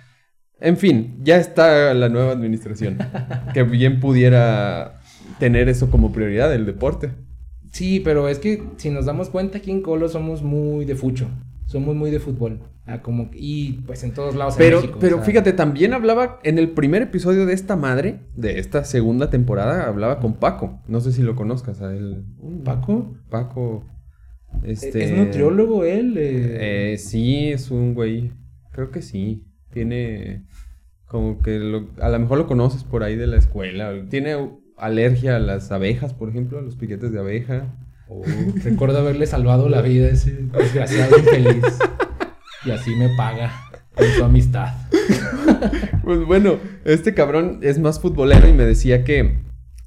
en 0.59 0.77
fin, 0.77 1.19
ya 1.23 1.37
está 1.37 1.93
la 1.93 2.09
nueva 2.09 2.31
administración. 2.31 2.97
que 3.53 3.63
bien 3.63 3.99
pudiera 3.99 5.01
tener 5.39 5.69
eso 5.69 5.91
como 5.91 6.11
prioridad, 6.11 6.53
el 6.53 6.65
deporte. 6.65 7.11
Sí, 7.71 7.99
pero 7.99 8.27
es 8.27 8.39
que 8.39 8.63
si 8.77 8.89
nos 8.89 9.05
damos 9.05 9.29
cuenta 9.29 9.59
aquí 9.59 9.69
en 9.69 9.81
Colo 9.81 10.09
somos 10.09 10.41
muy 10.41 10.85
de 10.85 10.95
fucho. 10.95 11.29
Somos 11.67 11.95
muy 11.95 12.11
de 12.11 12.19
fútbol. 12.19 12.61
Ah, 12.85 13.01
como, 13.01 13.29
y 13.33 13.73
pues 13.85 14.03
en 14.03 14.13
todos 14.13 14.35
lados. 14.35 14.55
Pero, 14.57 14.81
pero 15.01 15.21
fíjate, 15.21 15.51
también 15.51 15.93
hablaba 15.93 16.39
en 16.43 16.57
el 16.57 16.71
primer 16.71 17.01
episodio 17.01 17.45
de 17.45 17.53
esta 17.53 17.75
madre, 17.75 18.21
de 18.35 18.59
esta 18.59 18.85
segunda 18.85 19.29
temporada, 19.29 19.85
hablaba 19.87 20.19
con 20.19 20.35
Paco. 20.35 20.81
No 20.87 21.01
sé 21.01 21.11
si 21.11 21.21
lo 21.21 21.35
conozcas 21.35 21.81
a 21.81 21.93
él. 21.93 22.23
¿Paco? 22.63 23.17
Paco. 23.29 23.85
Este, 24.63 25.03
¿Es 25.03 25.17
nutriólogo 25.17 25.83
él? 25.83 26.17
Eh, 26.17 26.93
eh, 26.93 26.97
sí, 26.97 27.49
es 27.49 27.69
un 27.69 27.93
güey. 27.93 28.31
Creo 28.71 28.89
que 28.89 29.01
sí. 29.01 29.43
Tiene 29.73 30.45
como 31.05 31.41
que 31.41 31.85
a 31.99 32.09
lo 32.09 32.19
mejor 32.19 32.37
lo 32.37 32.47
conoces 32.47 32.85
por 32.85 33.03
ahí 33.03 33.17
de 33.17 33.27
la 33.27 33.35
escuela. 33.35 33.93
Tiene 34.09 34.37
alergia 34.77 35.35
a 35.35 35.39
las 35.39 35.69
abejas, 35.71 36.13
por 36.13 36.29
ejemplo, 36.29 36.59
a 36.59 36.61
los 36.61 36.77
piquetes 36.77 37.11
de 37.11 37.19
abeja. 37.19 37.75
Oh, 38.09 38.23
recuerdo 38.63 38.99
haberle 38.99 39.25
salvado 39.27 39.67
la 39.69 39.81
vida 39.81 40.07
a 40.07 40.11
ese 40.11 40.31
desgraciado 40.31 41.17
infeliz. 41.17 41.63
Y 42.65 42.71
así 42.71 42.95
me 42.95 43.09
paga 43.15 43.51
con 43.93 44.07
su 44.07 44.23
amistad. 44.23 44.73
Pues 46.03 46.25
bueno, 46.25 46.57
este 46.85 47.13
cabrón 47.13 47.59
es 47.63 47.79
más 47.79 47.99
futbolero 47.99 48.47
y 48.47 48.53
me 48.53 48.63
decía 48.63 49.03
que, 49.03 49.19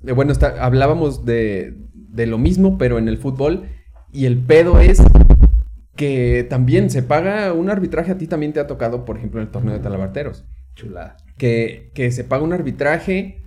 eh, 0.07 0.13
bueno, 0.13 0.35
hablábamos 0.61 1.25
de, 1.25 1.75
de 1.95 2.27
lo 2.27 2.39
mismo, 2.39 2.77
pero 2.77 2.99
en 2.99 3.09
el 3.09 3.17
fútbol. 3.17 3.69
Y 4.13 4.27
el 4.27 4.39
pedo 4.39 4.81
es 4.81 5.03
que 5.97 6.47
también 6.49 6.91
se 6.91 7.03
paga 7.03 7.53
un 7.53 7.71
arbitraje. 7.71 8.13
A 8.13 8.19
ti 8.19 8.27
también 8.27 8.53
te 8.53 8.61
ha 8.61 8.67
tocado, 8.67 9.05
por 9.05 9.17
ejemplo, 9.17 9.41
en 9.41 9.47
el 9.47 9.53
torneo 9.53 9.75
de 9.75 9.81
talabarteros. 9.81 10.45
Chulada. 10.75 11.17
Que, 11.37 11.91
que 11.95 12.11
se 12.11 12.25
paga 12.25 12.43
un 12.43 12.53
arbitraje. 12.53 13.40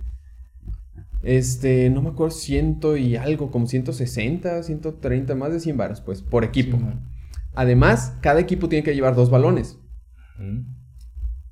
Este, 1.24 1.88
no 1.88 2.02
me 2.02 2.10
acuerdo, 2.10 2.34
ciento 2.34 2.96
y 2.96 3.16
algo, 3.16 3.50
como 3.50 3.66
160, 3.66 4.62
130, 4.62 5.34
más 5.34 5.52
de 5.52 5.60
100 5.60 5.76
varos, 5.76 6.00
pues, 6.00 6.22
por 6.22 6.44
equipo. 6.44 6.78
Además, 7.54 8.16
cada 8.20 8.40
equipo 8.40 8.68
tiene 8.68 8.84
que 8.84 8.94
llevar 8.94 9.14
dos 9.14 9.30
balones. 9.30 9.78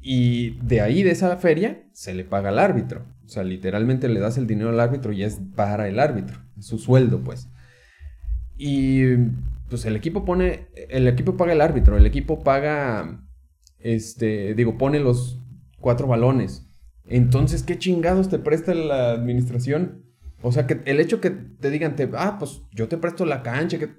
Y 0.01 0.59
de 0.61 0.81
ahí, 0.81 1.03
de 1.03 1.13
esa 1.13 1.37
feria, 1.37 1.85
se 1.93 2.15
le 2.15 2.25
paga 2.25 2.51
al 2.51 2.59
árbitro. 2.59 3.07
O 3.25 3.29
sea, 3.29 3.45
literalmente 3.45 4.09
le 4.09 4.21
das 4.21 4.37
el 4.37 4.47
dinero 4.47 4.71
al 4.71 4.81
árbitro 4.81 5.13
y 5.13 5.23
es 5.23 5.41
para 5.57 5.89
el 5.89 5.99
árbitro. 5.99 6.39
Su 6.59 6.79
sueldo, 6.79 7.23
pues. 7.23 7.49
Y 8.59 9.17
pues 9.71 9.87
el 9.87 9.97
equipo 9.97 10.27
pone, 10.27 10.69
el 10.91 11.09
equipo 11.09 11.37
paga 11.37 11.55
el 11.55 11.63
árbitro, 11.63 11.97
el 11.97 12.05
equipo 12.05 12.43
paga, 12.45 13.27
este, 13.79 14.55
digo, 14.55 14.77
pone 14.77 15.01
los 15.01 15.41
cuatro 15.79 16.07
balones. 16.07 16.69
Entonces, 17.07 17.63
¿qué 17.63 17.79
chingados 17.79 18.29
te 18.29 18.39
presta 18.39 18.75
la 18.75 19.13
administración? 19.13 20.05
O 20.41 20.53
sea, 20.53 20.67
que 20.67 20.81
el 20.85 21.01
hecho 21.01 21.21
que 21.21 21.31
te 21.31 21.71
digan, 21.71 21.97
te, 21.97 22.09
ah, 22.15 22.37
pues 22.39 22.63
yo 22.73 22.89
te 22.89 22.99
presto 22.99 23.25
la 23.25 23.43
cancha, 23.43 23.79
que, 23.79 23.91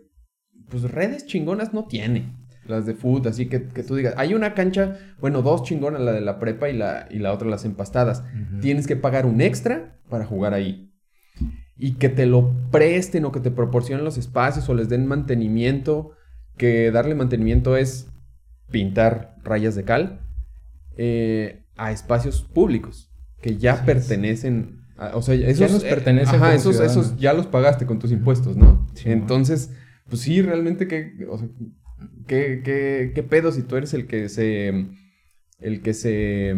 pues 0.69 0.83
redes 0.83 1.25
chingonas 1.25 1.73
no 1.73 1.85
tiene. 1.85 2.37
Las 2.65 2.85
de 2.85 2.93
fútbol, 2.93 3.27
así 3.27 3.47
que, 3.47 3.67
que, 3.67 3.83
tú 3.83 3.95
digas, 3.95 4.13
hay 4.15 4.33
una 4.33 4.53
cancha, 4.53 4.97
bueno, 5.19 5.41
dos 5.41 5.63
chingonas, 5.63 6.01
la 6.01 6.13
de 6.13 6.21
la 6.21 6.39
prepa 6.39 6.69
y 6.69 6.77
la, 6.77 7.07
y 7.11 7.19
la 7.19 7.33
otra 7.33 7.49
las 7.49 7.65
empastadas. 7.65 8.23
Tienes 8.61 8.87
que 8.87 8.95
pagar 8.95 9.25
un 9.25 9.41
extra 9.41 9.99
para 10.09 10.25
jugar 10.25 10.53
ahí 10.53 10.93
y 11.77 11.95
que 11.95 12.09
te 12.09 12.25
lo 12.25 12.53
presten 12.71 13.25
o 13.25 13.31
que 13.31 13.39
te 13.39 13.51
proporcionen 13.51 14.05
los 14.05 14.17
espacios 14.17 14.69
o 14.69 14.73
les 14.73 14.89
den 14.89 15.05
mantenimiento, 15.05 16.11
que 16.57 16.91
darle 16.91 17.15
mantenimiento 17.15 17.75
es 17.75 18.09
pintar 18.69 19.35
rayas 19.43 19.75
de 19.75 19.83
cal, 19.83 20.21
eh, 20.95 21.62
a 21.75 21.91
espacios 21.91 22.43
públicos 22.43 23.11
que 23.41 23.57
ya 23.57 23.85
pertenecen, 23.85 24.81
o 25.13 25.21
sea, 25.21 25.35
esos, 25.35 25.59
ya 25.59 25.67
nos 25.67 25.83
pertenecen 25.83 26.35
ajá, 26.35 26.53
esos, 26.53 26.79
esos, 26.79 27.17
ya 27.17 27.33
los 27.33 27.47
pagaste 27.47 27.85
con 27.85 27.99
tus 27.99 28.11
impuestos, 28.11 28.55
¿no? 28.55 28.87
Entonces, 29.03 29.71
pues 30.09 30.21
sí, 30.21 30.41
realmente 30.41 30.87
que, 30.87 31.25
o 31.29 31.37
sea, 31.37 31.49
¿qué, 32.27 32.61
qué, 32.63 33.11
qué 33.13 33.23
pedo 33.23 33.51
si 33.51 33.63
tú 33.63 33.75
eres 33.75 33.93
el 33.93 34.07
que 34.07 34.29
se, 34.29 34.87
el 35.59 35.81
que 35.81 35.93
se 35.93 36.55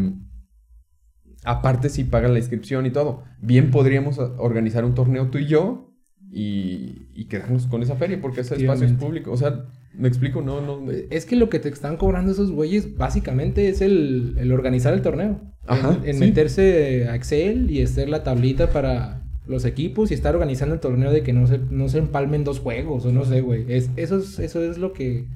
Aparte 1.46 1.90
si 1.90 2.04
pagan 2.04 2.34
la 2.34 2.40
inscripción 2.40 2.88
y 2.88 2.90
todo. 2.90 3.24
Bien 3.40 3.70
podríamos 3.70 4.18
organizar 4.18 4.84
un 4.84 4.96
torneo 4.96 5.30
tú 5.30 5.38
y 5.38 5.46
yo 5.46 5.94
y, 6.32 7.26
quedarnos 7.30 7.68
con 7.68 7.84
esa 7.84 7.96
feria 7.96 8.20
porque 8.20 8.42
ese 8.42 8.56
espacio 8.56 8.88
es 8.88 8.94
público. 8.94 9.32
O 9.32 9.38
sea, 9.38 9.66
me 9.98 10.08
explico, 10.08 10.42
no, 10.42 10.62
no. 10.62 10.92
Es 11.10 11.26
que 11.26 11.36
lo 11.36 11.50
que 11.50 11.60
te 11.60 11.70
están 11.70 11.98
cobrando 11.98 12.32
esos 12.32 12.52
güeyes 12.52 12.98
básicamente 12.98 13.70
es 13.70 13.82
el, 13.82 14.52
organizar 14.52 14.94
el 14.94 15.02
torneo. 15.02 15.42
Ajá. 15.68 16.00
En, 16.04 16.20
meterse 16.20 17.08
a 17.10 17.16
Excel 17.16 17.72
y 17.72 17.82
hacer 17.82 18.10
la 18.10 18.24
tablita 18.24 18.70
para 18.70 19.24
los 19.48 19.66
equipos 19.66 20.12
y 20.12 20.14
estar 20.14 20.36
organizando 20.36 20.76
el 20.76 20.82
torneo 20.82 21.12
de 21.12 21.24
que 21.24 21.34
no 21.34 21.48
se, 21.48 21.60
no 21.60 21.90
se 21.90 22.00
empalmen 22.00 22.44
dos 22.44 22.60
juegos 22.60 23.06
o 23.06 23.12
no 23.12 23.26
sé, 23.26 23.42
güey. 23.42 23.66
Es, 23.68 23.90
eso, 23.96 24.18
es, 24.18 24.40
eso 24.40 24.64
es 24.64 24.78
lo 24.78 24.94
que 24.94 25.28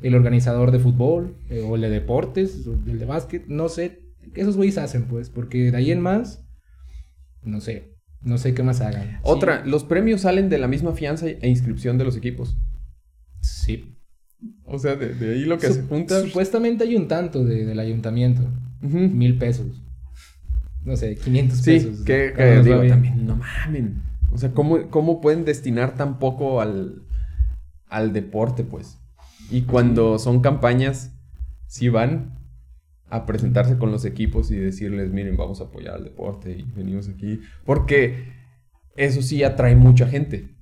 el 0.00 0.14
organizador 0.14 0.70
de 0.70 0.78
fútbol 0.78 1.36
eh, 1.50 1.64
o 1.66 1.74
el 1.74 1.82
de 1.82 1.90
deportes, 1.90 2.66
el 2.86 2.98
de 2.98 3.06
básquet, 3.06 3.46
no 3.46 3.68
sé, 3.68 4.02
esos 4.34 4.56
güeyes 4.56 4.78
hacen, 4.78 5.04
pues, 5.04 5.30
porque 5.30 5.70
de 5.70 5.76
ahí 5.76 5.90
en 5.90 6.00
más, 6.00 6.44
no 7.42 7.60
sé, 7.60 7.94
no 8.22 8.38
sé 8.38 8.54
qué 8.54 8.62
más 8.62 8.80
hagan. 8.80 9.20
Otra, 9.22 9.64
los 9.64 9.84
premios 9.84 10.22
salen 10.22 10.48
de 10.48 10.58
la 10.58 10.68
misma 10.68 10.92
fianza 10.92 11.26
e 11.28 11.48
inscripción 11.48 11.98
de 11.98 12.04
los 12.04 12.16
equipos. 12.16 12.56
Sí. 13.40 13.96
O 14.64 14.78
sea, 14.78 14.96
de, 14.96 15.34
ahí 15.34 15.44
lo 15.44 15.58
que 15.58 15.68
se 15.68 15.82
junta. 15.82 16.20
Supuestamente 16.22 16.84
hay 16.84 16.96
un 16.96 17.08
tanto 17.08 17.44
del 17.44 17.78
ayuntamiento. 17.78 18.42
Mil 18.80 19.36
pesos. 19.38 19.82
No 20.84 20.96
sé, 20.96 21.16
500 21.16 21.62
pesos. 21.62 21.98
Sí, 21.98 22.04
que, 22.04 22.62
digo 22.64 22.86
también, 22.86 23.26
no 23.26 23.36
mamen. 23.36 24.02
O 24.32 24.38
sea, 24.38 24.52
¿cómo, 24.52 24.88
¿cómo 24.90 25.20
pueden 25.20 25.44
destinar 25.44 25.96
tan 25.96 26.18
poco 26.18 26.60
al, 26.60 27.02
al 27.88 28.12
deporte, 28.12 28.64
pues? 28.64 28.98
Y 29.50 29.62
cuando 29.62 30.18
son 30.18 30.40
campañas, 30.40 31.12
sí 31.66 31.88
van, 31.88 32.38
a 33.10 33.26
presentarse 33.26 33.78
con 33.78 33.90
los 33.90 34.04
equipos 34.04 34.50
y 34.50 34.56
decirles, 34.56 35.10
miren, 35.12 35.36
vamos 35.36 35.60
a 35.60 35.64
apoyar 35.64 35.94
al 35.94 36.04
deporte 36.04 36.52
y 36.52 36.62
venimos 36.62 37.08
aquí. 37.08 37.40
Porque 37.64 38.32
eso 38.96 39.22
sí 39.22 39.42
atrae 39.42 39.76
mucha 39.76 40.06
gente. 40.06 40.54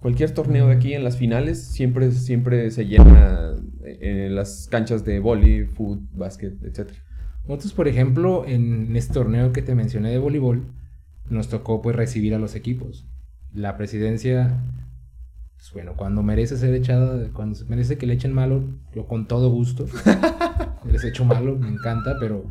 Cualquier 0.00 0.32
torneo 0.32 0.68
de 0.68 0.74
aquí 0.74 0.94
en 0.94 1.04
las 1.04 1.16
finales 1.16 1.62
siempre, 1.62 2.12
siempre 2.12 2.70
se 2.70 2.86
llena 2.86 3.54
en 3.84 4.34
las 4.34 4.68
canchas 4.70 5.04
de 5.04 5.20
vóley, 5.20 5.64
fútbol, 5.64 6.06
básquet, 6.12 6.62
etc. 6.62 6.90
Nosotros, 7.46 7.72
por 7.72 7.88
ejemplo, 7.88 8.44
en 8.46 8.94
este 8.96 9.14
torneo 9.14 9.52
que 9.52 9.62
te 9.62 9.74
mencioné 9.74 10.10
de 10.10 10.18
voleibol, 10.18 10.66
nos 11.30 11.48
tocó 11.48 11.80
pues 11.80 11.94
recibir 11.94 12.34
a 12.34 12.38
los 12.38 12.54
equipos. 12.54 13.06
La 13.54 13.76
presidencia, 13.76 14.60
pues 15.56 15.72
bueno, 15.72 15.94
cuando 15.96 16.22
merece 16.22 16.56
ser 16.56 16.74
echada, 16.74 17.28
cuando 17.32 17.58
merece 17.68 17.98
que 17.98 18.06
le 18.06 18.14
echen 18.14 18.32
malo, 18.32 18.64
lo 18.94 19.06
con 19.06 19.26
todo 19.28 19.50
gusto. 19.50 19.86
les 20.84 21.04
hecho 21.04 21.24
malo, 21.24 21.56
me 21.56 21.68
encanta, 21.68 22.16
pero 22.18 22.50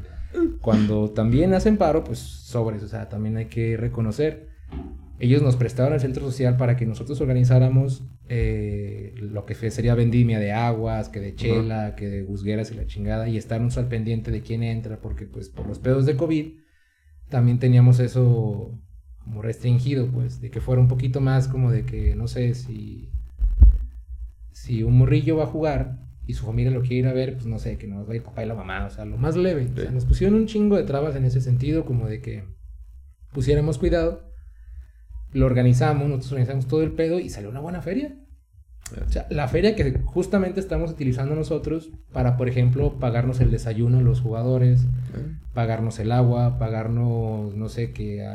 cuando 0.61 1.11
también 1.11 1.53
hacen 1.53 1.77
paro, 1.77 2.03
pues 2.03 2.19
sobres, 2.19 2.83
o 2.83 2.87
sea, 2.87 3.09
también 3.09 3.37
hay 3.37 3.45
que 3.45 3.77
reconocer. 3.77 4.49
Ellos 5.17 5.41
nos 5.41 5.55
prestaron 5.55 5.93
el 5.93 5.99
centro 5.99 6.25
social 6.25 6.57
para 6.57 6.75
que 6.75 6.85
nosotros 6.85 7.21
organizáramos 7.21 8.03
eh, 8.27 9.13
lo 9.17 9.45
que 9.45 9.55
sería 9.55 9.95
vendimia 9.95 10.39
de 10.39 10.51
aguas, 10.51 11.09
que 11.09 11.21
de 11.21 11.35
chela, 11.35 11.95
que 11.95 12.07
de 12.07 12.23
busgueras 12.23 12.71
y 12.71 12.75
la 12.75 12.85
chingada, 12.85 13.29
y 13.29 13.37
estarnos 13.37 13.77
al 13.77 13.87
pendiente 13.87 14.31
de 14.31 14.41
quién 14.41 14.61
entra, 14.61 14.99
porque 14.99 15.25
pues 15.25 15.49
por 15.49 15.67
los 15.67 15.79
pedos 15.79 16.05
de 16.05 16.17
COVID 16.17 16.53
también 17.29 17.59
teníamos 17.59 17.99
eso 17.99 18.77
como 19.23 19.41
restringido, 19.41 20.07
pues, 20.07 20.41
de 20.41 20.51
que 20.51 20.61
fuera 20.61 20.81
un 20.81 20.87
poquito 20.87 21.21
más 21.21 21.47
como 21.47 21.71
de 21.71 21.83
que, 21.85 22.15
no 22.15 22.27
sé, 22.27 22.53
si, 22.53 23.09
si 24.51 24.83
un 24.83 24.97
morrillo 24.97 25.37
va 25.37 25.45
a 25.45 25.47
jugar 25.47 26.05
y 26.27 26.33
su 26.33 26.45
familia 26.45 26.71
lo 26.71 26.81
quiere 26.81 26.95
ir 26.97 27.07
a 27.07 27.13
ver, 27.13 27.33
pues 27.33 27.45
no 27.45 27.57
sé, 27.57 27.77
que 27.77 27.87
nos 27.87 28.07
va 28.07 28.13
a 28.13 28.15
ir 28.17 28.23
papá 28.23 28.43
y 28.43 28.47
la 28.47 28.53
mamá, 28.53 28.85
o 28.85 28.89
sea, 28.89 29.05
lo 29.05 29.17
más 29.17 29.35
leve. 29.35 29.67
O 29.73 29.81
sea, 29.81 29.91
nos 29.91 30.05
pusieron 30.05 30.35
un 30.35 30.45
chingo 30.45 30.75
de 30.75 30.83
trabas 30.83 31.15
en 31.15 31.25
ese 31.25 31.41
sentido, 31.41 31.85
como 31.85 32.07
de 32.07 32.21
que 32.21 32.43
pusiéramos 33.31 33.77
cuidado 33.77 34.34
lo 35.35 35.45
organizamos, 35.45 36.07
nosotros 36.07 36.31
organizamos 36.31 36.67
todo 36.67 36.81
el 36.81 36.93
pedo 36.93 37.19
y 37.19 37.29
salió 37.29 37.49
una 37.49 37.59
buena 37.59 37.81
feria. 37.81 38.15
O 39.05 39.09
sea, 39.09 39.27
la 39.29 39.49
feria 39.49 39.75
que 39.75 39.99
justamente 40.05 40.61
estamos 40.61 40.91
utilizando 40.91 41.35
nosotros 41.35 41.89
para, 42.13 42.37
por 42.37 42.47
ejemplo, 42.47 42.99
pagarnos 42.99 43.41
el 43.41 43.51
desayuno 43.51 43.97
a 43.97 44.01
los 44.01 44.21
jugadores, 44.21 44.85
pagarnos 45.53 45.99
el 45.99 46.13
agua, 46.13 46.57
pagarnos, 46.57 47.53
no 47.53 47.67
sé, 47.67 47.91
que, 47.91 48.25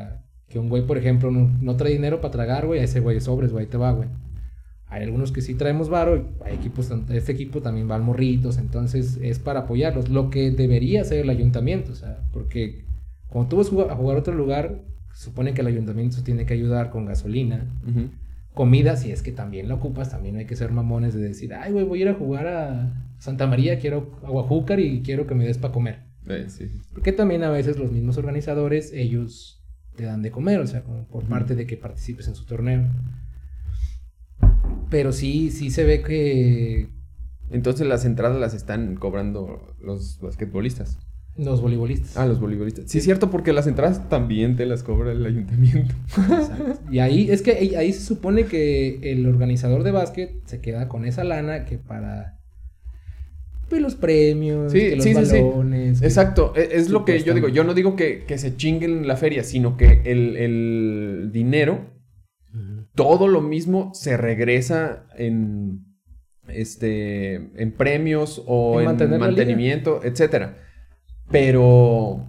que 0.48 0.59
un 0.59 0.68
güey, 0.68 0.86
por 0.86 0.98
ejemplo, 0.98 1.31
no, 1.31 1.77
trae 1.77 1.93
dinero 1.93 2.20
para 2.20 2.32
tragar, 2.32 2.66
güey, 2.66 2.81
a 2.81 2.85
ese 2.85 3.01
güey 3.01 3.18
sobres, 3.20 3.51
güey, 3.51 3.66
te 3.66 3.78
va, 3.78 3.93
güey. 3.93 4.09
Hay 4.89 5.05
algunos 5.05 5.32
que 5.32 5.40
sí 5.40 5.55
traemos 5.55 5.89
varo, 5.89 6.28
hay 6.44 6.55
equipos, 6.55 6.90
este 7.10 7.32
equipo 7.32 7.62
también 7.62 7.89
va 7.90 7.94
al 7.94 8.02
morritos, 8.02 8.59
entonces 8.59 9.18
es 9.22 9.39
para 9.39 9.60
apoyarlos, 9.60 10.10
lo 10.10 10.28
que 10.28 10.51
debería 10.51 11.01
hacer 11.01 11.20
el 11.20 11.31
ayuntamiento, 11.31 11.93
o 11.93 11.94
sea, 11.94 12.28
porque 12.32 12.85
cuando 13.28 13.48
tú 13.48 13.56
vas 13.56 13.68
a 13.89 13.94
jugar 13.94 14.16
a 14.16 14.20
otro 14.20 14.35
lugar, 14.35 14.82
supone 15.21 15.53
que 15.53 15.61
el 15.61 15.67
ayuntamiento 15.67 16.23
tiene 16.23 16.47
que 16.47 16.55
ayudar 16.55 16.89
con 16.89 17.05
gasolina, 17.05 17.67
comida, 18.55 18.97
si 18.97 19.13
es 19.13 19.23
que 19.23 19.33
también 19.33 19.69
la 19.69 19.75
ocupas, 19.75 20.11
también 20.11 20.37
hay 20.37 20.47
que 20.47 20.57
ser 20.57 20.73
mamones 20.73 21.13
de 21.13 21.21
decir, 21.21 21.53
ay, 21.53 21.73
güey, 21.73 21.85
voy 21.85 21.99
a 21.99 22.03
ir 22.03 22.09
a 22.09 22.15
jugar 22.15 22.47
a 22.47 23.05
Santa 23.19 23.47
María, 23.47 23.79
quiero 23.79 24.19
aguajúcar 24.25 24.81
y 24.81 25.03
quiero 25.03 25.27
que 25.27 25.35
me 25.35 25.45
des 25.45 25.59
para 25.59 25.75
comer. 25.75 26.07
Eh, 26.27 26.47
Porque 26.95 27.13
también 27.13 27.45
a 27.45 27.51
veces 27.51 27.79
los 27.79 27.93
mismos 27.93 28.17
organizadores, 28.17 28.95
ellos 28.95 29.63
te 29.95 30.05
dan 30.05 30.23
de 30.23 30.31
comer, 30.31 30.59
o 30.61 30.67
sea, 30.67 30.85
como 30.85 31.07
por 31.07 31.25
parte 31.25 31.55
de 31.55 31.67
que 31.67 31.77
participes 31.77 32.27
en 32.27 32.35
su 32.35 32.47
torneo. 32.47 32.89
Pero 34.89 35.13
sí, 35.13 35.51
sí 35.51 35.71
se 35.71 35.85
ve 35.85 36.01
que... 36.01 36.89
Entonces 37.51 37.87
las 37.87 38.07
entradas 38.07 38.41
las 38.41 38.55
están 38.55 38.97
cobrando 38.97 39.77
los 39.83 40.19
basquetbolistas. 40.23 40.99
Los 41.36 41.62
voleibolistas. 41.62 42.16
Ah, 42.16 42.27
los 42.27 42.40
voleibolistas. 42.40 42.90
Sí, 42.90 42.98
es 42.98 43.05
cierto, 43.05 43.31
porque 43.31 43.52
las 43.52 43.66
entradas 43.66 44.09
también 44.09 44.57
te 44.57 44.66
las 44.66 44.82
cobra 44.82 45.12
el 45.12 45.24
ayuntamiento. 45.24 45.94
Exacto. 46.09 46.78
Y 46.90 46.98
ahí 46.98 47.31
es 47.31 47.43
que 47.43 47.52
ahí 47.77 47.93
se 47.93 48.01
supone 48.01 48.44
que 48.44 48.98
el 49.12 49.27
organizador 49.27 49.82
de 49.82 49.90
básquet 49.93 50.44
se 50.47 50.61
queda 50.61 50.89
con 50.89 51.05
esa 51.05 51.24
lana 51.24 51.65
que 51.65 51.78
para 51.78 52.40
pues, 53.70 53.81
los 53.81 53.94
premios, 53.94 54.73
sí, 54.73 54.97
los 54.97 55.05
sí, 55.05 55.15
balones. 55.15 56.02
Exacto, 56.02 56.52
e, 56.57 56.70
es, 56.73 56.90
lo 56.90 57.05
que 57.05 57.23
yo 57.23 57.32
digo. 57.32 57.48
Yo 57.48 57.62
no 57.62 57.73
digo 57.73 57.94
que, 57.94 58.24
se 58.36 58.57
chinguen 58.57 59.07
la 59.07 59.16
feria, 59.16 59.44
sino 59.44 59.77
que 59.77 60.02
el, 60.05 61.31
dinero, 61.32 61.86
todo 62.97 63.28
lo 63.28 63.40
mismo 63.40 63.93
se 63.94 64.16
regresa 64.16 65.07
en 65.16 65.86
este 66.48 67.35
en 67.35 67.73
premios 67.77 68.43
o 68.44 68.81
en, 68.81 69.01
en 69.01 69.19
mantenimiento, 69.20 70.01
etcétera. 70.02 70.57
Pero 71.31 72.27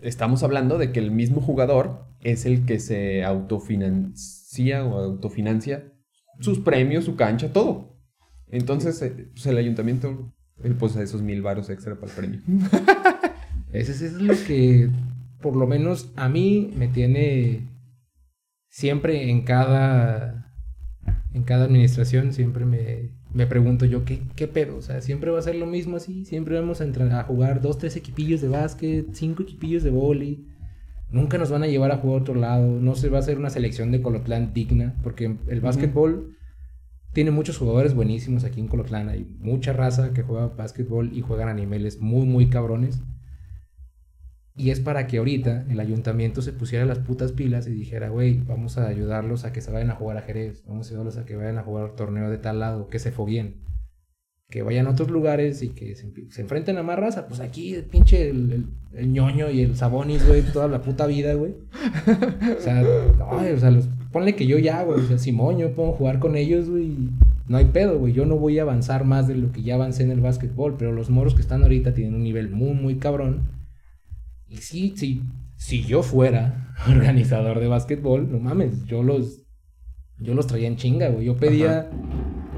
estamos 0.00 0.42
hablando 0.42 0.78
de 0.78 0.92
que 0.92 1.00
el 1.00 1.10
mismo 1.10 1.40
jugador 1.40 2.04
es 2.20 2.46
el 2.46 2.64
que 2.66 2.78
se 2.78 3.24
autofinancia 3.24 4.84
o 4.84 4.98
autofinancia 4.98 5.92
sus 6.40 6.58
premios, 6.58 7.04
su 7.04 7.16
cancha, 7.16 7.52
todo. 7.52 7.96
Entonces, 8.48 9.00
eh, 9.02 9.28
pues 9.32 9.46
el 9.46 9.56
ayuntamiento, 9.56 10.32
pues 10.78 10.96
esos 10.96 11.22
mil 11.22 11.42
varos 11.42 11.70
extra 11.70 11.94
para 11.94 12.12
el 12.12 12.16
premio. 12.18 12.40
Eso 13.72 13.92
es 13.92 14.12
lo 14.14 14.34
que, 14.46 14.90
por 15.40 15.56
lo 15.56 15.66
menos 15.66 16.12
a 16.16 16.28
mí, 16.28 16.72
me 16.76 16.88
tiene 16.88 17.68
siempre 18.68 19.30
en 19.30 19.42
cada, 19.42 20.52
en 21.32 21.42
cada 21.44 21.64
administración, 21.64 22.32
siempre 22.32 22.66
me, 22.66 23.10
me 23.34 23.46
pregunto 23.46 23.86
yo, 23.86 24.04
¿qué, 24.04 24.22
¿qué 24.36 24.46
pedo? 24.46 24.76
O 24.76 24.82
sea, 24.82 25.00
siempre 25.00 25.30
va 25.30 25.38
a 25.38 25.42
ser 25.42 25.54
lo 25.56 25.66
mismo 25.66 25.96
así. 25.96 26.24
Siempre 26.24 26.58
vamos 26.58 26.80
a, 26.80 26.84
entrar 26.84 27.10
a 27.12 27.24
jugar 27.24 27.60
dos, 27.60 27.78
tres 27.78 27.96
equipillos 27.96 28.40
de 28.40 28.48
básquet, 28.48 29.06
cinco 29.12 29.42
equipillos 29.42 29.82
de 29.82 29.90
vóley. 29.90 30.46
Nunca 31.10 31.38
nos 31.38 31.50
van 31.50 31.62
a 31.62 31.66
llevar 31.66 31.92
a 31.92 31.98
jugar 31.98 32.18
a 32.18 32.22
otro 32.22 32.34
lado. 32.34 32.80
No 32.80 32.94
se 32.94 33.08
va 33.08 33.18
a 33.18 33.20
hacer 33.20 33.38
una 33.38 33.50
selección 33.50 33.90
de 33.90 34.02
Colotlán 34.02 34.52
digna. 34.52 34.94
Porque 35.02 35.36
el 35.48 35.60
básquetbol 35.60 36.36
tiene 37.12 37.30
muchos 37.30 37.58
jugadores 37.58 37.94
buenísimos 37.94 38.44
aquí 38.44 38.60
en 38.60 38.68
Colotlán. 38.68 39.08
Hay 39.08 39.26
mucha 39.40 39.72
raza 39.72 40.12
que 40.12 40.22
juega 40.22 40.48
básquetbol 40.48 41.10
y 41.12 41.20
juegan 41.22 41.48
a 41.48 41.54
niveles 41.54 42.00
muy, 42.00 42.26
muy 42.26 42.48
cabrones. 42.48 43.02
Y 44.54 44.70
es 44.70 44.80
para 44.80 45.06
que 45.06 45.18
ahorita 45.18 45.64
el 45.70 45.80
ayuntamiento 45.80 46.42
se 46.42 46.52
pusiera 46.52 46.84
las 46.84 46.98
putas 46.98 47.32
pilas 47.32 47.66
y 47.66 47.70
dijera, 47.70 48.10
güey, 48.10 48.40
vamos 48.46 48.76
a 48.76 48.86
ayudarlos 48.86 49.44
a 49.44 49.52
que 49.52 49.62
se 49.62 49.70
vayan 49.70 49.90
a 49.90 49.94
jugar 49.94 50.18
a 50.18 50.22
Jerez, 50.22 50.62
vamos 50.66 50.86
a 50.86 50.90
ayudarlos 50.90 51.16
a 51.16 51.24
que 51.24 51.36
vayan 51.36 51.58
a 51.58 51.62
jugar 51.62 51.94
torneo 51.96 52.28
de 52.28 52.36
tal 52.36 52.60
lado, 52.60 52.88
que 52.88 52.98
se 52.98 53.12
foguen, 53.12 53.62
que 54.50 54.60
vayan 54.60 54.86
a 54.86 54.90
otros 54.90 55.10
lugares 55.10 55.62
y 55.62 55.70
que 55.70 55.96
se, 55.96 56.12
enfrenten 56.42 56.76
a 56.76 56.82
más 56.82 56.98
raza. 56.98 57.28
Pues 57.28 57.40
aquí 57.40 57.74
el 57.74 57.84
pinche 57.84 58.28
el, 58.28 58.66
ñoño 58.92 59.50
y 59.50 59.62
el 59.62 59.74
sabonis, 59.74 60.26
güey, 60.26 60.42
toda 60.42 60.68
la 60.68 60.82
puta 60.82 61.06
vida, 61.06 61.32
güey. 61.32 61.54
O 62.58 62.60
sea, 62.60 62.84
o 62.84 63.58
sea, 63.58 63.70
los, 63.70 63.88
ponle 64.12 64.36
que 64.36 64.46
yo 64.46 64.58
ya, 64.58 64.82
güey, 64.82 65.00
o 65.00 65.06
sea, 65.06 65.16
Simón, 65.16 65.56
yo 65.56 65.74
puedo 65.74 65.92
jugar 65.92 66.18
con 66.18 66.36
ellos, 66.36 66.68
güey. 66.68 66.94
No 67.48 67.56
hay 67.56 67.64
pedo, 67.64 67.98
güey. 67.98 68.12
Yo 68.12 68.26
no 68.26 68.36
voy 68.36 68.58
a 68.58 68.62
avanzar 68.62 69.06
más 69.06 69.26
de 69.26 69.34
lo 69.34 69.50
que 69.50 69.62
ya 69.62 69.76
avancé 69.76 70.02
en 70.02 70.10
el 70.10 70.20
básquetbol, 70.20 70.76
pero 70.78 70.92
los 70.92 71.08
moros 71.08 71.34
que 71.34 71.40
están 71.40 71.62
ahorita 71.62 71.94
tienen 71.94 72.14
un 72.14 72.22
nivel 72.22 72.50
muy, 72.50 72.74
muy 72.74 72.96
cabrón 72.96 73.61
y 74.52 74.58
sí, 74.58 74.92
sí, 74.96 75.22
si 75.56 75.82
yo 75.82 76.02
fuera 76.02 76.74
organizador 76.86 77.58
de 77.58 77.68
básquetbol, 77.68 78.30
no 78.30 78.38
mames, 78.38 78.84
yo 78.84 79.02
los, 79.02 79.46
yo 80.18 80.34
los 80.34 80.46
traía 80.46 80.68
en 80.68 80.76
chinga, 80.76 81.08
güey. 81.08 81.24
Yo 81.24 81.36
pedía, 81.38 81.88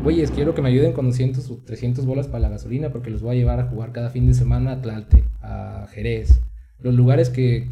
güeyes, 0.02 0.32
quiero 0.32 0.54
que 0.54 0.62
me 0.62 0.70
ayuden 0.70 0.92
con 0.92 1.06
200 1.06 1.48
o 1.50 1.58
300 1.64 2.04
bolas 2.04 2.26
para 2.26 2.40
la 2.40 2.48
gasolina 2.48 2.90
porque 2.90 3.10
los 3.10 3.22
voy 3.22 3.36
a 3.36 3.38
llevar 3.38 3.60
a 3.60 3.66
jugar 3.66 3.92
cada 3.92 4.10
fin 4.10 4.26
de 4.26 4.34
semana 4.34 4.72
a 4.72 4.82
Tlalte, 4.82 5.22
a 5.40 5.86
Jerez. 5.92 6.40
Los 6.80 6.94
lugares 6.94 7.30
que, 7.30 7.68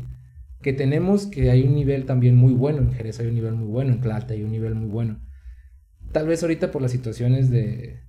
que 0.61 0.73
tenemos, 0.73 1.27
que 1.27 1.51
hay 1.51 1.65
un 1.65 1.74
nivel 1.74 2.07
también 2.07 2.36
muy 2.36 2.53
bueno. 2.53 2.78
En 2.78 2.93
Jerez 2.93 3.19
hay 3.19 3.27
un 3.27 3.35
nivel 3.35 3.55
muy 3.55 3.66
bueno, 3.66 3.93
en 3.93 4.01
Tlalte 4.01 4.35
hay 4.35 4.44
un 4.44 4.53
nivel 4.53 4.77
muy 4.77 4.89
bueno. 4.89 5.19
Tal 6.12 6.28
vez 6.28 6.43
ahorita 6.43 6.70
por 6.70 6.81
las 6.81 6.93
situaciones 6.93 7.51
de, 7.51 8.01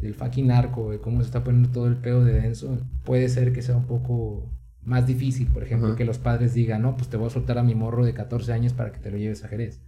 del 0.00 0.14
fucking 0.14 0.46
narco, 0.46 0.92
de 0.92 1.00
cómo 1.00 1.18
se 1.18 1.26
está 1.26 1.42
poniendo 1.42 1.70
todo 1.70 1.88
el 1.88 1.96
pedo 1.96 2.24
de 2.24 2.34
denso, 2.34 2.78
puede 3.04 3.28
ser 3.28 3.52
que 3.52 3.62
sea 3.62 3.76
un 3.76 3.86
poco 3.86 4.48
más 4.84 5.06
difícil, 5.06 5.46
por 5.48 5.62
ejemplo, 5.62 5.94
que 5.94 6.04
los 6.04 6.18
padres 6.18 6.54
digan, 6.54 6.82
no, 6.82 6.96
pues 6.96 7.08
te 7.08 7.16
voy 7.16 7.28
a 7.28 7.30
soltar 7.30 7.58
a 7.58 7.62
mi 7.62 7.74
morro 7.74 8.04
de 8.04 8.14
14 8.14 8.52
años 8.52 8.72
para 8.72 8.92
que 8.92 8.98
te 8.98 9.10
lo 9.10 9.16
lleves 9.16 9.44
a 9.44 9.48
Jerez. 9.48 9.80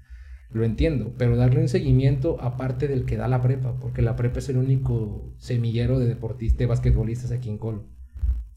Lo 0.53 0.65
entiendo, 0.65 1.13
pero 1.19 1.37
darle 1.37 1.61
un 1.61 1.69
seguimiento 1.69 2.41
aparte 2.41 2.87
del 2.87 3.05
que 3.05 3.17
da 3.17 3.27
la 3.27 3.43
prepa, 3.43 3.75
porque 3.81 4.03
la 4.03 4.15
prepa 4.15 4.39
es 4.39 4.49
el 4.49 4.57
único 4.57 5.33
semillero 5.39 5.99
de 5.99 6.07
deportistas, 6.07 6.59
de 6.59 6.67
basquetbolistas 6.67 7.33
aquí 7.33 7.49
en 7.49 7.59
Colo. 7.59 7.85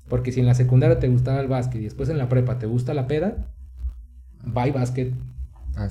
Porque 0.08 0.32
si 0.32 0.40
en 0.40 0.46
la 0.46 0.54
secundaria 0.54 1.00
te 1.00 1.10
gustaba 1.10 1.42
el 1.42 1.48
básquet 1.48 1.82
y 1.82 1.86
después 1.86 2.10
en 2.10 2.20
la 2.20 2.30
prepa 2.30 2.60
te 2.60 2.68
gusta 2.68 2.94
la 2.94 3.08
peda, 3.08 3.52
bye 4.44 4.72
básquet. 4.72 5.14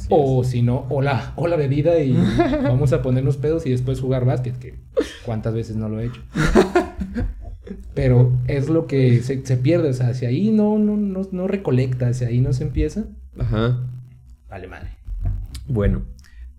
o 0.09 0.45
si 0.45 0.63
no, 0.63 0.87
hola, 0.91 1.33
hola 1.35 1.57
bebida 1.57 1.99
y 1.99 2.13
vamos 2.63 2.93
a 2.93 3.03
ponernos 3.03 3.37
pedos 3.37 3.67
y 3.67 3.71
después 3.71 4.01
jugar 4.01 4.25
básquet, 4.25 4.57
que 4.59 4.79
cuántas 5.25 5.55
veces 5.55 5.75
no 5.75 5.89
lo 5.89 5.99
he 5.99 6.07
hecho. 6.07 6.23
Pero 7.95 8.39
es 8.47 8.69
lo 8.69 8.87
que 8.87 9.21
se, 9.23 9.57
pierde, 9.57 9.91
o 9.91 9.93
sea, 9.93 10.15
si 10.15 10.27
ahí 10.27 10.51
no, 10.51 10.79
no, 10.79 10.97
no, 10.97 11.23
no 11.31 11.49
recolecta, 11.49 12.13
si 12.13 12.25
ahí 12.25 12.41
no 12.41 12.53
se 12.53 12.65
empieza. 12.65 13.07
Ajá. 13.39 13.85
Vale, 14.49 14.69
madre. 14.69 14.91
Bueno, 15.67 16.03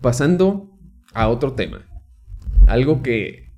pasando 0.00 0.78
a 1.14 1.28
otro 1.28 1.54
tema. 1.54 1.86
Algo 2.66 3.02
que 3.02 3.50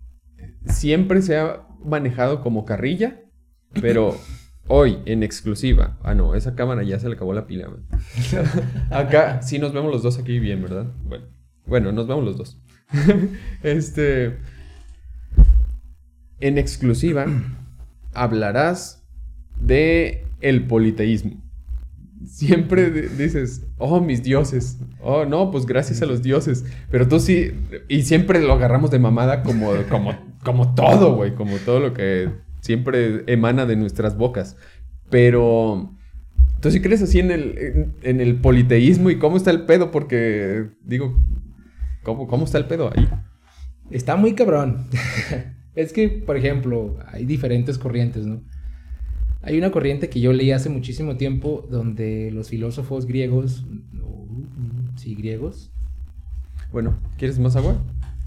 siempre 0.67 1.23
se 1.23 1.37
ha 1.37 1.67
manejado 1.85 2.41
como 2.43 2.65
carrilla, 2.65 3.23
pero 3.81 4.17
hoy 4.69 4.99
en 5.07 5.23
exclusiva. 5.23 5.99
Ah, 6.03 6.15
no, 6.15 6.35
esa 6.35 6.55
cámara 6.55 6.83
ya 6.85 6.99
se 6.99 7.09
le 7.09 7.15
acabó 7.15 7.33
la 7.33 7.47
pila. 7.47 7.71
Acá 8.91 9.43
sí 9.43 9.59
nos 9.59 9.73
vemos 9.73 9.91
los 9.91 10.03
dos 10.03 10.19
aquí 10.19 10.39
bien, 10.39 10.63
¿verdad? 10.63 10.87
Bueno, 11.05 11.27
bueno, 11.67 11.93
nos 11.93 12.07
vemos 12.07 12.25
los 12.25 12.37
dos. 12.37 12.61
este 13.63 14.39
en 16.41 16.59
exclusiva 16.59 17.27
hablarás 18.15 19.03
de 19.61 20.27
el 20.41 20.67
politeísmo. 20.67 21.43
Siempre 22.27 22.91
dices, 22.91 23.67
oh, 23.79 24.01
mis 24.01 24.23
dioses. 24.23 24.79
Oh, 25.01 25.25
no, 25.25 25.51
pues 25.51 25.67
gracias 25.67 26.03
a 26.03 26.07
los 26.07 26.23
dioses. 26.23 26.65
Pero 26.91 27.09
tú 27.09 27.19
sí, 27.19 27.53
y 27.89 28.03
siempre 28.03 28.41
lo 28.41 28.53
agarramos 28.53 28.91
de 28.91 28.99
mamada 28.99 29.43
como, 29.43 29.73
como, 29.89 30.15
como 30.45 30.75
todo, 30.75 31.15
güey, 31.15 31.35
como 31.35 31.57
todo 31.59 31.81
lo 31.81 31.95
que 31.95 32.31
siempre 32.61 33.25
emana 33.27 33.67
de 33.67 33.77
nuestras 33.77 34.17
bocas. 34.17 34.57
Pero 35.09 35.91
Entonces, 36.57 36.75
si 36.75 36.81
crees 36.83 37.03
así 37.03 37.21
en 37.21 37.31
el, 37.31 37.95
en, 38.03 38.21
el 38.21 38.37
politeísmo 38.37 39.11
y 39.11 39.19
cómo 39.19 39.37
está 39.37 39.51
el 39.51 39.65
pedo, 39.65 39.91
porque 39.91 40.69
digo, 40.83 41.19
¿cómo, 42.03 42.27
¿cómo 42.27 42.45
está 42.45 42.59
el 42.59 42.67
pedo 42.67 42.91
ahí? 42.95 43.09
Está 43.91 44.17
muy 44.17 44.35
cabrón. 44.35 44.87
Es 45.81 45.93
que, 45.93 46.09
por 46.09 46.37
ejemplo, 46.37 46.99
hay 47.07 47.25
diferentes 47.25 47.79
corrientes, 47.79 48.27
¿no? 48.27 48.43
Hay 49.43 49.57
una 49.57 49.71
corriente 49.71 50.11
que 50.11 50.21
yo 50.21 50.33
leí 50.33 50.53
hace 50.53 50.69
muchísimo 50.69 51.17
tiempo 51.17 51.67
donde 51.71 52.31
los 52.31 52.51
filósofos 52.51 53.07
griegos, 53.07 53.65
sí, 54.97 55.15
griegos. 55.15 55.73
Bueno, 56.73 56.99
¿quieres 57.17 57.39
más 57.39 57.57
agua? 57.57 57.77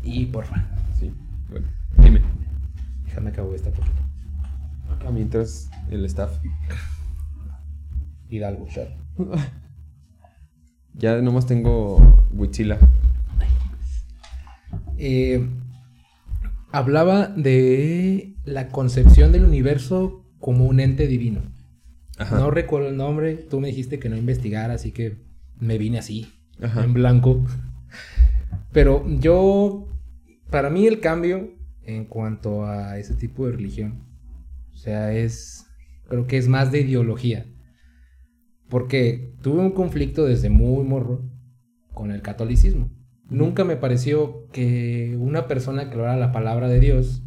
Y 0.02 0.26
porfa. 0.26 0.68
Sí, 1.00 1.12
bueno, 1.50 1.68
dime. 2.02 2.22
Déjame 3.06 3.30
acabo 3.30 3.54
esta 3.54 3.70
poquito. 3.70 4.02
Acá 4.90 5.12
mientras 5.12 5.70
el 5.92 6.04
staff. 6.06 6.40
Hidalgo, 8.30 8.68
shot. 8.68 8.90
ya 10.96 11.22
nomás 11.22 11.46
tengo 11.46 12.26
Huichila. 12.32 12.80
Eh, 14.98 15.48
hablaba 16.74 17.28
de 17.28 18.36
la 18.46 18.70
concepción 18.70 19.32
del 19.32 19.46
universo 19.46 20.26
como 20.40 20.66
un 20.66 20.80
ente 20.80 21.08
divino. 21.08 21.42
No 22.32 22.50
recuerdo 22.50 22.90
el 22.90 22.98
nombre, 22.98 23.36
tú 23.36 23.60
me 23.60 23.68
dijiste 23.68 24.00
que 24.00 24.10
no 24.10 24.18
investigara, 24.18 24.74
así 24.74 24.92
que 24.92 25.24
me 25.60 25.78
vine 25.78 26.00
así, 26.00 26.34
en 26.60 26.94
blanco. 26.94 27.46
Pero 28.72 29.06
yo, 29.20 29.88
para 30.50 30.72
mí 30.72 30.88
el 30.88 31.00
cambio 31.00 31.54
en 31.84 32.06
cuanto 32.06 32.66
a 32.66 32.98
ese 32.98 33.14
tipo 33.14 33.46
de 33.46 33.52
religión, 33.52 34.08
o 34.74 34.76
sea, 34.76 35.14
es, 35.14 35.68
creo 36.08 36.26
que 36.26 36.38
es 36.38 36.48
más 36.48 36.72
de 36.72 36.82
ideología. 36.82 37.46
Porque 38.68 39.36
tuve 39.44 39.60
un 39.60 39.72
conflicto 39.72 40.26
desde 40.26 40.50
muy 40.50 40.84
morro 40.84 41.30
con 41.94 42.10
el 42.10 42.24
catolicismo. 42.24 42.90
Nunca 43.34 43.64
me 43.64 43.78
pareció 43.78 44.48
que 44.52 45.18
una 45.20 45.48
persona 45.48 45.90
que 45.90 45.96
hablara 45.96 46.18
la 46.18 46.32
palabra 46.32 46.68
de 46.68 46.80
Dios 46.80 47.24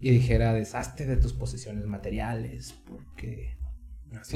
y 0.00 0.10
dijera, 0.10 0.52
deshazte 0.52 1.06
de 1.06 1.16
tus 1.16 1.32
posesiones 1.32 1.86
materiales, 1.86 2.78
porque 2.86 3.56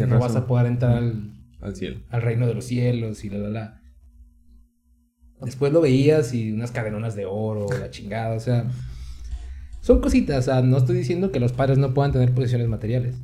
no 0.08 0.18
vas 0.18 0.34
a 0.34 0.46
poder 0.46 0.64
entrar 0.64 0.96
al, 1.60 1.76
cielo. 1.76 2.00
al 2.08 2.22
reino 2.22 2.46
de 2.46 2.54
los 2.54 2.64
cielos 2.64 3.22
y 3.22 3.28
la, 3.28 3.36
la, 3.36 3.48
la. 3.50 3.82
Después 5.42 5.74
lo 5.74 5.82
veías 5.82 6.32
y 6.32 6.50
unas 6.52 6.70
cadenonas 6.70 7.14
de 7.16 7.26
oro, 7.26 7.66
la 7.78 7.90
chingada, 7.90 8.34
o 8.34 8.40
sea, 8.40 8.66
son 9.82 10.00
cositas, 10.00 10.38
o 10.48 10.52
sea, 10.52 10.62
no 10.62 10.78
estoy 10.78 10.96
diciendo 10.96 11.32
que 11.32 11.38
los 11.38 11.52
padres 11.52 11.76
no 11.76 11.92
puedan 11.92 12.12
tener 12.12 12.32
posesiones 12.32 12.68
materiales, 12.68 13.16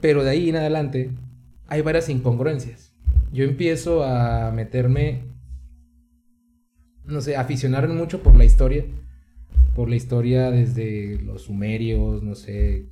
pero 0.00 0.22
de 0.22 0.30
ahí 0.30 0.50
en 0.50 0.54
adelante 0.54 1.10
hay 1.66 1.82
varias 1.82 2.08
incongruencias. 2.08 2.92
Yo 3.32 3.42
empiezo 3.42 4.04
a 4.04 4.52
meterme 4.52 5.27
no 7.08 7.20
sé, 7.20 7.36
aficionaron 7.36 7.96
mucho 7.96 8.22
por 8.22 8.36
la 8.36 8.44
historia. 8.44 8.84
Por 9.74 9.88
la 9.88 9.96
historia 9.96 10.50
desde 10.50 11.18
los 11.22 11.42
sumerios, 11.42 12.22
no 12.22 12.34
sé. 12.34 12.90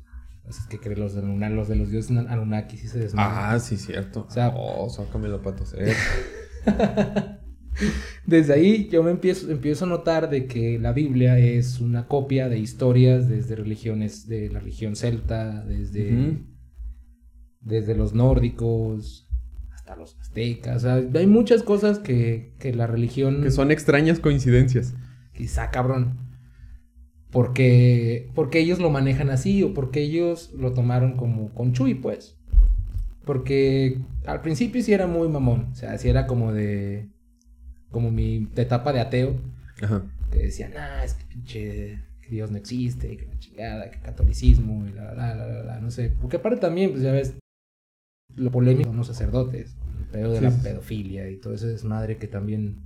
Es 0.49 0.61
que 0.71 0.79
creen 0.79 1.01
los 1.01 1.15
de, 1.15 1.23
los 1.23 1.69
de 1.69 1.77
los 1.77 1.91
dioses 1.91 2.17
Anunnaki 2.17 2.77
sí 2.77 2.89
se 2.89 3.01
desmayan. 3.01 3.33
Ah, 3.35 3.59
sí, 3.59 3.77
cierto. 3.77 4.27
O 4.29 4.31
sea, 4.31 4.53
oh, 4.57 4.89
sácame 4.89 5.29
los 5.29 5.41
patos. 5.41 5.75
desde 8.27 8.55
ahí 8.55 8.89
yo 8.89 9.03
me 9.03 9.11
empiezo, 9.11 9.51
empiezo 9.51 9.85
a 9.85 9.89
notar 9.89 10.31
de 10.31 10.47
que 10.47 10.79
la 10.79 10.93
Biblia 10.93 11.37
es 11.39 11.81
una 11.81 12.07
copia 12.07 12.49
de 12.49 12.59
historias 12.59 13.29
desde 13.29 13.57
religiones, 13.57 14.29
de 14.29 14.49
la 14.51 14.61
religión 14.61 14.95
celta, 14.95 15.65
desde, 15.65 16.39
desde 17.61 17.97
los 17.97 18.15
nórdicos, 18.15 19.26
a 19.87 19.97
los 19.97 20.17
aztecas. 20.21 20.85
hay 20.85 21.27
muchas 21.27 21.63
cosas 21.63 21.99
que, 21.99 22.53
la 22.75 22.87
religión. 22.87 23.43
Que 23.43 23.51
son 23.51 23.71
extrañas 23.71 24.21
coincidencias. 24.21 24.95
Quizá, 25.33 25.71
cabrón. 25.71 26.19
Porque, 27.31 28.31
porque 28.35 28.61
ellos 28.61 28.79
lo 28.79 28.91
manejan 28.91 29.31
así 29.31 29.63
o 29.63 29.75
porque 29.75 30.01
ellos 30.01 30.53
lo 30.57 30.73
tomaron 30.73 31.17
como 31.17 31.53
con 31.53 31.73
Chuy, 31.73 31.95
pues. 31.95 32.37
Porque 33.25 33.99
al 34.25 34.41
principio 34.41 34.83
sí 34.83 34.93
era 34.93 35.07
muy 35.07 35.29
mamón. 35.29 35.69
O 35.73 35.75
sea, 35.75 35.99
sí 35.99 36.09
era 36.09 36.27
como 36.27 36.53
de. 36.53 37.09
Como 37.91 38.11
mi 38.11 38.49
etapa 38.57 38.93
de 38.93 39.01
ateo. 39.01 39.37
Ajá. 39.83 40.05
Que 40.31 40.39
decían, 40.39 40.73
ah, 40.77 41.05
es 41.05 41.15
que 41.15 41.25
pinche. 41.27 42.03
Que 42.23 42.31
Dios 42.31 42.51
no 42.51 42.59
existe, 42.59 43.17
que 43.17 43.27
la 43.27 43.39
chingada, 43.39 43.91
que 43.91 44.01
catolicismo, 44.01 44.85
y 44.89 44.93
la, 44.93 45.15
la, 45.15 45.35
la, 45.37 45.63
la, 45.63 45.81
no 45.81 45.93
sé. 45.93 46.13
Porque 46.21 46.39
aparte 46.39 46.59
también, 46.59 46.91
pues 46.91 47.03
ya 47.03 47.13
ves, 47.13 47.35
lo 48.37 48.51
polémico 48.51 48.91
son 48.91 48.99
los 48.99 49.07
sacerdotes, 49.07 49.77
el 49.99 50.05
pedo 50.07 50.33
de 50.33 50.41
la 50.43 50.51
pedofilia 50.51 51.29
y 51.31 51.37
todo 51.39 51.55
ese 51.55 51.67
desmadre 51.67 52.19
que 52.19 52.29
también, 52.29 52.85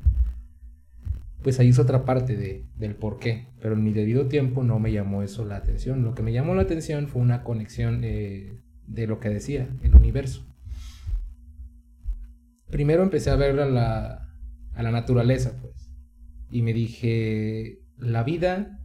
pues 1.42 1.58
ahí 1.58 1.68
es 1.68 1.78
otra 1.78 2.04
parte 2.04 2.36
de, 2.36 2.64
del 2.76 2.94
por 2.94 3.18
qué, 3.18 3.48
pero 3.60 3.74
en 3.74 3.82
mi 3.82 3.92
debido 3.92 4.26
tiempo 4.26 4.62
no 4.62 4.78
me 4.78 4.92
llamó 4.92 5.22
eso 5.22 5.44
la 5.44 5.56
atención. 5.56 6.02
Lo 6.02 6.14
que 6.14 6.22
me 6.22 6.32
llamó 6.32 6.54
la 6.54 6.62
atención 6.62 7.08
fue 7.08 7.20
una 7.20 7.42
conexión 7.42 8.02
eh, 8.04 8.60
de 8.86 9.06
lo 9.06 9.18
que 9.20 9.28
decía, 9.28 9.68
el 9.82 9.94
universo. 9.94 10.46
Primero 12.70 13.02
empecé 13.02 13.30
a 13.30 13.36
ver 13.36 13.58
a 13.58 13.68
la, 13.68 14.32
a 14.74 14.82
la 14.82 14.92
naturaleza, 14.92 15.58
pues, 15.60 15.90
y 16.50 16.62
me 16.62 16.72
dije, 16.72 17.80
la 17.96 18.22
vida, 18.22 18.78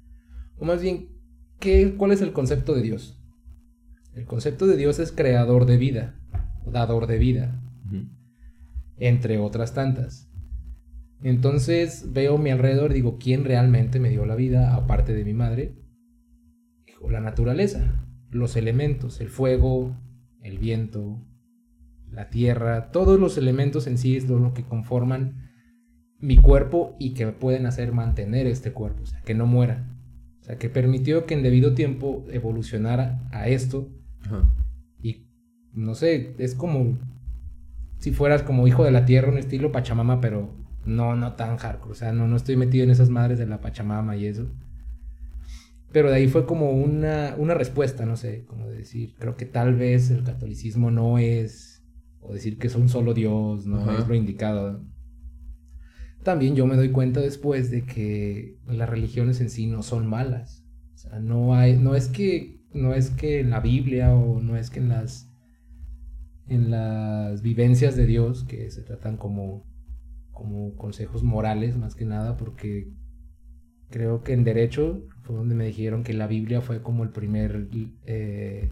o 0.58 0.66
más 0.66 0.82
bien, 0.82 1.10
¿qué, 1.60 1.94
¿cuál 1.96 2.12
es 2.12 2.22
el 2.22 2.34
concepto 2.34 2.74
de 2.74 2.82
Dios? 2.82 3.22
El 4.16 4.26
concepto 4.26 4.66
de 4.66 4.78
Dios 4.78 4.98
es 5.00 5.12
creador 5.12 5.66
de 5.66 5.78
vida 5.78 6.20
dador 6.72 7.08
de 7.08 7.18
vida, 7.18 7.62
entre 8.98 9.38
otras 9.38 9.74
tantas. 9.74 10.32
Entonces 11.22 12.12
veo 12.14 12.36
a 12.36 12.40
mi 12.40 12.52
alrededor 12.52 12.92
y 12.92 12.96
digo, 12.96 13.18
¿quién 13.18 13.46
realmente 13.46 14.00
me 14.00 14.10
dio 14.10 14.26
la 14.26 14.36
vida 14.36 14.76
aparte 14.76 15.14
de 15.14 15.26
mi 15.26 15.34
madre? 15.34 15.76
Dijo, 16.86 17.10
la 17.10 17.20
naturaleza, 17.20 18.06
los 18.30 18.56
elementos, 18.56 19.22
el 19.22 19.30
fuego, 19.30 19.96
el 20.42 20.60
viento, 20.60 21.26
la 22.12 22.30
tierra, 22.30 22.92
todos 22.92 23.20
los 23.20 23.38
elementos 23.38 23.88
en 23.88 23.98
sí 23.98 24.16
es 24.16 24.28
lo 24.30 24.54
que 24.54 24.64
conforman 24.64 25.50
mi 26.20 26.38
cuerpo 26.38 26.96
y 27.00 27.14
que 27.14 27.26
me 27.26 27.32
pueden 27.32 27.66
hacer 27.66 27.92
mantener 27.92 28.48
este 28.48 28.72
cuerpo, 28.72 29.04
o 29.04 29.06
sea, 29.06 29.22
que 29.22 29.34
no 29.34 29.46
muera. 29.46 29.92
O 30.42 30.44
sea, 30.44 30.58
que 30.58 30.70
permitió 30.70 31.26
que 31.26 31.34
en 31.34 31.44
debido 31.44 31.74
tiempo 31.74 32.24
evolucionara 32.30 33.28
a 33.32 33.48
esto 33.48 33.90
no 35.76 35.96
sé, 35.96 36.36
es 36.38 36.56
como 36.56 36.98
si 38.00 38.12
fueras 38.12 38.44
como 38.44 38.68
hijo 38.68 38.84
de 38.84 38.92
la 38.92 39.06
tierra, 39.06 39.32
un 39.32 39.38
estilo 39.38 39.72
Pachamama, 39.72 40.22
pero 40.22 40.54
no, 40.86 41.16
no 41.16 41.34
tan 41.34 41.58
hardcore. 41.58 41.92
O 41.92 41.96
sea, 41.96 42.12
no, 42.12 42.28
no 42.28 42.36
estoy 42.36 42.56
metido 42.56 42.84
en 42.84 42.92
esas 42.92 43.10
madres 43.10 43.40
de 43.40 43.46
la 43.46 43.62
Pachamama 43.62 44.16
y 44.16 44.28
eso. 44.28 44.48
Pero 45.92 46.10
de 46.10 46.18
ahí 46.18 46.28
fue 46.28 46.46
como 46.46 46.72
una, 46.72 47.36
una 47.38 47.54
respuesta, 47.54 48.06
no 48.06 48.18
sé, 48.18 48.44
como 48.46 48.68
decir, 48.68 49.16
creo 49.18 49.38
que 49.38 49.46
tal 49.46 49.76
vez 49.76 50.12
el 50.12 50.24
catolicismo 50.24 50.92
no 50.92 51.18
es, 51.18 51.84
o 52.20 52.34
decir 52.34 52.58
que 52.58 52.68
es 52.68 52.76
un 52.76 52.90
solo 52.90 53.14
Dios, 53.14 53.66
no 53.66 53.98
es 53.98 54.08
lo 54.08 54.14
indicado. 54.14 54.84
También 56.22 56.56
yo 56.56 56.66
me 56.66 56.76
doy 56.76 56.90
cuenta 56.90 57.22
después 57.22 57.72
de 57.72 57.86
que 57.86 58.58
las 58.68 58.90
religiones 58.90 59.40
en 59.40 59.50
sí 59.50 59.68
no 59.68 59.84
son 59.84 60.06
malas. 60.06 60.66
O 60.96 60.98
sea, 60.98 61.20
no 61.20 61.56
hay, 61.56 61.78
no 61.78 61.96
es 61.96 62.08
que, 62.08 62.62
no 62.74 62.94
es 62.94 63.12
que 63.12 63.40
en 63.40 63.52
la 63.52 63.62
Biblia 63.62 64.14
o 64.14 64.42
no 64.42 64.58
es 64.58 64.70
que 64.70 64.80
en 64.80 64.90
las 64.90 65.32
en 66.48 66.72
las 66.72 67.42
vivencias 67.42 67.96
de 67.96 68.06
Dios, 68.06 68.44
que 68.44 68.70
se 68.72 68.82
tratan 68.82 69.18
como, 69.18 69.66
como 70.32 70.76
consejos 70.76 71.24
morales 71.24 71.78
más 71.78 71.96
que 71.96 72.06
nada, 72.06 72.38
porque 72.38 72.92
creo 73.90 74.24
que 74.24 74.34
en 74.34 74.44
derecho 74.44 75.08
fue 75.22 75.36
donde 75.36 75.56
me 75.56 75.66
dijeron 75.66 76.04
que 76.04 76.14
la 76.14 76.28
Biblia 76.28 76.62
fue 76.62 76.82
como 76.82 77.04
el 77.04 77.10
primer 77.10 77.68
eh, 78.06 78.72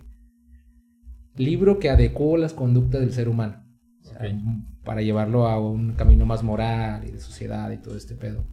libro 1.35 1.79
que 1.79 1.89
adecuó 1.89 2.37
las 2.37 2.53
conductas 2.53 3.01
del 3.01 3.13
ser 3.13 3.29
humano. 3.29 3.63
Para 4.83 5.01
llevarlo 5.01 5.47
a 5.47 5.59
un 5.59 5.93
camino 5.93 6.25
más 6.25 6.43
moral 6.43 7.07
y 7.07 7.11
de 7.11 7.19
sociedad 7.19 7.71
y 7.71 7.77
todo 7.77 7.95
este 7.95 8.15
pedo. 8.15 8.45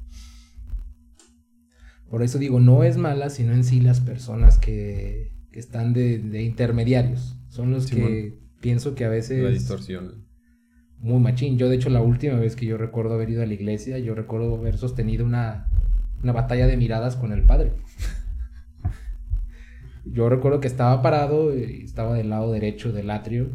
Por 2.09 2.23
eso 2.23 2.39
digo, 2.39 2.61
no 2.61 2.83
es 2.83 2.97
mala, 2.97 3.31
sino 3.31 3.53
en 3.53 3.65
sí 3.65 3.81
las 3.81 4.01
personas 4.01 4.59
que, 4.59 5.33
que 5.53 5.61
están 5.61 5.93
de, 5.93 6.43
intermediarios. 6.43 7.37
Son 7.49 7.73
los 7.73 7.87
que 7.87 8.39
pienso 8.61 8.95
que 8.95 9.05
a 9.05 9.09
veces... 9.09 9.43
La 9.43 9.51
distorsión. 9.51 10.27
Muy 10.99 11.19
machín. 11.19 11.59
Yo, 11.59 11.69
de 11.69 11.77
hecho, 11.77 11.91
la 11.91 12.03
última 12.03 12.39
vez 12.39 12.57
que 12.57 12.67
yo 12.67 12.77
recuerdo 12.77 13.15
haber 13.15 13.31
ido 13.31 13.43
a 13.43 13.47
la 13.47 13.55
iglesia, 13.55 13.99
yo 13.99 14.15
recuerdo 14.15 14.57
haber 14.57 14.77
sostenido 14.77 15.25
una, 15.25 15.71
una 16.23 16.33
batalla 16.33 16.67
de 16.67 16.77
miradas 16.77 17.17
con 17.17 17.33
el 17.33 17.45
padre. 17.45 17.73
yo 20.05 20.29
recuerdo 20.29 20.61
que 20.61 20.69
estaba 20.69 21.01
parado 21.03 21.57
y 21.57 21.83
estaba 21.85 22.15
del 22.15 22.31
lado 22.31 22.53
derecho 22.53 22.93
del 22.93 23.11
atrio. 23.11 23.49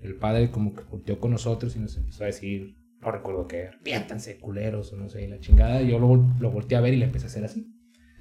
El 0.00 0.16
padre 0.16 0.50
como 0.50 0.74
que 0.74 0.82
volteó 0.82 1.20
con 1.20 1.30
nosotros 1.30 1.76
y 1.76 1.78
nos 1.78 1.96
empezó 1.96 2.24
a 2.24 2.26
decir, 2.26 2.76
no 3.00 3.12
recuerdo 3.12 3.46
qué, 3.46 3.68
arpiéntanse, 3.68 4.38
culeros, 4.38 4.92
o 4.92 4.96
no 4.96 5.08
sé, 5.08 5.28
la 5.28 5.38
chingada. 5.38 5.80
Y 5.82 5.90
yo 5.90 6.00
lo, 6.00 6.16
lo 6.40 6.50
volteé 6.50 6.76
a 6.76 6.80
ver 6.80 6.94
y 6.94 6.96
le 6.96 7.04
empecé 7.04 7.26
a 7.26 7.28
hacer 7.28 7.44
así. 7.44 7.72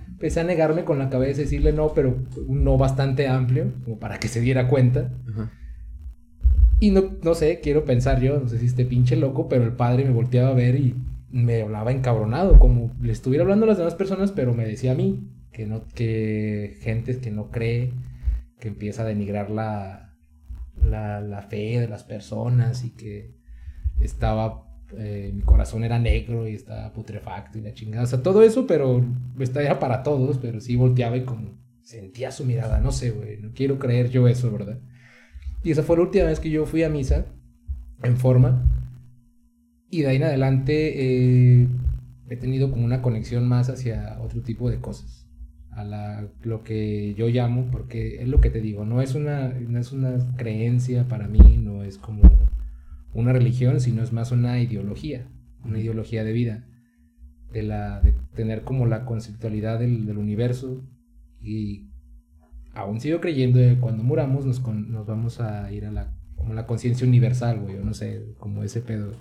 Empecé 0.08 0.42
a 0.42 0.44
negarme 0.44 0.84
con 0.84 1.00
la 1.00 1.10
cabeza 1.10 1.42
y 1.42 1.46
decirle 1.46 1.74
no, 1.74 1.94
pero 1.96 2.24
un 2.46 2.64
no 2.64 2.78
bastante 2.78 3.28
amplio, 3.28 3.74
como 3.84 3.98
para 3.98 4.20
que 4.20 4.28
se 4.28 4.40
diera 4.40 4.68
cuenta. 4.68 5.12
Y 6.82 6.90
no, 6.90 7.12
no 7.22 7.36
sé, 7.36 7.60
quiero 7.60 7.86
pensar 7.86 8.20
yo, 8.22 8.40
no 8.40 8.48
sé 8.50 8.58
si 8.58 8.66
esté 8.66 8.86
pinche 8.86 9.16
loco, 9.16 9.48
pero 9.48 9.64
el 9.64 9.74
padre 9.74 10.04
me 10.04 10.10
volteaba 10.10 10.50
a 10.50 10.56
ver 10.56 10.76
y 10.76 10.96
me 11.30 11.62
hablaba 11.62 11.92
encabronado, 11.92 12.58
como 12.58 12.92
le 13.00 13.12
estuviera 13.12 13.44
hablando 13.44 13.66
a 13.66 13.70
las 13.70 13.78
demás 13.78 13.94
personas, 13.94 14.32
pero 14.32 14.56
me 14.56 14.66
decía 14.66 14.94
a 14.94 14.96
mí 14.96 15.30
que 15.54 15.68
no, 15.68 15.86
que 15.94 16.80
gente 16.82 17.16
que 17.20 17.30
no 17.30 17.52
cree, 17.52 17.94
que 18.60 18.70
empieza 18.70 19.04
a 19.04 19.06
denigrar 19.06 19.52
la, 19.52 20.16
la, 20.82 21.22
la 21.22 21.44
fe 21.44 21.80
de 21.80 21.88
las 21.88 22.04
personas 22.04 22.84
y 22.84 22.96
que 22.96 23.36
estaba, 24.00 24.68
eh, 24.98 25.30
mi 25.36 25.44
corazón 25.44 25.84
era 25.84 26.00
negro 26.00 26.48
y 26.48 26.56
estaba 26.56 26.92
putrefacto 26.94 27.60
y 27.60 27.62
la 27.62 27.76
chingada, 27.76 28.06
o 28.06 28.08
sea, 28.08 28.24
todo 28.24 28.42
eso, 28.42 28.66
pero 28.66 29.06
estaba 29.38 29.78
para 29.78 30.02
todos, 30.02 30.40
pero 30.40 30.60
sí 30.60 30.78
volteaba 30.78 31.16
y 31.16 31.26
como 31.26 31.60
sentía 31.84 32.32
su 32.32 32.44
mirada, 32.44 32.80
no 32.80 32.92
sé, 32.92 33.12
güey, 33.12 33.38
no 33.38 33.52
quiero 33.54 33.78
creer 33.78 34.10
yo 34.10 34.28
eso, 34.28 34.52
¿verdad? 34.52 34.80
Y 35.64 35.72
esa 35.72 35.84
fue 35.84 35.98
la 35.98 36.04
última 36.04 36.26
vez 36.26 36.40
que 36.40 36.50
yo 36.50 36.66
fui 36.66 36.84
a 36.84 36.90
misa 36.90 37.26
en 38.04 38.18
forma 38.18 38.68
y 39.92 40.02
de 40.02 40.08
ahí 40.08 40.16
en 40.16 40.24
adelante 40.24 40.94
eh, 40.96 41.68
he 42.30 42.38
tenido 42.38 42.72
como 42.72 42.86
una 42.86 43.02
conexión 43.02 43.48
más 43.48 43.70
hacia 43.70 44.18
otro 44.22 44.42
tipo 44.42 44.70
de 44.70 44.80
cosas. 44.80 45.28
A 45.70 45.84
la, 45.84 46.28
lo 46.44 46.64
que 46.64 47.14
yo 47.16 47.28
llamo, 47.28 47.70
porque 47.72 48.22
es 48.22 48.28
lo 48.28 48.42
que 48.42 48.50
te 48.50 48.62
digo, 48.62 48.86
no 48.86 49.02
es, 49.02 49.16
una, 49.16 49.50
no 49.50 49.80
es 49.80 49.92
una 49.92 50.18
creencia 50.36 51.08
para 51.08 51.28
mí, 51.28 51.58
no 51.58 51.84
es 51.84 51.98
como 51.98 52.24
una 53.14 53.34
religión, 53.34 53.80
sino 53.80 54.02
es 54.02 54.12
más 54.14 54.32
una 54.32 54.60
ideología, 54.60 55.28
una 55.64 55.80
ideología 55.80 56.24
de 56.24 56.34
vida, 56.34 56.66
de, 57.54 57.64
la, 57.64 58.02
de 58.02 58.14
tener 58.34 58.64
como 58.64 58.86
la 58.86 59.06
conceptualidad 59.06 59.80
del, 59.80 60.06
del 60.06 60.18
universo 60.18 60.82
y 61.42 61.91
aún 62.74 63.00
sigo 63.00 63.22
creyendo 63.22 63.60
que 63.60 63.78
cuando 63.80 64.04
muramos 64.04 64.46
nos, 64.46 64.66
nos 64.68 65.06
vamos 65.06 65.40
a 65.40 65.72
ir 65.72 65.86
a 65.86 65.92
la, 65.92 66.14
como 66.36 66.54
la 66.54 66.66
conciencia 66.66 67.08
universal, 67.08 67.60
güey, 67.60 67.78
o 67.78 67.84
no 67.84 67.94
sé, 67.94 68.24
como 68.38 68.64
ese 68.64 68.82
pedo 68.82 69.12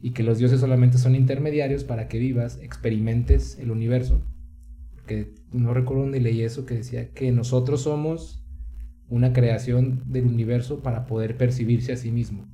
y 0.00 0.10
que 0.12 0.22
los 0.22 0.38
dioses 0.38 0.60
solamente 0.60 0.98
son 0.98 1.14
intermediarios 1.14 1.84
para 1.84 2.08
que 2.08 2.18
vivas, 2.18 2.58
experimentes 2.62 3.58
el 3.58 3.70
universo. 3.70 4.22
Que 5.06 5.34
no 5.52 5.74
recuerdo 5.74 6.02
dónde 6.02 6.20
leí 6.20 6.42
eso 6.42 6.66
que 6.66 6.74
decía 6.74 7.10
que 7.10 7.32
nosotros 7.32 7.82
somos 7.82 8.44
una 9.08 9.32
creación 9.32 10.02
del 10.06 10.26
universo 10.26 10.82
para 10.82 11.06
poder 11.06 11.36
percibirse 11.36 11.92
a 11.92 11.96
sí 11.96 12.10
mismo. 12.10 12.46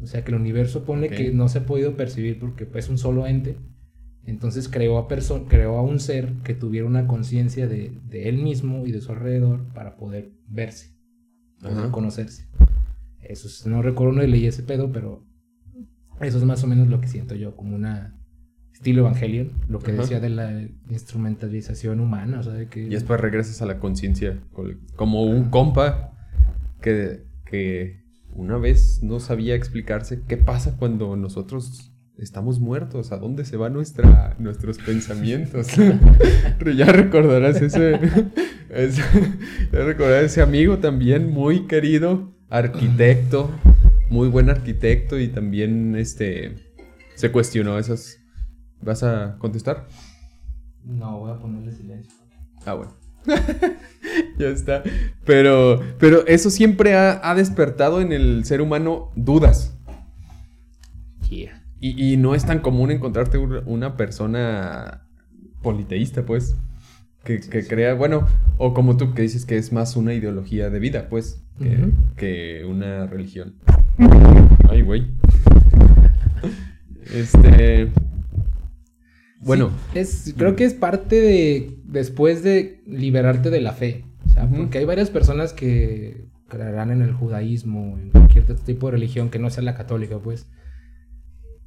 O 0.00 0.06
sea 0.06 0.24
que 0.24 0.30
el 0.30 0.40
universo 0.40 0.84
pone 0.84 1.10
que 1.10 1.32
no 1.32 1.48
se 1.48 1.58
ha 1.58 1.66
podido 1.66 1.96
percibir 1.96 2.38
porque 2.38 2.66
es 2.74 2.88
un 2.88 2.96
solo 2.96 3.26
ente. 3.26 3.56
Entonces 4.24 4.68
creó 4.68 4.98
a, 4.98 5.08
creó 5.48 5.78
a 5.78 5.82
un 5.82 5.98
ser 5.98 6.34
que 6.44 6.54
tuviera 6.54 6.86
una 6.86 7.06
conciencia 7.06 7.66
de, 7.66 7.98
él 8.12 8.38
mismo 8.38 8.86
y 8.86 8.92
de 8.92 9.00
su 9.00 9.12
alrededor 9.12 9.64
para 9.72 9.96
poder 9.96 10.32
verse, 10.48 10.94
poder 11.60 11.90
conocerse. 11.90 12.48
Eso 13.20 13.68
no 13.68 13.82
recuerdo 13.82 14.12
dónde 14.12 14.28
leí 14.28 14.46
ese 14.46 14.62
pedo, 14.62 14.92
pero 14.92 15.26
eso 16.20 16.38
es 16.38 16.44
más 16.44 16.62
o 16.64 16.66
menos 16.66 16.88
lo 16.88 17.00
que 17.00 17.08
siento 17.08 17.34
yo, 17.34 17.56
como 17.56 17.74
una 17.74 18.16
estilo 18.72 19.02
Evangelion, 19.02 19.52
lo 19.68 19.78
que 19.78 19.92
decía 19.92 20.20
de 20.20 20.30
la 20.30 20.62
instrumentalización 20.88 22.00
humana, 22.00 22.40
o 22.40 22.42
sea, 22.42 22.66
que... 22.66 22.84
Y 22.84 22.88
después 22.88 23.20
regresas 23.20 23.60
a 23.60 23.66
la 23.66 23.78
conciencia, 23.78 24.40
como 24.96 25.24
un 25.24 25.50
compa 25.50 26.12
que, 26.80 27.26
que 27.44 28.00
una 28.32 28.56
vez 28.56 29.02
no 29.02 29.20
sabía 29.20 29.54
explicarse 29.54 30.22
qué 30.26 30.38
pasa 30.38 30.76
cuando 30.78 31.14
nosotros 31.16 31.89
estamos 32.20 32.60
muertos, 32.60 33.12
a 33.12 33.16
dónde 33.16 33.44
se 33.44 33.56
van 33.56 33.72
nuestra, 33.72 34.36
nuestros 34.38 34.78
pensamientos. 34.78 35.68
ya 36.76 36.86
recordarás 36.86 37.60
ese, 37.62 37.94
ese, 38.70 39.02
ya 39.72 39.84
recordarás 39.84 40.24
ese 40.24 40.42
amigo 40.42 40.78
también 40.78 41.30
muy 41.30 41.66
querido, 41.66 42.32
arquitecto, 42.50 43.50
muy 44.10 44.28
buen 44.28 44.50
arquitecto 44.50 45.18
y 45.18 45.28
también 45.28 45.96
este 45.96 46.56
se 47.14 47.32
cuestionó 47.32 47.78
esas. 47.78 48.18
¿Vas 48.82 49.02
a 49.02 49.36
contestar? 49.38 49.86
No, 50.84 51.20
voy 51.20 51.32
a 51.32 51.38
ponerle 51.38 51.72
silencio. 51.72 52.12
Ah, 52.64 52.74
bueno. 52.74 52.96
ya 54.38 54.48
está. 54.48 54.82
Pero, 55.26 55.82
pero 55.98 56.26
eso 56.26 56.48
siempre 56.48 56.94
ha, 56.94 57.34
despertado 57.34 58.00
en 58.00 58.12
el 58.12 58.44
ser 58.46 58.62
humano 58.62 59.10
dudas. 59.16 59.76
Yeah. 61.28 61.59
Y, 61.82 62.18
no 62.18 62.34
es 62.34 62.44
tan 62.44 62.60
común 62.60 62.90
encontrarte 62.90 63.38
una 63.38 63.96
persona 63.96 65.06
politeísta, 65.62 66.26
pues. 66.26 66.56
Que, 67.24 67.40
crea, 67.66 67.94
bueno, 67.94 68.26
o 68.58 68.74
como 68.74 68.96
tú 68.96 69.14
que 69.14 69.22
dices 69.22 69.46
que 69.46 69.56
es 69.56 69.72
más 69.72 69.96
una 69.96 70.12
ideología 70.12 70.68
de 70.68 70.78
vida, 70.78 71.08
pues, 71.08 71.42
que, 71.58 71.90
que 72.16 72.64
una 72.66 73.06
religión. 73.06 73.56
Ay, 74.68 74.82
güey. 74.82 75.06
Este. 77.14 77.88
Bueno. 79.40 79.70
es, 79.94 80.34
creo 80.36 80.56
que 80.56 80.64
es 80.64 80.74
parte 80.74 81.20
de. 81.20 81.78
Después 81.84 82.42
de 82.42 82.82
liberarte 82.86 83.50
de 83.50 83.60
la 83.60 83.72
fe. 83.72 84.04
O 84.26 84.28
sea, 84.28 84.48
porque 84.48 84.78
hay 84.78 84.84
varias 84.84 85.10
personas 85.10 85.52
que 85.52 86.26
creerán 86.48 86.90
en 86.90 87.02
el 87.02 87.12
judaísmo, 87.12 87.98
en 87.98 88.10
cualquier 88.10 88.44
tipo 88.60 88.86
de 88.86 88.92
religión 88.92 89.30
que 89.30 89.38
no 89.38 89.50
sea 89.50 89.62
la 89.62 89.74
católica, 89.74 90.18
pues. 90.18 90.46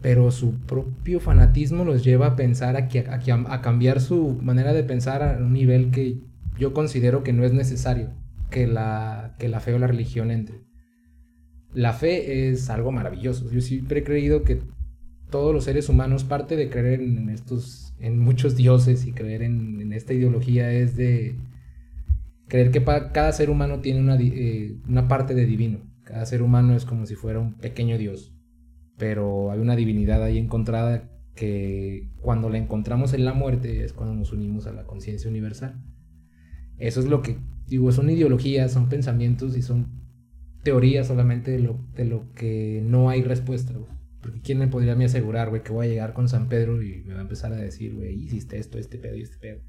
Pero 0.04 0.30
su 0.30 0.60
propio 0.60 1.20
fanatismo 1.20 1.84
los 1.84 2.04
lleva 2.04 2.28
a 2.28 2.36
pensar, 2.36 2.78
a, 2.78 2.90
a, 2.90 3.54
a 3.54 3.62
cambiar 3.62 4.02
su 4.02 4.38
manera 4.44 4.74
de 4.74 4.84
pensar 4.84 5.24
a 5.24 5.38
un 5.38 5.54
nivel 5.54 5.90
que 5.90 6.20
yo 6.60 6.74
considero 6.74 7.24
que 7.24 7.34
no 7.34 7.44
es 7.44 7.54
necesario 7.54 8.12
que 8.52 8.68
la, 8.68 9.36
que 9.40 9.50
la 9.50 9.60
fe 9.60 9.74
o 9.74 9.80
la 9.80 9.88
religión 9.88 10.30
entre 10.30 10.62
la 11.74 11.94
fe 11.94 12.50
es 12.50 12.70
algo 12.70 12.92
maravilloso. 12.92 13.50
Yo 13.52 13.62
siempre 13.62 14.02
he 14.02 14.04
creído 14.04 14.44
que 14.44 14.62
todos 15.30 15.54
los 15.54 15.64
seres 15.64 15.90
humanos, 15.90 16.24
parte 16.24 16.56
de 16.56 16.70
creer 16.70 17.02
en 17.02 17.30
estos, 17.30 17.96
en 18.00 18.20
muchos 18.20 18.56
dioses 18.56 19.06
y 19.06 19.14
creer 19.14 19.42
en, 19.42 19.92
esta 19.94 20.14
ideología 20.14 20.72
es 20.72 20.96
de 20.96 21.36
creer 22.48 22.72
que 22.72 22.84
cada 22.84 23.32
ser 23.32 23.50
humano 23.50 23.80
tiene 23.80 24.00
una, 24.00 24.18
eh, 24.20 24.76
una 24.88 25.08
parte 25.08 25.34
de 25.34 25.46
divino. 25.46 25.80
Cada 26.04 26.26
ser 26.26 26.42
humano 26.42 26.76
es 26.76 26.86
como 26.86 27.06
si 27.06 27.16
fuera 27.16 27.40
un 27.40 27.54
pequeño 27.54 27.98
dios. 27.98 28.33
Pero 28.98 29.52
hay 29.52 29.60
una 29.60 29.76
divinidad 29.76 30.24
ahí 30.24 30.38
encontrada 30.38 31.10
que 31.36 32.10
cuando 32.22 32.50
la 32.50 32.58
encontramos 32.58 33.14
en 33.14 33.26
la 33.26 33.34
muerte 33.34 33.84
es 33.84 33.94
cuando 33.94 34.16
nos 34.16 34.32
unimos 34.32 34.68
a 34.68 34.74
la 34.74 34.86
conciencia 34.86 35.30
universal. 35.30 35.84
Eso 36.78 37.00
es 37.00 37.08
lo 37.08 37.22
que 37.22 37.38
digo, 37.68 37.92
son 37.92 38.10
ideologías, 38.10 38.72
son 38.72 38.90
pensamientos 38.90 39.58
y 39.58 39.62
son 39.62 40.04
teoría 40.64 41.04
solamente 41.04 41.52
de 41.52 41.60
lo, 41.60 41.80
de 41.96 42.06
lo 42.06 42.32
que 42.34 42.82
no 42.86 43.10
hay 43.10 43.22
respuesta, 43.22 43.74
Porque 44.22 44.42
quién 44.42 44.60
me 44.60 44.68
podría 44.68 44.96
me 44.96 45.06
asegurar, 45.06 45.50
güey, 45.50 45.64
que 45.64 45.72
voy 45.72 45.88
a 45.88 45.90
llegar 45.90 46.14
con 46.14 46.30
San 46.30 46.48
Pedro 46.48 46.82
y 46.82 47.04
me 47.04 47.14
va 47.14 47.20
a 47.20 47.24
empezar 47.24 47.52
a 47.52 47.58
decir, 47.58 47.96
güey, 47.96 48.14
hiciste 48.14 48.58
esto, 48.58 48.78
este 48.78 48.98
pedo 48.98 49.18
y 49.18 49.22
este 49.22 49.38
pedo. 49.38 49.62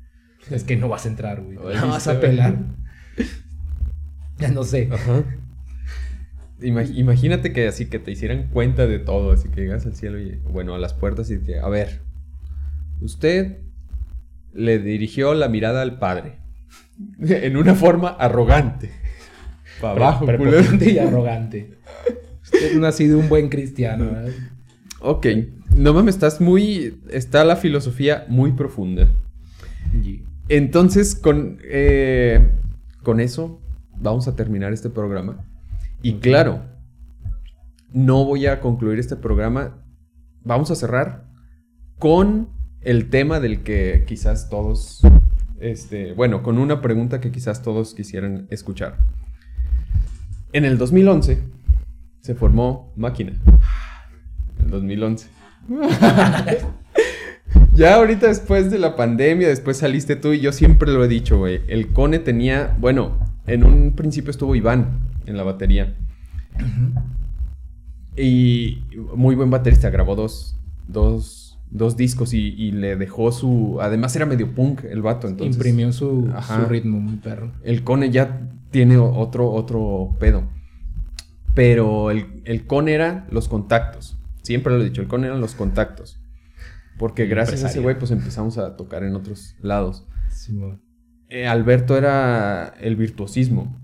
Es 0.50 0.64
que 0.64 0.76
no 0.76 0.88
vas 0.88 1.06
a 1.06 1.08
entrar, 1.08 1.42
güey. 1.42 1.56
No 1.56 1.88
vas 1.88 2.06
a 2.06 2.20
pelar. 2.20 2.76
ya 4.38 4.50
no 4.50 4.62
sé. 4.62 4.88
Ajá. 4.92 5.24
Imagínate 6.64 7.52
que 7.52 7.66
así 7.68 7.86
que 7.86 7.98
te 7.98 8.10
hicieran 8.10 8.48
cuenta 8.48 8.86
de 8.86 8.98
todo, 8.98 9.32
así 9.32 9.48
que 9.48 9.62
llegas 9.62 9.86
al 9.86 9.94
cielo 9.94 10.20
y, 10.20 10.40
bueno, 10.50 10.74
a 10.74 10.78
las 10.78 10.94
puertas 10.94 11.30
y 11.30 11.38
que, 11.38 11.58
a 11.58 11.68
ver, 11.68 12.00
usted 13.00 13.58
le 14.52 14.78
dirigió 14.78 15.34
la 15.34 15.48
mirada 15.48 15.82
al 15.82 15.98
Padre 15.98 16.38
en 17.20 17.56
una 17.56 17.74
forma 17.74 18.08
arrogante 18.08 18.90
abajo, 19.82 20.26
y 20.80 20.98
arrogante. 20.98 21.74
Usted 22.42 22.76
no 22.76 22.86
ha 22.86 22.92
sido 22.92 23.18
un 23.18 23.28
buen 23.28 23.48
cristiano, 23.48 24.10
Ok. 25.00 25.26
No 25.76 25.92
mames, 25.92 26.14
estás 26.14 26.40
muy. 26.40 27.00
Está 27.10 27.44
la 27.44 27.56
filosofía 27.56 28.26
muy 28.28 28.52
profunda. 28.52 29.08
Entonces, 30.48 31.14
con, 31.14 31.58
eh, 31.64 32.50
con 33.02 33.20
eso 33.20 33.60
vamos 33.96 34.28
a 34.28 34.36
terminar 34.36 34.72
este 34.72 34.90
programa. 34.90 35.44
Y 36.04 36.16
claro, 36.16 36.60
no 37.90 38.26
voy 38.26 38.44
a 38.44 38.60
concluir 38.60 38.98
este 38.98 39.16
programa. 39.16 39.82
Vamos 40.42 40.70
a 40.70 40.74
cerrar 40.74 41.24
con 41.98 42.50
el 42.82 43.08
tema 43.08 43.40
del 43.40 43.62
que 43.62 44.04
quizás 44.06 44.50
todos. 44.50 45.00
Este, 45.60 46.12
bueno, 46.12 46.42
con 46.42 46.58
una 46.58 46.82
pregunta 46.82 47.22
que 47.22 47.32
quizás 47.32 47.62
todos 47.62 47.94
quisieran 47.94 48.46
escuchar. 48.50 48.98
En 50.52 50.66
el 50.66 50.76
2011 50.76 51.38
se 52.20 52.34
formó 52.34 52.92
Máquina. 52.96 53.32
En 54.58 54.64
el 54.66 54.70
2011. 54.72 55.28
ya 57.74 57.94
ahorita 57.94 58.26
después 58.26 58.70
de 58.70 58.78
la 58.78 58.94
pandemia, 58.94 59.48
después 59.48 59.78
saliste 59.78 60.16
tú 60.16 60.34
y 60.34 60.40
yo 60.40 60.52
siempre 60.52 60.92
lo 60.92 61.02
he 61.02 61.08
dicho, 61.08 61.38
güey. 61.38 61.62
El 61.66 61.94
Cone 61.94 62.18
tenía, 62.18 62.76
bueno, 62.78 63.18
en 63.46 63.64
un 63.64 63.96
principio 63.96 64.30
estuvo 64.30 64.54
Iván 64.54 65.03
en 65.26 65.36
la 65.36 65.42
batería. 65.42 65.96
Y 68.16 68.84
muy 69.16 69.34
buen 69.34 69.50
baterista, 69.50 69.90
grabó 69.90 70.14
dos, 70.14 70.56
dos, 70.86 71.58
dos 71.70 71.96
discos 71.96 72.32
y, 72.32 72.70
le 72.72 72.96
dejó 72.96 73.32
su... 73.32 73.78
Además 73.80 74.14
era 74.14 74.26
medio 74.26 74.54
punk 74.54 74.84
el 74.84 75.02
vato, 75.02 75.26
entonces... 75.26 75.56
Imprimió 75.56 75.92
su, 75.92 76.32
su 76.46 76.68
ritmo 76.68 77.00
muy 77.00 77.16
perro. 77.16 77.52
El 77.62 77.82
Cone 77.82 78.10
ya 78.10 78.48
tiene 78.70 78.96
otro, 78.96 79.50
otro 79.50 80.16
pedo. 80.18 80.44
Pero 81.54 82.10
el, 82.10 82.42
el 82.44 82.66
con 82.66 82.88
era 82.88 83.26
los 83.30 83.48
contactos. 83.48 84.16
Siempre 84.42 84.72
lo 84.72 84.80
he 84.80 84.84
dicho, 84.84 85.00
el 85.00 85.08
con 85.08 85.24
eran 85.24 85.40
los 85.40 85.54
contactos. 85.54 86.20
Porque 86.98 87.26
gracias 87.26 87.64
a 87.64 87.68
ese 87.68 87.80
güey, 87.80 87.98
pues 87.98 88.10
empezamos 88.10 88.58
a 88.58 88.76
tocar 88.76 89.02
en 89.02 89.14
otros 89.14 89.56
lados. 89.60 90.06
Eh, 91.28 91.46
Alberto 91.46 91.96
era 91.96 92.74
el 92.80 92.96
virtuosismo. 92.96 93.76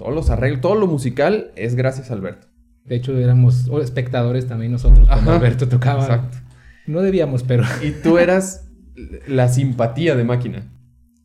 Todos 0.00 0.14
los 0.14 0.30
arreglos, 0.30 0.62
todo 0.62 0.76
lo 0.76 0.86
musical 0.86 1.52
es 1.56 1.74
gracias 1.74 2.10
a 2.10 2.14
Alberto. 2.14 2.46
De 2.86 2.96
hecho, 2.96 3.18
éramos 3.18 3.68
espectadores 3.82 4.46
también 4.46 4.72
nosotros 4.72 5.06
cuando 5.06 5.32
Alberto 5.32 5.68
tocaba. 5.68 6.00
Exacto. 6.00 6.38
No 6.86 7.02
debíamos, 7.02 7.42
pero. 7.42 7.64
Y 7.82 7.90
tú 7.90 8.16
eras 8.16 8.66
la 9.28 9.48
simpatía 9.48 10.16
de 10.16 10.24
máquina. 10.24 10.72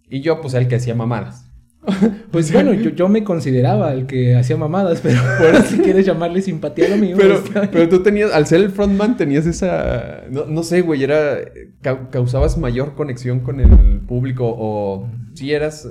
Y 0.09 0.19
yo, 0.19 0.41
pues, 0.41 0.55
el 0.55 0.67
que 0.67 0.75
hacía 0.75 0.93
mamadas. 0.93 1.45
Pues 2.31 2.51
bueno, 2.51 2.73
yo, 2.73 3.07
me 3.07 3.23
consideraba 3.23 3.93
el 3.93 4.07
que 4.07 4.35
hacía 4.35 4.57
mamadas, 4.57 4.99
pero 5.01 5.17
ahora 5.39 5.61
si 5.61 5.77
quieres 5.77 6.05
llamarle 6.05 6.41
simpatía 6.41 6.87
a 6.87 6.89
lo 6.89 6.97
mío. 6.97 7.15
Pero, 7.17 7.41
pero 7.71 7.87
tú 7.87 8.03
tenías, 8.03 8.33
al 8.33 8.45
ser 8.45 8.59
el 8.59 8.71
frontman, 8.71 9.15
tenías 9.15 9.45
esa. 9.45 10.23
No, 10.29 10.63
sé, 10.63 10.81
güey, 10.81 11.01
era. 11.01 11.37
causabas 12.11 12.57
mayor 12.57 12.95
conexión 12.95 13.39
con 13.39 13.61
el 13.61 14.01
público 14.01 14.53
o 14.57 15.09
si 15.33 15.53
eras 15.53 15.87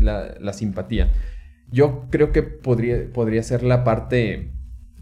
la, 0.00 0.34
la, 0.40 0.52
simpatía. 0.52 1.12
Yo 1.74 2.06
creo 2.10 2.32
que 2.32 2.42
podría, 2.42 3.12
podría 3.12 3.42
ser 3.42 3.62
la 3.62 3.84
parte. 3.84 4.52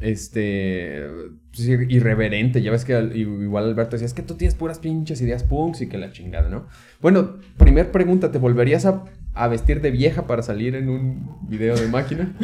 Este. 0.00 1.06
Pues, 1.54 1.68
irreverente. 1.68 2.62
Ya 2.62 2.70
ves 2.70 2.84
que 2.84 2.98
igual 3.14 3.64
Alberto 3.64 3.92
decía, 3.92 4.06
es 4.06 4.14
que 4.14 4.22
tú 4.22 4.34
tienes 4.34 4.54
puras 4.54 4.78
pinches 4.78 5.20
ideas 5.20 5.44
punks 5.44 5.82
y 5.82 5.88
que 5.88 5.98
la 5.98 6.10
chingada, 6.10 6.48
¿no? 6.48 6.66
Bueno, 7.00 7.38
primer 7.58 7.92
pregunta, 7.92 8.32
¿te 8.32 8.38
volverías 8.38 8.86
a 8.86 9.04
a 9.34 9.48
vestir 9.48 9.80
de 9.80 9.90
vieja 9.90 10.26
para 10.26 10.42
salir 10.42 10.74
en 10.74 10.88
un 10.88 11.38
video 11.48 11.74
de 11.76 11.88
máquina. 11.88 12.34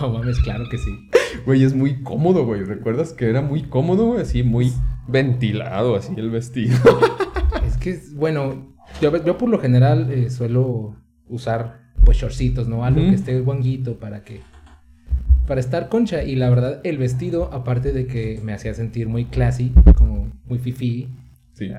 No 0.00 0.08
mames, 0.12 0.38
claro 0.40 0.64
que 0.70 0.78
sí. 0.78 1.10
Güey, 1.44 1.64
es 1.64 1.74
muy 1.74 2.02
cómodo, 2.02 2.44
güey. 2.44 2.64
¿Recuerdas 2.64 3.12
que 3.12 3.28
era 3.28 3.42
muy 3.42 3.64
cómodo, 3.64 4.06
güey? 4.06 4.22
Así 4.22 4.42
muy 4.42 4.72
ventilado, 5.06 5.96
así 5.96 6.14
el 6.16 6.30
vestido. 6.30 6.76
es 7.66 7.76
que, 7.76 8.00
bueno, 8.14 8.74
yo, 9.00 9.24
yo 9.24 9.36
por 9.36 9.48
lo 9.48 9.58
general 9.58 10.10
eh, 10.10 10.30
suelo 10.30 10.96
usar, 11.26 11.79
pues, 12.04 12.18
shortcitos, 12.18 12.68
¿no? 12.68 12.84
Algo 12.84 13.00
que 13.00 13.14
esté 13.14 13.40
guanguito 13.40 13.98
para 13.98 14.24
que... 14.24 14.40
Para 15.46 15.60
estar 15.60 15.88
concha. 15.88 16.22
Y 16.22 16.36
la 16.36 16.50
verdad, 16.50 16.80
el 16.84 16.98
vestido, 16.98 17.52
aparte 17.52 17.92
de 17.92 18.06
que 18.06 18.40
me 18.42 18.52
hacía 18.52 18.74
sentir 18.74 19.08
muy 19.08 19.26
classy, 19.26 19.72
como 19.96 20.30
muy 20.44 20.58
fifi. 20.58 21.08
Sí. 21.54 21.70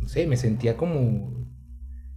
no 0.00 0.08
sé, 0.08 0.26
me 0.26 0.36
sentía 0.36 0.76
como 0.76 1.30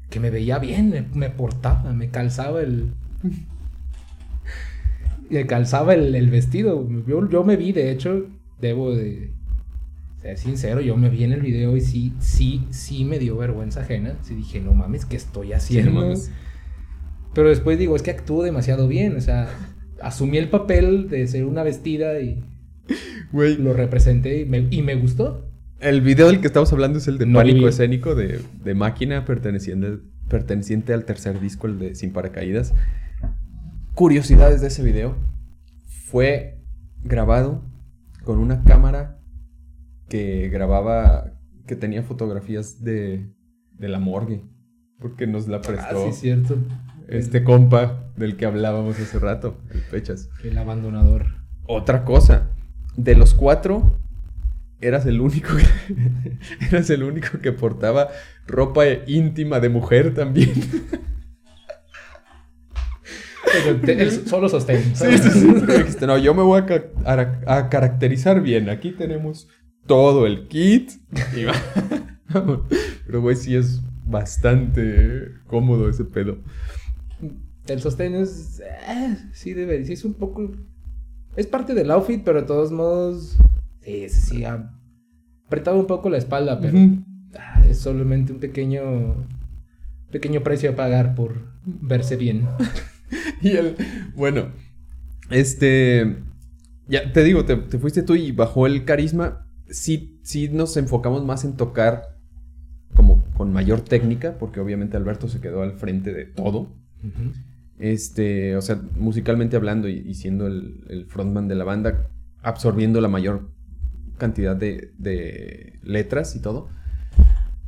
que 0.09 0.19
me 0.19 0.29
veía 0.29 0.59
bien, 0.59 1.09
me, 1.13 1.29
portaba, 1.29 1.91
me 1.93 2.09
calzaba 2.09 2.61
el... 2.61 2.93
me 5.29 5.45
calzaba 5.45 5.93
el, 5.93 6.29
vestido. 6.29 6.87
Yo, 7.05 7.29
yo, 7.29 7.43
me 7.43 7.57
vi, 7.57 7.71
de 7.71 7.91
hecho, 7.91 8.25
debo 8.61 8.95
de 8.95 9.31
ser 10.21 10.37
sincero, 10.37 10.81
yo 10.81 10.97
me 10.97 11.09
vi 11.09 11.23
en 11.23 11.33
el 11.33 11.41
video 11.41 11.75
y 11.75 11.81
sí, 11.81 12.13
sí, 12.19 12.65
sí 12.69 13.05
me 13.05 13.19
dio 13.19 13.37
vergüenza 13.37 13.81
ajena. 13.81 14.15
Sí 14.21 14.35
dije, 14.35 14.61
no 14.61 14.73
mames, 14.73 15.05
¿qué 15.05 15.17
estoy 15.17 15.53
haciendo? 15.53 16.13
Pero 17.33 17.49
después 17.49 17.77
digo, 17.77 17.95
es 17.95 18.01
que 18.01 18.11
actúo 18.11 18.43
demasiado 18.43 18.87
bien, 18.87 19.15
o 19.15 19.21
sea, 19.21 19.47
asumí 20.01 20.37
el 20.37 20.49
papel 20.49 21.09
de 21.09 21.27
ser 21.27 21.45
una 21.45 21.63
vestida 21.63 22.19
y 22.19 22.43
lo 23.31 23.73
representé 23.73 24.41
y 24.41 24.45
me, 24.45 24.67
y 24.69 24.81
me 24.81 24.95
gustó. 24.95 25.47
El 25.79 26.01
video 26.01 26.27
del 26.27 26.41
que 26.41 26.47
estamos 26.47 26.73
hablando 26.73 26.97
es 26.97 27.07
el 27.07 27.19
de 27.19 27.27
Pánico 27.27 27.67
Escénico 27.67 28.15
de, 28.15 28.75
Máquina, 28.75 29.25
perteneciente, 29.25 29.99
perteneciente 30.27 30.93
al 30.93 31.05
tercer 31.05 31.39
disco, 31.39 31.67
el 31.67 31.77
de 31.77 31.95
Sin 31.95 32.13
Paracaídas. 32.13 32.73
Curiosidades 33.93 34.61
de 34.61 34.67
ese 34.67 34.83
video. 34.83 35.15
Fue 35.85 36.59
grabado 37.03 37.63
con 38.23 38.39
una 38.39 38.63
cámara 38.63 39.19
que 40.09 40.49
grababa, 40.49 41.33
que 41.67 41.75
tenía 41.75 42.01
fotografías 42.01 42.83
de, 42.83 43.29
de 43.73 43.87
la 43.87 43.99
morgue. 43.99 44.41
Porque 44.99 45.27
nos 45.27 45.47
la 45.47 45.61
prestó. 45.61 46.07
Ah, 46.07 46.11
sí, 46.11 46.21
cierto. 46.21 46.57
Este 47.07 47.43
compa 47.43 48.11
del 48.17 48.35
que 48.35 48.45
hablábamos 48.45 48.99
hace 48.99 49.17
rato, 49.17 49.57
el 49.71 49.79
Pechas. 49.81 50.29
El 50.43 50.57
abandonador. 50.57 51.27
Otra 51.65 52.03
cosa. 52.03 52.49
De 52.97 53.15
los 53.15 53.33
cuatro, 53.33 53.97
eras 54.81 55.05
el 55.05 55.21
único 55.21 55.55
que, 55.55 55.63
eras 56.69 56.89
el 56.89 57.03
único 57.03 57.39
que 57.39 57.53
portaba 57.53 58.09
ropa 58.45 58.83
íntima 59.07 59.61
de 59.61 59.69
mujer 59.69 60.13
también. 60.13 60.53
solo 64.25 64.49
sostén. 64.49 64.93
no, 66.01 66.17
yo 66.17 66.33
me 66.33 66.43
voy 66.43 66.61
a, 67.05 67.69
caracterizar 67.69 68.41
bien. 68.41 68.69
Aquí 68.69 68.91
tenemos 68.91 69.47
todo 69.85 70.25
el 70.25 70.49
kit. 70.49 70.91
Pero, 73.05 73.21
güey, 73.21 73.37
sí 73.37 73.55
es 73.55 73.81
bastante 74.03 75.31
cómodo 75.47 75.89
ese 75.89 76.03
pedo. 76.03 76.39
El 77.67 77.81
sostén 77.81 78.15
es. 78.15 78.61
Eh, 78.61 79.17
sí, 79.33 79.53
debe. 79.53 79.83
Sí, 79.85 79.93
es 79.93 80.05
un 80.05 80.13
poco. 80.13 80.51
Es 81.35 81.47
parte 81.47 81.73
del 81.73 81.91
outfit, 81.91 82.23
pero 82.23 82.41
de 82.41 82.47
todos 82.47 82.71
modos. 82.71 83.37
Sí, 83.81 84.09
sí, 84.09 84.43
ha 84.43 84.71
apretado 85.45 85.79
un 85.79 85.87
poco 85.87 86.09
la 86.09 86.17
espalda, 86.17 86.59
pero 86.59 86.77
ah, 87.37 87.63
es 87.69 87.79
solamente 87.79 88.33
un 88.33 88.39
pequeño, 88.39 89.27
pequeño 90.11 90.43
precio 90.43 90.71
a 90.71 90.75
pagar 90.75 91.15
por 91.15 91.35
verse 91.65 92.17
bien. 92.17 92.47
y 93.41 93.51
el, 93.51 93.75
bueno, 94.15 94.51
este, 95.29 96.17
ya 96.87 97.11
te 97.11 97.23
digo, 97.23 97.45
te, 97.45 97.57
fuiste 97.79 98.03
tú 98.03 98.15
y 98.15 98.31
bajó 98.31 98.67
el 98.67 98.85
carisma. 98.85 99.47
Sí, 99.69 100.19
sí 100.23 100.49
nos 100.49 100.77
enfocamos 100.77 101.25
más 101.25 101.43
en 101.43 101.55
tocar 101.55 102.17
como 102.93 103.23
con 103.35 103.53
mayor 103.53 103.81
técnica, 103.81 104.37
porque 104.37 104.59
obviamente 104.59 104.97
Alberto 104.97 105.27
se 105.27 105.39
quedó 105.41 105.61
al 105.61 105.73
frente 105.73 106.13
de 106.13 106.25
todo. 106.25 106.73
Este, 107.79 108.55
o 108.55 108.61
sea, 108.61 108.81
musicalmente 108.95 109.55
hablando 109.55 109.87
y, 109.87 110.13
siendo 110.15 110.47
el, 110.47 110.83
el, 110.89 111.05
frontman 111.05 111.47
de 111.47 111.55
la 111.55 111.63
banda, 111.63 112.09
absorbiendo 112.41 113.01
la 113.01 113.07
mayor 113.07 113.51
cantidad 114.17 114.55
de, 114.55 115.73
letras 115.83 116.35
y 116.35 116.41
todo. 116.41 116.69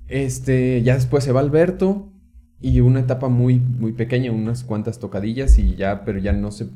Este, 0.08 0.82
ya 0.82 0.96
después 0.96 1.24
se 1.24 1.32
va 1.32 1.40
Alberto 1.40 2.12
y 2.60 2.80
una 2.82 3.02
etapa 3.02 3.30
muy, 3.30 3.60
muy 3.60 3.92
pequeña, 3.94 4.32
unas 4.32 4.64
cuantas 4.64 4.98
tocadillas 5.00 5.60
y 5.60 5.76
ya, 5.76 6.04
pero 6.04 6.18
ya 6.20 6.34
no 6.34 6.50
se, 6.52 6.70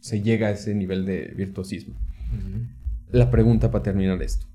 se 0.00 0.20
llega 0.20 0.48
a 0.48 0.50
ese 0.50 0.74
nivel 0.74 1.06
de 1.06 1.32
virtuosismo. 1.36 1.94
La 3.10 3.30
pregunta 3.30 3.70
para 3.70 3.84
terminar 3.84 4.20
esto. 4.22 4.46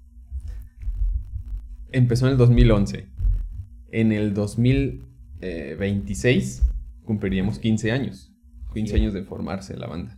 Empezó 1.91 2.25
en 2.25 2.31
el 2.33 2.37
2011. 2.37 3.07
En 3.91 4.11
el 4.11 4.33
2026 4.33 6.63
cumpliríamos 7.07 7.57
15 7.57 7.91
años. 7.91 8.31
15 8.75 8.95
años 8.95 9.13
de 9.13 9.23
formarse 9.23 9.75
la 9.75 9.87
banda. 9.87 10.15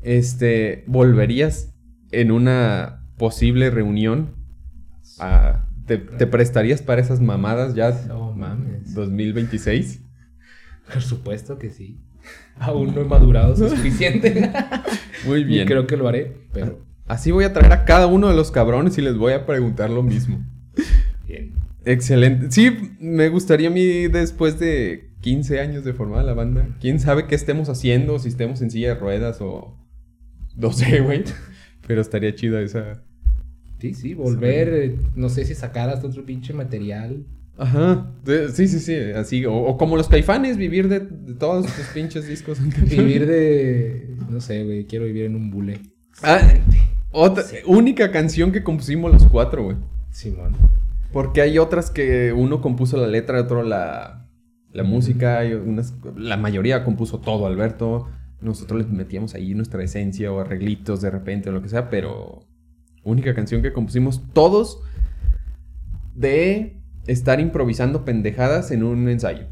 Este, 0.00 0.84
¿volverías 0.86 1.74
en 2.10 2.30
una 2.30 3.04
posible 3.18 3.70
reunión, 3.70 4.34
¿te, 5.86 5.98
prestarías 5.98 6.80
para 6.80 7.02
esas 7.02 7.20
mamadas 7.20 7.74
ya? 7.74 7.90
No 8.08 8.32
mames. 8.32 8.94
2026. 8.94 10.00
Por 10.90 11.02
supuesto 11.02 11.58
que 11.58 11.70
sí. 11.70 12.00
Aún 12.56 12.94
no 12.94 13.02
he 13.02 13.04
madurado 13.04 13.56
suficiente. 13.56 14.50
Muy 15.26 15.44
bien. 15.44 15.64
Y 15.64 15.66
creo 15.66 15.86
que 15.86 15.96
lo 15.96 16.08
haré, 16.08 16.46
pero... 16.52 16.82
Así 17.06 17.30
voy 17.30 17.44
a 17.44 17.52
traer 17.52 17.70
a 17.70 17.84
cada 17.84 18.06
uno 18.06 18.28
de 18.28 18.34
los 18.34 18.50
cabrones 18.50 18.96
y 18.96 19.02
les 19.02 19.18
voy 19.18 19.34
a 19.34 19.44
preguntar 19.44 19.90
lo 19.90 20.02
mismo. 20.02 20.42
Bien. 21.26 21.52
Excelente. 21.84 22.50
Sí, 22.50 22.96
me 22.98 23.28
gustaría 23.28 23.68
a 23.68 23.70
mí 23.70 24.08
después 24.08 24.58
de 24.58 25.13
15 25.24 25.58
años 25.58 25.84
de 25.84 25.94
formar 25.94 26.22
la 26.22 26.34
banda. 26.34 26.68
¿Quién 26.82 27.00
sabe 27.00 27.26
qué 27.26 27.34
estemos 27.34 27.70
haciendo? 27.70 28.18
Si 28.18 28.28
estemos 28.28 28.60
en 28.60 28.70
silla 28.70 28.88
de 28.88 28.94
ruedas 28.96 29.40
o... 29.40 29.74
No 30.54 30.70
sé, 30.70 31.00
güey. 31.00 31.24
Pero 31.86 32.02
estaría 32.02 32.34
chida 32.34 32.60
esa. 32.60 33.02
Sí, 33.80 33.94
sí, 33.94 34.12
volver, 34.12 34.68
eh, 34.68 34.98
no 35.16 35.30
sé 35.30 35.46
si 35.46 35.54
sacaras 35.54 36.04
otro 36.04 36.26
pinche 36.26 36.52
material. 36.52 37.24
Ajá, 37.56 38.12
sí, 38.52 38.68
sí, 38.68 38.80
sí, 38.80 38.94
así, 39.16 39.46
o, 39.46 39.76
como 39.78 39.96
los 39.96 40.08
caifanes, 40.08 40.58
vivir 40.58 40.88
de, 40.88 41.00
todos 41.00 41.64
los 41.64 41.86
pinches 41.94 42.28
discos. 42.28 42.58
vivir 42.90 43.26
de, 43.26 44.16
no 44.28 44.42
sé, 44.42 44.62
güey, 44.64 44.84
quiero 44.84 45.06
vivir 45.06 45.24
en 45.24 45.36
un 45.36 45.50
bule. 45.50 45.80
Ah, 46.22 46.40
otra, 47.12 47.44
única 47.64 48.10
canción 48.10 48.52
que 48.52 48.62
compusimos 48.62 49.10
los 49.10 49.24
cuatro, 49.24 49.64
güey. 49.64 49.76
Simón. 50.10 50.54
Porque 51.12 51.40
hay 51.40 51.58
otras 51.58 51.90
que 51.90 52.34
uno 52.34 52.60
compuso 52.60 52.98
la 52.98 53.06
letra, 53.06 53.40
otro 53.40 53.62
la, 53.62 54.23
la 54.74 54.82
música, 54.82 55.44
y 55.44 55.54
unas, 55.54 55.94
la 56.16 56.36
mayoría 56.36 56.84
compuso 56.84 57.20
todo, 57.20 57.46
Alberto. 57.46 58.08
Nosotros 58.40 58.84
le 58.84 58.92
metíamos 58.92 59.34
ahí 59.34 59.54
nuestra 59.54 59.82
esencia 59.82 60.30
o 60.32 60.40
arreglitos 60.40 61.00
de 61.00 61.10
repente 61.10 61.48
o 61.48 61.52
lo 61.52 61.62
que 61.62 61.68
sea, 61.68 61.88
pero 61.88 62.40
única 63.04 63.34
canción 63.34 63.62
que 63.62 63.72
compusimos 63.72 64.20
todos 64.32 64.82
de 66.14 66.76
estar 67.06 67.38
improvisando 67.38 68.04
pendejadas 68.04 68.72
en 68.72 68.82
un 68.82 69.08
ensayo. 69.08 69.46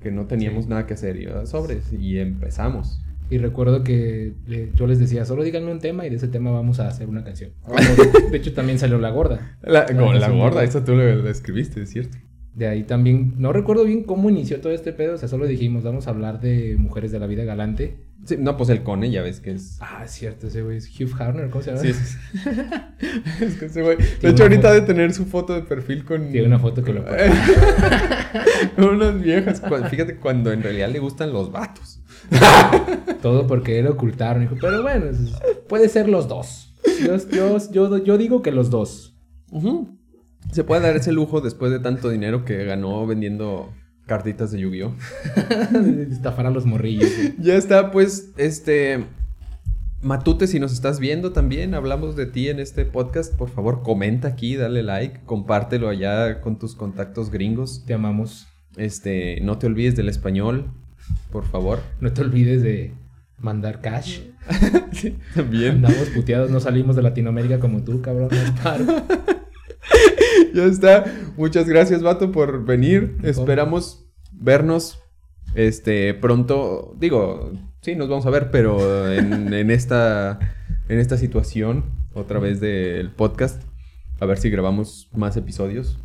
Que 0.00 0.12
no 0.12 0.26
teníamos 0.26 0.68
nada 0.68 0.86
que 0.86 0.94
hacer. 0.94 1.20
Y 1.20 1.26
sobres. 1.46 1.92
Y 1.92 2.18
empezamos. 2.18 3.00
Y 3.30 3.38
recuerdo 3.38 3.82
que 3.82 4.34
yo 4.76 4.86
les 4.86 5.00
decía, 5.00 5.24
solo 5.24 5.42
díganme 5.42 5.72
un 5.72 5.80
tema 5.80 6.06
y 6.06 6.10
de 6.10 6.16
ese 6.16 6.28
tema 6.28 6.52
vamos 6.52 6.78
a 6.78 6.86
hacer 6.86 7.08
una 7.08 7.24
canción. 7.24 7.50
de 8.30 8.36
hecho, 8.36 8.54
también 8.54 8.78
salió 8.78 8.98
La 8.98 9.10
Gorda. 9.10 9.58
La, 9.60 9.86
la, 9.86 10.30
Gorda, 10.30 10.62
eso 10.62 10.84
tú 10.84 10.94
lo, 10.94 11.28
escribiste, 11.28 11.82
es 11.82 11.90
cierto. 11.90 12.16
De 12.58 12.66
ahí 12.66 12.82
también, 12.82 13.34
no 13.38 13.52
recuerdo 13.52 13.84
bien 13.84 14.02
cómo 14.02 14.28
inició 14.28 14.60
todo 14.60 14.72
este 14.72 14.92
pedo, 14.92 15.14
o 15.14 15.18
sea, 15.18 15.28
solo 15.28 15.46
dijimos, 15.46 15.84
vamos 15.84 16.08
a 16.08 16.10
hablar 16.10 16.40
de 16.40 16.76
mujeres 16.76 17.12
de 17.12 17.20
la 17.20 17.28
vida 17.28 17.44
galante. 17.44 17.98
Sí, 18.24 18.36
no, 18.36 18.56
pues 18.56 18.68
el 18.70 18.82
Cone, 18.82 19.12
ya 19.12 19.22
ves 19.22 19.38
que 19.38 19.52
es. 19.52 19.78
Ah, 19.80 20.02
es 20.04 20.10
cierto, 20.10 20.48
ese 20.48 20.62
güey 20.62 20.78
es 20.78 20.90
Hugh 21.00 21.14
Harner, 21.20 21.50
¿cómo 21.50 21.62
se 21.62 21.70
llama? 21.70 21.82
Sí, 21.82 21.90
es 23.44 23.54
que 23.54 23.66
ese 23.66 23.82
güey. 23.82 23.96
De 24.20 24.30
hecho, 24.30 24.42
ahorita 24.42 24.72
de 24.72 24.80
tener 24.80 25.12
su 25.14 25.24
foto 25.26 25.54
de 25.54 25.62
perfil 25.62 26.04
con. 26.04 26.32
Tiene 26.32 26.48
una 26.48 26.58
foto 26.58 26.82
que 26.82 26.92
lo 26.92 27.04
Unas 28.90 29.22
viejas. 29.22 29.62
Fíjate, 29.88 30.16
cuando 30.16 30.50
en 30.50 30.64
realidad 30.64 30.90
le 30.90 30.98
gustan 30.98 31.32
los 31.32 31.52
vatos. 31.52 32.02
Todo 33.22 33.46
porque 33.46 33.78
él 33.78 33.86
ocultaron. 33.86 34.48
Pero 34.60 34.82
bueno, 34.82 35.06
puede 35.68 35.88
ser 35.88 36.08
los 36.08 36.26
dos. 36.26 36.74
Yo, 37.30 37.98
yo, 38.02 38.18
digo 38.18 38.42
que 38.42 38.50
los 38.50 38.68
dos. 38.68 39.16
Se 40.52 40.64
puede 40.64 40.82
dar 40.82 40.96
ese 40.96 41.12
lujo 41.12 41.40
después 41.40 41.70
de 41.70 41.78
tanto 41.78 42.08
dinero 42.08 42.44
que 42.44 42.64
ganó 42.64 43.06
vendiendo 43.06 43.72
cartitas 44.06 44.50
de 44.50 44.60
Yu-Gi-Oh! 44.60 44.94
Estafar 46.10 46.46
a 46.46 46.50
los 46.50 46.64
morrillos. 46.64 47.10
Ya 47.38 47.54
está, 47.54 47.90
pues, 47.90 48.30
este. 48.36 49.04
Matute, 50.00 50.46
si 50.46 50.60
nos 50.60 50.72
estás 50.72 51.00
viendo 51.00 51.32
también, 51.32 51.74
hablamos 51.74 52.14
de 52.14 52.26
ti 52.26 52.48
en 52.48 52.60
este 52.60 52.84
podcast. 52.84 53.34
Por 53.34 53.50
favor, 53.50 53.82
comenta 53.82 54.28
aquí, 54.28 54.54
dale 54.56 54.84
like, 54.84 55.20
compártelo 55.26 55.88
allá 55.88 56.40
con 56.40 56.58
tus 56.58 56.74
contactos 56.74 57.30
gringos. 57.30 57.84
Te 57.84 57.94
amamos. 57.94 58.46
Este, 58.76 59.40
no 59.42 59.58
te 59.58 59.66
olvides 59.66 59.96
del 59.96 60.08
español, 60.08 60.70
por 61.32 61.44
favor. 61.44 61.80
No 62.00 62.12
te 62.12 62.20
olvides 62.20 62.62
de 62.62 62.94
mandar 63.38 63.80
cash. 63.80 64.20
también. 65.34 65.84
Andamos 65.84 66.08
puteados, 66.14 66.50
no 66.50 66.60
salimos 66.60 66.94
de 66.94 67.02
Latinoamérica 67.02 67.58
como 67.58 67.82
tú, 67.82 68.00
cabrón. 68.00 68.28
ya 70.54 70.64
está. 70.64 71.04
Muchas 71.36 71.68
gracias, 71.68 72.02
vato, 72.02 72.32
por 72.32 72.64
venir. 72.64 73.16
Esperamos 73.22 74.06
vernos 74.32 75.02
este 75.54 76.14
pronto. 76.14 76.94
Digo, 76.98 77.52
sí, 77.80 77.94
nos 77.94 78.08
vamos 78.08 78.26
a 78.26 78.30
ver, 78.30 78.50
pero 78.50 79.12
en, 79.12 79.70
esta, 79.70 80.38
en 80.88 80.98
esta 80.98 81.16
situación, 81.16 81.84
otra 82.14 82.38
vez 82.38 82.60
del 82.60 83.10
podcast. 83.10 83.62
A 84.20 84.26
ver 84.26 84.38
si 84.38 84.50
grabamos 84.50 85.08
más 85.12 85.36
episodios. 85.36 85.98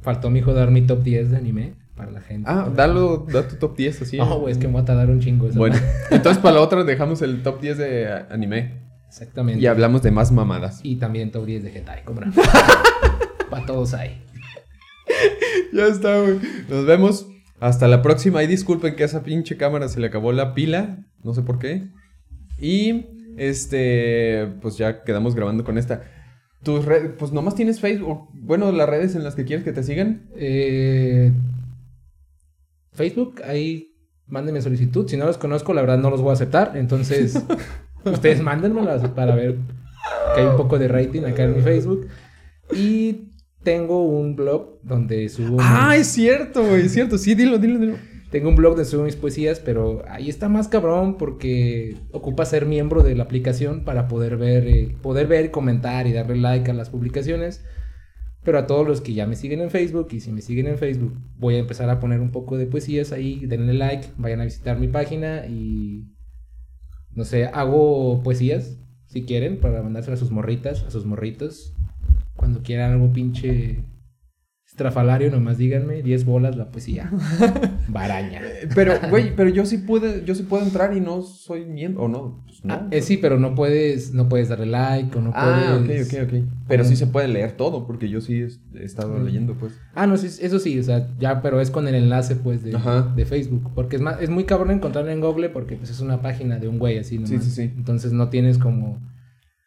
Faltó 0.00 0.30
mi 0.30 0.38
hijo 0.38 0.54
dar 0.54 0.70
mi 0.70 0.82
top 0.82 1.02
10 1.02 1.30
de 1.30 1.36
anime 1.36 1.74
para 1.94 2.10
la 2.10 2.20
gente. 2.20 2.48
Ah, 2.50 2.70
dalo, 2.74 3.26
da 3.30 3.46
tu 3.46 3.56
top 3.56 3.76
10 3.76 4.02
así. 4.02 4.16
No, 4.18 4.40
güey, 4.40 4.52
es 4.52 4.58
que 4.58 4.66
me 4.66 4.74
voy 4.74 4.82
a 4.82 4.84
tardar 4.84 5.10
un 5.10 5.20
chingo. 5.20 5.48
bueno, 5.54 5.76
entonces 6.10 6.42
para 6.42 6.56
la 6.56 6.60
otra 6.62 6.84
dejamos 6.84 7.22
el 7.22 7.42
top 7.42 7.60
10 7.60 7.78
de 7.78 8.24
anime. 8.30 8.84
Exactamente. 9.08 9.62
Y 9.62 9.66
hablamos 9.66 10.02
de 10.02 10.10
más 10.10 10.32
mamadas. 10.32 10.80
Y 10.82 10.96
también 10.96 11.30
top 11.30 11.46
10 11.46 11.64
de 11.64 11.78
Hentai, 11.78 12.04
como 12.04 12.20
Para 13.50 13.66
todos 13.66 13.94
ahí. 13.94 14.22
ya 15.72 15.86
está, 15.86 16.20
güey. 16.20 16.38
Nos 16.68 16.86
vemos. 16.86 17.26
Hasta 17.60 17.88
la 17.88 18.02
próxima. 18.02 18.42
Y 18.42 18.46
disculpen 18.46 18.96
que 18.96 19.04
a 19.04 19.06
esa 19.06 19.22
pinche 19.22 19.56
cámara 19.56 19.88
se 19.88 20.00
le 20.00 20.08
acabó 20.08 20.32
la 20.32 20.54
pila. 20.54 20.98
No 21.22 21.34
sé 21.34 21.42
por 21.42 21.58
qué. 21.58 21.88
Y 22.58 23.06
este, 23.36 24.52
pues 24.60 24.76
ya 24.76 25.02
quedamos 25.04 25.34
grabando 25.34 25.64
con 25.64 25.78
esta. 25.78 26.02
Tus 26.62 26.84
redes, 26.84 27.12
pues 27.18 27.32
nomás 27.32 27.54
tienes 27.54 27.80
Facebook. 27.80 28.28
Bueno, 28.32 28.72
las 28.72 28.88
redes 28.88 29.14
en 29.14 29.24
las 29.24 29.34
que 29.34 29.44
quieres 29.44 29.64
que 29.64 29.72
te 29.72 29.82
sigan. 29.82 30.28
Eh, 30.36 31.32
Facebook, 32.92 33.42
ahí 33.46 33.94
mándenme 34.26 34.62
solicitud. 34.62 35.08
Si 35.08 35.16
no 35.16 35.26
los 35.26 35.38
conozco, 35.38 35.74
la 35.74 35.82
verdad 35.82 35.98
no 35.98 36.10
los 36.10 36.22
voy 36.22 36.30
a 36.30 36.34
aceptar. 36.34 36.76
Entonces, 36.76 37.42
ustedes 38.04 38.40
mándenmelas 38.42 39.08
para 39.10 39.34
ver 39.34 39.56
que 40.34 40.40
hay 40.40 40.46
un 40.46 40.56
poco 40.56 40.78
de 40.78 40.88
rating 40.88 41.22
acá 41.22 41.44
en 41.44 41.56
mi 41.56 41.62
Facebook. 41.62 42.08
Y 42.74 43.33
tengo 43.64 44.02
un 44.02 44.36
blog 44.36 44.78
donde 44.82 45.28
subo. 45.28 45.56
Ah, 45.60 45.96
es 45.96 46.08
cierto, 46.08 46.64
güey, 46.64 46.82
es 46.82 46.92
cierto. 46.92 47.18
Sí, 47.18 47.34
dilo, 47.34 47.58
dilo, 47.58 47.78
dilo. 47.78 47.96
Tengo 48.30 48.48
un 48.48 48.56
blog 48.56 48.74
donde 48.74 48.84
subo 48.84 49.04
mis 49.04 49.16
poesías, 49.16 49.60
pero 49.60 50.02
ahí 50.08 50.28
está 50.28 50.48
más 50.48 50.68
cabrón 50.68 51.16
porque 51.18 51.96
ocupa 52.12 52.44
ser 52.44 52.66
miembro 52.66 53.02
de 53.02 53.14
la 53.14 53.24
aplicación 53.24 53.84
para 53.84 54.08
poder 54.08 54.36
ver, 54.36 54.66
eh, 54.66 54.96
poder 55.02 55.26
ver, 55.26 55.50
comentar 55.50 56.06
y 56.06 56.12
darle 56.12 56.36
like 56.36 56.70
a 56.70 56.74
las 56.74 56.90
publicaciones. 56.90 57.64
Pero 58.42 58.58
a 58.58 58.66
todos 58.66 58.86
los 58.86 59.00
que 59.00 59.14
ya 59.14 59.26
me 59.26 59.36
siguen 59.36 59.60
en 59.60 59.70
Facebook 59.70 60.08
y 60.10 60.20
si 60.20 60.30
me 60.30 60.42
siguen 60.42 60.66
en 60.66 60.78
Facebook, 60.78 61.14
voy 61.38 61.54
a 61.54 61.58
empezar 61.58 61.88
a 61.88 61.98
poner 61.98 62.20
un 62.20 62.30
poco 62.30 62.58
de 62.58 62.66
poesías 62.66 63.12
ahí. 63.12 63.46
Denle 63.46 63.72
like, 63.72 64.08
vayan 64.16 64.40
a 64.40 64.44
visitar 64.44 64.78
mi 64.78 64.88
página 64.88 65.46
y 65.46 66.04
no 67.12 67.24
sé, 67.24 67.46
hago 67.46 68.22
poesías 68.22 68.78
si 69.06 69.24
quieren 69.24 69.60
para 69.60 69.80
mandárselas 69.82 70.20
a 70.20 70.24
sus 70.24 70.32
morritas, 70.32 70.82
a 70.82 70.90
sus 70.90 71.06
morritos. 71.06 71.73
Cuando 72.44 72.62
quieran 72.62 72.92
algo 72.92 73.10
pinche 73.10 73.78
estrafalario, 74.66 75.30
nomás 75.30 75.56
díganme, 75.56 76.02
10 76.02 76.26
bolas 76.26 76.56
la 76.56 76.70
poesía. 76.70 77.10
Baraña. 77.88 78.42
Pero, 78.74 78.92
güey, 79.08 79.34
pero 79.34 79.48
yo 79.48 79.64
sí 79.64 79.78
pude, 79.78 80.24
yo 80.26 80.34
sí 80.34 80.42
puedo 80.42 80.62
entrar 80.62 80.94
y 80.94 81.00
no 81.00 81.22
soy 81.22 81.64
miembro, 81.64 82.02
o 82.02 82.08
no. 82.08 82.44
Pues 82.44 82.62
no. 82.66 82.74
Ah, 82.74 82.88
eh, 82.90 83.00
sí, 83.00 83.16
pero 83.16 83.38
no 83.38 83.54
puedes, 83.54 84.12
no 84.12 84.28
puedes 84.28 84.50
darle 84.50 84.66
like 84.66 85.16
o 85.16 85.22
no 85.22 85.32
ah, 85.34 85.78
puedes. 85.78 86.12
Ah, 86.12 86.18
ok, 86.18 86.22
ok, 86.22 86.34
ok. 86.34 86.44
Pero 86.68 86.84
sí 86.84 86.96
se 86.96 87.06
puede 87.06 87.28
leer 87.28 87.52
todo, 87.52 87.86
porque 87.86 88.10
yo 88.10 88.20
sí 88.20 88.46
he 88.74 88.84
estado 88.84 89.18
leyendo, 89.18 89.54
pues. 89.54 89.72
Ah, 89.94 90.06
no, 90.06 90.18
sí, 90.18 90.26
eso 90.26 90.58
sí, 90.58 90.78
o 90.78 90.82
sea, 90.82 91.08
ya, 91.18 91.40
pero 91.40 91.62
es 91.62 91.70
con 91.70 91.88
el 91.88 91.94
enlace, 91.94 92.36
pues, 92.36 92.62
de, 92.62 92.76
de 93.16 93.24
Facebook. 93.24 93.70
Porque 93.74 93.96
es 93.96 94.02
más, 94.02 94.20
es 94.20 94.28
muy 94.28 94.44
cabrón 94.44 94.70
encontrarlo 94.70 95.10
en 95.10 95.22
Google 95.22 95.48
porque 95.48 95.76
pues 95.76 95.88
es 95.88 96.00
una 96.00 96.20
página 96.20 96.58
de 96.58 96.68
un 96.68 96.78
güey 96.78 96.98
así, 96.98 97.14
nomás. 97.14 97.30
Sí, 97.30 97.38
sí, 97.38 97.50
sí. 97.50 97.62
Entonces 97.74 98.12
no 98.12 98.28
tienes 98.28 98.58
como 98.58 99.00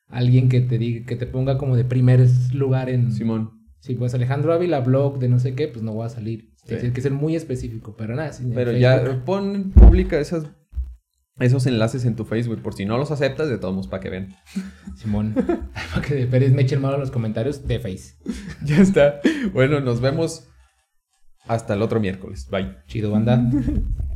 alguien 0.07 0.49
que 0.49 0.61
te 0.61 0.77
diga, 0.77 1.05
que 1.05 1.15
te 1.15 1.27
ponga 1.27 1.57
como 1.57 1.75
de 1.75 1.85
primer 1.85 2.25
lugar 2.53 2.89
en. 2.89 3.11
Simón. 3.11 3.51
Sí, 3.79 3.95
pues 3.95 4.13
Alejandro 4.13 4.53
Ávila, 4.53 4.79
blog 4.81 5.19
de 5.19 5.29
no 5.29 5.39
sé 5.39 5.53
qué, 5.55 5.67
pues 5.67 5.83
no 5.83 5.93
voy 5.93 6.05
a 6.05 6.09
salir. 6.09 6.53
Tiene 6.65 6.91
que 6.91 7.01
ser 7.01 7.13
muy 7.13 7.35
específico, 7.35 7.95
pero 7.97 8.15
nada. 8.15 8.31
pero 8.53 8.73
ya 8.73 9.23
pon, 9.23 9.71
publica 9.71 10.19
esas, 10.19 10.47
esos 11.39 11.65
enlaces 11.65 12.03
en 12.03 12.15
tu 12.15 12.25
Facebook, 12.25 12.61
por 12.61 12.73
si 12.73 12.85
no 12.85 12.97
los 12.97 13.11
aceptas, 13.11 13.47
de 13.47 13.57
todos 13.57 13.73
modos, 13.73 13.87
para 13.87 14.01
que 14.01 14.09
vean. 14.09 14.35
Simón, 14.95 15.33
para 15.93 16.05
que 16.05 16.27
Pérez 16.27 16.51
me 16.51 16.63
echen 16.63 16.81
mal 16.81 16.95
en 16.95 16.99
los 16.99 17.11
comentarios 17.11 17.65
de 17.67 17.79
Face. 17.79 18.15
ya 18.65 18.81
está. 18.81 19.21
Bueno, 19.53 19.79
nos 19.79 20.01
vemos 20.01 20.49
hasta 21.45 21.75
el 21.75 21.81
otro 21.81 22.01
miércoles. 22.01 22.47
Bye. 22.51 22.75
Chido, 22.87 23.11
banda. 23.11 23.41